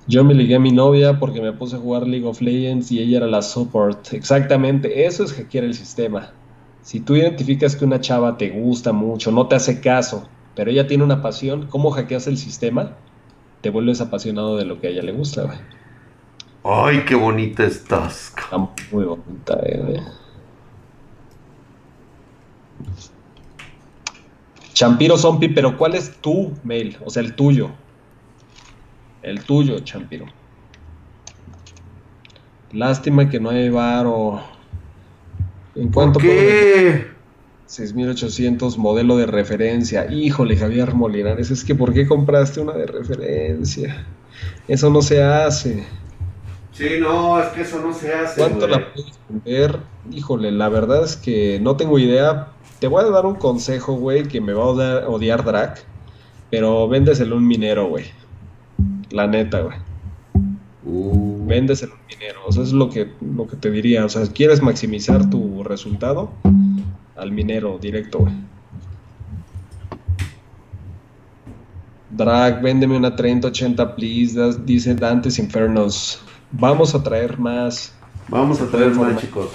Yo 0.06 0.22
me 0.22 0.34
ligué 0.34 0.54
a 0.54 0.60
mi 0.60 0.70
novia 0.70 1.18
porque 1.18 1.40
me 1.40 1.52
puse 1.52 1.74
a 1.74 1.78
jugar 1.80 2.06
League 2.06 2.26
of 2.26 2.40
Legends 2.40 2.92
y 2.92 3.00
ella 3.00 3.18
era 3.18 3.26
la 3.26 3.42
support. 3.42 4.12
Exactamente, 4.12 5.04
eso 5.04 5.24
es 5.24 5.32
hackear 5.32 5.64
el 5.64 5.74
sistema. 5.74 6.30
Si 6.82 7.00
tú 7.00 7.16
identificas 7.16 7.74
que 7.74 7.84
una 7.84 8.00
chava 8.00 8.38
te 8.38 8.50
gusta 8.50 8.92
mucho, 8.92 9.32
no 9.32 9.48
te 9.48 9.56
hace 9.56 9.80
caso, 9.80 10.28
pero 10.54 10.70
ella 10.70 10.86
tiene 10.86 11.02
una 11.02 11.22
pasión, 11.22 11.66
¿cómo 11.66 11.90
hackeas 11.90 12.28
el 12.28 12.38
sistema? 12.38 12.96
Te 13.62 13.70
vuelves 13.70 14.00
apasionado 14.00 14.56
de 14.56 14.64
lo 14.64 14.80
que 14.80 14.86
a 14.86 14.90
ella 14.90 15.02
le 15.02 15.12
gusta, 15.12 15.42
güey. 15.42 15.58
Ay, 16.62 17.04
qué 17.04 17.16
bonita 17.16 17.64
estás. 17.64 18.32
Está 18.38 18.58
muy 18.92 19.04
bonita, 19.04 19.58
eh, 19.64 19.82
güey. 19.84 20.00
Champiro 24.80 25.18
Zompi, 25.18 25.48
pero 25.48 25.76
¿cuál 25.76 25.94
es 25.94 26.10
tu 26.22 26.52
mail? 26.64 26.96
O 27.04 27.10
sea, 27.10 27.22
el 27.22 27.34
tuyo. 27.34 27.70
El 29.22 29.42
tuyo, 29.42 29.78
Champiro. 29.80 30.24
Lástima 32.72 33.28
que 33.28 33.38
no 33.38 33.50
hay 33.50 33.68
bar 33.68 34.06
o 34.06 34.40
¿En 35.74 35.90
cuánto? 35.90 36.18
qué? 36.18 37.08
6800 37.66 38.78
modelo 38.78 39.18
de 39.18 39.26
referencia. 39.26 40.10
Híjole, 40.10 40.56
Javier 40.56 40.94
Molinares, 40.94 41.50
es 41.50 41.62
que 41.62 41.74
¿por 41.74 41.92
qué 41.92 42.06
compraste 42.06 42.62
una 42.62 42.72
de 42.72 42.86
referencia? 42.86 44.06
Eso 44.66 44.88
no 44.88 45.02
se 45.02 45.22
hace. 45.22 45.84
Sí, 46.72 46.88
no, 47.00 47.40
es 47.40 47.48
que 47.48 47.62
eso 47.62 47.80
no 47.80 47.92
se 47.92 48.12
hace. 48.12 48.40
¿Cuánto 48.40 48.66
la 48.66 48.92
puedes 48.92 49.18
vender? 49.28 49.80
Híjole, 50.10 50.50
la 50.50 50.68
verdad 50.68 51.04
es 51.04 51.16
que 51.16 51.58
no 51.60 51.76
tengo 51.76 51.98
idea. 51.98 52.48
Te 52.78 52.86
voy 52.86 53.04
a 53.04 53.08
dar 53.08 53.26
un 53.26 53.34
consejo, 53.34 53.94
güey, 53.94 54.24
que 54.24 54.40
me 54.40 54.52
va 54.52 54.64
a 54.64 55.08
odiar, 55.08 55.44
Drac. 55.44 55.84
Pero 56.50 56.88
véndeselo 56.88 57.34
a 57.34 57.38
un 57.38 57.46
minero, 57.46 57.88
güey. 57.88 58.06
La 59.10 59.26
neta, 59.26 59.60
güey. 59.60 59.76
Uh. 60.84 61.46
Véndeselo 61.46 61.94
dinero. 62.08 62.40
O 62.46 62.52
sea, 62.52 62.62
es 62.62 62.72
lo 62.72 62.88
que, 62.88 63.12
lo 63.20 63.46
que 63.46 63.56
te 63.56 63.70
diría. 63.70 64.04
O 64.04 64.08
sea, 64.08 64.24
quieres 64.26 64.62
maximizar 64.62 65.28
tu 65.28 65.62
resultado 65.64 66.30
al 67.16 67.32
minero 67.32 67.78
directo, 67.78 68.26
Drag, 72.10 72.60
véndeme 72.60 72.96
una 72.96 73.14
3080, 73.14 73.94
please. 73.94 74.58
dice 74.64 74.94
Dantes 74.94 75.38
Infernos. 75.38 76.20
Vamos 76.52 76.94
a 76.94 77.02
traer 77.02 77.38
más. 77.38 77.92
Vamos 78.28 78.60
a 78.60 78.66
traer 78.66 78.94
más, 78.94 79.20
chicos. 79.20 79.48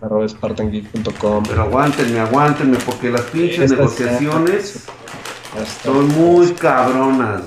Pero 0.00 1.62
aguántenme, 1.62 2.20
aguántenme, 2.20 2.76
porque 2.86 3.10
las 3.10 3.22
pinches 3.22 3.70
negociaciones 3.72 4.86
son 5.82 6.08
muy 6.08 6.52
cabronas, 6.52 7.42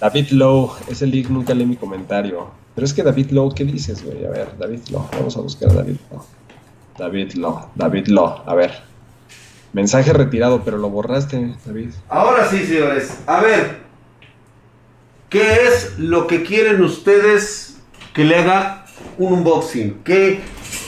David 0.00 0.30
Lowe, 0.30 0.72
ese 0.88 1.06
link 1.06 1.28
nunca 1.28 1.54
leí 1.54 1.66
mi 1.66 1.76
comentario. 1.76 2.50
Pero 2.74 2.84
es 2.84 2.92
que 2.92 3.04
David 3.04 3.30
Lowe, 3.30 3.54
¿qué 3.54 3.64
dices, 3.64 4.04
güey? 4.04 4.24
A 4.24 4.30
ver, 4.30 4.58
David 4.58 4.80
Lowe, 4.90 5.06
vamos 5.12 5.36
a 5.36 5.40
buscar 5.40 5.70
a 5.70 5.74
David 5.74 5.96
Lowe. 6.10 6.24
David 6.98 7.32
Lowe, 7.34 7.68
David 7.76 8.06
Lowe, 8.08 8.42
a 8.44 8.54
ver. 8.54 8.82
Mensaje 9.72 10.12
retirado, 10.12 10.62
pero 10.64 10.78
lo 10.78 10.90
borraste, 10.90 11.54
David. 11.64 11.90
Ahora 12.08 12.48
sí, 12.48 12.66
señores. 12.66 13.20
A 13.26 13.40
ver. 13.40 13.82
¿Qué 15.30 15.66
es 15.66 15.98
lo 15.98 16.26
que 16.26 16.42
quieren 16.42 16.82
ustedes 16.82 17.71
que 18.12 18.24
le 18.24 18.36
haga 18.36 18.84
un 19.18 19.34
unboxing? 19.34 20.02
¿Qué, 20.04 20.40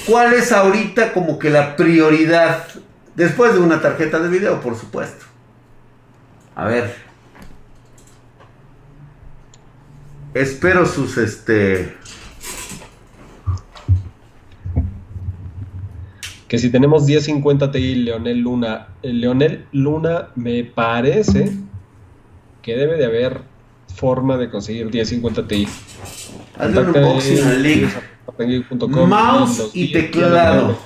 ¿Cuál 0.06 0.34
es 0.34 0.52
ahorita 0.52 1.12
como 1.12 1.38
que 1.38 1.50
la 1.50 1.76
prioridad? 1.76 2.66
Después 3.14 3.54
de 3.54 3.60
una 3.60 3.80
tarjeta 3.80 4.18
de 4.18 4.28
video, 4.28 4.60
por 4.60 4.76
supuesto. 4.76 5.24
A 6.54 6.66
ver. 6.66 6.94
Espero 10.34 10.84
sus 10.84 11.16
este. 11.16 11.94
Que 16.48 16.58
si 16.58 16.70
tenemos 16.70 17.04
1050 17.04 17.70
Ti 17.70 17.94
Leonel 17.96 18.38
Luna, 18.40 18.88
Leonel 19.02 19.66
Luna 19.72 20.28
me 20.34 20.64
parece 20.64 21.52
que 22.62 22.76
debe 22.76 22.96
de 22.96 23.06
haber 23.06 23.42
forma 23.94 24.36
de 24.36 24.50
conseguir 24.50 24.86
1050 24.86 25.48
Ti. 25.48 25.68
Hazle 26.58 26.80
un 26.80 26.88
unboxing 26.88 27.46
al 27.46 27.62
link. 27.62 27.88
Mouse 29.06 29.70
y 29.74 29.92
teclado. 29.92 30.76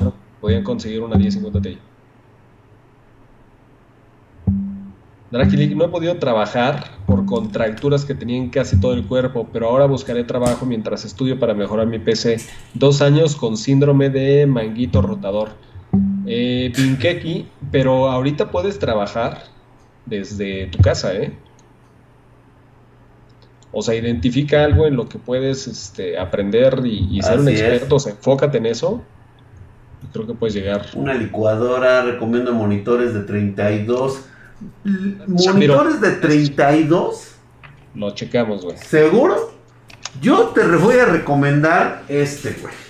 Podían 0.40 0.62
conseguir 0.62 1.00
una 1.02 1.16
1050 1.16 1.60
Ti. 1.60 1.78
Draki 5.30 5.74
no 5.74 5.84
he 5.84 5.88
podido 5.88 6.16
trabajar 6.16 6.84
por 7.06 7.26
contracturas 7.26 8.06
que 8.06 8.14
tenía 8.14 8.38
en 8.38 8.48
casi 8.48 8.80
todo 8.80 8.94
el 8.94 9.04
cuerpo, 9.04 9.46
pero 9.52 9.68
ahora 9.68 9.84
buscaré 9.84 10.24
trabajo 10.24 10.64
mientras 10.64 11.04
estudio 11.04 11.38
para 11.38 11.52
mejorar 11.52 11.86
mi 11.86 11.98
PC. 11.98 12.38
Dos 12.72 13.02
años 13.02 13.36
con 13.36 13.58
síndrome 13.58 14.08
de 14.08 14.46
manguito 14.46 15.02
rotador. 15.02 15.50
Eh, 16.26 16.72
Pinkeki, 16.74 17.46
pero 17.70 18.10
ahorita 18.10 18.50
puedes 18.50 18.78
trabajar 18.78 19.44
desde 20.06 20.68
tu 20.68 20.78
casa, 20.78 21.14
¿eh? 21.14 21.36
O 23.72 23.82
sea, 23.82 23.94
identifica 23.94 24.64
algo 24.64 24.86
en 24.86 24.96
lo 24.96 25.08
que 25.08 25.18
puedes 25.18 25.66
este, 25.66 26.18
aprender 26.18 26.80
y, 26.84 27.20
ser 27.22 27.40
un 27.40 27.48
experto. 27.48 27.96
O 27.96 28.00
sea, 28.00 28.12
enfócate 28.12 28.58
en 28.58 28.66
eso. 28.66 29.02
Creo 30.12 30.26
que 30.26 30.34
puedes 30.34 30.54
llegar. 30.54 30.86
Una 30.94 31.14
licuadora, 31.14 32.02
recomiendo 32.02 32.52
monitores 32.54 33.12
de 33.12 33.20
32. 33.20 34.20
¿Monitores 35.26 36.00
de 36.00 36.12
32? 36.12 37.34
Lo 37.94 38.14
checamos, 38.14 38.64
güey. 38.64 38.76
¿Seguro? 38.78 39.52
Yo 40.20 40.48
te 40.54 40.64
voy 40.64 40.96
a 40.96 41.04
recomendar 41.04 42.04
este, 42.08 42.56
güey. 42.60 42.87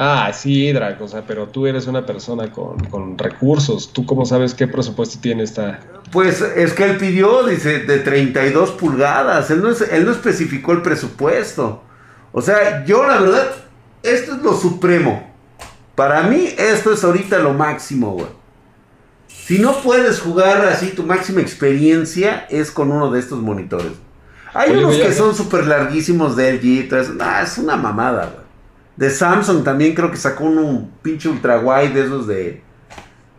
Ah, 0.00 0.30
sí, 0.32 0.72
Draco, 0.72 1.04
o 1.04 1.08
sea, 1.08 1.24
pero 1.26 1.48
tú 1.48 1.66
eres 1.66 1.88
una 1.88 2.06
persona 2.06 2.52
con, 2.52 3.18
recursos. 3.18 3.92
¿Tú 3.92 4.06
cómo 4.06 4.24
sabes 4.24 4.54
qué 4.54 4.68
presupuesto 4.68 5.18
tiene 5.20 5.42
esta? 5.42 5.80
Pues 6.12 6.40
es 6.40 6.72
que 6.72 6.84
él 6.84 6.98
pidió, 6.98 7.42
dice, 7.42 7.80
de 7.80 7.98
32 7.98 8.70
pulgadas. 8.72 9.50
Él 9.50 9.60
no, 9.60 9.70
él 9.70 10.04
no 10.04 10.12
especificó 10.12 10.70
el 10.70 10.82
presupuesto. 10.82 11.82
O 12.30 12.40
sea, 12.40 12.84
yo 12.84 13.04
la 13.08 13.20
verdad, 13.20 13.50
esto 14.04 14.36
es 14.36 14.42
lo 14.42 14.54
supremo. 14.54 15.34
Para 15.96 16.22
mí, 16.22 16.48
esto 16.56 16.92
es 16.92 17.02
ahorita 17.02 17.40
lo 17.40 17.54
máximo, 17.54 18.12
güey. 18.12 18.28
Si 19.26 19.58
no 19.58 19.82
puedes 19.82 20.20
jugar 20.20 20.64
así, 20.66 20.90
tu 20.90 21.02
máxima 21.02 21.40
experiencia 21.40 22.46
es 22.50 22.70
con 22.70 22.92
uno 22.92 23.10
de 23.10 23.18
estos 23.18 23.40
monitores. 23.40 23.94
Hay 24.54 24.70
unos 24.76 24.96
que 24.96 25.12
son 25.12 25.34
súper 25.34 25.66
larguísimos 25.66 26.36
de 26.36 26.52
LG. 26.52 26.94
es 27.42 27.58
una 27.58 27.76
mamada, 27.76 28.30
güey. 28.32 28.47
De 28.98 29.10
Samsung 29.10 29.62
también 29.62 29.94
creo 29.94 30.10
que 30.10 30.16
sacó 30.16 30.42
un, 30.42 30.90
pinche 31.02 31.28
ultra 31.28 31.60
wide 31.60 31.90
de 31.90 32.04
esos 32.04 32.26
de. 32.26 32.62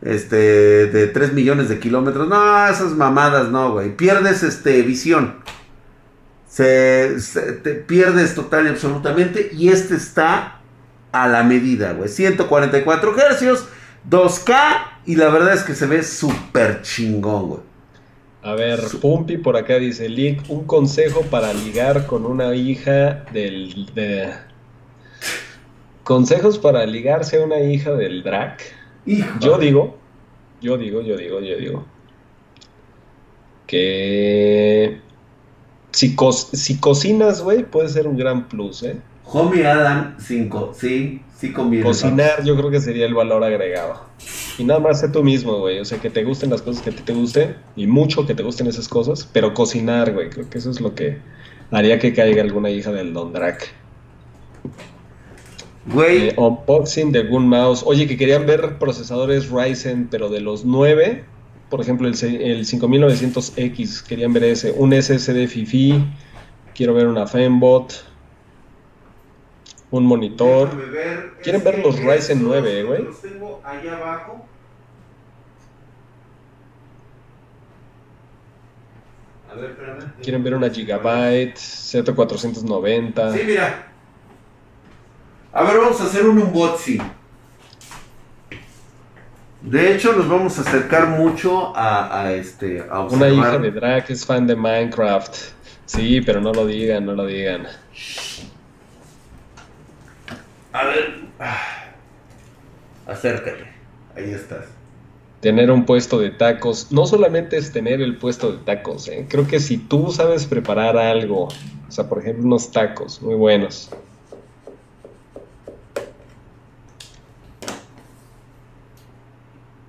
Este. 0.01 0.87
De 0.87 1.07
3 1.07 1.33
millones 1.33 1.67
de 1.67 1.79
kilómetros. 1.79 2.29
No, 2.29 2.65
esas 2.65 2.93
mamadas 2.93 3.49
no, 3.49 3.73
güey. 3.73 3.95
Pierdes 3.97 4.41
este 4.41 4.81
visión. 4.83 5.35
Se, 6.47 7.17
te 7.61 7.75
pierdes 7.75 8.35
total 8.35 8.67
y 8.67 8.69
absolutamente. 8.69 9.49
Y 9.51 9.67
este 9.67 9.95
está 9.95 10.61
a 11.11 11.27
la 11.27 11.43
medida, 11.43 11.91
güey. 11.91 12.07
144 12.07 13.19
hercios, 13.19 13.67
2K. 14.09 14.55
Y 15.07 15.17
la 15.17 15.27
verdad 15.27 15.53
es 15.55 15.63
que 15.63 15.75
se 15.75 15.87
ve 15.87 16.03
súper 16.03 16.83
chingón, 16.83 17.49
güey. 17.49 17.61
A 18.43 18.53
ver, 18.53 18.79
Pumpi 19.01 19.37
por 19.37 19.57
acá 19.57 19.75
dice: 19.75 20.07
Link, 20.07 20.43
un 20.47 20.63
consejo 20.63 21.23
para 21.23 21.51
ligar 21.51 22.05
con 22.05 22.25
una 22.25 22.55
hija 22.55 23.25
del. 23.33 23.91
De, 23.93 24.47
Consejos 26.09 26.57
para 26.57 26.87
ligarse 26.87 27.39
a 27.39 27.45
una 27.45 27.59
hija 27.59 27.91
del 27.91 28.23
Drac. 28.23 28.63
Yo 29.39 29.59
digo, 29.59 29.95
yo 30.59 30.75
digo, 30.75 31.03
yo 31.03 31.15
digo, 31.15 31.39
yo 31.39 31.55
digo. 31.55 31.85
Que 33.67 35.01
si, 35.91 36.15
si 36.53 36.79
cocinas, 36.79 37.43
güey, 37.43 37.63
puede 37.63 37.89
ser 37.89 38.07
un 38.07 38.17
gran 38.17 38.49
plus, 38.49 38.81
¿eh? 38.81 38.97
Homie 39.25 39.67
Adam 39.67 40.15
5, 40.17 40.71
sí, 40.73 41.21
sí 41.37 41.53
conviene. 41.53 41.85
Cocinar 41.85 42.43
yo 42.43 42.57
creo 42.57 42.71
que 42.71 42.81
sería 42.81 43.05
el 43.05 43.13
valor 43.13 43.43
agregado. 43.43 44.01
Y 44.57 44.63
nada 44.63 44.79
más 44.79 45.01
sé 45.01 45.09
tú 45.09 45.21
mismo, 45.23 45.59
güey. 45.59 45.77
O 45.77 45.85
sea, 45.85 45.99
que 45.99 46.09
te 46.09 46.23
gusten 46.23 46.49
las 46.49 46.63
cosas 46.63 46.81
que 46.81 46.89
a 46.89 46.93
ti 46.95 47.03
te 47.03 47.13
gusten 47.13 47.55
y 47.75 47.85
mucho 47.85 48.25
que 48.25 48.33
te 48.33 48.41
gusten 48.41 48.65
esas 48.65 48.87
cosas, 48.87 49.29
pero 49.31 49.53
cocinar, 49.53 50.11
güey. 50.11 50.31
Creo 50.31 50.49
que 50.49 50.57
eso 50.57 50.71
es 50.71 50.81
lo 50.81 50.95
que 50.95 51.19
haría 51.69 51.99
que 51.99 52.15
caiga 52.15 52.41
alguna 52.41 52.71
hija 52.71 52.91
del 52.91 53.13
Don 53.13 53.31
Drac. 53.31 53.75
Güey. 55.85 56.33
unboxing 56.37 57.11
de 57.11 57.19
algún 57.19 57.47
mouse. 57.47 57.83
Oye, 57.85 58.07
que 58.07 58.17
querían 58.17 58.45
ver 58.45 58.77
procesadores 58.77 59.49
Ryzen, 59.49 60.07
pero 60.09 60.29
de 60.29 60.41
los 60.41 60.65
9, 60.65 61.23
por 61.69 61.81
ejemplo, 61.81 62.07
el, 62.07 62.13
el 62.13 62.65
5900X, 62.65 64.03
querían 64.03 64.33
ver 64.33 64.43
ese. 64.43 64.71
Un 64.71 64.93
SSD 64.93 65.47
FIFI, 65.47 66.03
quiero 66.75 66.93
ver 66.93 67.07
una 67.07 67.27
Fembot, 67.27 68.05
un 69.91 70.05
monitor. 70.05 70.69
Quieren 71.41 71.63
ver 71.63 71.79
los 71.79 71.99
Ryzen 71.99 72.43
9, 72.43 72.83
güey. 72.83 73.03
Los 73.03 73.21
tengo 73.21 73.61
allá 73.63 73.97
abajo. 73.97 74.45
A 79.51 79.55
ver, 79.55 79.75
Quieren 80.21 80.43
ver 80.43 80.53
una 80.53 80.69
Gigabyte 80.69 81.55
Z490. 81.55 83.33
Sí, 83.33 83.39
mira. 83.45 83.88
A 85.51 85.63
ver, 85.63 85.79
vamos 85.79 85.99
a 85.99 86.03
hacer 86.03 86.27
un 86.27 86.37
unboxing. 86.37 87.01
De 89.61 89.93
hecho, 89.93 90.13
nos 90.13 90.29
vamos 90.29 90.57
a 90.57 90.61
acercar 90.61 91.07
mucho 91.07 91.73
a, 91.75 92.31
este 92.31 92.85
a 92.89 93.01
Una 93.01 93.29
hija 93.29 93.57
de 93.57 93.71
Drag 93.71 94.05
es 94.09 94.25
fan 94.25 94.45
de 94.45 94.55
Minecraft. 94.55 95.35
Sí, 95.85 96.21
pero 96.21 96.39
no 96.39 96.53
lo 96.53 96.67
digan, 96.67 97.05
no 97.05 97.13
lo 97.13 97.25
digan. 97.25 97.65
A 100.71 100.85
ver. 100.85 101.19
Acércate. 103.07 103.65
Ahí 104.15 104.31
estás. 104.31 104.65
Tener 105.41 105.71
un 105.71 105.85
puesto 105.85 106.19
de 106.19 106.29
tacos. 106.29 106.91
No 106.91 107.07
solamente 107.07 107.57
es 107.57 107.71
tener 107.71 108.01
el 108.01 108.17
puesto 108.17 108.51
de 108.51 108.59
tacos, 108.59 109.07
¿eh? 109.07 109.25
Creo 109.27 109.47
que 109.47 109.59
si 109.59 109.77
tú 109.77 110.11
sabes 110.11 110.45
preparar 110.45 110.95
algo, 110.95 111.45
o 111.45 111.91
sea, 111.91 112.07
por 112.07 112.19
ejemplo, 112.19 112.45
unos 112.45 112.71
tacos 112.71 113.21
muy 113.21 113.35
buenos 113.35 113.89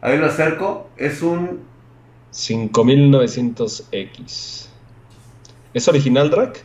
Ahí 0.01 0.19
lo 0.19 0.27
acerco. 0.27 0.91
Es 0.97 1.23
un 1.23 1.61
5900X. 2.33 4.67
¿Es 5.75 5.89
original, 5.89 6.31
Drac? 6.31 6.63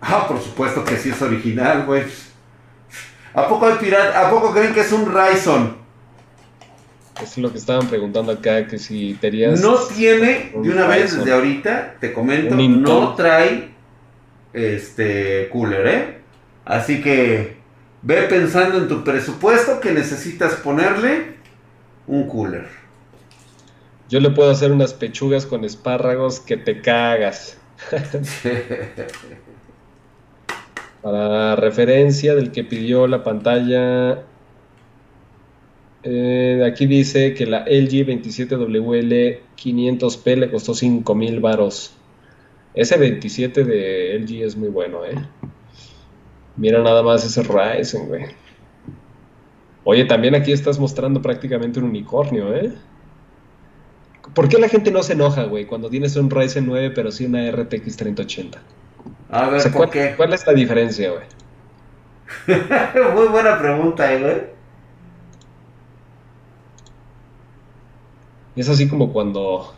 Ah, 0.00 0.26
por 0.28 0.40
supuesto 0.40 0.84
que 0.84 0.96
sí 0.96 1.10
es 1.10 1.20
original, 1.20 1.84
güey. 1.86 2.04
¿A 3.34 3.48
poco, 3.48 3.66
hay 3.66 3.74
¿A 4.14 4.30
poco 4.30 4.52
creen 4.52 4.72
que 4.72 4.80
es 4.80 4.92
un 4.92 5.12
Ryzen? 5.12 5.76
Es 7.22 7.36
lo 7.36 7.50
que 7.50 7.58
estaban 7.58 7.88
preguntando 7.88 8.32
acá, 8.32 8.66
que 8.66 8.78
si 8.78 9.18
tenías... 9.20 9.60
No 9.60 9.74
tiene, 9.74 10.52
de 10.54 10.70
una 10.70 10.86
vez 10.86 11.16
desde 11.16 11.32
ahorita, 11.32 11.96
te 12.00 12.12
comento, 12.12 12.54
no 12.54 13.16
trae 13.16 13.70
este 14.52 15.48
cooler, 15.50 15.86
¿eh? 15.86 16.18
Así 16.64 17.02
que 17.02 17.56
ve 18.02 18.22
pensando 18.22 18.78
en 18.78 18.88
tu 18.88 19.02
presupuesto 19.02 19.80
que 19.80 19.92
necesitas 19.92 20.54
ponerle 20.54 21.37
un 22.08 22.26
cooler. 22.26 22.66
Yo 24.08 24.18
le 24.20 24.30
puedo 24.30 24.50
hacer 24.50 24.72
unas 24.72 24.94
pechugas 24.94 25.46
con 25.46 25.64
espárragos 25.64 26.40
que 26.40 26.56
te 26.56 26.80
cagas. 26.80 27.58
Para 31.02 31.54
referencia 31.54 32.34
del 32.34 32.50
que 32.50 32.64
pidió 32.64 33.06
la 33.06 33.22
pantalla, 33.22 34.24
eh, 36.02 36.64
aquí 36.66 36.86
dice 36.86 37.34
que 37.34 37.46
la 37.46 37.60
LG 37.60 38.06
27WL 38.06 39.40
500p 39.56 40.36
le 40.36 40.50
costó 40.50 40.74
5000 40.74 41.40
varos. 41.40 41.92
Ese 42.74 42.96
27 42.96 43.64
de 43.64 44.18
LG 44.18 44.44
es 44.44 44.56
muy 44.56 44.68
bueno, 44.68 45.04
¿eh? 45.04 45.14
Mira 46.56 46.82
nada 46.82 47.02
más 47.02 47.24
ese 47.24 47.42
Ryzen, 47.42 48.08
güey. 48.08 48.24
Oye, 49.90 50.04
también 50.04 50.34
aquí 50.34 50.52
estás 50.52 50.78
mostrando 50.78 51.22
prácticamente 51.22 51.78
un 51.78 51.86
unicornio, 51.86 52.54
¿eh? 52.54 52.74
¿Por 54.34 54.46
qué 54.46 54.58
la 54.58 54.68
gente 54.68 54.90
no 54.90 55.02
se 55.02 55.14
enoja, 55.14 55.44
güey, 55.44 55.64
cuando 55.64 55.88
tienes 55.88 56.14
un 56.16 56.28
Ryzen 56.28 56.66
9 56.66 56.90
pero 56.90 57.10
sí 57.10 57.24
una 57.24 57.50
RTX 57.50 57.96
3080? 57.96 58.58
A 59.30 59.48
ver, 59.48 59.62
¿por 59.62 59.72
¿cuál, 59.72 59.90
qué? 59.90 60.14
¿cuál 60.14 60.34
es 60.34 60.46
la 60.46 60.52
diferencia, 60.52 61.10
güey? 61.10 61.24
Muy 63.14 63.28
buena 63.28 63.58
pregunta, 63.58 64.12
¿eh, 64.12 64.20
güey. 64.20 64.36
Es 68.56 68.68
así 68.68 68.90
como 68.90 69.10
cuando... 69.10 69.74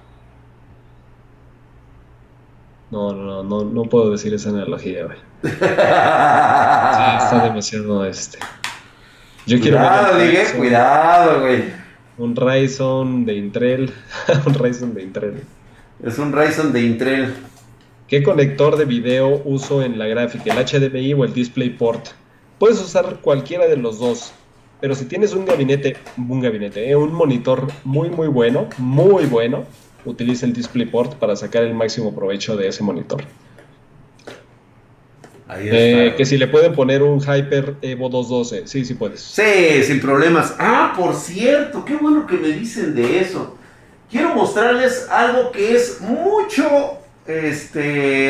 No, 2.91 3.13
no, 3.13 3.45
no, 3.45 3.63
no 3.63 3.83
puedo 3.85 4.11
decir 4.11 4.35
esa 4.35 4.49
analogía, 4.49 5.05
güey. 5.05 5.19
sí, 5.45 5.51
está 5.53 7.45
demasiado 7.45 8.05
este. 8.05 8.41
Yo 9.47 9.59
cuidado, 9.59 10.19
quiero 10.19 10.59
cuidado, 10.59 11.41
güey. 11.41 11.65
Un 12.19 12.37
Ryzen 12.37 13.25
de 13.25 13.35
Intel. 13.35 13.93
un 14.47 14.55
Ryzen 14.55 14.95
de 14.95 15.03
Intel. 15.03 15.43
Es 16.05 16.19
un 16.19 16.33
Ryzen 16.33 16.73
de 16.73 16.83
Intel. 16.83 17.35
¿Qué 18.07 18.23
conector 18.23 18.77
de 18.77 18.85
video 18.85 19.41
uso 19.45 19.83
en 19.83 19.99
la 19.99 20.07
gráfica? 20.07 20.53
¿El 20.53 20.65
HDMI 20.67 21.15
o 21.15 21.25
el 21.25 21.33
DisplayPort? 21.33 22.09
Puedes 22.59 22.81
usar 22.81 23.21
cualquiera 23.23 23.67
de 23.67 23.77
los 23.77 23.99
dos. 23.99 24.33
Pero 24.81 24.95
si 24.95 25.05
tienes 25.07 25.33
un 25.33 25.47
gabinete, 25.47 25.97
un 26.17 26.41
gabinete, 26.41 26.91
eh, 26.91 26.97
un 26.97 27.13
monitor 27.13 27.69
muy 27.85 28.11
muy 28.11 28.29
bueno, 28.29 28.69
muy 28.79 29.27
bueno, 29.27 29.65
utilice 30.05 30.47
el 30.47 30.53
DisplayPort 30.53 31.15
para 31.15 31.37
sacar 31.37 31.63
el 31.63 31.75
máximo 31.75 32.15
provecho 32.15 32.57
de 32.57 32.69
ese 32.69 32.83
monitor. 32.83 33.23
Ahí 35.51 35.69
eh, 35.69 36.07
está. 36.07 36.17
que 36.17 36.25
si 36.25 36.39
le 36.39 36.47
pueden 36.47 36.73
poner 36.73 37.03
un 37.03 37.21
Hyper 37.21 37.75
Evo 37.83 38.09
212, 38.09 38.69
sí, 38.69 38.85
sí 38.85 38.95
puedes. 38.95 39.21
Sí, 39.21 39.83
sin 39.85 40.01
problemas. 40.01 40.55
Ah, 40.59 40.93
por 40.97 41.15
cierto, 41.15 41.85
qué 41.85 41.97
bueno 41.97 42.25
que 42.27 42.37
me 42.37 42.49
dicen 42.49 42.95
de 42.95 43.19
eso. 43.21 43.57
Quiero 44.09 44.35
mostrarles 44.35 45.09
algo 45.11 45.51
que 45.51 45.75
es 45.75 46.01
mucho 46.01 46.99
este, 47.27 47.81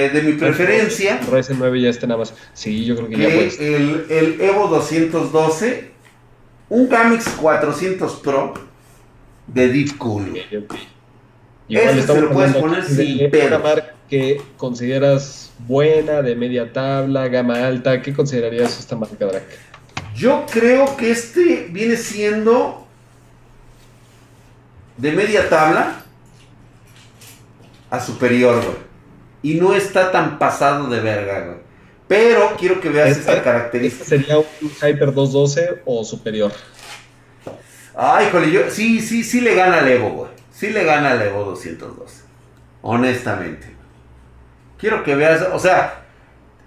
de 0.09 0.23
mi 0.23 0.33
preferencia. 0.33 1.21
Ryzen 1.31 1.59
9 1.59 1.83
ya 1.83 1.91
está 1.91 2.07
nada 2.07 2.21
más. 2.21 2.35
Sí, 2.55 2.87
yo 2.87 2.97
creo 2.97 3.09
que, 3.11 3.19
ya 3.19 3.29
puedes. 3.29 3.61
El, 3.61 4.07
el 4.09 4.41
Evo 4.41 4.69
212, 4.69 5.91
un 6.71 6.89
Gamix 6.89 7.29
400 7.29 8.15
Pro 8.17 8.55
de 9.47 9.69
Deep 9.69 9.99
Cool. 9.99 10.41
Ese 11.69 12.03
se 12.03 12.21
lo 12.21 12.31
puedes 12.31 12.57
poner 12.57 12.83
sin 12.83 13.31
marca 13.63 14.00
que 14.11 14.43
consideras 14.57 15.53
buena, 15.67 16.21
de 16.21 16.35
media 16.35 16.73
tabla, 16.73 17.29
gama 17.29 17.65
alta, 17.65 18.03
¿qué 18.03 18.13
considerarías 18.13 18.79
esta 18.79 18.97
marca 18.97 19.25
Drac? 19.25 19.45
Yo 20.17 20.45
creo 20.51 20.97
que 20.97 21.13
este 21.13 21.69
viene 21.71 21.97
siendo 21.97 22.87
de 24.97 25.13
media 25.13 25.49
tabla 25.49 26.03
a 27.89 28.01
superior, 28.01 28.57
güey. 28.57 28.91
Y 29.43 29.55
no 29.59 29.75
está 29.75 30.11
tan 30.13 30.39
pasado 30.39 30.89
de 30.89 31.01
verga, 31.01 31.47
güey. 31.47 31.59
Pero 32.09 32.57
quiero 32.59 32.81
que 32.81 32.91
veas 32.91 33.17
esta, 33.17 33.43
característica. 33.43 34.05
¿Sería 34.05 34.39
un 34.39 34.45
Hyper 34.83 35.15
212 35.15 35.83
o 35.87 36.05
superior? 36.05 36.53
Ay, 37.95 38.27
híjole, 38.27 38.51
yo 38.51 38.63
sí, 38.69 39.01
sí, 39.01 39.23
sí 39.23 39.41
le 39.41 39.55
gana 39.55 39.79
al 39.79 39.89
Evo, 39.89 40.11
güey. 40.11 40.31
Sí 40.53 40.71
le 40.71 40.85
gana 40.85 41.13
al 41.13 41.23
Evo 41.23 41.45
212. 41.45 42.25
Honestamente. 42.83 43.80
Quiero 44.81 45.05
que 45.05 45.15
veas, 45.15 45.47
o 45.53 45.59
sea, 45.59 46.05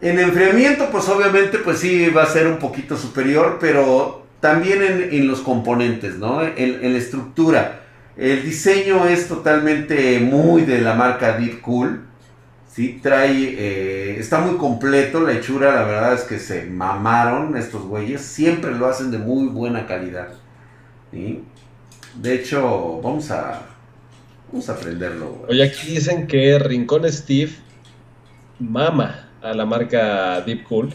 en 0.01 0.19
enfriamiento, 0.19 0.89
pues 0.91 1.07
obviamente, 1.09 1.57
pues 1.59 1.79
sí 1.79 2.09
va 2.09 2.23
a 2.23 2.27
ser 2.27 2.47
un 2.47 2.57
poquito 2.57 2.97
superior, 2.97 3.57
pero 3.59 4.25
también 4.39 5.09
en, 5.11 5.27
los 5.27 5.39
componentes, 5.39 6.17
¿no? 6.17 6.43
En, 6.43 6.55
en 6.57 6.93
la 6.93 6.99
estructura. 6.99 7.79
El 8.15 8.43
diseño 8.43 9.07
es 9.07 9.27
totalmente 9.27 10.19
muy 10.19 10.63
de 10.63 10.81
la 10.81 10.93
marca 10.93 11.37
Deep 11.37 11.61
Cool. 11.61 12.01
Sí, 12.71 12.99
trae, 13.01 13.55
eh, 13.57 14.19
está 14.19 14.39
muy 14.39 14.57
completo, 14.57 15.21
la 15.21 15.33
hechura, 15.33 15.75
la 15.75 15.83
verdad 15.83 16.13
es 16.15 16.21
que 16.21 16.39
se 16.39 16.65
mamaron 16.65 17.55
estos 17.55 17.83
güeyes, 17.83 18.21
siempre 18.21 18.71
lo 18.71 18.87
hacen 18.87 19.11
de 19.11 19.19
muy 19.19 19.47
buena 19.47 19.85
calidad. 19.85 20.29
De 21.11 22.33
hecho, 22.33 22.99
vamos 23.03 23.29
a, 23.29 23.61
vamos 24.51 24.67
a 24.69 24.73
aprenderlo. 24.73 25.45
Oye, 25.47 25.63
aquí 25.63 25.91
dicen 25.91 26.25
que 26.25 26.57
Rincón 26.57 27.03
Steve 27.11 27.51
mama 28.59 29.29
a 29.41 29.53
la 29.53 29.65
marca 29.65 30.41
Deep 30.41 30.63
Cool, 30.63 30.93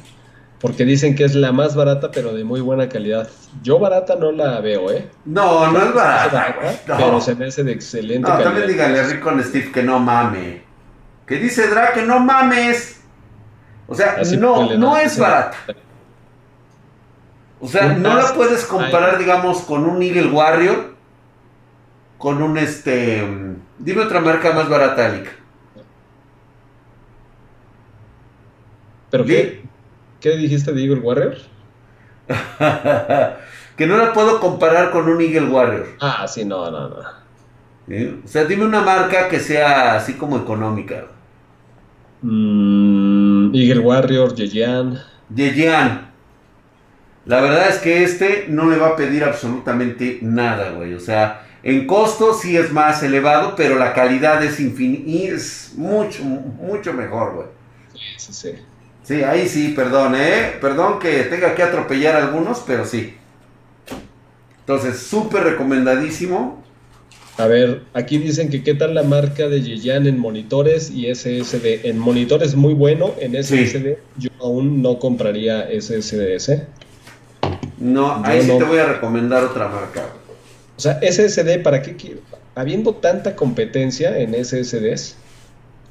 porque 0.60 0.84
dicen 0.84 1.14
que 1.14 1.24
es 1.24 1.34
la 1.34 1.52
más 1.52 1.76
barata, 1.76 2.10
pero 2.10 2.32
de 2.32 2.44
muy 2.44 2.60
buena 2.60 2.88
calidad. 2.88 3.28
Yo 3.62 3.78
barata 3.78 4.16
no 4.16 4.32
la 4.32 4.60
veo, 4.60 4.90
¿eh? 4.90 5.08
No, 5.24 5.70
no 5.70 5.82
es 5.82 5.94
barata. 5.94 6.56
Pero 6.86 7.20
se 7.20 7.34
me 7.34 7.46
hace 7.46 7.62
de 7.62 7.72
excelente 7.72 8.20
no, 8.20 8.28
calidad. 8.28 8.44
También 8.44 8.68
dígale 8.68 9.00
a 9.00 9.02
Rincón 9.04 9.42
Steve 9.44 9.70
que 9.72 9.82
no 9.82 9.98
mame. 10.00 10.62
Que 11.26 11.36
dice 11.36 11.68
Drake 11.68 12.00
que 12.00 12.06
no 12.06 12.18
mames. 12.20 13.00
O 13.86 13.94
sea, 13.94 14.20
no, 14.38 14.76
no 14.76 14.96
es 14.96 15.18
barata. 15.18 15.56
O 17.60 17.68
sea, 17.68 17.88
no 17.94 18.14
la 18.14 18.34
puedes 18.34 18.64
comparar, 18.64 19.18
digamos, 19.18 19.60
con 19.60 19.84
un 19.84 20.02
Eagle 20.02 20.30
Warrior. 20.30 20.94
Con 22.16 22.42
un 22.42 22.58
este. 22.58 23.24
Dime 23.78 24.02
otra 24.02 24.20
marca 24.20 24.52
más 24.52 24.68
barata, 24.68 25.06
Alica. 25.06 25.30
¿Pero 29.10 29.24
qué? 29.24 29.62
¿Qué 30.20 30.36
dijiste 30.36 30.72
de 30.72 30.82
Eagle 30.82 31.00
Warrior? 31.00 31.38
que 33.76 33.86
no 33.86 33.96
la 33.96 34.12
puedo 34.12 34.40
comparar 34.40 34.90
con 34.90 35.08
un 35.08 35.20
Eagle 35.20 35.48
Warrior. 35.48 35.86
Ah, 36.00 36.26
sí, 36.28 36.44
no, 36.44 36.70
no, 36.70 36.88
no. 36.88 36.96
O 38.24 38.28
sea, 38.28 38.44
dime 38.44 38.64
una 38.64 38.82
marca 38.82 39.28
que 39.28 39.40
sea 39.40 39.96
así 39.96 40.14
como 40.14 40.36
económica. 40.36 41.06
Mm, 42.20 43.54
Eagle 43.54 43.80
Warrior, 43.80 44.34
Yejian. 44.34 44.98
Yejian. 45.34 46.10
La 47.24 47.40
verdad 47.40 47.68
es 47.68 47.78
que 47.78 48.02
este 48.02 48.46
no 48.48 48.68
le 48.68 48.76
va 48.76 48.88
a 48.88 48.96
pedir 48.96 49.24
absolutamente 49.24 50.18
nada, 50.22 50.72
güey. 50.72 50.94
O 50.94 51.00
sea, 51.00 51.46
en 51.62 51.86
costo 51.86 52.34
sí 52.34 52.56
es 52.56 52.72
más 52.72 53.02
elevado, 53.02 53.54
pero 53.56 53.78
la 53.78 53.94
calidad 53.94 54.42
es 54.42 54.60
infinita. 54.60 55.34
Es 55.34 55.72
mucho, 55.76 56.24
mucho 56.24 56.92
mejor, 56.92 57.34
güey. 57.34 57.46
Sí, 58.16 58.32
sí. 58.32 58.32
Sí, 58.42 58.54
ahí 59.14 59.48
sí, 59.48 59.72
perdón, 59.74 60.14
¿eh? 60.14 60.52
Perdón 60.60 60.98
que 60.98 61.24
tenga 61.24 61.54
que 61.54 61.62
atropellar 61.62 62.16
a 62.16 62.26
algunos, 62.26 62.62
pero 62.66 62.84
sí. 62.84 63.14
Entonces, 64.60 64.98
súper 64.98 65.44
recomendadísimo. 65.44 66.62
A 67.38 67.46
ver, 67.46 67.82
aquí 67.94 68.18
dicen 68.18 68.50
que 68.50 68.62
qué 68.64 68.74
tal 68.74 68.94
la 68.94 69.04
marca 69.04 69.48
de 69.48 69.62
Yeyan 69.62 70.06
en 70.06 70.18
monitores 70.18 70.90
y 70.90 71.06
SSD. 71.14 71.86
En 71.86 71.98
monitores 71.98 72.56
muy 72.56 72.74
bueno, 72.74 73.14
en 73.20 73.42
SSD 73.42 73.96
yo 74.18 74.30
aún 74.40 74.82
no 74.82 74.98
compraría 74.98 75.68
SSDs. 75.70 76.62
No, 77.78 78.22
ahí 78.24 78.42
sí 78.42 78.48
te 78.58 78.64
voy 78.64 78.78
a 78.78 78.86
recomendar 78.86 79.44
otra 79.44 79.68
marca. 79.68 80.02
O 80.76 80.80
sea, 80.80 81.00
SSD, 81.00 81.62
¿para 81.62 81.80
qué? 81.80 82.18
Habiendo 82.56 82.94
tanta 82.96 83.36
competencia 83.36 84.18
en 84.18 84.34
SSDs, 84.34 85.16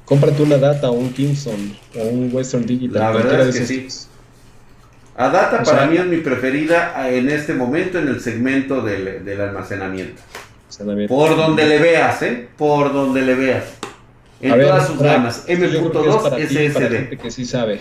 cómprate 0.08 0.42
una 0.42 0.56
Data 0.56 0.90
o 0.90 0.94
un 0.94 1.12
Kingston 1.12 1.76
o 1.96 2.02
un 2.02 2.30
Western 2.32 2.64
Digital. 2.64 3.00
La 3.00 3.10
verdad 3.10 3.48
es 3.48 3.58
que 3.58 3.66
sí. 3.66 3.88
A 5.16 5.28
Data 5.28 5.62
para 5.62 5.86
mí 5.86 5.96
es 5.96 6.06
mi 6.06 6.18
preferida 6.18 7.08
en 7.10 7.28
este 7.28 7.52
momento 7.52 7.98
en 7.98 8.08
el 8.08 8.20
segmento 8.20 8.82
del 8.82 9.40
almacenamiento. 9.40 10.22
Por 11.08 11.36
donde 11.36 11.66
le 11.66 11.78
veas, 11.78 12.22
¿eh? 12.22 12.48
Por 12.56 12.92
donde 12.92 13.22
le 13.22 13.34
veas. 13.34 13.64
En 14.40 14.52
todas 14.60 14.86
sus 14.86 14.98
gamas. 14.98 15.44
M.2 15.48 16.46
SSD. 16.46 17.18
que 17.18 17.30
sí 17.30 17.44
sabe. 17.44 17.80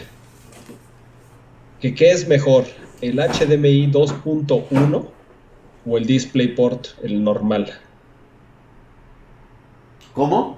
¿Que 1.79 1.93
¿Qué 1.93 2.11
es 2.11 2.27
mejor? 2.27 2.65
¿El 3.01 3.17
HDMI 3.17 3.91
2.1 3.91 5.07
o 5.85 5.97
el 5.97 6.05
DisplayPort, 6.07 6.87
el 7.03 7.23
normal? 7.23 7.71
¿Cómo? 10.13 10.57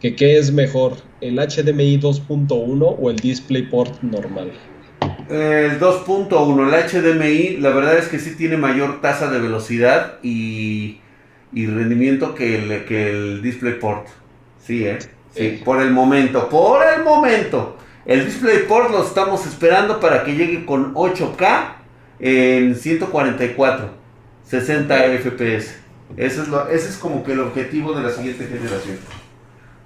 ¿Que 0.00 0.16
¿Qué 0.16 0.38
es 0.38 0.50
mejor? 0.50 0.94
¿El 1.20 1.36
HDMI 1.36 2.00
2.1 2.00 2.96
o 2.98 3.10
el 3.10 3.16
DisplayPort 3.16 4.02
normal? 4.02 4.50
El 5.28 5.78
2.1, 5.78 6.66
el 6.66 7.18
HDMI, 7.18 7.58
la 7.58 7.68
verdad 7.70 7.98
es 7.98 8.08
que 8.08 8.18
sí 8.18 8.34
tiene 8.34 8.56
mayor 8.56 9.02
tasa 9.02 9.30
de 9.30 9.38
velocidad 9.38 10.18
y, 10.22 11.00
rendimiento 11.52 12.34
que 12.34 12.56
el, 12.56 12.84
que 12.86 13.10
el 13.10 13.42
DisplayPort. 13.42 14.06
Sí, 14.64 14.86
¿eh? 14.86 14.98
Sí, 15.34 15.60
por 15.64 15.82
el 15.82 15.90
momento, 15.90 16.48
por 16.48 16.80
el 16.86 17.04
momento. 17.04 17.76
El 18.06 18.24
DisplayPort 18.24 18.90
lo 18.90 19.04
estamos 19.04 19.46
esperando 19.46 20.00
para 20.00 20.24
que 20.24 20.34
llegue 20.34 20.64
con 20.64 20.94
8K 20.94 21.74
en 22.20 22.74
144, 22.74 23.90
60 24.46 24.96
FPS. 25.18 25.76
Ese 26.16 26.42
es, 26.42 26.48
lo, 26.48 26.68
ese 26.68 26.88
es 26.88 26.96
como 26.96 27.22
que 27.22 27.32
el 27.32 27.40
objetivo 27.40 27.92
de 27.92 28.02
la 28.02 28.10
siguiente 28.10 28.46
generación. 28.46 28.98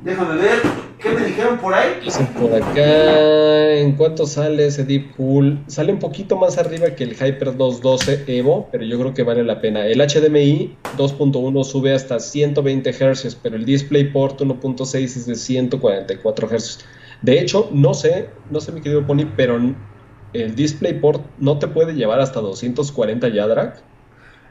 Déjame 0.05 0.37
ver, 0.37 0.61
¿qué 0.99 1.09
me 1.09 1.25
dijeron 1.25 1.57
por 1.57 1.73
ahí? 1.73 1.99
por 2.39 2.53
acá, 2.53 3.73
¿en 3.73 3.93
cuánto 3.93 4.27
sale 4.27 4.67
ese 4.67 4.85
Deep 4.85 5.17
Pool? 5.17 5.65
Sale 5.67 5.95
un 5.95 5.99
poquito 5.99 6.37
más 6.37 6.59
arriba 6.59 6.91
que 6.91 7.05
el 7.05 7.13
Hyper 7.13 7.57
212 7.57 8.25
Evo, 8.27 8.69
pero 8.71 8.85
yo 8.85 8.99
creo 8.99 9.15
que 9.15 9.23
vale 9.23 9.43
la 9.45 9.63
pena. 9.63 9.87
El 9.87 10.01
HDMI 10.01 10.77
2.1 10.99 11.65
sube 11.65 11.95
hasta 11.95 12.21
120 12.21 12.93
Hz, 12.93 13.35
pero 13.43 13.57
el 13.57 13.65
DisplayPort 13.65 14.43
1.6 14.43 15.05
es 15.05 15.25
de 15.25 15.37
144 15.37 16.49
Hz. 16.49 16.85
De 17.23 17.41
hecho, 17.41 17.71
no 17.73 17.95
sé, 17.95 18.29
no 18.51 18.61
sé 18.61 18.73
mi 18.73 18.83
querido 18.83 19.07
Pony, 19.07 19.25
pero 19.35 19.59
el 20.35 20.55
DisplayPort 20.55 21.23
no 21.39 21.59
te 21.59 21.67
puede 21.67 21.95
llevar 21.95 22.21
hasta 22.21 22.41
240 22.41 23.31
Yadrak. 23.31 23.83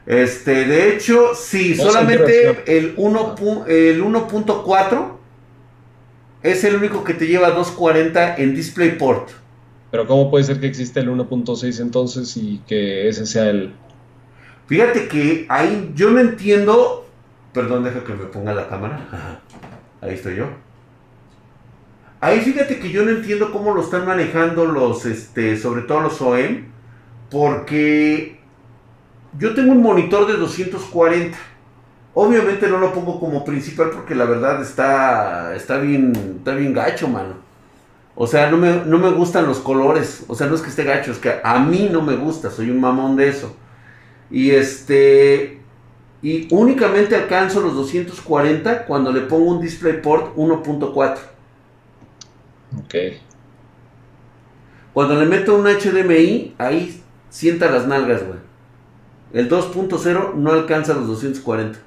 Este, 0.04 0.64
de 0.64 0.96
hecho, 0.96 1.28
sí, 1.36 1.76
solamente 1.76 2.64
el 2.66 2.96
1.4 2.96 5.22
es 6.44 6.62
el 6.62 6.76
único 6.76 7.02
que 7.02 7.14
te 7.14 7.26
lleva 7.26 7.50
240 7.50 8.36
en 8.36 8.54
DisplayPort. 8.54 9.30
Pero 9.90 10.06
¿cómo 10.06 10.30
puede 10.30 10.44
ser 10.44 10.60
que 10.60 10.66
exista 10.66 11.00
el 11.00 11.08
1.6 11.08 11.80
entonces 11.80 12.36
y 12.36 12.60
que 12.66 13.08
ese 13.08 13.26
sea 13.26 13.48
el... 13.48 13.72
Fíjate 14.66 15.08
que 15.08 15.46
ahí 15.48 15.92
yo 15.94 16.10
no 16.10 16.20
entiendo... 16.20 17.08
Perdón, 17.54 17.84
deja 17.84 18.04
que 18.04 18.12
me 18.12 18.26
ponga 18.26 18.54
la 18.54 18.68
cámara. 18.68 19.40
Ahí 20.02 20.14
estoy 20.14 20.36
yo. 20.36 20.48
Ahí 22.20 22.40
fíjate 22.40 22.78
que 22.78 22.90
yo 22.90 23.04
no 23.04 23.12
entiendo 23.12 23.50
cómo 23.50 23.72
lo 23.72 23.80
están 23.80 24.04
manejando 24.04 24.66
los, 24.66 25.06
este, 25.06 25.56
sobre 25.56 25.82
todo 25.82 26.00
los 26.00 26.20
OEM, 26.20 26.66
porque 27.30 28.40
yo 29.38 29.54
tengo 29.54 29.72
un 29.72 29.82
monitor 29.82 30.26
de 30.26 30.34
240 30.34 31.38
Obviamente 32.14 32.68
no 32.68 32.78
lo 32.78 32.92
pongo 32.92 33.18
como 33.18 33.44
principal 33.44 33.90
porque 33.90 34.14
la 34.14 34.24
verdad 34.24 34.62
está, 34.62 35.54
está, 35.56 35.78
bien, 35.78 36.12
está 36.38 36.54
bien 36.54 36.72
gacho, 36.72 37.08
mano. 37.08 37.34
O 38.14 38.28
sea, 38.28 38.48
no 38.50 38.56
me, 38.56 38.84
no 38.86 38.98
me 38.98 39.10
gustan 39.10 39.46
los 39.46 39.58
colores. 39.58 40.24
O 40.28 40.36
sea, 40.36 40.46
no 40.46 40.54
es 40.54 40.60
que 40.60 40.70
esté 40.70 40.84
gacho, 40.84 41.10
es 41.10 41.18
que 41.18 41.34
a 41.42 41.58
mí 41.58 41.88
no 41.90 42.02
me 42.02 42.14
gusta. 42.14 42.50
Soy 42.50 42.70
un 42.70 42.80
mamón 42.80 43.16
de 43.16 43.28
eso. 43.28 43.56
Y 44.30 44.50
este. 44.50 45.60
Y 46.22 46.48
únicamente 46.54 47.16
alcanzo 47.16 47.60
los 47.60 47.74
240 47.74 48.86
cuando 48.86 49.12
le 49.12 49.22
pongo 49.22 49.50
un 49.50 49.60
DisplayPort 49.60 50.36
1.4. 50.36 51.18
Ok. 52.78 52.94
Cuando 54.94 55.16
le 55.16 55.26
meto 55.26 55.56
un 55.56 55.66
HDMI, 55.66 56.54
ahí 56.56 57.02
sienta 57.28 57.68
las 57.68 57.86
nalgas, 57.88 58.24
güey. 58.24 58.38
El 59.32 59.50
2.0 59.50 60.34
no 60.34 60.52
alcanza 60.52 60.94
los 60.94 61.08
240. 61.08 61.80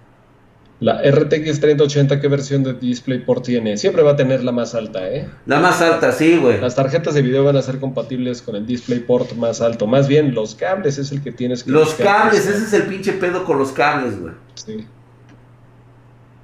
La 0.79 1.01
RTX 1.01 1.59
3080, 1.59 2.19
¿qué 2.19 2.27
versión 2.27 2.63
de 2.63 2.73
DisplayPort 2.73 3.43
tiene? 3.43 3.77
Siempre 3.77 4.03
va 4.03 4.11
a 4.11 4.15
tener 4.15 4.43
la 4.43 4.51
más 4.51 4.75
alta, 4.75 5.09
¿eh? 5.09 5.27
La 5.47 5.59
más 5.59 5.81
alta, 5.81 6.11
sí, 6.11 6.37
güey. 6.37 6.61
Las 6.61 6.75
tarjetas 6.75 7.15
de 7.15 7.23
video 7.23 7.43
van 7.43 7.57
a 7.57 7.63
ser 7.63 7.79
compatibles 7.79 8.43
con 8.43 8.55
el 8.55 8.67
DisplayPort 8.67 9.33
más 9.33 9.61
alto. 9.61 9.87
Más 9.87 10.07
bien, 10.07 10.35
los 10.35 10.53
cables 10.53 10.99
es 10.99 11.11
el 11.11 11.23
que 11.23 11.31
tienes 11.31 11.63
que... 11.63 11.71
Los 11.71 11.95
cables, 11.95 12.45
ese 12.45 12.63
es 12.63 12.73
el 12.73 12.83
pinche 12.83 13.13
pedo 13.13 13.43
con 13.43 13.57
los 13.57 13.71
cables, 13.71 14.21
güey. 14.21 14.33
Sí. 14.53 14.73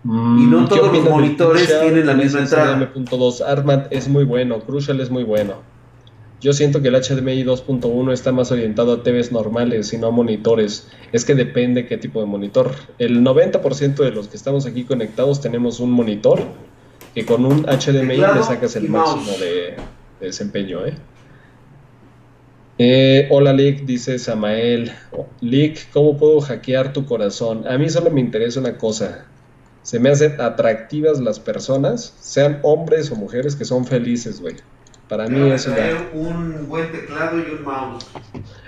y 0.04 0.08
no 0.08 0.62
mm, 0.62 0.68
todos 0.68 0.92
los 0.92 1.04
monitores 1.04 1.68
tienen 1.82 2.08
la 2.08 2.16
misma 2.16 2.40
entrada. 2.40 2.74
M.2 2.74 3.42
Armand 3.46 3.86
es 3.92 4.08
muy 4.08 4.24
bueno, 4.24 4.60
Crucial 4.62 5.00
es 5.00 5.12
muy 5.12 5.24
bueno. 5.24 5.73
Yo 6.44 6.52
siento 6.52 6.82
que 6.82 6.90
el 6.90 6.96
HDMI 6.96 7.46
2.1 7.46 8.12
está 8.12 8.34
más 8.34 8.52
orientado 8.52 8.92
a 8.92 9.02
TVs 9.02 9.32
normales 9.32 9.94
y 9.94 9.98
no 9.98 10.08
a 10.08 10.12
monitores. 10.12 10.90
Es 11.14 11.24
que 11.24 11.36
depende 11.36 11.88
qué 11.88 11.98
tipo 11.98 12.20
de 12.20 12.26
monitor. 12.26 12.72
El 13.00 13.22
90% 13.24 13.96
de 13.96 14.12
los 14.12 14.28
que 14.28 14.36
estamos 14.36 14.66
aquí 14.66 14.84
conectados 14.84 15.40
tenemos 15.40 15.80
un 15.80 15.92
monitor 15.92 16.44
que 17.16 17.26
con 17.26 17.46
un 17.46 17.64
HDMI 17.64 18.18
le 18.18 18.44
sacas 18.44 18.76
el 18.76 18.90
máximo 18.90 19.32
de, 19.40 19.76
desempeño. 20.20 20.86
¿eh? 20.86 20.96
Eh, 22.78 23.28
hola 23.32 23.54
Lick, 23.54 23.86
dice 23.86 24.20
Samael. 24.20 24.92
Lick, 25.40 25.92
¿cómo 25.94 26.18
puedo 26.18 26.42
hackear 26.42 26.92
tu 26.92 27.06
corazón? 27.06 27.66
A 27.70 27.78
mí 27.78 27.90
solo 27.90 28.12
me 28.12 28.20
interesa 28.20 28.60
una 28.60 28.78
cosa. 28.78 29.28
Se 29.82 29.98
me 29.98 30.10
hacen 30.10 30.42
atractivas 30.42 31.22
las 31.22 31.40
personas, 31.40 32.14
sean 32.20 32.60
hombres 32.64 33.10
o 33.12 33.16
mujeres, 33.16 33.56
que 33.56 33.64
son 33.64 33.86
felices, 33.86 34.42
güey. 34.42 34.56
Para 35.10 35.28
mí 35.28 35.52
es 35.52 35.70
un 36.14 36.68
buen 36.68 36.92
teclado 36.92 37.38
y 37.38 37.52
un 37.52 37.64
mouse. 37.64 38.06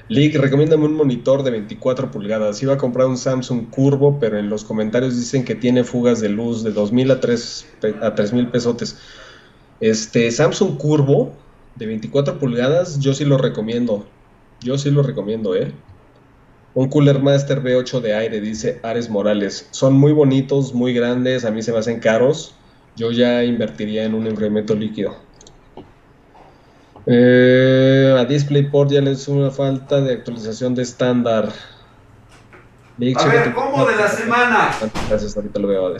Lick, 0.07 0.35
recomiéndame 0.35 0.85
un 0.85 0.93
monitor 0.93 1.41
de 1.43 1.51
24 1.51 2.11
pulgadas. 2.11 2.61
Iba 2.61 2.73
a 2.73 2.77
comprar 2.77 3.07
un 3.07 3.17
Samsung 3.17 3.69
Curvo, 3.69 4.19
pero 4.19 4.37
en 4.37 4.49
los 4.49 4.63
comentarios 4.63 5.17
dicen 5.17 5.43
que 5.43 5.55
tiene 5.55 5.83
fugas 5.83 6.21
de 6.21 6.29
luz 6.29 6.63
de 6.63 6.71
2000 6.71 7.11
a 7.11 7.19
3 7.19 7.65
a 8.01 8.13
3000 8.13 8.49
pesotes. 8.49 8.99
Este 9.79 10.29
Samsung 10.29 10.77
Curvo 10.77 11.33
de 11.75 11.87
24 11.87 12.37
pulgadas, 12.37 12.99
yo 12.99 13.13
sí 13.13 13.25
lo 13.25 13.37
recomiendo. 13.37 14.05
Yo 14.61 14.77
sí 14.77 14.91
lo 14.91 15.03
recomiendo, 15.03 15.55
¿eh? 15.55 15.71
Un 16.75 16.89
Cooler 16.89 17.19
Master 17.19 17.63
V8 17.63 18.01
de 18.01 18.13
aire, 18.13 18.41
dice 18.41 18.79
Ares 18.83 19.09
Morales. 19.09 19.67
Son 19.71 19.93
muy 19.93 20.11
bonitos, 20.11 20.73
muy 20.73 20.93
grandes, 20.93 21.45
a 21.45 21.51
mí 21.51 21.61
se 21.61 21.71
me 21.71 21.79
hacen 21.79 21.99
caros. 21.99 22.53
Yo 22.95 23.11
ya 23.11 23.43
invertiría 23.43 24.03
en 24.03 24.13
un 24.13 24.27
enfriamiento 24.27 24.75
líquido. 24.75 25.24
Eh, 27.07 28.15
a 28.17 28.25
DisplayPort 28.25 28.91
ya 28.91 29.01
les 29.01 29.27
una 29.27 29.51
falta 29.51 30.01
de 30.01 30.13
actualización 30.13 30.73
de 30.73 30.81
estándar. 30.83 31.49
a 31.49 33.25
ver, 33.27 33.53
combo 33.53 33.85
de 33.85 33.95
la 33.95 34.07
semana. 34.07 34.71
Gracias, 35.09 35.35
ahorita 35.35 35.59
lo 35.59 35.67
veo. 35.67 35.95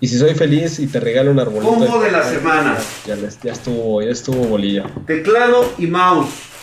Y 0.00 0.06
si 0.08 0.18
soy 0.18 0.34
feliz 0.34 0.78
y 0.78 0.86
te 0.86 1.00
regalo 1.00 1.30
un 1.30 1.40
arbolito. 1.40 1.74
Combo 1.74 2.00
de 2.00 2.12
la 2.12 2.22
semana. 2.22 2.76
Ya, 3.06 3.16
ya 3.16 3.52
estuvo, 3.52 4.02
ya 4.02 4.10
estuvo 4.10 4.44
bolillo. 4.44 4.84
Teclado 5.06 5.72
y 5.78 5.86
mouse. 5.86 6.54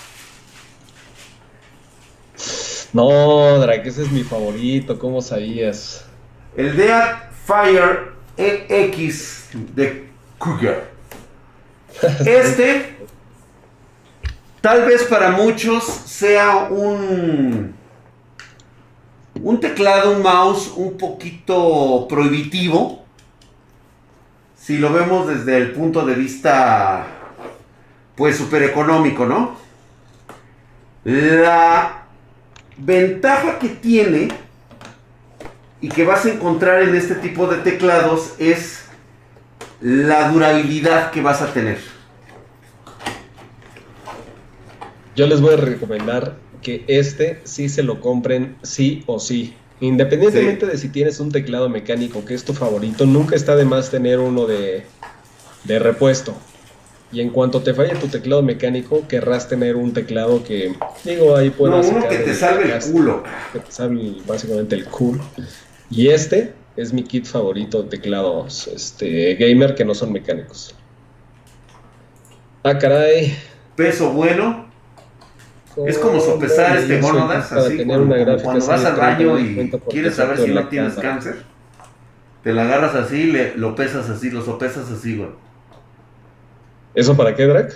No, 2.94 3.58
Drake, 3.60 3.88
ese 3.88 4.04
es 4.04 4.12
mi 4.12 4.24
favorito, 4.24 5.00
¿cómo 5.00 5.22
sabías? 5.22 6.06
El 6.58 6.76
Dead 6.76 7.32
Fire 7.46 8.12
EX 8.38 9.50
de 9.76 10.10
Kruger. 10.38 10.92
Este 12.26 13.01
Tal 14.62 14.86
vez 14.86 15.04
para 15.06 15.32
muchos 15.32 15.84
sea 15.84 16.68
un, 16.70 17.74
un 19.42 19.60
teclado, 19.60 20.12
un 20.16 20.22
mouse 20.22 20.72
un 20.76 21.00
poquito 21.00 22.06
prohibitivo. 22.08 23.04
Si 24.56 24.78
lo 24.78 24.94
vemos 24.94 25.28
desde 25.28 25.58
el 25.58 25.72
punto 25.72 26.06
de 26.06 26.14
vista, 26.14 27.08
pues, 28.16 28.38
súper 28.38 28.62
económico, 28.62 29.26
¿no? 29.26 29.56
La 31.04 32.04
ventaja 32.78 33.58
que 33.58 33.70
tiene 33.70 34.28
y 35.82 35.90
que 35.90 36.06
vas 36.06 36.26
a 36.26 36.30
encontrar 36.30 36.84
en 36.84 36.94
este 36.94 37.16
tipo 37.16 37.48
de 37.48 37.58
teclados 37.58 38.36
es 38.38 38.86
la 39.82 40.30
durabilidad 40.30 41.10
que 41.10 41.22
vas 41.22 41.42
a 41.42 41.52
tener. 41.52 41.91
Yo 45.22 45.28
les 45.28 45.40
voy 45.40 45.54
a 45.54 45.58
recomendar 45.58 46.34
que 46.64 46.84
este 46.88 47.42
sí 47.44 47.70
se 47.70 47.84
lo 47.84 48.02
compren 48.02 48.58
sí 48.64 49.04
o 49.06 49.20
sí. 49.20 49.54
Independientemente 49.80 50.66
de 50.66 50.76
si 50.80 50.90
tienes 50.90 51.20
un 51.20 51.32
teclado 51.32 51.70
mecánico 51.70 52.26
que 52.26 52.34
es 52.34 52.44
tu 52.44 52.56
favorito, 52.56 53.06
nunca 53.06 53.36
está 53.36 53.56
de 53.56 53.64
más 53.64 53.92
tener 53.92 54.18
uno 54.18 54.48
de, 54.48 54.82
de 55.66 55.78
repuesto. 55.78 56.34
Y 57.12 57.22
en 57.22 57.30
cuanto 57.30 57.62
te 57.62 57.76
falle 57.76 57.94
tu 57.98 58.08
teclado 58.08 58.42
mecánico, 58.42 59.08
querrás 59.08 59.48
tener 59.48 59.76
un 59.76 59.94
teclado 59.94 60.44
que, 60.44 60.74
digo, 61.04 61.36
ahí 61.36 61.52
puedes... 61.52 61.92
No, 61.92 61.98
uno 62.00 62.10
que 62.10 62.18
te 62.18 62.34
salve 62.34 62.74
el 62.74 62.82
culo. 62.82 63.22
Que 63.54 63.60
te 63.60 63.72
salve 63.72 64.16
básicamente 64.26 64.74
el 64.74 64.86
culo. 64.86 65.24
Y 65.92 66.08
este 66.08 66.56
es 66.76 66.94
mi 66.94 67.04
kit 67.04 67.28
favorito 67.28 67.84
de 67.84 67.90
teclados 67.90 68.66
este, 68.70 69.36
gamer 69.36 69.76
que 69.76 69.86
no 69.86 69.94
son 69.94 70.14
mecánicos. 70.14 70.74
Ah, 72.64 72.80
caray. 72.80 73.38
Peso 73.76 74.14
bueno. 74.14 74.71
Es 75.86 75.98
como 75.98 76.20
sopesar 76.20 76.78
este 76.78 77.00
gónodas, 77.00 77.52
así 77.52 77.86
cuando, 77.86 78.38
cuando 78.44 78.68
vas 78.68 78.86
al 78.86 78.96
baño 78.96 79.40
y 79.40 79.72
quieres 79.90 80.16
saber 80.16 80.38
si 80.38 80.52
no 80.52 80.68
tienes 80.68 80.96
cáncer, 80.96 81.44
te 82.44 82.54
la 82.54 82.64
agarras 82.64 82.96
así, 82.96 83.32
le, 83.32 83.56
lo 83.56 83.76
pesas 83.76 84.10
así, 84.10 84.32
lo 84.32 84.42
sopesas 84.42 84.90
así, 84.92 85.18
güey. 85.18 85.30
¿Eso 86.94 87.16
para 87.16 87.36
qué, 87.36 87.46
Drac? 87.46 87.74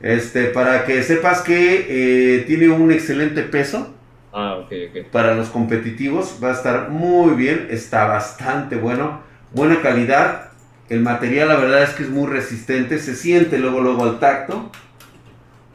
Este, 0.00 0.44
para 0.46 0.84
que 0.84 1.02
sepas 1.02 1.40
que 1.40 1.86
eh, 1.88 2.44
tiene 2.46 2.68
un 2.68 2.92
excelente 2.92 3.42
peso. 3.42 3.94
Ah, 4.32 4.56
ok, 4.56 4.72
ok. 4.90 5.06
Para 5.10 5.34
los 5.34 5.48
competitivos 5.48 6.38
va 6.42 6.50
a 6.50 6.52
estar 6.52 6.90
muy 6.90 7.34
bien, 7.34 7.68
está 7.70 8.06
bastante 8.06 8.76
bueno, 8.76 9.22
buena 9.52 9.80
calidad. 9.80 10.50
El 10.88 11.00
material, 11.00 11.48
la 11.48 11.56
verdad 11.56 11.82
es 11.82 11.90
que 11.90 12.02
es 12.02 12.10
muy 12.10 12.26
resistente, 12.26 12.98
se 12.98 13.14
siente 13.14 13.58
luego, 13.58 13.80
luego 13.80 14.04
al 14.04 14.18
tacto. 14.18 14.70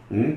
¿Mm? 0.09 0.33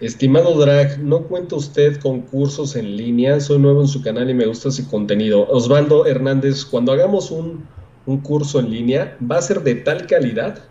Estimado 0.00 0.58
Drag, 0.58 0.98
no 1.00 1.24
cuenta 1.24 1.56
usted 1.56 2.00
con 2.00 2.22
cursos 2.22 2.74
en 2.74 2.96
línea, 2.96 3.38
soy 3.38 3.58
nuevo 3.58 3.82
en 3.82 3.88
su 3.88 4.02
canal 4.02 4.30
y 4.30 4.34
me 4.34 4.46
gusta 4.46 4.70
su 4.70 4.88
contenido. 4.88 5.46
Osvaldo 5.50 6.06
Hernández, 6.06 6.64
cuando 6.64 6.92
hagamos 6.92 7.30
un, 7.30 7.68
curso 8.22 8.60
en 8.60 8.70
línea, 8.70 9.16
va 9.20 9.36
a 9.36 9.42
ser 9.42 9.62
de 9.62 9.74
tal 9.74 10.06
calidad 10.06 10.64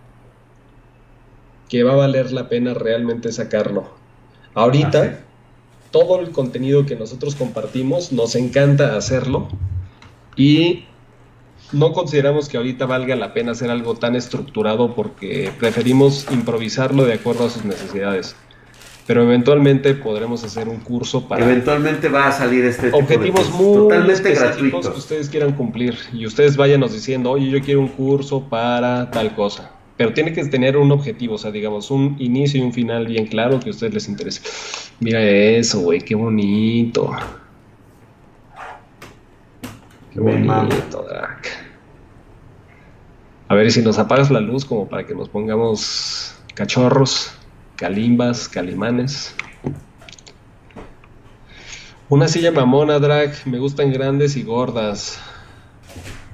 que 1.70 1.84
va 1.84 1.94
a 1.94 1.98
valer 1.98 2.32
la 2.32 2.50
pena 2.50 2.74
realmente 2.74 3.32
sacarlo. 3.32 3.92
Ahorita, 4.56 5.04
ah, 5.04 5.26
todo 5.92 6.20
el 6.20 6.32
contenido 6.32 6.88
que 6.88 6.96
nosotros 6.96 7.36
compartimos, 7.36 8.12
nos 8.12 8.36
encanta 8.36 8.98
hacerlo 8.98 9.48
y 10.36 10.86
no 11.72 11.94
consideramos 11.94 12.50
que 12.50 12.58
ahorita 12.58 12.88
valga 12.88 13.16
la 13.16 13.32
pena 13.32 13.52
hacer 13.52 13.70
algo 13.70 13.94
tan 13.94 14.16
estructurado 14.16 14.96
porque 14.96 15.52
preferimos 15.60 16.26
improvisarlo 16.32 17.06
de 17.06 17.14
acuerdo 17.14 17.46
a 17.46 17.50
sus 17.52 17.64
necesidades 17.64 18.36
pero 19.10 19.24
eventualmente 19.24 19.96
podremos 19.96 20.44
hacer 20.44 20.70
un 20.70 20.82
curso 20.82 21.28
para... 21.28 21.44
Eventualmente 21.44 22.10
va 22.10 22.28
a 22.28 22.32
salir 22.32 22.64
este 22.64 22.92
objetivos 22.94 23.48
tipo 23.48 23.58
muy 23.58 23.78
totalmente 23.90 24.36
gratuitos 24.36 24.88
que 24.88 25.00
ustedes 25.00 25.30
quieran 25.30 25.54
cumplir 25.54 25.98
y 26.14 26.28
ustedes 26.28 26.56
váyanos 26.56 26.94
diciendo, 26.94 27.32
oye, 27.32 27.50
yo 27.50 27.60
quiero 27.60 27.80
un 27.80 27.88
curso 27.88 28.48
para 28.48 29.10
tal 29.10 29.34
cosa. 29.34 29.72
Pero 29.98 30.14
tiene 30.14 30.32
que 30.32 30.46
tener 30.46 30.78
un 30.78 30.92
objetivo, 30.92 31.34
o 31.34 31.38
sea, 31.40 31.50
digamos, 31.50 31.90
un 31.90 32.18
inicio 32.20 32.62
y 32.62 32.64
un 32.64 32.72
final 32.72 33.08
bien 33.08 33.26
claro 33.26 33.60
que 33.60 33.70
a 33.70 33.72
ustedes 33.72 33.96
les 33.96 34.10
interese. 34.10 34.42
Mira 35.00 35.24
eso, 35.24 35.80
güey, 35.80 36.02
qué 36.02 36.14
bonito. 36.14 37.12
Qué 40.14 40.20
bonito, 40.20 41.04
Drac. 41.10 41.48
A 43.48 43.56
ver 43.56 43.72
si 43.72 43.82
nos 43.82 43.98
apagas 43.98 44.30
la 44.30 44.40
luz 44.40 44.66
como 44.66 44.88
para 44.88 45.04
que 45.04 45.16
nos 45.16 45.30
pongamos 45.30 46.36
cachorros. 46.54 47.39
Calimbas, 47.80 48.50
Calimanes. 48.50 49.34
Una 52.10 52.28
silla 52.28 52.52
mamona, 52.52 53.00
drag. 53.00 53.32
Me 53.46 53.58
gustan 53.58 53.94
grandes 53.94 54.36
y 54.36 54.44
gordas. 54.44 55.18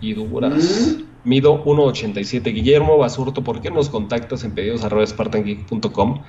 y 0.01 0.13
duras. 0.13 0.97
Mm. 0.97 1.03
Mido 1.29 1.63
1.87. 1.63 2.51
Guillermo 2.51 2.97
Basurto, 2.97 3.43
¿por 3.43 3.61
qué 3.61 3.69
nos 3.69 3.89
contactas 3.89 4.43
en 4.43 4.55
pedidos 4.55 4.83
arroba 4.83 5.05
spartangeek.com? 5.05 6.23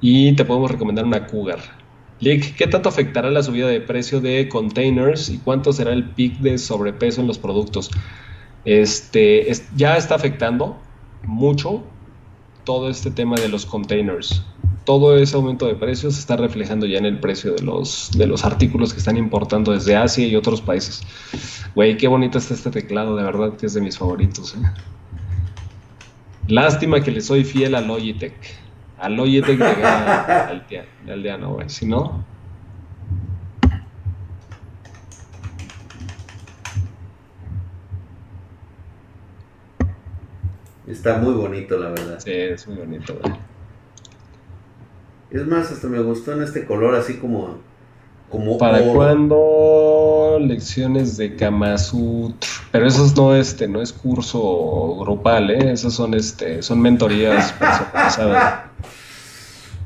Y 0.00 0.36
te 0.36 0.44
podemos 0.44 0.70
recomendar 0.70 1.04
una 1.04 1.26
Cougar. 1.26 1.58
Lick, 2.20 2.54
¿qué 2.54 2.68
tanto 2.68 2.88
afectará 2.88 3.28
la 3.28 3.42
subida 3.42 3.66
de 3.66 3.80
precio 3.80 4.20
de 4.20 4.48
containers 4.48 5.30
y 5.30 5.38
cuánto 5.38 5.72
será 5.72 5.92
el 5.92 6.04
pic 6.10 6.38
de 6.38 6.58
sobrepeso 6.58 7.20
en 7.20 7.26
los 7.26 7.38
productos? 7.38 7.90
Este, 8.64 9.50
ya 9.74 9.96
está 9.96 10.14
afectando 10.14 10.78
mucho 11.24 11.82
todo 12.64 12.88
este 12.88 13.10
tema 13.10 13.34
de 13.36 13.48
los 13.48 13.66
containers. 13.66 14.44
Todo 14.90 15.16
ese 15.16 15.36
aumento 15.36 15.68
de 15.68 15.76
precios 15.76 16.14
se 16.14 16.20
está 16.20 16.36
reflejando 16.36 16.84
ya 16.84 16.98
en 16.98 17.06
el 17.06 17.20
precio 17.20 17.54
de 17.54 17.62
los, 17.62 18.10
de 18.18 18.26
los 18.26 18.44
artículos 18.44 18.92
que 18.92 18.98
están 18.98 19.16
importando 19.16 19.70
desde 19.70 19.94
Asia 19.94 20.26
y 20.26 20.34
otros 20.34 20.60
países. 20.60 21.00
Güey, 21.76 21.96
qué 21.96 22.08
bonito 22.08 22.38
está 22.38 22.54
este 22.54 22.72
teclado, 22.72 23.14
de 23.14 23.22
verdad 23.22 23.56
que 23.56 23.66
es 23.66 23.74
de 23.74 23.80
mis 23.82 23.96
favoritos. 23.96 24.56
¿eh? 24.56 24.58
Lástima 26.48 27.00
que 27.04 27.12
le 27.12 27.20
soy 27.20 27.44
fiel 27.44 27.76
a 27.76 27.80
Logitech. 27.82 28.34
A 28.98 29.08
Logitech 29.08 29.60
al, 29.84 30.66
al 31.08 31.22
Diano, 31.22 31.54
güey. 31.54 31.68
Si 31.68 31.86
no, 31.86 32.24
Está 40.88 41.18
muy 41.18 41.34
bonito, 41.34 41.78
la 41.78 41.90
verdad. 41.90 42.18
Sí, 42.18 42.32
es 42.32 42.66
muy 42.66 42.78
bonito, 42.78 43.16
güey. 43.22 43.49
Es 45.30 45.46
más, 45.46 45.70
hasta 45.70 45.86
me 45.86 46.00
gustó 46.00 46.32
en 46.32 46.42
este 46.42 46.64
color 46.64 46.94
así 46.96 47.14
como... 47.14 47.58
como 48.28 48.58
¿Para 48.58 48.80
cuándo 48.82 50.38
lecciones 50.40 51.16
de 51.16 51.36
Kamasut? 51.36 52.34
Pero 52.72 52.86
eso 52.86 53.06
no, 53.16 53.34
este, 53.34 53.68
no 53.68 53.80
es 53.80 53.92
curso 53.92 54.96
grupal, 55.00 55.50
¿eh? 55.50 55.72
Esas 55.72 55.94
son, 55.94 56.14
este, 56.14 56.62
son 56.62 56.80
mentorías 56.80 57.52
personalizadas. 57.58 58.70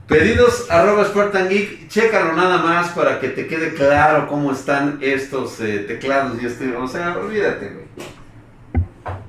Pedidos 0.07 0.71
arroba 0.71 1.07
Spartan 1.07 1.49
Geek, 1.49 1.89
chécalo 1.89 2.35
nada 2.35 2.59
más 2.59 2.91
para 2.91 3.21
que 3.21 3.29
te 3.29 3.47
quede 3.47 3.73
claro 3.73 4.29
cómo 4.29 4.53
están 4.53 4.99
estos 5.01 5.61
eh, 5.61 5.79
teclados 5.79 6.43
y 6.43 6.47
este, 6.47 6.77
o 6.77 6.87
sea, 6.87 7.17
olvídate, 7.17 7.71
güey. 7.71 7.85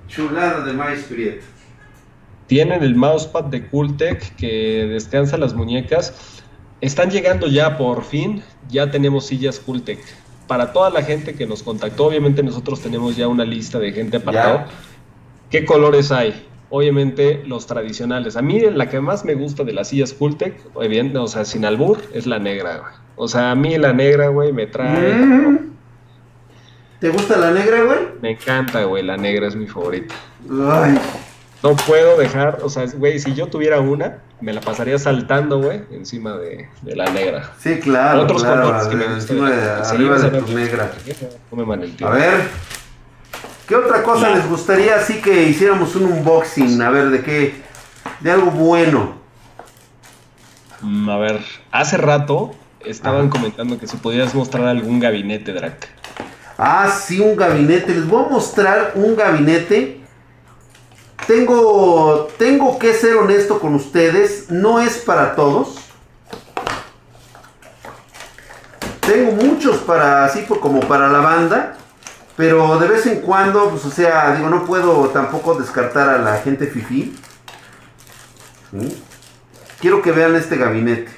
Chulada 0.07 0.65
de 0.65 0.73
Prieto. 1.09 1.54
Tienen 2.47 2.83
el 2.83 2.95
mousepad 2.95 3.45
de 3.45 3.67
Cooltech 3.67 4.35
que 4.35 4.85
descansa 4.87 5.37
las 5.37 5.53
muñecas. 5.53 6.41
Están 6.81 7.09
llegando 7.09 7.47
ya 7.47 7.77
por 7.77 8.03
fin, 8.03 8.43
ya 8.69 8.91
tenemos 8.91 9.25
sillas 9.25 9.59
Cooltech. 9.59 9.99
Para 10.47 10.71
toda 10.71 10.91
la 10.91 11.01
gente 11.01 11.33
que 11.33 11.47
nos 11.47 11.63
contactó, 11.63 12.05
obviamente 12.05 12.43
nosotros 12.43 12.81
tenemos 12.81 13.15
ya 13.15 13.27
una 13.27 13.45
lista 13.45 13.79
de 13.79 13.91
gente 13.91 14.17
apartado. 14.17 14.65
¿Qué 15.49 15.65
colores 15.65 16.11
hay? 16.11 16.45
Obviamente 16.69 17.43
los 17.47 17.65
tradicionales. 17.65 18.35
A 18.35 18.43
mí 18.43 18.59
la 18.59 18.89
que 18.89 18.99
más 18.99 19.25
me 19.25 19.33
gusta 19.33 19.63
de 19.63 19.73
las 19.73 19.87
sillas 19.87 20.13
Cooltech, 20.13 20.55
evidente, 20.79 21.17
o 21.17 21.27
sea, 21.27 21.45
sin 21.45 21.65
albur, 21.65 21.99
es 22.13 22.27
la 22.27 22.37
negra, 22.37 22.77
güey. 22.77 22.93
O 23.15 23.27
sea, 23.27 23.51
a 23.51 23.55
mí 23.55 23.77
la 23.77 23.93
negra, 23.93 24.27
güey, 24.27 24.51
me 24.53 24.67
trae... 24.67 25.13
Mm. 25.15 25.73
¿Te 26.99 27.09
gusta 27.09 27.37
la 27.37 27.51
negra, 27.51 27.83
güey? 27.83 27.99
Me 28.21 28.31
encanta, 28.31 28.83
güey, 28.83 29.03
la 29.03 29.17
negra 29.17 29.47
es 29.47 29.55
mi 29.55 29.67
favorita. 29.67 30.13
Ay. 30.49 30.97
No 31.63 31.75
puedo 31.75 32.17
dejar, 32.17 32.59
o 32.61 32.69
sea, 32.69 32.85
güey, 32.95 33.19
si 33.19 33.33
yo 33.33 33.47
tuviera 33.47 33.79
una, 33.79 34.19
me 34.41 34.53
la 34.53 34.61
pasaría 34.61 34.99
saltando, 34.99 35.59
güey, 35.59 35.81
encima 35.91 36.37
de, 36.37 36.69
la 36.83 37.09
negra. 37.09 37.53
Sí, 37.59 37.79
claro. 37.79 38.21
Otros 38.21 38.43
colores 38.43 38.87
que 38.87 38.95
me 38.95 39.05
Encima 39.05 39.49
de, 39.49 39.69
arriba 39.69 40.19
de 40.19 40.41
tu 40.41 40.53
negra. 40.53 40.91
A 42.03 42.09
ver, 42.09 42.47
¿qué 43.67 43.75
otra 43.75 44.03
cosa 44.03 44.29
les 44.29 44.47
gustaría 44.47 44.95
así 44.95 45.21
que 45.21 45.43
hiciéramos 45.43 45.95
un 45.95 46.05
unboxing? 46.05 46.81
A 46.81 46.89
ver, 46.89 47.09
¿de 47.09 47.21
qué? 47.21 47.55
De 48.19 48.31
algo 48.31 48.51
bueno. 48.51 49.15
Mm, 50.81 51.09
a 51.09 51.17
ver, 51.17 51.41
hace 51.71 51.97
rato 51.97 52.53
estaban 52.85 53.29
comentando 53.29 53.79
que 53.79 53.87
si 53.87 53.97
podías 53.97 54.35
mostrar 54.35 54.67
algún 54.67 54.99
gabinete, 54.99 55.53
Drac. 55.53 55.89
Ah, 56.57 56.89
sí, 56.89 57.19
un 57.19 57.35
gabinete. 57.35 57.93
Les 57.93 58.07
voy 58.07 58.23
a 58.23 58.29
mostrar 58.29 58.91
un 58.95 59.15
gabinete 59.15 60.04
tengo, 61.27 62.27
tengo 62.37 62.77
que 62.77 62.93
ser 62.93 63.15
honesto 63.15 63.59
con 63.59 63.75
ustedes, 63.75 64.49
no 64.49 64.79
es 64.79 64.97
para 64.97 65.35
todos. 65.35 65.77
Tengo 69.01 69.31
muchos 69.33 69.77
para 69.77 70.25
así 70.25 70.43
como 70.43 70.79
para 70.81 71.09
la 71.09 71.19
banda, 71.19 71.77
pero 72.35 72.79
de 72.79 72.87
vez 72.87 73.05
en 73.05 73.21
cuando, 73.21 73.69
pues 73.69 73.85
o 73.85 73.91
sea, 73.91 74.35
digo, 74.35 74.49
no 74.49 74.65
puedo 74.65 75.09
tampoco 75.09 75.55
descartar 75.55 76.09
a 76.09 76.17
la 76.17 76.37
gente 76.37 76.67
fifi. 76.67 77.15
Quiero 79.79 80.01
que 80.01 80.11
vean 80.11 80.35
este 80.35 80.57
gabinete. 80.57 81.11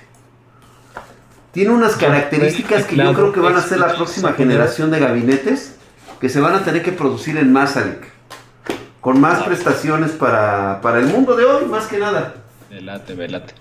Tiene 1.53 1.71
unas 1.71 1.95
características 1.95 2.83
que 2.83 2.97
yo 2.97 3.13
creo 3.13 3.31
que 3.31 3.39
van 3.39 3.55
a 3.55 3.61
ser 3.61 3.79
la 3.79 3.95
próxima 3.95 4.33
generación 4.33 4.91
de 4.91 4.99
gabinetes 4.99 5.75
que 6.19 6.29
se 6.29 6.39
van 6.39 6.55
a 6.55 6.63
tener 6.63 6.83
que 6.83 6.91
producir 6.91 7.37
en 7.37 7.51
Masaryk 7.53 8.16
con 9.01 9.19
más 9.19 9.43
prestaciones 9.43 10.11
para, 10.11 10.81
el 10.97 11.07
mundo 11.07 11.35
de 11.35 11.45
hoy, 11.45 11.65
más 11.65 11.87
que 11.87 11.97
nada. 11.97 12.35
Velate, 12.69 13.13
velate. 13.13 13.53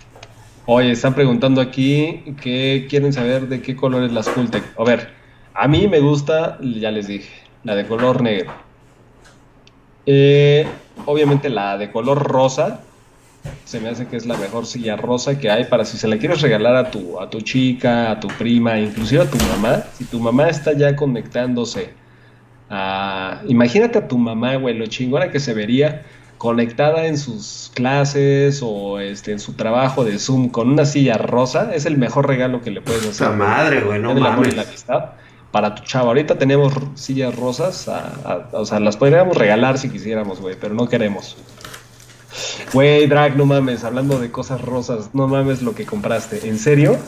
Oye, 0.66 0.90
están 0.90 1.14
preguntando 1.14 1.60
aquí 1.60 2.34
que 2.42 2.86
quieren 2.88 3.12
saber 3.12 3.48
de 3.48 3.62
qué 3.62 3.76
color 3.76 4.02
es 4.02 4.12
la 4.12 4.22
Scultec. 4.22 4.64
A 4.78 4.84
ver, 4.84 5.10
a 5.54 5.68
mí 5.68 5.86
me 5.86 6.00
gusta, 6.00 6.58
ya 6.60 6.90
les 6.90 7.06
dije, 7.06 7.32
la 7.62 7.76
de 7.76 7.86
color 7.86 8.22
negro. 8.22 8.52
Eh, 10.06 10.66
obviamente 11.04 11.48
la 11.48 11.78
de 11.78 11.90
color 11.90 12.18
rosa, 12.22 12.80
se 13.64 13.80
me 13.80 13.88
hace 13.88 14.06
que 14.06 14.16
es 14.16 14.26
la 14.26 14.36
mejor 14.36 14.66
silla 14.66 14.96
rosa 14.96 15.38
que 15.38 15.50
hay 15.50 15.64
para 15.64 15.84
si 15.84 15.98
se 15.98 16.08
la 16.08 16.18
quieres 16.18 16.40
regalar 16.40 16.74
a 16.76 16.90
tu, 16.90 17.20
a 17.20 17.30
tu 17.30 17.40
chica, 17.40 18.10
a 18.10 18.20
tu 18.20 18.28
prima, 18.28 18.78
inclusive 18.78 19.22
a 19.22 19.30
tu 19.30 19.38
mamá. 19.38 19.84
Si 19.94 20.04
tu 20.04 20.18
mamá 20.18 20.48
está 20.48 20.72
ya 20.72 20.96
conectándose 20.96 21.94
imagínate 23.46 23.98
a 23.98 24.08
tu 24.08 24.18
mamá, 24.18 24.56
güey, 24.56 24.76
lo 24.76 24.86
chingona 24.86 25.30
que 25.30 25.40
se 25.40 25.54
vería 25.54 26.04
conectada 26.38 27.06
en 27.06 27.16
sus 27.16 27.70
clases 27.74 28.60
o 28.62 29.00
este, 29.00 29.32
en 29.32 29.40
su 29.40 29.54
trabajo 29.54 30.04
de 30.04 30.18
Zoom 30.18 30.50
con 30.50 30.70
una 30.70 30.84
silla 30.84 31.16
rosa, 31.16 31.74
es 31.74 31.86
el 31.86 31.96
mejor 31.96 32.26
regalo 32.28 32.60
que 32.60 32.70
le 32.70 32.80
puedes 32.80 33.06
hacer. 33.06 33.28
La 33.28 33.36
madre, 33.36 33.80
güey, 33.80 34.00
no 34.00 34.14
mames. 34.14 34.54
la 34.54 34.62
amistad 34.62 35.04
para 35.50 35.74
tu 35.74 35.82
chavo. 35.84 36.08
Ahorita 36.08 36.38
tenemos 36.38 36.74
sillas 36.94 37.34
rosas, 37.34 37.88
o 38.52 38.66
sea, 38.66 38.80
las 38.80 38.96
podríamos 38.96 39.36
regalar 39.36 39.78
si 39.78 39.88
quisiéramos, 39.88 40.40
güey, 40.40 40.56
pero 40.60 40.74
no 40.74 40.88
queremos. 40.88 41.36
Güey, 42.72 43.06
Drag, 43.06 43.36
no 43.36 43.46
mames, 43.46 43.84
hablando 43.84 44.18
de 44.18 44.30
cosas 44.30 44.60
rosas, 44.60 45.14
no 45.14 45.26
mames 45.28 45.62
lo 45.62 45.74
que 45.74 45.86
compraste. 45.86 46.48
¿En 46.48 46.58
serio? 46.58 46.98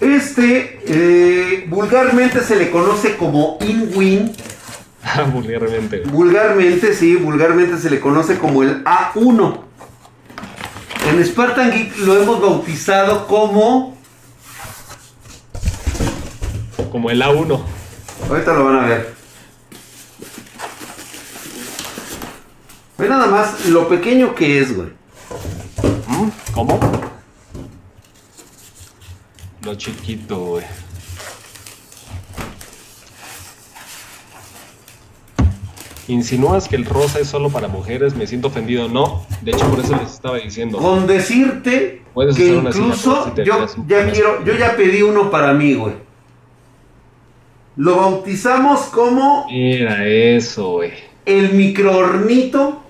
Este 0.00 0.80
eh, 0.86 1.66
vulgarmente 1.68 2.40
se 2.40 2.56
le 2.56 2.70
conoce 2.70 3.16
como 3.16 3.58
InWin. 3.60 4.32
Ah, 5.02 5.22
vulgarmente. 5.22 6.00
Vulgarmente, 6.00 6.94
sí, 6.94 7.16
vulgarmente 7.16 7.78
se 7.78 7.90
le 7.90 8.00
conoce 8.00 8.38
como 8.38 8.62
el 8.62 8.82
A1. 8.84 9.60
En 11.10 11.24
Spartan 11.24 11.70
Geek 11.70 11.98
lo 11.98 12.20
hemos 12.20 12.40
bautizado 12.40 13.26
como. 13.26 13.96
Como 16.90 17.10
el 17.10 17.22
A1. 17.22 17.62
Ahorita 18.28 18.52
lo 18.54 18.64
van 18.64 18.76
a 18.76 18.86
ver. 18.86 19.14
Ve 22.96 23.08
nada 23.08 23.26
más 23.26 23.66
lo 23.66 23.88
pequeño 23.88 24.34
que 24.34 24.60
es, 24.60 24.74
güey. 24.74 24.88
¿Mm? 26.08 26.28
¿Cómo? 26.52 26.80
Lo 29.64 29.74
chiquito, 29.76 30.38
güey. 30.38 30.64
Insinúas 36.06 36.68
que 36.68 36.76
el 36.76 36.84
rosa 36.84 37.20
es 37.20 37.28
solo 37.28 37.48
para 37.48 37.66
mujeres, 37.66 38.14
me 38.14 38.26
siento 38.26 38.48
ofendido. 38.48 38.88
No, 38.88 39.26
de 39.40 39.52
hecho 39.52 39.66
por 39.70 39.80
eso 39.80 39.96
les 39.96 40.12
estaba 40.12 40.36
diciendo. 40.36 40.76
Con 40.76 41.06
decirte 41.06 42.02
que 42.36 42.46
incluso 42.46 43.34
yo 43.36 43.66
ya 43.86 44.10
quiero, 44.12 44.44
yo 44.44 44.54
ya 44.54 44.76
pedí 44.76 45.00
uno 45.00 45.30
para 45.30 45.54
mí, 45.54 45.72
güey. 45.72 45.94
Lo 47.76 47.96
bautizamos 47.96 48.80
como. 48.82 49.46
Mira 49.50 50.06
eso, 50.06 50.72
güey. 50.72 50.92
El 51.24 51.54
microornito 51.54 52.83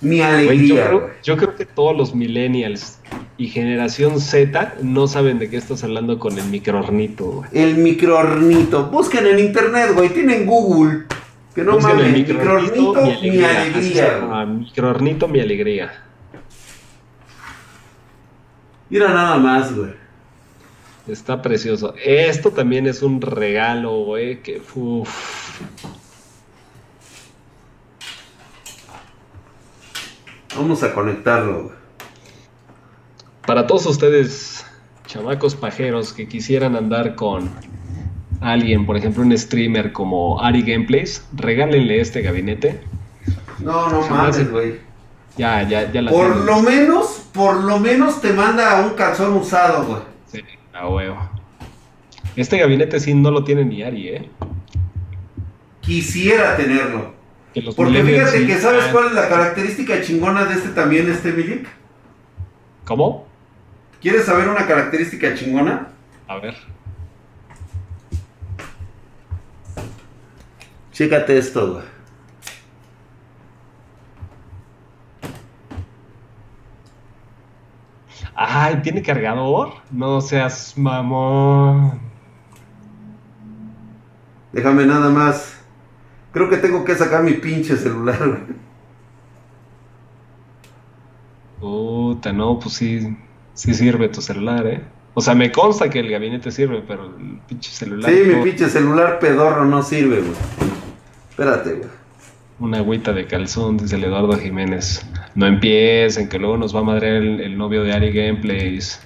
mi 0.00 0.20
alegría. 0.20 0.90
yo, 1.22 1.36
creo, 1.36 1.56
que 1.56 1.64
todos 1.64 1.96
los 1.96 2.14
millennials 2.14 2.98
y 3.36 3.48
generación 3.48 4.20
Z 4.20 4.74
no 4.82 5.08
saben 5.08 5.38
de 5.38 5.50
qué 5.50 5.56
estás 5.56 5.82
hablando 5.84 6.18
con 6.18 6.38
el 6.38 6.44
microornito, 6.44 7.24
güey. 7.24 7.50
El 7.52 7.76
microornito. 7.78 8.86
Busquen 8.86 9.26
en 9.26 9.38
internet, 9.40 9.90
güey. 9.94 10.10
Tienen 10.10 10.46
Google. 10.46 11.04
Que 11.54 11.62
no 11.62 11.78
mames. 11.78 12.12
Microornito, 12.12 12.94
mi 12.94 13.12
alegría. 13.44 14.44
Mi 14.46 14.64
microornito, 14.64 15.28
mi 15.28 15.40
alegría. 15.40 16.04
Mira 18.90 19.08
nada 19.12 19.36
más, 19.36 19.74
güey. 19.74 19.92
Está 21.08 21.42
precioso. 21.42 21.94
Esto 22.04 22.50
también 22.50 22.86
es 22.86 23.02
un 23.02 23.20
regalo, 23.20 24.04
güey. 24.04 24.42
Que, 24.42 24.62
uf. 24.74 25.08
Vamos 30.56 30.82
a 30.82 30.92
conectarlo, 30.92 31.64
güey. 31.64 31.78
Para 33.46 33.66
todos 33.66 33.86
ustedes, 33.86 34.66
chamacos 35.06 35.54
pajeros 35.54 36.12
que 36.12 36.28
quisieran 36.28 36.76
andar 36.76 37.14
con 37.14 37.50
alguien, 38.40 38.86
por 38.86 38.96
ejemplo, 38.96 39.22
un 39.22 39.36
streamer 39.36 39.92
como 39.92 40.40
Ari 40.42 40.62
Gameplays, 40.62 41.26
regálenle 41.34 42.00
este 42.00 42.22
gabinete. 42.22 42.80
No, 43.58 43.88
no 43.88 44.06
mames, 44.08 44.50
güey. 44.50 44.80
Ya, 45.36 45.62
ya, 45.62 45.90
ya 45.90 46.02
la 46.02 46.10
Por 46.10 46.36
lo 46.36 46.60
menos, 46.62 47.22
por 47.32 47.56
lo 47.64 47.78
menos 47.78 48.20
te 48.20 48.32
manda 48.32 48.80
un 48.80 48.94
calzón 48.94 49.34
usado, 49.34 49.84
güey. 49.86 50.00
Sí, 50.26 50.42
a 50.72 50.88
huevo. 50.88 51.16
Este 52.36 52.58
gabinete 52.58 53.00
sí 53.00 53.14
no 53.14 53.30
lo 53.30 53.44
tiene 53.44 53.64
ni 53.64 53.82
Ari, 53.82 54.08
¿eh? 54.08 54.30
Quisiera 55.80 56.56
tenerlo. 56.56 57.17
Porque 57.76 58.02
fíjate 58.02 58.46
que 58.46 58.58
sabes 58.58 58.86
cuál 58.86 59.06
es 59.06 59.12
la 59.12 59.28
característica 59.28 60.00
chingona 60.02 60.44
de 60.44 60.54
este 60.54 60.70
también, 60.70 61.10
este 61.10 61.32
Milik. 61.32 61.66
¿Cómo? 62.84 63.26
¿Quieres 64.00 64.24
saber 64.24 64.48
una 64.48 64.66
característica 64.66 65.34
chingona? 65.34 65.88
A 66.26 66.38
ver. 66.38 66.56
Chécate 70.92 71.38
esto, 71.38 71.74
güey. 71.74 71.84
Ay, 78.34 78.80
¿tiene 78.82 79.02
cargador? 79.02 79.74
No 79.90 80.20
seas 80.20 80.78
mamón. 80.78 82.00
Déjame 84.52 84.86
nada 84.86 85.10
más. 85.10 85.57
Creo 86.32 86.50
que 86.50 86.58
tengo 86.58 86.84
que 86.84 86.94
sacar 86.94 87.22
mi 87.22 87.34
pinche 87.34 87.76
celular. 87.76 88.40
Puta, 91.60 92.32
no, 92.32 92.58
pues 92.58 92.74
sí, 92.74 93.16
sí 93.54 93.74
sirve 93.74 94.08
tu 94.08 94.20
celular, 94.20 94.66
¿eh? 94.66 94.82
O 95.14 95.20
sea, 95.20 95.34
me 95.34 95.50
consta 95.50 95.90
que 95.90 95.98
el 95.98 96.10
gabinete 96.10 96.50
sirve, 96.50 96.82
pero 96.86 97.06
el 97.06 97.40
pinche 97.48 97.72
celular... 97.72 98.08
Sí, 98.08 98.20
mi 98.24 98.42
pinche 98.42 98.68
celular 98.68 99.18
pedorro 99.18 99.64
no 99.64 99.82
sirve, 99.82 100.20
güey. 100.20 100.36
Espérate, 101.30 101.72
güey. 101.72 101.88
Una 102.60 102.78
agüita 102.78 103.12
de 103.12 103.26
calzón, 103.26 103.76
dice 103.78 103.96
el 103.96 104.04
Eduardo 104.04 104.36
Jiménez. 104.36 105.04
No 105.34 105.46
empiecen, 105.46 106.28
que 106.28 106.38
luego 106.38 106.56
nos 106.56 106.74
va 106.74 106.80
a 106.80 106.84
madrear 106.84 107.16
el, 107.16 107.56
novio 107.56 107.82
de 107.82 107.92
Ari 107.92 108.12
Gameplays. 108.12 109.00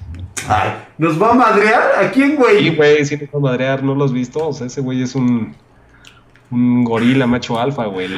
Ay, 0.49 0.73
¿nos 0.99 1.21
va 1.21 1.31
a 1.31 1.35
madrear? 1.35 2.05
¿A 2.05 2.11
quién, 2.11 2.37
güey? 2.37 2.59
Sí, 2.59 2.77
güey, 2.77 3.05
sí 3.05 3.17
nos 3.17 3.29
va 3.29 3.39
a 3.39 3.53
madrear, 3.53 3.83
¿no 3.83 3.95
lo 3.95 4.05
has 4.05 4.13
visto? 4.13 4.49
O 4.49 4.53
sea, 4.53 4.67
ese 4.67 4.81
güey 4.81 5.03
es 5.03 5.15
un, 5.15 5.55
un 6.53 6.85
gorila 6.85 7.27
macho 7.27 7.59
alfa, 7.59 7.87
güey. 7.87 8.09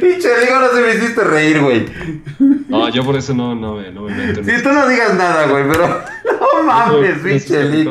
Pinche, 0.00 0.28
digo, 0.40 0.58
no 0.60 0.68
se 0.68 0.80
me 0.80 0.94
hiciste 0.94 1.24
reír, 1.24 1.60
güey. 1.60 1.86
No, 2.68 2.88
yo 2.90 3.04
por 3.04 3.16
eso 3.16 3.32
no, 3.32 3.54
no, 3.54 3.74
me, 3.74 3.90
no 3.92 4.02
me 4.02 4.14
meto. 4.14 4.42
Sí, 4.42 4.52
tú 4.62 4.70
no 4.70 4.88
digas 4.88 5.14
nada, 5.14 5.46
güey, 5.46 5.68
pero. 5.70 6.02
No 6.58 6.64
mames, 6.64 7.18
pinche 7.18 7.84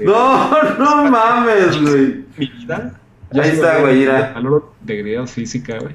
No, 0.00 0.62
no 0.78 1.10
mames, 1.10 1.80
güey. 1.80 2.24
Mi 2.36 2.46
vida. 2.46 3.00
Ahí 3.32 3.50
está, 3.50 3.78
güey, 3.80 4.00
mira. 4.00 4.32
Valor 4.34 4.72
de 4.82 5.26
física, 5.26 5.78
güey. 5.78 5.94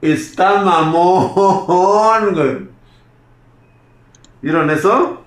Está 0.00 0.62
mamón, 0.62 2.34
güey. 2.34 2.68
¿Vieron 4.42 4.70
eso? 4.70 5.19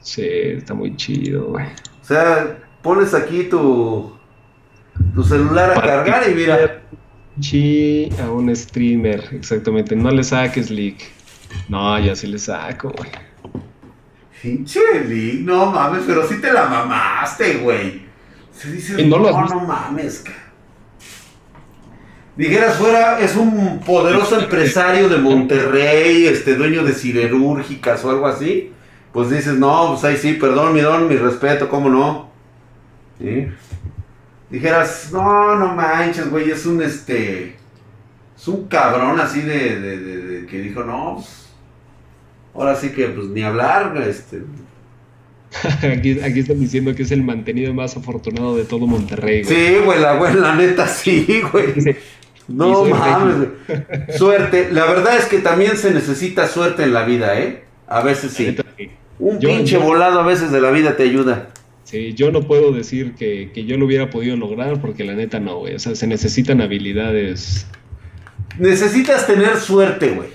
Sí, 0.00 0.26
está 0.26 0.74
muy 0.74 0.96
chido, 0.96 1.48
güey. 1.50 1.66
O 2.02 2.04
sea, 2.04 2.58
pones 2.82 3.14
aquí 3.14 3.44
tu 3.44 4.12
tu 5.14 5.22
celular 5.22 5.76
a 5.76 5.80
cargar 5.80 6.28
y 6.30 6.34
mira. 6.34 6.82
Chi 7.38 8.10
a 8.20 8.30
un 8.30 8.54
streamer, 8.54 9.28
exactamente. 9.32 9.96
No 9.96 10.10
le 10.10 10.22
saques 10.22 10.70
leak. 10.70 10.96
No, 11.68 11.98
ya 11.98 12.14
sí 12.14 12.26
le 12.26 12.38
saco, 12.38 12.90
güey. 12.90 13.10
Pinche 14.42 14.80
leak, 15.06 15.40
no 15.40 15.66
mames, 15.66 16.04
pero 16.06 16.26
sí 16.26 16.40
te 16.40 16.52
la 16.52 16.66
mamaste, 16.66 17.58
güey. 17.58 18.02
Se 18.52 18.70
dice, 18.70 19.06
no, 19.06 19.18
no, 19.18 19.46
no 19.46 19.60
mames, 19.60 20.24
Dijeras 22.36 22.76
fuera, 22.76 23.20
es 23.20 23.36
un 23.36 23.80
poderoso 23.80 24.40
empresario 24.40 25.08
de 25.08 25.18
Monterrey, 25.18 26.26
este 26.26 26.54
dueño 26.54 26.84
de 26.84 26.94
siderúrgicas 26.94 28.04
o 28.04 28.10
algo 28.10 28.26
así. 28.26 28.72
Pues 29.12 29.30
dices, 29.30 29.54
no, 29.54 29.90
pues 29.92 30.04
ahí 30.04 30.16
sí, 30.16 30.34
perdón, 30.34 30.72
mi 30.74 30.80
don, 30.80 31.08
mi 31.08 31.16
respeto, 31.16 31.68
cómo 31.68 31.88
no. 31.88 32.30
¿Sí? 33.18 33.48
dijeras, 34.50 35.10
no, 35.12 35.56
no 35.56 35.74
manches, 35.74 36.28
güey, 36.28 36.50
es 36.50 36.66
un 36.66 36.82
este. 36.82 37.56
Es 38.36 38.48
un 38.48 38.66
cabrón 38.68 39.20
así 39.20 39.42
de, 39.42 39.80
de, 39.80 39.96
de, 39.98 40.46
que 40.46 40.60
dijo, 40.60 40.82
no, 40.82 41.16
pues. 41.16 41.48
Ahora 42.54 42.74
sí 42.74 42.90
que, 42.90 43.06
pues 43.06 43.28
ni 43.28 43.42
hablar, 43.42 43.96
este. 44.06 44.42
aquí, 45.96 46.20
aquí 46.20 46.40
están 46.40 46.60
diciendo 46.60 46.94
que 46.94 47.02
es 47.02 47.10
el 47.10 47.22
mantenido 47.22 47.72
más 47.74 47.96
afortunado 47.96 48.56
de 48.56 48.64
todo 48.64 48.86
Monterrey, 48.86 49.42
güey. 49.42 49.56
Sí, 49.56 49.76
güey, 49.84 50.00
la, 50.00 50.14
güey, 50.16 50.34
la 50.34 50.54
neta 50.54 50.86
sí, 50.86 51.42
güey. 51.52 51.96
No 52.48 52.84
mames, 52.84 53.48
Suerte. 54.16 54.72
La 54.72 54.86
verdad 54.86 55.16
es 55.16 55.26
que 55.26 55.38
también 55.38 55.76
se 55.76 55.92
necesita 55.92 56.48
suerte 56.48 56.82
en 56.82 56.92
la 56.92 57.04
vida, 57.04 57.38
¿eh? 57.38 57.62
A 57.86 58.02
veces 58.02 58.32
sí. 58.32 58.56
Un 59.20 59.38
pinche 59.38 59.76
volado 59.76 60.18
a 60.20 60.24
veces 60.24 60.50
de 60.50 60.60
la 60.60 60.70
vida 60.70 60.96
te 60.96 61.04
ayuda. 61.04 61.50
Sí, 61.84 62.14
yo 62.14 62.32
no 62.32 62.42
puedo 62.42 62.72
decir 62.72 63.14
que, 63.14 63.50
yo 63.66 63.76
lo 63.76 63.84
hubiera 63.84 64.10
podido 64.10 64.36
lograr 64.36 64.80
porque 64.80 65.04
la 65.04 65.14
neta 65.14 65.40
no, 65.40 65.58
güey. 65.58 65.74
O 65.74 65.78
sea, 65.78 65.94
se 65.94 66.06
necesitan 66.06 66.60
habilidades. 66.60 67.66
Necesitas 68.58 69.26
tener 69.26 69.56
suerte, 69.58 70.10
güey. 70.10 70.28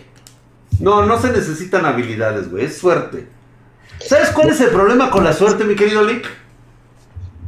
No, 0.80 1.06
no 1.06 1.20
se 1.20 1.32
necesitan 1.32 1.86
habilidades, 1.86 2.52
güey. 2.52 2.66
Es 2.66 2.78
suerte. 2.78 3.28
¿Sabes 4.00 4.30
cuál 4.30 4.50
es 4.50 4.62
el 4.62 4.70
problema 4.70 5.10
con 5.10 5.24
la 5.24 5.34
suerte, 5.34 5.64
mi 5.64 5.76
querido 5.76 6.04
Lick? 6.04 6.30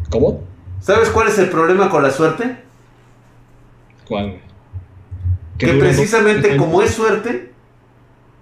¿Cómo? 0.10 0.44
¿Sabes 0.80 1.10
cuál 1.10 1.28
es 1.28 1.38
el 1.38 1.50
problema 1.50 1.90
con 1.90 2.02
la 2.02 2.12
suerte? 2.12 2.58
¿Cuál? 4.08 4.40
Que 5.58 5.74
precisamente 5.74 6.56
como 6.56 6.82
es 6.82 6.92
suerte, 6.92 7.52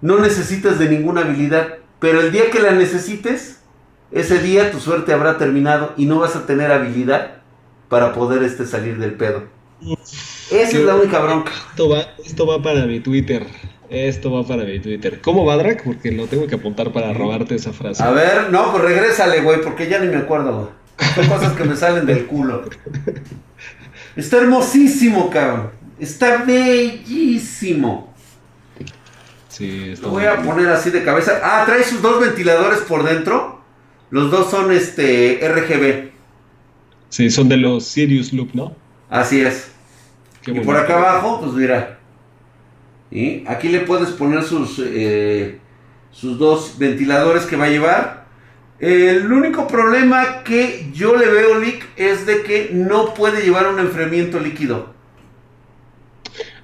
no 0.00 0.18
necesitas 0.18 0.78
de 0.78 0.88
ninguna 0.88 1.22
habilidad. 1.22 1.78
Pero 1.98 2.20
el 2.20 2.32
día 2.32 2.50
que 2.50 2.60
la 2.60 2.72
necesites, 2.72 3.60
ese 4.12 4.38
día 4.38 4.70
tu 4.70 4.80
suerte 4.80 5.12
habrá 5.12 5.38
terminado 5.38 5.92
y 5.96 6.06
no 6.06 6.18
vas 6.18 6.36
a 6.36 6.46
tener 6.46 6.70
habilidad 6.70 7.38
para 7.88 8.12
poder 8.12 8.42
este 8.42 8.66
salir 8.66 8.98
del 8.98 9.14
pedo. 9.14 9.44
Esa 10.50 10.76
es 10.76 10.84
la 10.84 10.94
única 10.96 11.18
bronca. 11.20 11.52
Esto 11.70 11.88
va, 11.88 12.06
esto 12.24 12.46
va 12.46 12.62
para 12.62 12.86
mi 12.86 13.00
Twitter. 13.00 13.46
Esto 13.88 14.32
va 14.32 14.46
para 14.46 14.64
mi 14.64 14.80
Twitter. 14.80 15.20
¿Cómo 15.20 15.44
va, 15.44 15.56
Drac? 15.56 15.84
Porque 15.84 16.10
lo 16.10 16.26
tengo 16.26 16.46
que 16.46 16.56
apuntar 16.56 16.92
para 16.92 17.12
robarte 17.12 17.54
esa 17.54 17.72
frase. 17.72 18.02
A 18.02 18.10
ver, 18.10 18.50
no, 18.50 18.72
pues 18.72 18.82
regrésale, 18.82 19.42
güey, 19.42 19.60
porque 19.60 19.88
ya 19.88 19.98
ni 19.98 20.08
me 20.08 20.16
acuerdo, 20.16 20.56
güey. 20.56 21.14
Son 21.14 21.26
cosas 21.28 21.52
que 21.52 21.64
me 21.64 21.76
salen 21.76 22.06
del 22.06 22.26
culo. 22.26 22.64
Está 24.16 24.38
hermosísimo, 24.38 25.30
cabrón. 25.30 25.70
Está 25.98 26.44
bellísimo. 26.44 28.14
Sí, 29.56 29.88
está 29.92 30.08
Lo 30.08 30.12
voy 30.12 30.26
a 30.26 30.42
poner 30.42 30.68
así 30.68 30.90
de 30.90 31.02
cabeza. 31.02 31.40
Ah, 31.42 31.62
trae 31.64 31.82
sus 31.82 32.02
dos 32.02 32.20
ventiladores 32.20 32.80
por 32.80 33.04
dentro. 33.04 33.62
Los 34.10 34.30
dos 34.30 34.50
son 34.50 34.70
este 34.70 35.40
RGB. 35.42 36.10
Sí, 37.08 37.30
son 37.30 37.48
de 37.48 37.56
los 37.56 37.86
Sirius 37.86 38.34
Loop, 38.34 38.50
¿no? 38.52 38.76
Así 39.08 39.40
es. 39.40 39.70
y 40.46 40.60
por 40.60 40.76
acá 40.76 40.98
abajo, 40.98 41.40
pues 41.40 41.54
mira. 41.54 41.98
¿Y? 43.10 43.44
Aquí 43.46 43.68
le 43.68 43.80
puedes 43.80 44.10
poner 44.10 44.42
sus, 44.42 44.78
eh, 44.84 45.58
sus 46.10 46.38
dos 46.38 46.74
ventiladores 46.76 47.46
que 47.46 47.56
va 47.56 47.64
a 47.64 47.70
llevar. 47.70 48.26
El 48.78 49.32
único 49.32 49.66
problema 49.66 50.42
que 50.44 50.90
yo 50.92 51.16
le 51.16 51.30
veo, 51.30 51.58
Lick, 51.58 51.82
es 51.96 52.26
de 52.26 52.42
que 52.42 52.72
no 52.74 53.14
puede 53.14 53.42
llevar 53.42 53.68
un 53.68 53.78
enfriamiento 53.78 54.38
líquido. 54.38 54.95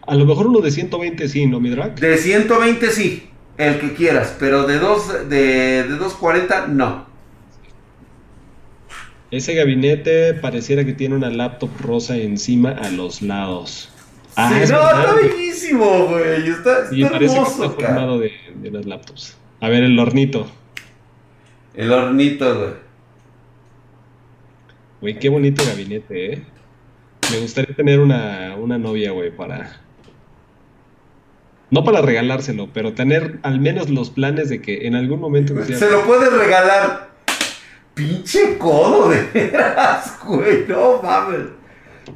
A 0.07 0.15
lo 0.15 0.27
mejor 0.27 0.49
uno 0.49 0.61
de 0.61 0.71
120 0.71 1.29
sí, 1.29 1.47
¿no, 1.47 1.61
mi 1.61 1.71
drag? 1.71 1.95
De 1.95 2.19
120 2.19 2.91
sí, 2.91 3.29
el 3.57 3.79
que 3.79 3.95
quieras, 3.95 4.37
pero 4.39 4.67
de, 4.67 4.79
dos, 4.79 5.29
de, 5.29 5.85
de 5.85 5.97
240 5.97 6.67
no. 6.69 7.07
Ese 9.31 9.55
gabinete 9.55 10.35
pareciera 10.35 10.85
que 10.85 10.93
tiene 10.93 11.15
una 11.15 11.31
laptop 11.31 11.71
rosa 11.81 12.17
encima 12.17 12.71
a 12.71 12.91
los 12.91 13.23
lados. 13.23 13.91
Ah, 14.37 14.51
sí, 14.51 14.73
no, 14.73 14.81
está 14.81 15.15
bellísimo, 15.15 16.07
güey. 16.09 16.49
Está, 16.49 16.85
está 16.91 17.11
parece 17.11 17.35
hermoso, 17.35 17.65
está 17.65 17.71
formado 17.71 18.19
de, 18.19 18.33
de, 18.57 18.71
las 18.71 18.87
laptops. 18.87 19.37
A 19.61 19.69
ver, 19.69 19.85
el 19.85 19.99
hornito. 19.99 20.47
El 21.75 21.93
hornito, 21.93 22.59
güey. 22.59 22.71
Güey, 25.01 25.19
qué 25.19 25.29
bonito 25.29 25.65
gabinete, 25.65 26.33
¿eh? 26.33 26.43
Me 27.31 27.41
gustaría 27.41 27.75
tener 27.75 28.01
una, 28.01 28.57
una 28.59 28.79
novia, 28.79 29.11
güey, 29.13 29.35
para... 29.35 29.81
No 31.73 31.85
para 31.85 32.03
regalárselo, 32.03 32.69
pero 32.75 32.93
tener 32.93 33.39
al 33.43 33.59
menos 33.59 33.89
los 33.89 34.11
planes 34.11 34.51
de 34.51 34.61
que 34.61 34.87
en 34.87 34.95
algún 34.95 35.21
momento... 35.21 35.55
Se 35.65 35.91
lo 35.91 36.05
puedes 36.05 36.31
regalar. 36.31 37.09
Pinche 37.95 38.59
codo, 38.59 39.09
de 39.09 39.23
veras, 39.33 40.19
güey. 40.23 40.67
No 40.69 41.01
mames. 41.03 41.47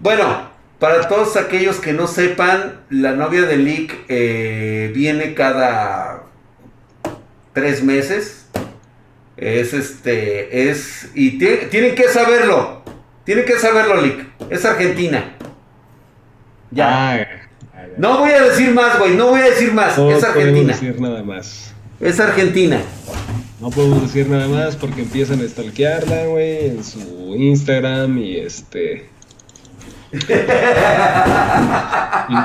Bueno, 0.02 0.50
para 0.78 1.08
todos 1.08 1.38
aquellos 1.38 1.76
que 1.76 1.94
no 1.94 2.06
sepan, 2.06 2.82
la 2.90 3.12
novia 3.12 3.46
de 3.46 3.56
Lick 3.56 3.96
eh, 4.08 4.92
viene 4.94 5.32
cada 5.32 6.24
tres 7.54 7.82
meses. 7.82 8.50
Es 9.38 9.72
este, 9.72 10.68
es, 10.68 11.12
y 11.14 11.38
tienen 11.38 11.94
que 11.94 12.08
saberlo. 12.08 12.82
Tienen 13.24 13.46
que 13.46 13.58
saberlo, 13.58 14.02
Lick. 14.02 14.26
Es 14.50 14.66
Argentina. 14.66 15.34
Ya. 16.70 17.14
Ah, 17.14 17.45
no 17.98 18.18
voy 18.18 18.30
a 18.30 18.42
decir 18.42 18.72
más, 18.72 18.98
güey. 18.98 19.16
No 19.16 19.28
voy 19.28 19.40
a 19.40 19.44
decir 19.44 19.72
más. 19.72 19.98
es 19.98 20.24
Argentina. 20.24 20.62
No 20.62 20.68
decir 20.68 21.00
nada 21.00 21.22
más. 21.22 21.74
Es 22.00 22.20
Argentina. 22.20 22.80
No 23.60 23.70
podemos 23.70 24.02
decir 24.02 24.28
nada 24.28 24.48
más 24.48 24.76
porque 24.76 25.00
empiezan 25.02 25.40
a 25.40 25.48
stalkearla, 25.48 26.26
güey, 26.26 26.66
en 26.66 26.84
su 26.84 27.34
Instagram 27.36 28.18
y 28.18 28.36
este. 28.36 29.08
¿Y 30.12 30.18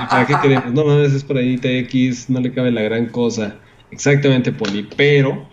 para 0.10 0.26
qué 0.26 0.36
queremos? 0.42 0.74
No 0.74 0.86
mames, 0.86 1.14
es 1.14 1.24
por 1.24 1.38
ahí 1.38 1.58
TX, 1.58 2.30
no 2.30 2.40
le 2.40 2.54
cabe 2.54 2.72
la 2.72 2.82
gran 2.82 3.08
cosa. 3.08 3.56
Exactamente, 3.92 4.54
Poli, 4.54 4.88
pero, 4.96 5.50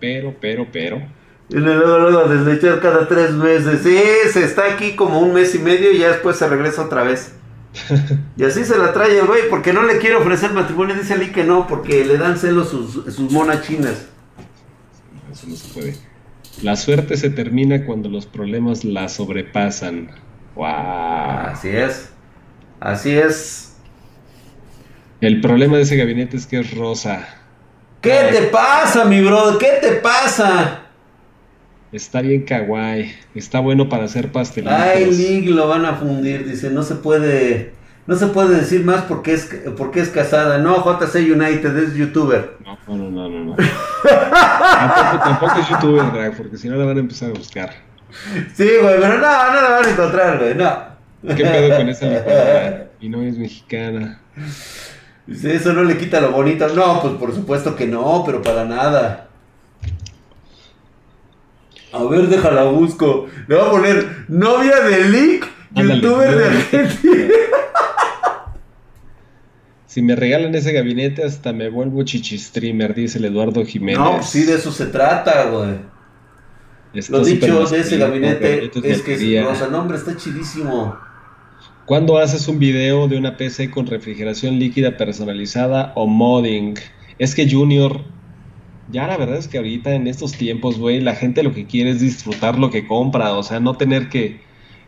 pero, 0.00 0.34
pero, 0.40 0.66
pero. 0.72 1.02
Y 1.50 1.56
luego, 1.56 1.98
luego, 1.98 2.24
deslechar 2.24 2.80
cada 2.80 3.06
tres 3.06 3.32
meses. 3.32 3.80
Sí, 3.82 3.98
se 4.32 4.42
está 4.42 4.72
aquí 4.72 4.96
como 4.96 5.20
un 5.20 5.34
mes 5.34 5.54
y 5.54 5.58
medio 5.58 5.92
y 5.92 5.98
ya 5.98 6.08
después 6.08 6.36
se 6.36 6.48
regresa 6.48 6.82
otra 6.82 7.02
vez. 7.02 7.34
Y 8.36 8.44
así 8.44 8.64
se 8.64 8.78
la 8.78 8.92
trae 8.92 9.18
el 9.18 9.26
güey, 9.26 9.48
porque 9.50 9.72
no 9.72 9.82
le 9.82 9.98
quiere 9.98 10.16
ofrecer 10.16 10.52
matrimonio. 10.52 10.94
Dice 10.94 11.14
Ali 11.14 11.32
que 11.32 11.44
no, 11.44 11.66
porque 11.66 12.04
le 12.04 12.18
dan 12.18 12.38
celos 12.38 12.68
sus, 12.68 13.04
sus 13.14 13.30
monas 13.30 13.62
chinas 13.62 14.06
no 15.46 15.56
se 15.56 15.74
puede. 15.74 15.94
La 16.62 16.76
suerte 16.76 17.16
se 17.16 17.30
termina 17.30 17.84
cuando 17.84 18.08
los 18.08 18.26
problemas 18.26 18.84
la 18.84 19.08
sobrepasan. 19.08 20.10
¡Wow! 20.54 20.66
Así 20.66 21.68
es. 21.68 22.10
Así 22.80 23.16
es. 23.16 23.76
El 25.20 25.40
problema 25.40 25.76
de 25.76 25.82
ese 25.82 25.96
gabinete 25.96 26.36
es 26.36 26.46
que 26.46 26.60
es 26.60 26.74
rosa. 26.76 27.26
¿Qué 28.00 28.28
te 28.30 28.42
pasa, 28.42 29.04
mi 29.04 29.22
brother? 29.22 29.58
¿Qué 29.58 29.78
te 29.80 29.92
pasa? 29.96 30.83
Está 31.94 32.22
bien 32.22 32.42
kawaii. 32.42 33.14
Está 33.36 33.60
bueno 33.60 33.88
para 33.88 34.04
hacer 34.04 34.32
pastelitos. 34.32 34.76
Ay, 34.76 35.10
Lig 35.12 35.48
lo 35.48 35.68
van 35.68 35.86
a 35.86 35.94
fundir. 35.94 36.44
Dice, 36.44 36.70
no 36.70 36.82
se 36.82 36.96
puede 36.96 37.72
no 38.06 38.16
se 38.16 38.26
puede 38.26 38.56
decir 38.56 38.84
más 38.84 39.02
porque 39.02 39.32
es, 39.32 39.48
porque 39.76 40.00
es 40.00 40.08
casada. 40.08 40.58
No, 40.58 40.84
JC 40.84 41.14
United 41.14 41.76
es 41.76 41.94
youtuber. 41.94 42.56
No, 42.64 42.96
no, 42.96 43.10
no, 43.10 43.28
no. 43.28 43.44
no. 43.44 43.56
tampoco, 43.56 45.24
tampoco, 45.24 45.60
es 45.60 45.68
youtuber, 45.68 46.12
drag, 46.12 46.36
porque 46.36 46.58
si 46.58 46.68
no 46.68 46.76
la 46.76 46.84
van 46.84 46.96
a 46.96 47.00
empezar 47.00 47.30
a 47.30 47.32
buscar. 47.32 47.70
Sí, 48.54 48.68
güey, 48.80 48.96
pero 49.00 49.18
no, 49.18 49.52
no 49.52 49.62
la 49.62 49.70
van 49.70 49.84
a 49.84 49.90
encontrar, 49.90 50.38
güey, 50.38 50.54
no. 50.54 50.94
¿Qué 51.34 51.44
pedo 51.44 51.76
con 51.76 51.88
esa 51.88 52.06
licuadora? 52.10 52.88
Y 53.00 53.08
no 53.08 53.22
es 53.22 53.38
mexicana. 53.38 54.20
Eso 55.26 55.72
no 55.72 55.84
le 55.84 55.96
quita 55.96 56.20
lo 56.20 56.32
bonito. 56.32 56.68
No, 56.74 57.00
pues 57.00 57.14
por 57.14 57.32
supuesto 57.32 57.74
que 57.76 57.86
no, 57.86 58.24
pero 58.26 58.42
para 58.42 58.64
nada. 58.64 59.23
A 61.94 62.02
ver, 62.04 62.26
déjala 62.28 62.64
busco. 62.64 63.28
Le 63.46 63.54
voy 63.54 63.66
a 63.66 63.70
poner 63.70 64.24
novia 64.28 64.80
de 64.80 65.08
Lick, 65.10 65.48
youtuber 65.76 66.36
de 66.36 66.44
Argentina. 66.44 67.34
Si 69.86 70.02
me 70.02 70.16
regalan 70.16 70.52
ese 70.56 70.72
gabinete, 70.72 71.22
hasta 71.22 71.52
me 71.52 71.68
vuelvo 71.68 72.02
chichistreamer, 72.02 72.96
dice 72.96 73.18
el 73.18 73.26
Eduardo 73.26 73.64
Jiménez. 73.64 74.00
No, 74.00 74.16
pues 74.16 74.26
sí, 74.26 74.42
de 74.42 74.56
eso 74.56 74.72
se 74.72 74.86
trata, 74.86 75.44
güey. 75.44 75.76
Lo 77.10 77.24
dicho 77.24 77.64
de 77.66 77.78
ese 77.78 77.96
gabinete 77.98 78.70
es 78.82 79.02
que 79.02 79.44
o 79.44 79.54
sea, 79.54 79.68
nombre 79.68 79.96
está 79.96 80.16
chidísimo. 80.16 80.96
¿Cuándo 81.86 82.18
haces 82.18 82.48
un 82.48 82.58
video 82.58 83.06
de 83.06 83.16
una 83.16 83.36
PC 83.36 83.70
con 83.70 83.86
refrigeración 83.86 84.58
líquida 84.58 84.96
personalizada 84.96 85.92
o 85.94 86.08
modding? 86.08 86.74
Es 87.18 87.36
que 87.36 87.48
Junior, 87.48 88.00
ya 88.90 89.06
la 89.06 89.16
verdad 89.16 89.36
es 89.36 89.48
que 89.48 89.58
ahorita 89.58 89.92
en 89.92 90.06
estos 90.06 90.32
tiempos, 90.32 90.78
güey, 90.78 91.00
la 91.00 91.14
gente 91.14 91.42
lo 91.42 91.52
que 91.52 91.66
quiere 91.66 91.90
es 91.90 92.00
disfrutar 92.00 92.58
lo 92.58 92.70
que 92.70 92.86
compra, 92.86 93.34
o 93.34 93.42
sea, 93.42 93.60
no 93.60 93.76
tener 93.76 94.08
que 94.08 94.44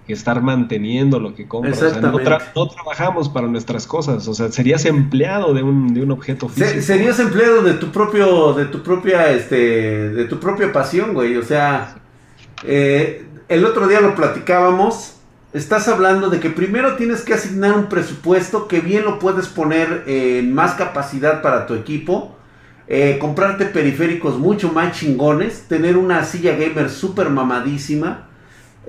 que 0.07 0.13
estar 0.13 0.41
manteniendo 0.41 1.19
lo 1.19 1.35
que 1.35 1.49
compras. 1.49 1.83
O 1.83 1.91
sea, 1.91 2.01
no, 2.01 2.69
trabajamos 2.69 3.29
para 3.29 3.49
nuestras 3.49 3.87
cosas. 3.87 4.29
O 4.29 4.35
sea, 4.35 4.53
serías 4.53 4.85
empleado 4.85 5.53
de 5.53 5.63
un, 5.63 5.93
de 5.95 6.03
un 6.03 6.13
objeto 6.13 6.49
físico. 6.49 6.81
serías 6.81 7.19
empleado 7.19 7.63
de 7.63 7.75
tu 7.75 7.91
propio, 7.91 8.53
de 8.55 8.67
tu 8.67 8.83
propia, 8.83 9.33
este, 9.33 10.11
de 10.11 10.25
tu 10.27 10.39
propia 10.39 10.73
pasión, 10.73 11.13
güey. 11.13 11.37
O 11.37 11.43
sea, 11.43 11.97
eh, 12.63 13.27
el 13.49 13.65
otro 13.65 13.89
día 13.89 14.01
lo 14.01 14.15
platicábamos. 14.15 15.15
Estás 15.53 15.89
hablando 15.89 16.29
de 16.31 16.39
que 16.39 16.51
primero 16.51 16.97
tienes 16.97 17.23
que 17.23 17.35
asignar 17.35 17.77
un 17.77 17.87
presupuesto 17.87 18.69
que 18.69 18.81
bien 18.81 19.05
lo 19.05 19.19
puedes 19.19 19.49
poner 19.49 20.05
en 20.07 20.55
más 20.55 20.75
capacidad 20.75 21.43
para 21.43 21.67
tu 21.67 21.75
equipo. 21.75 22.36
Eh, 22.89 23.19
comprarte 23.21 23.65
periféricos 23.67 24.39
mucho 24.39 24.73
más 24.73 24.97
chingones. 24.99 25.65
Tener 25.69 25.97
una 25.97 26.25
silla 26.25 26.53
gamer 26.57 26.91
súper 26.91 27.31
mamadísima 27.31 28.27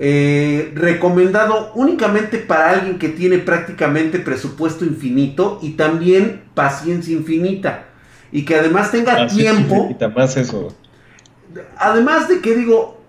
eh, 0.00 0.70
recomendado 0.76 1.72
únicamente 1.74 2.38
para 2.38 2.70
alguien 2.70 3.00
que 3.00 3.08
tiene 3.08 3.38
prácticamente 3.38 4.20
presupuesto 4.20 4.84
infinito 4.84 5.58
y 5.60 5.70
también 5.70 6.44
paciencia 6.54 7.12
infinita. 7.12 7.86
Y 8.30 8.44
que 8.44 8.56
además 8.56 8.92
tenga 8.92 9.26
tiempo. 9.26 9.88
Más 10.14 10.36
eso. 10.36 10.68
Además 11.78 12.28
de 12.28 12.40
que 12.40 12.54
digo, 12.54 13.00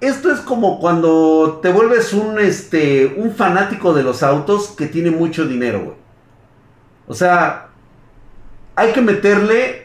esto 0.00 0.30
es 0.30 0.40
como 0.40 0.80
cuando 0.80 1.60
te 1.62 1.70
vuelves 1.70 2.12
un, 2.12 2.38
este, 2.38 3.14
un 3.16 3.32
fanático 3.34 3.94
de 3.94 4.02
los 4.02 4.22
autos 4.22 4.68
que 4.68 4.86
tiene 4.86 5.10
mucho 5.10 5.46
dinero, 5.46 5.80
güey. 5.80 5.96
O 7.06 7.14
sea, 7.14 7.68
hay 8.74 8.92
que 8.92 9.00
meterle 9.00 9.83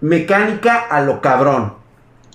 mecánica 0.00 0.78
a 0.78 1.00
lo 1.00 1.20
cabrón 1.20 1.74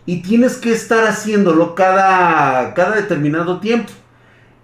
y 0.05 0.21
tienes 0.21 0.57
que 0.57 0.71
estar 0.71 1.05
haciéndolo 1.05 1.75
cada, 1.75 2.73
cada 2.73 2.95
determinado 2.95 3.59
tiempo. 3.59 3.91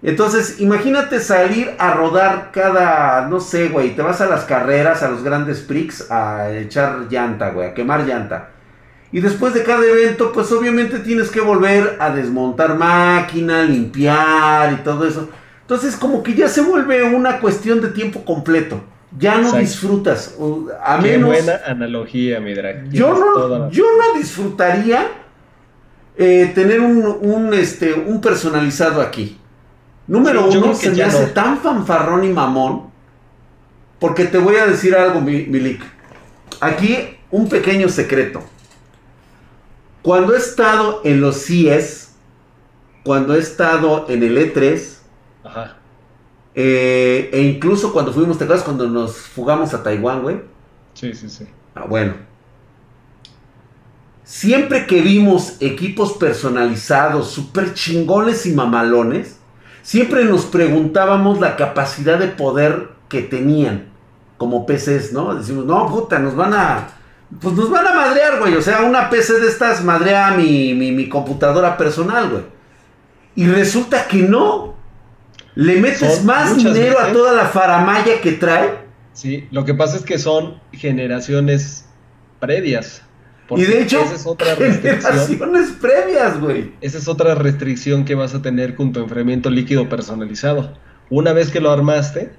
Entonces, 0.02 0.60
imagínate 0.60 1.20
salir 1.20 1.74
a 1.78 1.94
rodar 1.94 2.50
cada, 2.52 3.28
no 3.28 3.38
sé, 3.38 3.68
güey, 3.68 3.94
te 3.94 4.02
vas 4.02 4.20
a 4.20 4.26
las 4.26 4.44
carreras, 4.44 5.02
a 5.02 5.10
los 5.10 5.22
grandes 5.22 5.60
prix, 5.60 6.10
a 6.10 6.50
echar 6.50 7.06
llanta, 7.08 7.50
güey, 7.50 7.68
a 7.68 7.74
quemar 7.74 8.04
llanta. 8.04 8.50
Y 9.12 9.20
después 9.20 9.54
de 9.54 9.62
cada 9.62 9.84
evento, 9.84 10.32
pues 10.32 10.50
obviamente 10.50 10.98
tienes 11.00 11.30
que 11.30 11.40
volver 11.40 11.98
a 12.00 12.10
desmontar 12.10 12.76
máquina, 12.76 13.62
limpiar 13.62 14.72
y 14.72 14.76
todo 14.76 15.06
eso. 15.06 15.28
Entonces, 15.60 15.96
como 15.96 16.22
que 16.22 16.34
ya 16.34 16.48
se 16.48 16.62
vuelve 16.62 17.04
una 17.04 17.38
cuestión 17.38 17.80
de 17.80 17.88
tiempo 17.88 18.24
completo. 18.24 18.82
Ya 19.18 19.38
no 19.38 19.52
disfrutas. 19.52 20.36
A 20.84 20.98
Qué 21.00 21.18
buena 21.18 21.60
analogía, 21.66 22.40
mi 22.40 22.54
drag. 22.54 22.90
Yo 22.90 23.14
no, 23.14 23.70
yo 23.70 23.84
no 23.84 24.18
disfrutaría 24.18 25.06
eh, 26.16 26.50
tener 26.54 26.80
un, 26.80 27.52
este, 27.54 27.92
un 27.92 28.20
personalizado 28.20 29.00
aquí. 29.00 29.38
Número 30.06 30.46
uno, 30.46 30.74
se 30.74 30.90
me 30.90 31.02
hace 31.02 31.26
tan 31.26 31.58
fanfarrón 31.58 32.24
y 32.24 32.28
mamón. 32.28 32.90
Porque 33.98 34.24
te 34.24 34.38
voy 34.38 34.56
a 34.56 34.66
decir 34.66 34.96
algo, 34.96 35.20
Milik. 35.20 35.82
Aquí 36.60 37.16
un 37.30 37.48
pequeño 37.48 37.88
secreto. 37.88 38.42
Cuando 40.02 40.34
he 40.34 40.38
estado 40.38 41.00
en 41.04 41.20
los 41.20 41.44
CIES, 41.44 42.10
cuando 43.04 43.34
he 43.34 43.38
estado 43.38 44.06
en 44.08 44.22
el 44.22 44.36
E3, 44.36 44.98
eh, 46.54 47.30
e 47.32 47.42
incluso 47.42 47.92
cuando 47.92 48.12
fuimos, 48.12 48.38
¿te 48.38 48.44
acuerdas 48.44 48.64
cuando 48.64 48.88
nos 48.88 49.16
fugamos 49.16 49.72
a 49.74 49.82
Taiwán, 49.82 50.22
güey? 50.22 50.40
Sí, 50.94 51.14
sí, 51.14 51.28
sí. 51.28 51.46
Ah, 51.74 51.86
bueno 51.88 52.14
Siempre 54.24 54.86
que 54.86 55.02
vimos 55.02 55.56
equipos 55.60 56.14
personalizados, 56.14 57.30
súper 57.30 57.74
chingones 57.74 58.46
y 58.46 58.54
mamalones, 58.54 59.38
siempre 59.82 60.24
nos 60.24 60.46
preguntábamos 60.46 61.40
la 61.40 61.56
capacidad 61.56 62.18
de 62.18 62.28
poder 62.28 62.88
que 63.08 63.22
tenían 63.22 63.92
como 64.38 64.64
PCs, 64.64 65.12
¿no? 65.12 65.34
Decimos, 65.34 65.66
no, 65.66 65.86
puta, 65.88 66.18
nos 66.18 66.34
van 66.34 66.54
a. 66.54 66.88
Pues 67.40 67.54
nos 67.54 67.70
van 67.70 67.86
a 67.86 67.94
madrear, 67.94 68.38
güey. 68.38 68.54
O 68.54 68.62
sea, 68.62 68.82
una 68.82 69.10
PC 69.10 69.38
de 69.38 69.48
estas 69.48 69.84
madrea 69.84 70.30
mi, 70.32 70.72
mi, 70.74 71.08
computadora 71.08 71.76
personal, 71.76 72.30
güey. 72.30 72.42
Y 73.36 73.46
resulta 73.46 74.06
que 74.06 74.22
no. 74.22 74.74
Le 75.54 75.80
metes 75.80 76.24
más 76.24 76.56
dinero 76.56 76.98
a 76.98 77.12
toda 77.12 77.32
la 77.32 77.46
faramaya 77.46 78.20
que 78.20 78.32
trae. 78.32 78.82
Sí, 79.12 79.46
lo 79.50 79.64
que 79.64 79.74
pasa 79.74 79.96
es 79.96 80.04
que 80.04 80.18
son 80.18 80.60
generaciones 80.72 81.86
previas 82.40 83.02
y 83.56 83.62
de 83.62 83.82
hecho, 83.82 84.02
esa 84.02 84.14
es 84.14 84.26
otra 84.26 84.56
generaciones 84.56 85.72
previas, 85.80 86.40
güey. 86.40 86.72
Esa 86.80 86.98
es 86.98 87.08
otra 87.08 87.34
restricción 87.34 88.04
que 88.04 88.14
vas 88.14 88.34
a 88.34 88.42
tener 88.42 88.74
con 88.74 88.92
tu 88.92 89.00
enfriamiento 89.00 89.50
líquido 89.50 89.88
personalizado. 89.88 90.72
Una 91.10 91.32
vez 91.32 91.50
que 91.50 91.60
lo 91.60 91.70
armaste, 91.70 92.32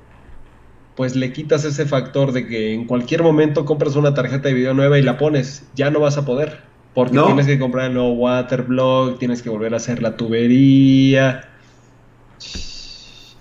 pues 0.96 1.16
le 1.16 1.34
quitas 1.34 1.66
ese 1.66 1.86
factor 1.86 2.32
de 2.32 2.48
que 2.48 2.74
en 2.74 2.86
cualquier 2.86 3.24
momento 3.24 3.66
compras 3.66 3.96
una 3.96 4.14
tarjeta 4.14 4.48
de 4.48 4.54
video 4.54 4.74
nueva 4.74 4.98
y 4.98 5.02
la 5.02 5.18
pones, 5.18 5.64
ya 5.76 5.92
no 5.92 6.00
vas 6.00 6.18
a 6.18 6.26
poder, 6.26 6.62
porque 6.94 7.20
tienes 7.20 7.46
que 7.46 7.60
comprar 7.60 7.88
el 7.88 7.94
nuevo 7.94 8.14
waterblock, 8.14 9.20
tienes 9.20 9.42
que 9.42 9.50
volver 9.50 9.74
a 9.74 9.78
hacer 9.78 10.02
la 10.02 10.16
tubería. 10.18 11.50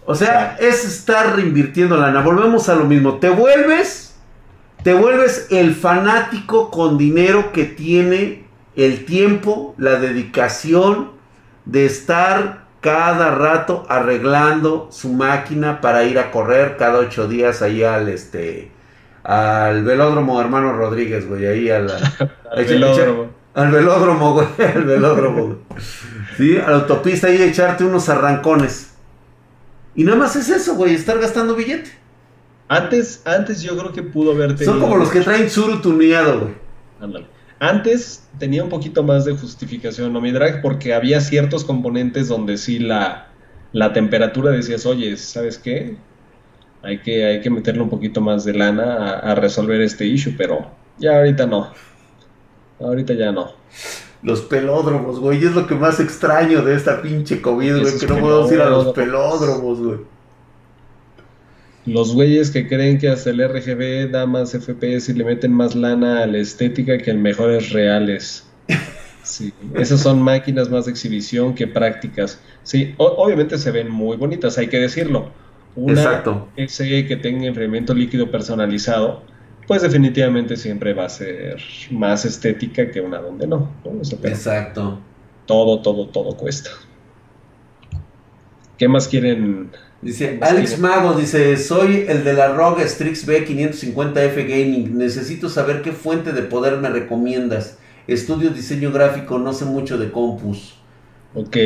O 0.04 0.14
sea, 0.14 0.56
es 0.58 0.84
estar 0.84 1.36
reinvirtiendo 1.36 1.96
lana. 1.96 2.22
Volvemos 2.22 2.68
a 2.68 2.74
lo 2.74 2.84
mismo. 2.84 3.18
Te 3.18 3.30
vuelves, 3.30 4.14
te 4.82 4.94
vuelves 4.94 5.46
el 5.50 5.74
fanático 5.74 6.70
con 6.70 6.98
dinero 6.98 7.52
que 7.52 7.64
tiene 7.64 8.44
el 8.74 9.04
tiempo, 9.04 9.74
la 9.78 9.96
dedicación 9.96 11.10
de 11.64 11.86
estar 11.86 12.62
cada 12.80 13.30
rato 13.30 13.86
arreglando 13.88 14.88
su 14.90 15.12
máquina 15.12 15.80
para 15.80 16.02
ir 16.02 16.18
a 16.18 16.32
correr 16.32 16.76
cada 16.76 16.98
ocho 16.98 17.28
días 17.28 17.62
ahí 17.62 17.84
al 17.84 18.08
este 18.08 18.72
al 19.22 19.84
velódromo 19.84 20.40
hermano 20.40 20.72
Rodríguez, 20.72 21.28
güey, 21.28 21.46
ahí 21.46 21.70
al, 21.70 21.88
al 21.90 22.64
velódromo. 22.64 23.30
al 23.54 23.70
velódromo, 23.70 24.32
güey, 24.34 24.46
al 24.74 24.84
velódromo. 24.84 25.56
sí, 26.36 26.58
a 26.58 26.70
la 26.70 26.76
autopista 26.78 27.28
ahí 27.28 27.40
echarte 27.40 27.84
unos 27.84 28.08
arrancones. 28.08 28.91
Y 29.94 30.04
nada 30.04 30.16
más 30.16 30.36
es 30.36 30.48
eso, 30.48 30.74
güey, 30.74 30.94
estar 30.94 31.18
gastando 31.18 31.54
billete. 31.54 31.90
Antes, 32.68 33.22
antes 33.26 33.62
yo 33.62 33.76
creo 33.76 33.92
que 33.92 34.02
pudo 34.02 34.32
haber 34.32 34.54
tenido... 34.54 34.72
Son 34.72 34.80
como 34.80 34.96
los 34.96 35.10
que 35.10 35.20
traen 35.20 35.48
tuneado, 35.82 36.40
güey. 36.40 36.54
Ándale. 37.00 37.26
Antes 37.58 38.26
tenía 38.38 38.64
un 38.64 38.70
poquito 38.70 39.02
más 39.02 39.24
de 39.24 39.36
justificación, 39.36 40.12
¿no? 40.12 40.20
Mi 40.20 40.32
drag, 40.32 40.62
porque 40.62 40.94
había 40.94 41.20
ciertos 41.20 41.64
componentes 41.64 42.28
donde 42.28 42.56
sí 42.56 42.78
la, 42.78 43.28
la 43.72 43.92
temperatura 43.92 44.50
decías, 44.50 44.86
oye, 44.86 45.16
¿sabes 45.16 45.58
qué? 45.58 45.96
Hay 46.82 46.98
que, 46.98 47.24
hay 47.24 47.40
que 47.40 47.50
meterle 47.50 47.82
un 47.82 47.90
poquito 47.90 48.20
más 48.20 48.44
de 48.44 48.54
lana 48.54 49.18
a, 49.18 49.34
resolver 49.34 49.80
este 49.80 50.06
issue, 50.06 50.34
pero 50.36 50.70
ya 50.98 51.16
ahorita 51.18 51.46
no. 51.46 51.72
Ahorita 52.80 53.14
ya 53.14 53.30
no. 53.30 53.52
Los 54.22 54.42
pelódromos, 54.42 55.18
güey, 55.18 55.44
es 55.44 55.52
lo 55.54 55.66
que 55.66 55.74
más 55.74 55.98
extraño 55.98 56.62
de 56.62 56.76
esta 56.76 57.02
pinche 57.02 57.40
COVID, 57.40 57.80
güey, 57.80 57.98
que 57.98 58.06
no 58.06 58.18
puedo 58.18 58.52
ir 58.52 58.60
a 58.60 58.70
los 58.70 58.92
pelódromos, 58.92 59.80
güey. 59.80 59.98
Los 61.84 62.14
güeyes 62.14 62.52
que 62.52 62.68
creen 62.68 62.98
que 62.98 63.08
hasta 63.08 63.30
el 63.30 63.42
RGB 63.48 64.12
da 64.12 64.24
más 64.24 64.52
FPS 64.52 65.08
y 65.08 65.14
le 65.14 65.24
meten 65.24 65.52
más 65.52 65.74
lana 65.74 66.22
a 66.22 66.26
la 66.26 66.38
estética 66.38 66.96
que 66.98 67.10
en 67.10 67.20
mejores 67.20 67.70
reales. 67.72 68.46
Sí, 69.24 69.52
esas 69.74 70.00
son 70.00 70.20
máquinas 70.20 70.68
más 70.68 70.86
de 70.86 70.92
exhibición 70.92 71.54
que 71.54 71.66
prácticas. 71.66 72.40
Sí, 72.62 72.94
obviamente 72.98 73.58
se 73.58 73.70
ven 73.70 73.90
muy 73.90 74.16
bonitas, 74.16 74.58
hay 74.58 74.68
que 74.68 74.78
decirlo. 74.78 75.30
Una 75.74 75.92
Exacto. 75.92 76.48
SE 76.66 77.06
que 77.06 77.16
tenga 77.16 77.46
enfriamiento 77.46 77.94
líquido 77.94 78.30
personalizado, 78.30 79.22
pues 79.72 79.80
definitivamente 79.80 80.54
siempre 80.54 80.92
va 80.92 81.06
a 81.06 81.08
ser 81.08 81.56
más 81.92 82.26
estética 82.26 82.90
que 82.90 83.00
una 83.00 83.16
donde 83.16 83.46
no. 83.46 83.70
Exacto. 84.22 84.98
Todo, 85.46 85.80
todo, 85.80 86.08
todo 86.08 86.36
cuesta. 86.36 86.68
¿Qué 88.76 88.86
más 88.86 89.08
quieren 89.08 89.70
Dice 90.02 90.38
Alex 90.42 90.78
Mago, 90.78 91.14
dice, 91.14 91.56
soy 91.56 92.04
el 92.06 92.22
de 92.22 92.34
la 92.34 92.48
ROG 92.48 92.82
Strix 92.82 93.26
B550F 93.26 94.46
Gaming. 94.46 94.98
Necesito 94.98 95.48
saber 95.48 95.80
qué 95.80 95.92
fuente 95.92 96.32
de 96.32 96.42
poder 96.42 96.76
me 96.76 96.90
recomiendas. 96.90 97.78
Estudio 98.06 98.50
diseño 98.50 98.92
gráfico, 98.92 99.38
no 99.38 99.54
sé 99.54 99.64
mucho 99.64 99.96
de 99.96 100.12
compus. 100.12 100.74
Ok, 101.34 101.56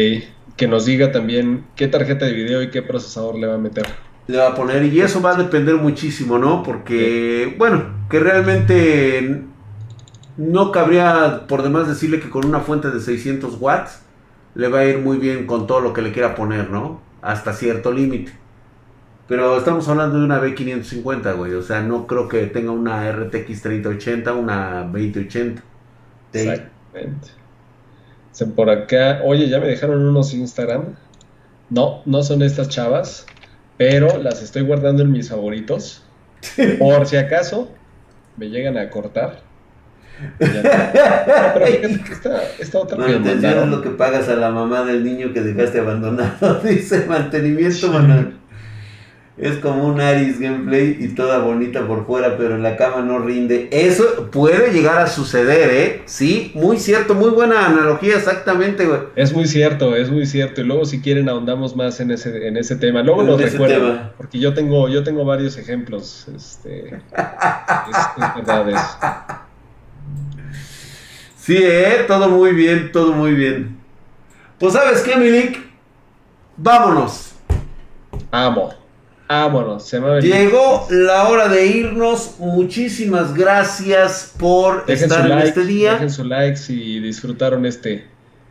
que 0.57 0.69
nos 0.69 0.85
diga 0.85 1.11
también 1.11 1.66
qué 1.74 1.89
tarjeta 1.89 2.24
de 2.24 2.35
video 2.35 2.62
y 2.62 2.70
qué 2.70 2.83
procesador 2.83 3.37
le 3.37 3.49
va 3.49 3.57
a 3.57 3.59
meter. 3.59 3.87
Le 4.28 4.39
va 4.39 4.48
a 4.48 4.55
poner, 4.55 4.85
y 4.85 5.01
eso 5.01 5.20
va 5.23 5.32
a 5.32 5.36
depender 5.36 5.77
muchísimo, 5.77 6.39
¿no? 6.39 6.62
Porque, 6.62 7.55
bueno, 7.59 7.85
que 8.11 8.19
realmente 8.19 9.43
no 10.36 10.73
cabría 10.73 11.47
por 11.47 11.62
demás 11.62 11.89
decirle 11.89 12.20
que 12.20 12.28
con 12.28 12.44
una 12.44 12.61
fuente 12.61 12.90
de 12.90 13.01
600 13.01 13.57
watts 13.61 14.01
le 14.55 14.69
va 14.69 14.81
a 14.81 14.85
ir 14.85 14.98
muy 14.98 15.19
bien 15.19 15.47
con 15.47 15.66
todo 15.66 15.81
lo 15.81 15.93
que 15.93 16.03
le 16.03 16.12
quiera 16.12 16.35
poner, 16.35 16.70
¿no? 16.70 17.07
hasta 17.27 17.53
cierto 17.53 17.93
límite. 17.93 18.32
Pero 19.27 19.59
estamos 19.59 19.89
hablando 19.89 20.20
de 20.20 20.24
una 20.24 20.40
B550, 20.40 21.36
güey. 21.36 21.55
O 21.55 21.62
sea, 21.62 21.81
no 21.81 22.07
creo 22.07 22.28
que 22.28 22.47
tenga 22.47 22.70
una 22.70 23.11
RTX 23.11 23.62
3080, 23.62 24.32
una 24.32 24.85
2080. 24.85 25.62
Exactamente. 26.32 27.28
Por 28.55 28.70
acá, 28.70 29.23
oye, 29.24 29.48
ya 29.48 29.59
me 29.59 29.66
dejaron 29.66 30.07
unos 30.07 30.32
Instagram. 30.32 30.94
No, 31.69 32.03
no 32.07 32.23
son 32.23 32.43
estas 32.43 32.69
chavas, 32.69 33.27
pero 33.77 34.19
las 34.23 34.43
estoy 34.43 34.62
guardando 34.62 35.03
en 35.03 35.12
mis 35.12 35.28
favoritos. 35.28 36.03
Por 36.78 37.07
si 37.07 37.16
acaso 37.16 37.70
me 38.36 38.48
llegan 38.48 38.77
a 38.78 38.90
cortar. 38.90 39.40
Pero 40.39 40.53
fíjate 41.66 42.01
que 42.05 42.12
esta, 42.12 42.43
esta 42.59 42.78
otra 42.78 42.97
Manutención 42.97 43.70
lo 43.70 43.82
que 43.82 43.90
pagas 43.90 44.28
a 44.28 44.36
la 44.36 44.51
mamá 44.51 44.85
del 44.85 45.05
niño 45.05 45.32
que 45.32 45.43
dejaste 45.43 45.81
abandonado. 45.81 46.61
Dice 46.65 47.05
mantenimiento, 47.07 47.93
Manuel. 47.93 48.35
Es 49.38 49.58
como 49.58 49.86
un 49.86 50.00
Aris 50.00 50.40
gameplay 50.40 50.96
y 50.98 51.08
toda 51.08 51.40
bonita 51.40 51.86
por 51.86 52.06
fuera, 52.06 52.38
pero 52.38 52.54
en 52.54 52.62
la 52.62 52.78
cama 52.78 53.02
no 53.02 53.18
rinde. 53.18 53.68
Eso 53.70 54.30
puede 54.32 54.72
llegar 54.72 54.96
a 54.96 55.06
suceder, 55.08 55.68
¿eh? 55.70 56.02
Sí, 56.06 56.52
muy 56.54 56.78
cierto, 56.78 57.14
muy 57.14 57.28
buena 57.28 57.66
analogía, 57.66 58.16
exactamente, 58.16 58.86
güey. 58.86 59.00
Es 59.14 59.34
muy 59.34 59.46
cierto, 59.46 59.94
es 59.94 60.10
muy 60.10 60.24
cierto. 60.24 60.62
Y 60.62 60.64
luego 60.64 60.86
si 60.86 61.02
quieren 61.02 61.28
ahondamos 61.28 61.76
más 61.76 62.00
en 62.00 62.12
ese, 62.12 62.48
en 62.48 62.56
ese 62.56 62.76
tema. 62.76 63.02
Luego 63.02 63.24
lo 63.24 63.36
recuerdo, 63.36 64.10
porque 64.16 64.38
yo 64.38 64.54
tengo, 64.54 64.88
yo 64.88 65.04
tengo 65.04 65.22
varios 65.26 65.58
ejemplos. 65.58 66.26
Este, 66.34 66.86
es, 66.94 66.96
verdad 68.36 68.70
eso. 68.70 68.98
Sí, 71.36 71.58
¿eh? 71.60 72.04
Todo 72.08 72.30
muy 72.30 72.52
bien, 72.52 72.90
todo 72.90 73.12
muy 73.12 73.34
bien. 73.34 73.76
Pues 74.58 74.72
sabes 74.72 75.02
qué, 75.02 75.14
Milik, 75.14 75.58
vámonos. 76.56 77.34
Amo, 78.30 78.85
vámonos. 79.28 79.86
Se 79.86 80.01
me 80.01 80.20
Llegó 80.20 80.86
la 80.90 81.28
hora 81.28 81.48
de 81.48 81.66
irnos. 81.66 82.36
Muchísimas 82.39 83.35
gracias 83.35 84.32
por 84.39 84.85
estar 84.89 85.31
en 85.31 85.39
este 85.39 85.65
día. 85.65 85.94
Dejen 85.94 86.11
sus 86.11 86.27
likes 86.27 86.61
y 86.69 87.01
disfrutaron 87.01 87.66
este. 87.66 88.07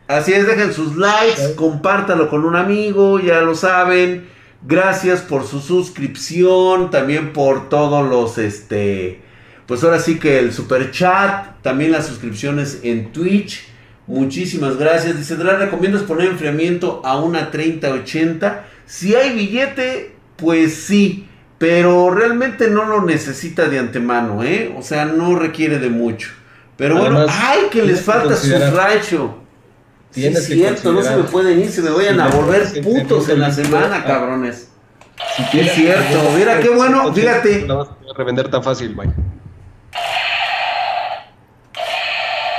Así 0.08 0.32
es, 0.32 0.46
dejen 0.46 0.72
sus 0.72 0.96
likes, 0.96 1.54
compártalo 1.56 2.30
con 2.30 2.44
un 2.44 2.54
amigo, 2.54 3.18
ya 3.18 3.40
lo 3.40 3.54
saben. 3.54 4.28
Gracias 4.66 5.20
por 5.20 5.46
su 5.46 5.60
suscripción, 5.60 6.90
también 6.90 7.32
por 7.32 7.68
todos 7.68 8.08
los 8.08 8.38
este 8.38 9.26
pues 9.66 9.82
ahora 9.82 9.98
sí 9.98 10.18
que 10.18 10.38
el 10.38 10.52
super 10.52 10.90
chat, 10.92 11.60
también 11.62 11.92
las 11.92 12.06
suscripciones 12.06 12.80
en 12.84 13.12
Twitch. 13.12 13.66
Muchísimas 14.06 14.76
gracias. 14.76 15.18
Dice, 15.18 15.34
¿te 15.34 15.42
recomiendas 15.42 16.02
poner 16.02 16.28
enfriamiento 16.28 17.02
a 17.04 17.18
una 17.18 17.50
3080? 17.50 18.64
Si 18.86 19.16
hay 19.16 19.34
billete, 19.34 20.14
pues 20.36 20.74
sí, 20.84 21.28
pero 21.58 22.10
realmente 22.10 22.68
no 22.68 22.84
lo 22.84 23.02
necesita 23.02 23.68
de 23.68 23.78
antemano, 23.78 24.42
¿eh? 24.42 24.74
O 24.76 24.82
sea, 24.82 25.04
no 25.06 25.38
requiere 25.38 25.78
de 25.78 25.90
mucho. 25.90 26.30
Pero 26.76 26.98
bueno, 26.98 27.24
¡ay, 27.28 27.68
que 27.70 27.82
les 27.82 28.02
falta 28.02 28.36
su 28.36 28.52
racho! 28.74 29.38
Sí, 30.10 30.26
es 30.26 30.46
cierto, 30.46 30.92
no 30.92 31.02
se 31.02 31.16
me 31.16 31.24
pueden 31.24 31.60
ir, 31.60 31.70
se 31.70 31.82
me 31.82 31.90
vayan 31.90 32.20
a 32.20 32.28
volver 32.28 32.82
putos 32.82 33.28
en 33.28 33.40
la 33.40 33.50
semana, 33.50 34.04
cabrones. 34.04 34.68
Si 35.50 35.60
es 35.60 35.72
cierto, 35.72 36.30
mira 36.36 36.60
qué 36.60 36.68
bueno, 36.68 37.12
fíjate. 37.12 37.64
No 37.66 37.78
vas 37.78 37.88
a 37.88 38.16
revender 38.16 38.50
tan 38.50 38.62
fácil, 38.62 38.94
vaya. 38.94 39.12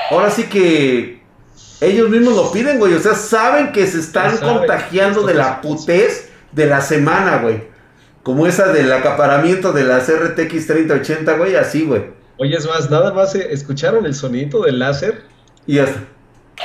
ahora 0.10 0.30
sí 0.32 0.44
que 0.44 1.22
ellos 1.82 2.10
mismos 2.10 2.36
lo 2.36 2.52
piden, 2.52 2.80
güey. 2.80 2.94
O 2.94 3.00
sea, 3.00 3.14
saben 3.14 3.72
que 3.72 3.86
se 3.88 4.00
están 4.00 4.38
contagiando 4.38 5.24
de 5.24 5.34
la 5.34 5.62
putez 5.62 6.27
de 6.52 6.66
la 6.66 6.82
semana, 6.82 7.38
güey. 7.38 7.64
Como 8.24 8.46
esa 8.46 8.72
del 8.74 8.92
acaparamiento 8.92 9.72
de 9.72 9.84
las 9.84 10.12
RTX 10.12 10.68
3080, 10.68 11.38
güey, 11.38 11.56
así, 11.56 11.86
güey. 11.86 12.04
Oye, 12.38 12.56
es 12.56 12.68
más, 12.68 12.90
nada 12.90 13.14
más 13.14 13.34
eh, 13.36 13.48
escucharon 13.52 14.06
el 14.06 14.14
sonito 14.14 14.64
del 14.64 14.80
láser. 14.80 15.24
Y 15.66 15.76
ya 15.76 15.86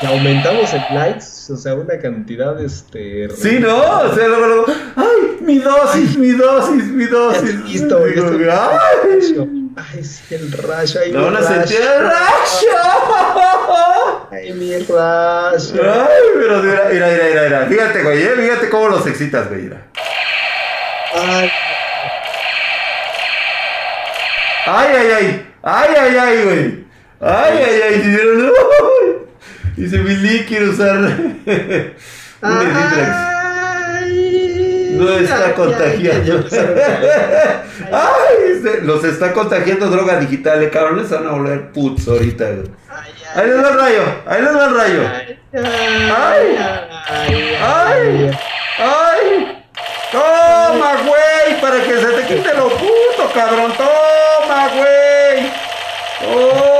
Y 0.00 0.06
aumentamos 0.06 0.72
el 0.72 0.82
likes, 0.94 1.52
o 1.52 1.56
sea, 1.56 1.74
una 1.74 1.98
cantidad, 1.98 2.58
este... 2.60 3.28
Sí, 3.30 3.58
¿no? 3.60 3.76
O 3.76 4.14
sea, 4.14 4.26
luego, 4.26 4.46
luego, 4.46 4.66
¡ay, 4.96 5.38
mi 5.42 5.58
dosis, 5.58 6.16
mi 6.16 6.30
dosis, 6.30 6.84
mi 6.84 7.04
dosis! 7.04 7.54
Listo, 7.66 7.98
¡ay! 8.02 9.62
Ay, 9.76 10.04
sí, 10.04 10.34
el 10.34 10.52
rayo. 10.52 11.00
Ay, 11.02 11.12
no 11.12 11.28
a 11.28 11.42
sentir 11.42 11.80
el 11.80 12.04
rayo. 12.04 12.78
Ay, 14.30 14.52
mi 14.52 14.76
rayo. 14.78 15.82
Ay, 15.82 16.22
pero 16.34 16.62
mira, 16.62 16.88
mira, 16.90 17.06
mira, 17.08 17.42
mira. 17.44 17.66
Fíjate, 17.66 18.02
güey, 18.02 18.22
eh, 18.22 18.32
fíjate 18.36 18.68
cómo 18.68 18.88
los 18.88 19.06
excitas, 19.06 19.48
güey. 19.48 19.62
Mira. 19.62 19.86
Ay. 21.14 21.50
Ay, 24.66 24.88
ay, 24.96 25.10
ay. 25.10 25.46
Ay, 25.62 25.94
ay, 25.98 26.16
ay, 26.16 26.44
güey. 26.44 26.84
Ay, 27.20 27.58
ay, 27.64 27.82
ay. 27.82 28.52
Dice 29.76 29.98
Billy, 29.98 30.44
quiero 30.44 30.70
usar 30.70 30.96
un. 30.98 31.42
Lo 34.98 35.18
está 35.18 35.54
contagiando. 35.54 36.44
Ay, 37.92 38.62
los 38.82 39.04
está 39.04 39.32
contagiando 39.32 39.88
droga 39.88 40.18
digital, 40.20 40.62
eh, 40.62 40.70
cabrones. 40.70 41.08
Se 41.08 41.14
van 41.14 41.26
a 41.28 41.32
volver 41.32 41.72
putos 41.72 42.06
ahorita, 42.08 42.44
Ahí 43.34 43.46
les 43.48 43.64
va 43.64 43.68
el 43.70 43.78
rayo, 43.78 44.02
ahí 44.26 44.42
les 44.42 44.54
va 44.54 44.64
el 44.66 44.74
rayo. 44.74 45.02
Ay, 45.54 46.58
ay, 47.60 48.30
ay. 48.78 49.58
Toma, 50.12 50.92
güey, 51.06 51.60
para 51.62 51.82
que 51.82 51.98
se 51.98 52.06
te 52.06 52.26
quite 52.26 52.54
lo 52.54 52.68
puto, 52.68 53.32
cabrón. 53.34 53.72
Toma, 53.72 54.68
güey. 54.68 55.50
Toma, 56.20 56.71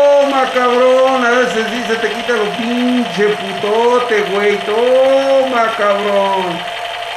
cabrón. 0.54 1.24
A 1.24 1.30
veces 1.30 1.66
se 1.86 1.96
te 1.96 2.09
quita 2.09 2.36
lo 2.36 2.44
pinche 2.56 3.28
putote, 3.28 4.22
güey. 4.32 4.59
Toma, 4.64 5.72
cabrón. 5.76 6.59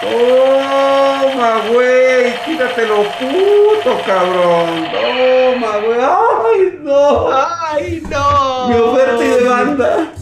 Toma, 0.02 1.62
güey. 1.72 2.34
Quítate 2.46 2.86
lo 2.88 3.04
puto, 3.04 4.02
cabrón. 4.06 4.88
Toma, 4.92 5.78
güey. 5.78 6.00
Ay, 6.02 6.80
no. 6.84 7.30
Ay, 7.32 8.04
no. 8.10 8.68
Mi 8.68 8.76
oferta 8.76 9.24
y 9.24 9.28
demanda. 9.28 10.15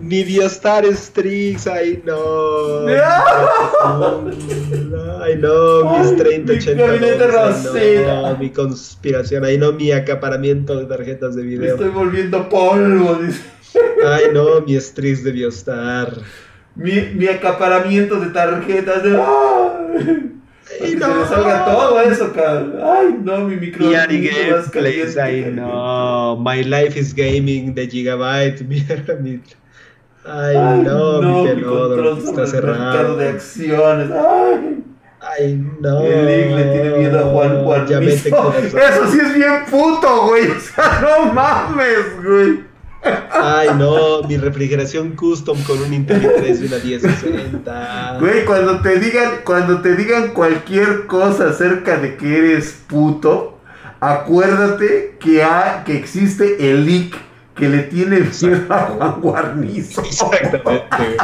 Mi 0.00 0.22
Biostar 0.24 0.84
Strix, 0.94 1.66
ay 1.66 2.02
no. 2.04 2.86
Ay 5.20 5.36
no, 5.36 5.98
mis 5.98 6.16
30, 6.16 6.52
80. 6.52 6.86
no, 8.06 8.38
mi 8.38 8.50
conspiración, 8.50 9.44
ay 9.44 9.58
no, 9.58 9.72
mi 9.72 9.92
acaparamiento 9.92 10.76
de 10.78 10.86
tarjetas 10.86 11.34
de 11.34 11.42
video. 11.42 11.60
Me 11.60 11.68
estoy 11.68 11.88
volviendo 11.88 12.48
polvo, 12.48 13.16
dice. 13.16 13.42
Ay 14.06 14.24
no, 14.32 14.60
mi 14.60 14.80
Strix 14.80 15.24
de 15.24 15.32
Biostar. 15.32 16.12
Mi, 16.74 16.92
mi 17.14 17.26
acaparamiento 17.26 18.20
de 18.20 18.30
tarjetas 18.30 19.02
de. 19.02 19.20
Ay, 20.80 20.94
no. 20.96 21.24
Se 21.24 21.28
salga 21.28 21.64
todo 21.64 22.00
eso, 22.00 22.32
cabrón. 22.32 22.78
Ay, 22.82 23.16
no, 23.22 23.48
mi 23.48 23.56
micro. 23.56 23.86
Mi 23.86 23.94
ay, 25.16 25.50
no. 25.52 26.36
My 26.36 26.62
life 26.62 26.98
is 26.98 27.12
gaming 27.12 27.74
de 27.74 27.88
Gigabyte. 27.88 28.62
Mira, 28.62 29.16
mi. 29.20 29.40
Ay, 30.30 30.82
no, 30.84 31.22
no, 31.22 31.42
mi 31.42 31.48
pelotro 31.48 32.18
está 32.18 32.46
cerrado. 32.46 33.16
de 33.16 33.28
acciones. 33.28 34.10
Ay. 34.10 34.84
Ay, 35.20 35.66
no. 35.80 36.00
El 36.00 36.56
le 36.56 36.64
tiene 36.64 36.98
miedo 36.98 37.18
a 37.18 37.22
Juan 37.22 37.64
Juan. 37.64 37.86
Ya 37.86 37.98
Eso 38.00 39.10
sí 39.10 39.18
es 39.20 39.34
bien 39.34 39.64
puto, 39.70 40.26
güey. 40.26 40.50
O 40.50 40.60
sea, 40.60 41.00
no 41.00 41.32
mames, 41.32 42.22
güey. 42.22 42.68
Ay, 43.30 43.68
no, 43.78 44.22
mi 44.24 44.36
refrigeración 44.36 45.12
custom 45.12 45.62
con 45.62 45.80
un 45.80 45.94
Intel 45.94 46.22
i3 46.22 46.60
y 46.60 46.66
una 46.66 46.76
1060. 46.78 48.16
Güey, 48.20 48.44
cuando 48.44 48.80
te 48.80 48.98
digan, 48.98 49.30
cuando 49.44 49.80
te 49.80 49.94
digan 49.94 50.28
cualquier 50.34 51.06
cosa 51.06 51.50
acerca 51.50 51.98
de 51.98 52.16
que 52.16 52.38
eres 52.38 52.82
puto, 52.88 53.58
acuérdate 54.00 55.16
que, 55.20 55.42
ha, 55.42 55.84
que 55.84 55.96
existe 55.96 56.70
el 56.70 56.86
leak 56.86 57.16
que 57.58 57.68
le 57.68 57.82
tiene 57.84 58.20
miedo 58.20 58.74
a 58.74 58.78
Juan 58.80 59.20
Guarnizo. 59.20 60.02
Exactamente. 60.02 61.16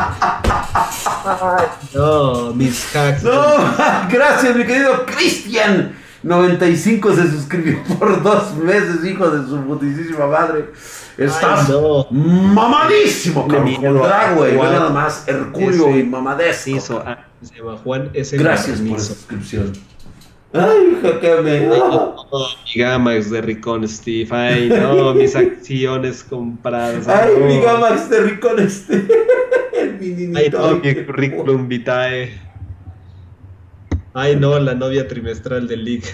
no, 1.94 2.52
mis 2.55 2.94
hacks. 2.94 3.23
No, 3.23 3.32
gracias, 4.11 4.56
mi 4.56 4.65
querido 4.65 5.06
Cristian. 5.06 5.97
95 6.24 7.15
se 7.15 7.31
suscribió 7.31 7.82
por 7.98 8.23
dos 8.23 8.55
meses, 8.56 9.05
hijo 9.05 9.28
de 9.28 9.47
su 9.47 9.61
putísima 9.62 10.27
madre. 10.27 10.70
Estás 11.19 11.70
mamadísimo, 12.11 13.47
cabrón. 13.47 14.01
güey. 14.35 14.56
nada 14.56 14.90
más, 14.90 15.28
Herculio 15.28 15.97
y 15.97 16.02
mamadesco. 16.02 17.02
Ah. 17.05 17.27
Gracias 18.32 18.81
por 18.81 18.98
la 18.98 19.05
suscripción. 19.05 19.73
Ay, 20.55 20.97
jaqueme. 21.02 21.68
mi 21.68 22.81
Gamax 22.81 23.31
de 23.31 23.40
Ricón 23.40 23.89
Steve. 23.89 24.28
Ay, 24.31 24.68
no, 24.68 25.12
mis 25.12 25.35
acciones 25.36 26.22
compradas. 26.22 27.09
Ay, 27.09 27.32
mi 27.43 27.59
Gamax 27.59 28.09
de 28.09 28.20
Ricón 28.20 28.70
Steve. 28.70 29.09
Ay, 30.36 30.51
no, 30.52 30.76
mi 30.76 30.94
currículum 31.05 31.66
vitae. 31.66 32.39
Ay, 34.12 34.36
no, 34.36 34.56
la 34.60 34.74
novia 34.74 35.09
trimestral 35.09 35.66
del 35.66 35.85
League. 35.85 36.05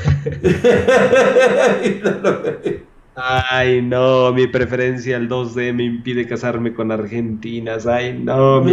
Ay, 3.14 3.82
no, 3.82 4.32
mi 4.32 4.46
preferencia 4.46 5.18
al 5.18 5.28
2D 5.28 5.74
me 5.74 5.84
impide 5.84 6.26
casarme 6.26 6.72
con 6.72 6.90
argentinas. 6.90 7.86
Ay, 7.86 8.18
no, 8.18 8.62
mi. 8.62 8.72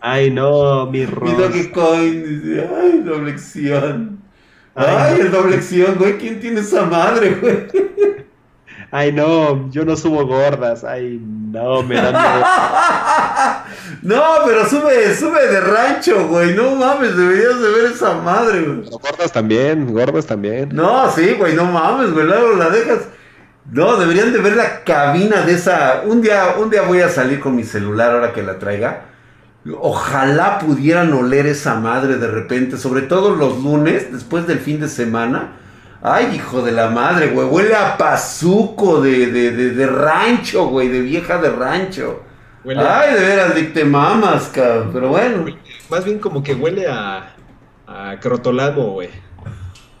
Ay, 0.00 0.30
no, 0.30 0.86
mi 0.86 1.06
Ross. 1.06 1.54
Mi 1.54 1.68
Coin 1.70 2.42
dice, 2.42 2.68
ay, 2.80 3.02
doblección. 3.04 4.18
Ay, 4.74 4.96
ay 4.98 5.20
el 5.20 5.30
doblección, 5.30 5.96
güey, 5.96 6.18
¿quién 6.18 6.40
tiene 6.40 6.60
esa 6.60 6.84
madre, 6.84 7.36
güey? 7.40 7.66
Ay, 8.90 9.12
no, 9.12 9.70
yo 9.70 9.84
no 9.84 9.96
subo 9.96 10.26
gordas. 10.26 10.82
Ay, 10.82 11.20
no, 11.22 11.82
me 11.82 11.96
dan 11.96 12.14
No, 14.02 14.22
pero 14.46 14.66
sube, 14.66 15.14
sube 15.14 15.46
de 15.46 15.60
rancho, 15.60 16.26
güey. 16.28 16.54
No 16.54 16.74
mames, 16.74 17.14
deberías 17.14 17.60
de 17.60 17.70
ver 17.70 17.92
esa 17.92 18.14
madre, 18.14 18.62
güey. 18.62 18.88
gordas 18.88 19.30
también, 19.30 19.92
gordas 19.92 20.24
también. 20.26 20.70
No, 20.72 21.10
sí, 21.10 21.34
güey, 21.38 21.54
no 21.54 21.66
mames, 21.66 22.12
güey. 22.12 22.24
Luego 22.24 22.54
la 22.54 22.70
dejas. 22.70 23.00
No, 23.70 23.98
deberían 23.98 24.32
de 24.32 24.38
ver 24.38 24.56
la 24.56 24.82
cabina 24.84 25.42
de 25.42 25.52
esa. 25.52 26.02
Un 26.06 26.22
día, 26.22 26.54
un 26.58 26.70
día 26.70 26.82
voy 26.82 27.02
a 27.02 27.10
salir 27.10 27.40
con 27.40 27.54
mi 27.54 27.64
celular 27.64 28.12
ahora 28.12 28.32
que 28.32 28.42
la 28.42 28.58
traiga. 28.58 29.02
Ojalá 29.80 30.58
pudieran 30.58 31.12
oler 31.12 31.46
esa 31.46 31.74
madre 31.80 32.16
de 32.16 32.28
repente, 32.28 32.78
sobre 32.78 33.02
todo 33.02 33.34
los 33.34 33.62
lunes, 33.62 34.12
después 34.12 34.46
del 34.46 34.60
fin 34.60 34.80
de 34.80 34.88
semana. 34.88 35.52
Ay, 36.00 36.36
hijo 36.36 36.62
de 36.62 36.72
la 36.72 36.90
madre, 36.90 37.28
güey, 37.28 37.46
huele 37.48 37.74
a 37.74 37.96
pazuco 37.98 39.00
de, 39.00 39.26
de, 39.26 39.50
de, 39.50 39.86
rancho, 39.86 40.66
güey, 40.68 40.88
de 40.88 41.00
vieja 41.00 41.38
de 41.38 41.50
rancho. 41.50 42.22
Ay, 42.64 43.14
de 43.14 43.20
veras, 43.20 43.54
dicte 43.54 43.84
mamas, 43.84 44.48
cabrón, 44.54 44.90
pero 44.92 45.08
bueno. 45.08 45.44
Más 45.90 46.04
bien 46.04 46.18
como 46.20 46.42
que 46.42 46.54
huele 46.54 46.86
a, 46.86 47.34
a 47.86 48.16
crotolamo, 48.20 48.92
güey. 48.92 49.10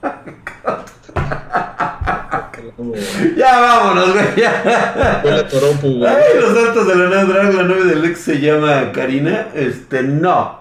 ya 3.36 3.60
vámonos, 3.60 4.12
güey. 4.12 4.26
Ya. 4.36 5.22
Ay, 5.24 6.40
los 6.40 6.54
santos 6.54 6.86
de 6.86 6.96
la 6.96 7.06
nueva 7.08 7.24
drag, 7.24 7.54
la 7.54 7.62
novia 7.62 7.84
del 7.84 8.04
ex 8.04 8.20
se 8.20 8.40
llama 8.40 8.92
Karina. 8.92 9.48
Este, 9.54 10.02
no. 10.02 10.60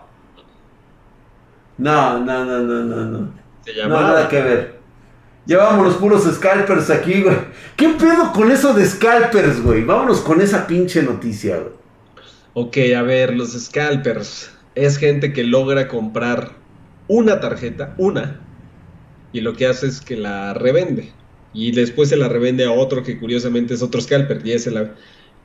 No, 1.77 2.19
no, 2.19 2.45
no, 2.45 2.59
no, 2.59 2.83
no, 2.83 3.05
no. 3.05 3.33
Se 3.65 3.73
llama. 3.73 3.95
No, 3.95 4.07
nada 4.07 4.29
que 4.29 4.41
ver. 4.41 4.77
Ya 5.45 5.57
vámonos 5.57 5.95
puros 5.95 6.23
scalpers 6.23 6.89
aquí, 6.89 7.21
güey. 7.21 7.37
¿Qué 7.75 7.89
pedo 7.89 8.31
con 8.33 8.51
eso 8.51 8.73
de 8.73 8.85
scalpers, 8.85 9.61
güey? 9.61 9.83
Vámonos 9.83 10.21
con 10.21 10.41
esa 10.41 10.67
pinche 10.67 11.01
noticia, 11.03 11.57
güey. 11.57 11.73
Ok, 12.53 12.77
a 12.97 13.01
ver, 13.01 13.33
los 13.33 13.51
scalpers. 13.51 14.51
Es 14.75 14.97
gente 14.97 15.33
que 15.33 15.43
logra 15.43 15.87
comprar 15.87 16.51
una 17.07 17.39
tarjeta, 17.39 17.93
una, 17.97 18.41
y 19.31 19.41
lo 19.41 19.53
que 19.53 19.67
hace 19.67 19.87
es 19.87 20.01
que 20.01 20.17
la 20.17 20.53
revende 20.53 21.13
y 21.57 21.71
después 21.71 22.09
se 22.09 22.17
la 22.17 22.29
revende 22.29 22.65
a 22.65 22.71
otro 22.71 23.01
que 23.01 23.17
curiosamente 23.17 23.73
es 23.73 23.81
otro 23.81 23.99
scalper 23.99 24.41
y 24.45 24.51
ese 24.51 24.69
la... 24.69 24.93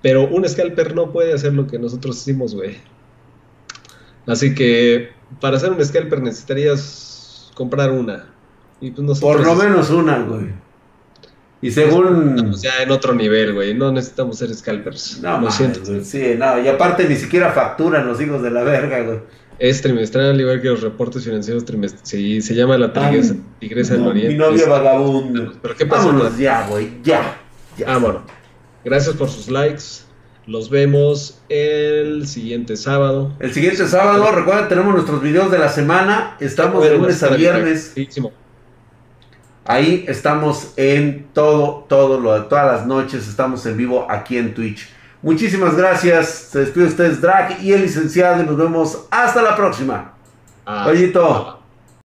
Pero 0.02 0.28
un 0.28 0.46
scalper 0.46 0.94
no 0.94 1.10
puede 1.10 1.32
hacer 1.32 1.54
lo 1.54 1.66
que 1.66 1.78
nosotros 1.78 2.18
hicimos, 2.18 2.54
güey. 2.54 2.76
Así 4.26 4.54
que 4.54 5.08
para 5.40 5.56
hacer 5.56 5.72
un 5.72 5.82
scalper 5.82 6.20
necesitarías 6.20 7.50
comprar 7.54 7.92
una. 7.92 8.26
Y 8.82 8.90
pues 8.90 9.20
Por 9.20 9.42
lo 9.42 9.54
menos 9.54 9.88
una, 9.88 10.18
güey. 10.18 10.48
Y 11.62 11.70
según. 11.70 12.30
Estamos 12.36 12.60
ya 12.60 12.82
en 12.82 12.90
otro 12.90 13.14
nivel, 13.14 13.54
güey. 13.54 13.72
No 13.72 13.90
necesitamos 13.90 14.36
ser 14.36 14.52
scalpers. 14.52 15.20
No, 15.22 15.40
lo 15.40 15.50
siento. 15.50 15.80
Sí, 16.02 16.34
no. 16.36 16.60
Y 16.60 16.68
aparte 16.68 17.08
ni 17.08 17.16
siquiera 17.16 17.52
facturan 17.52 18.06
los 18.06 18.20
hijos 18.20 18.42
de 18.42 18.50
la 18.50 18.64
verga, 18.64 19.00
güey. 19.02 19.20
Es 19.58 19.80
trimestral, 19.82 20.40
igual 20.40 20.60
que 20.60 20.68
los 20.68 20.80
reportes 20.80 21.24
financieros 21.24 21.64
trimestrales. 21.64 22.08
Sí, 22.08 22.40
se 22.40 22.54
llama 22.54 22.76
la 22.78 22.92
tigresa, 22.92 23.36
tigresa 23.60 23.94
del 23.94 24.06
Oriente. 24.06 24.32
Mi 24.32 24.38
novia 24.38 24.68
vagabundo. 24.68 25.54
¿Pero 25.62 25.76
qué 25.76 25.86
pasa? 25.86 26.06
Vámonos 26.06 26.38
ya, 26.38 26.66
güey, 26.68 26.90
ya, 27.02 27.38
Ah, 27.86 27.98
bueno. 27.98 28.22
Gracias 28.84 29.14
por 29.14 29.28
sus 29.28 29.48
likes. 29.48 29.82
Los 30.46 30.70
vemos 30.70 31.40
el 31.48 32.26
siguiente 32.26 32.76
sábado. 32.76 33.32
El 33.38 33.52
siguiente 33.52 33.86
sábado, 33.86 34.32
recuerden, 34.32 34.68
tenemos 34.68 34.92
nuestros 34.94 35.22
videos 35.22 35.50
de 35.52 35.58
la 35.58 35.68
semana. 35.68 36.36
Estamos 36.40 36.82
de 36.82 36.96
lunes 36.96 37.22
a 37.22 37.28
viernes. 37.28 37.94
Ahí 39.64 40.04
estamos 40.08 40.72
en 40.76 41.28
todo, 41.32 41.86
todo 41.88 42.18
lo, 42.18 42.44
todas 42.46 42.78
las 42.78 42.86
noches. 42.86 43.28
Estamos 43.28 43.64
en 43.66 43.76
vivo 43.76 44.06
aquí 44.10 44.36
en 44.36 44.54
Twitch. 44.54 44.88
Muchísimas 45.22 45.76
gracias. 45.76 46.48
Se 46.50 46.60
despide 46.60 46.86
ustedes, 46.86 47.20
Drag 47.20 47.62
y 47.62 47.72
el 47.72 47.82
licenciado, 47.82 48.42
y 48.42 48.46
nos 48.46 48.56
vemos 48.56 49.06
hasta 49.10 49.40
la 49.40 49.56
próxima. 49.56 50.12
Ollito. 50.66 51.61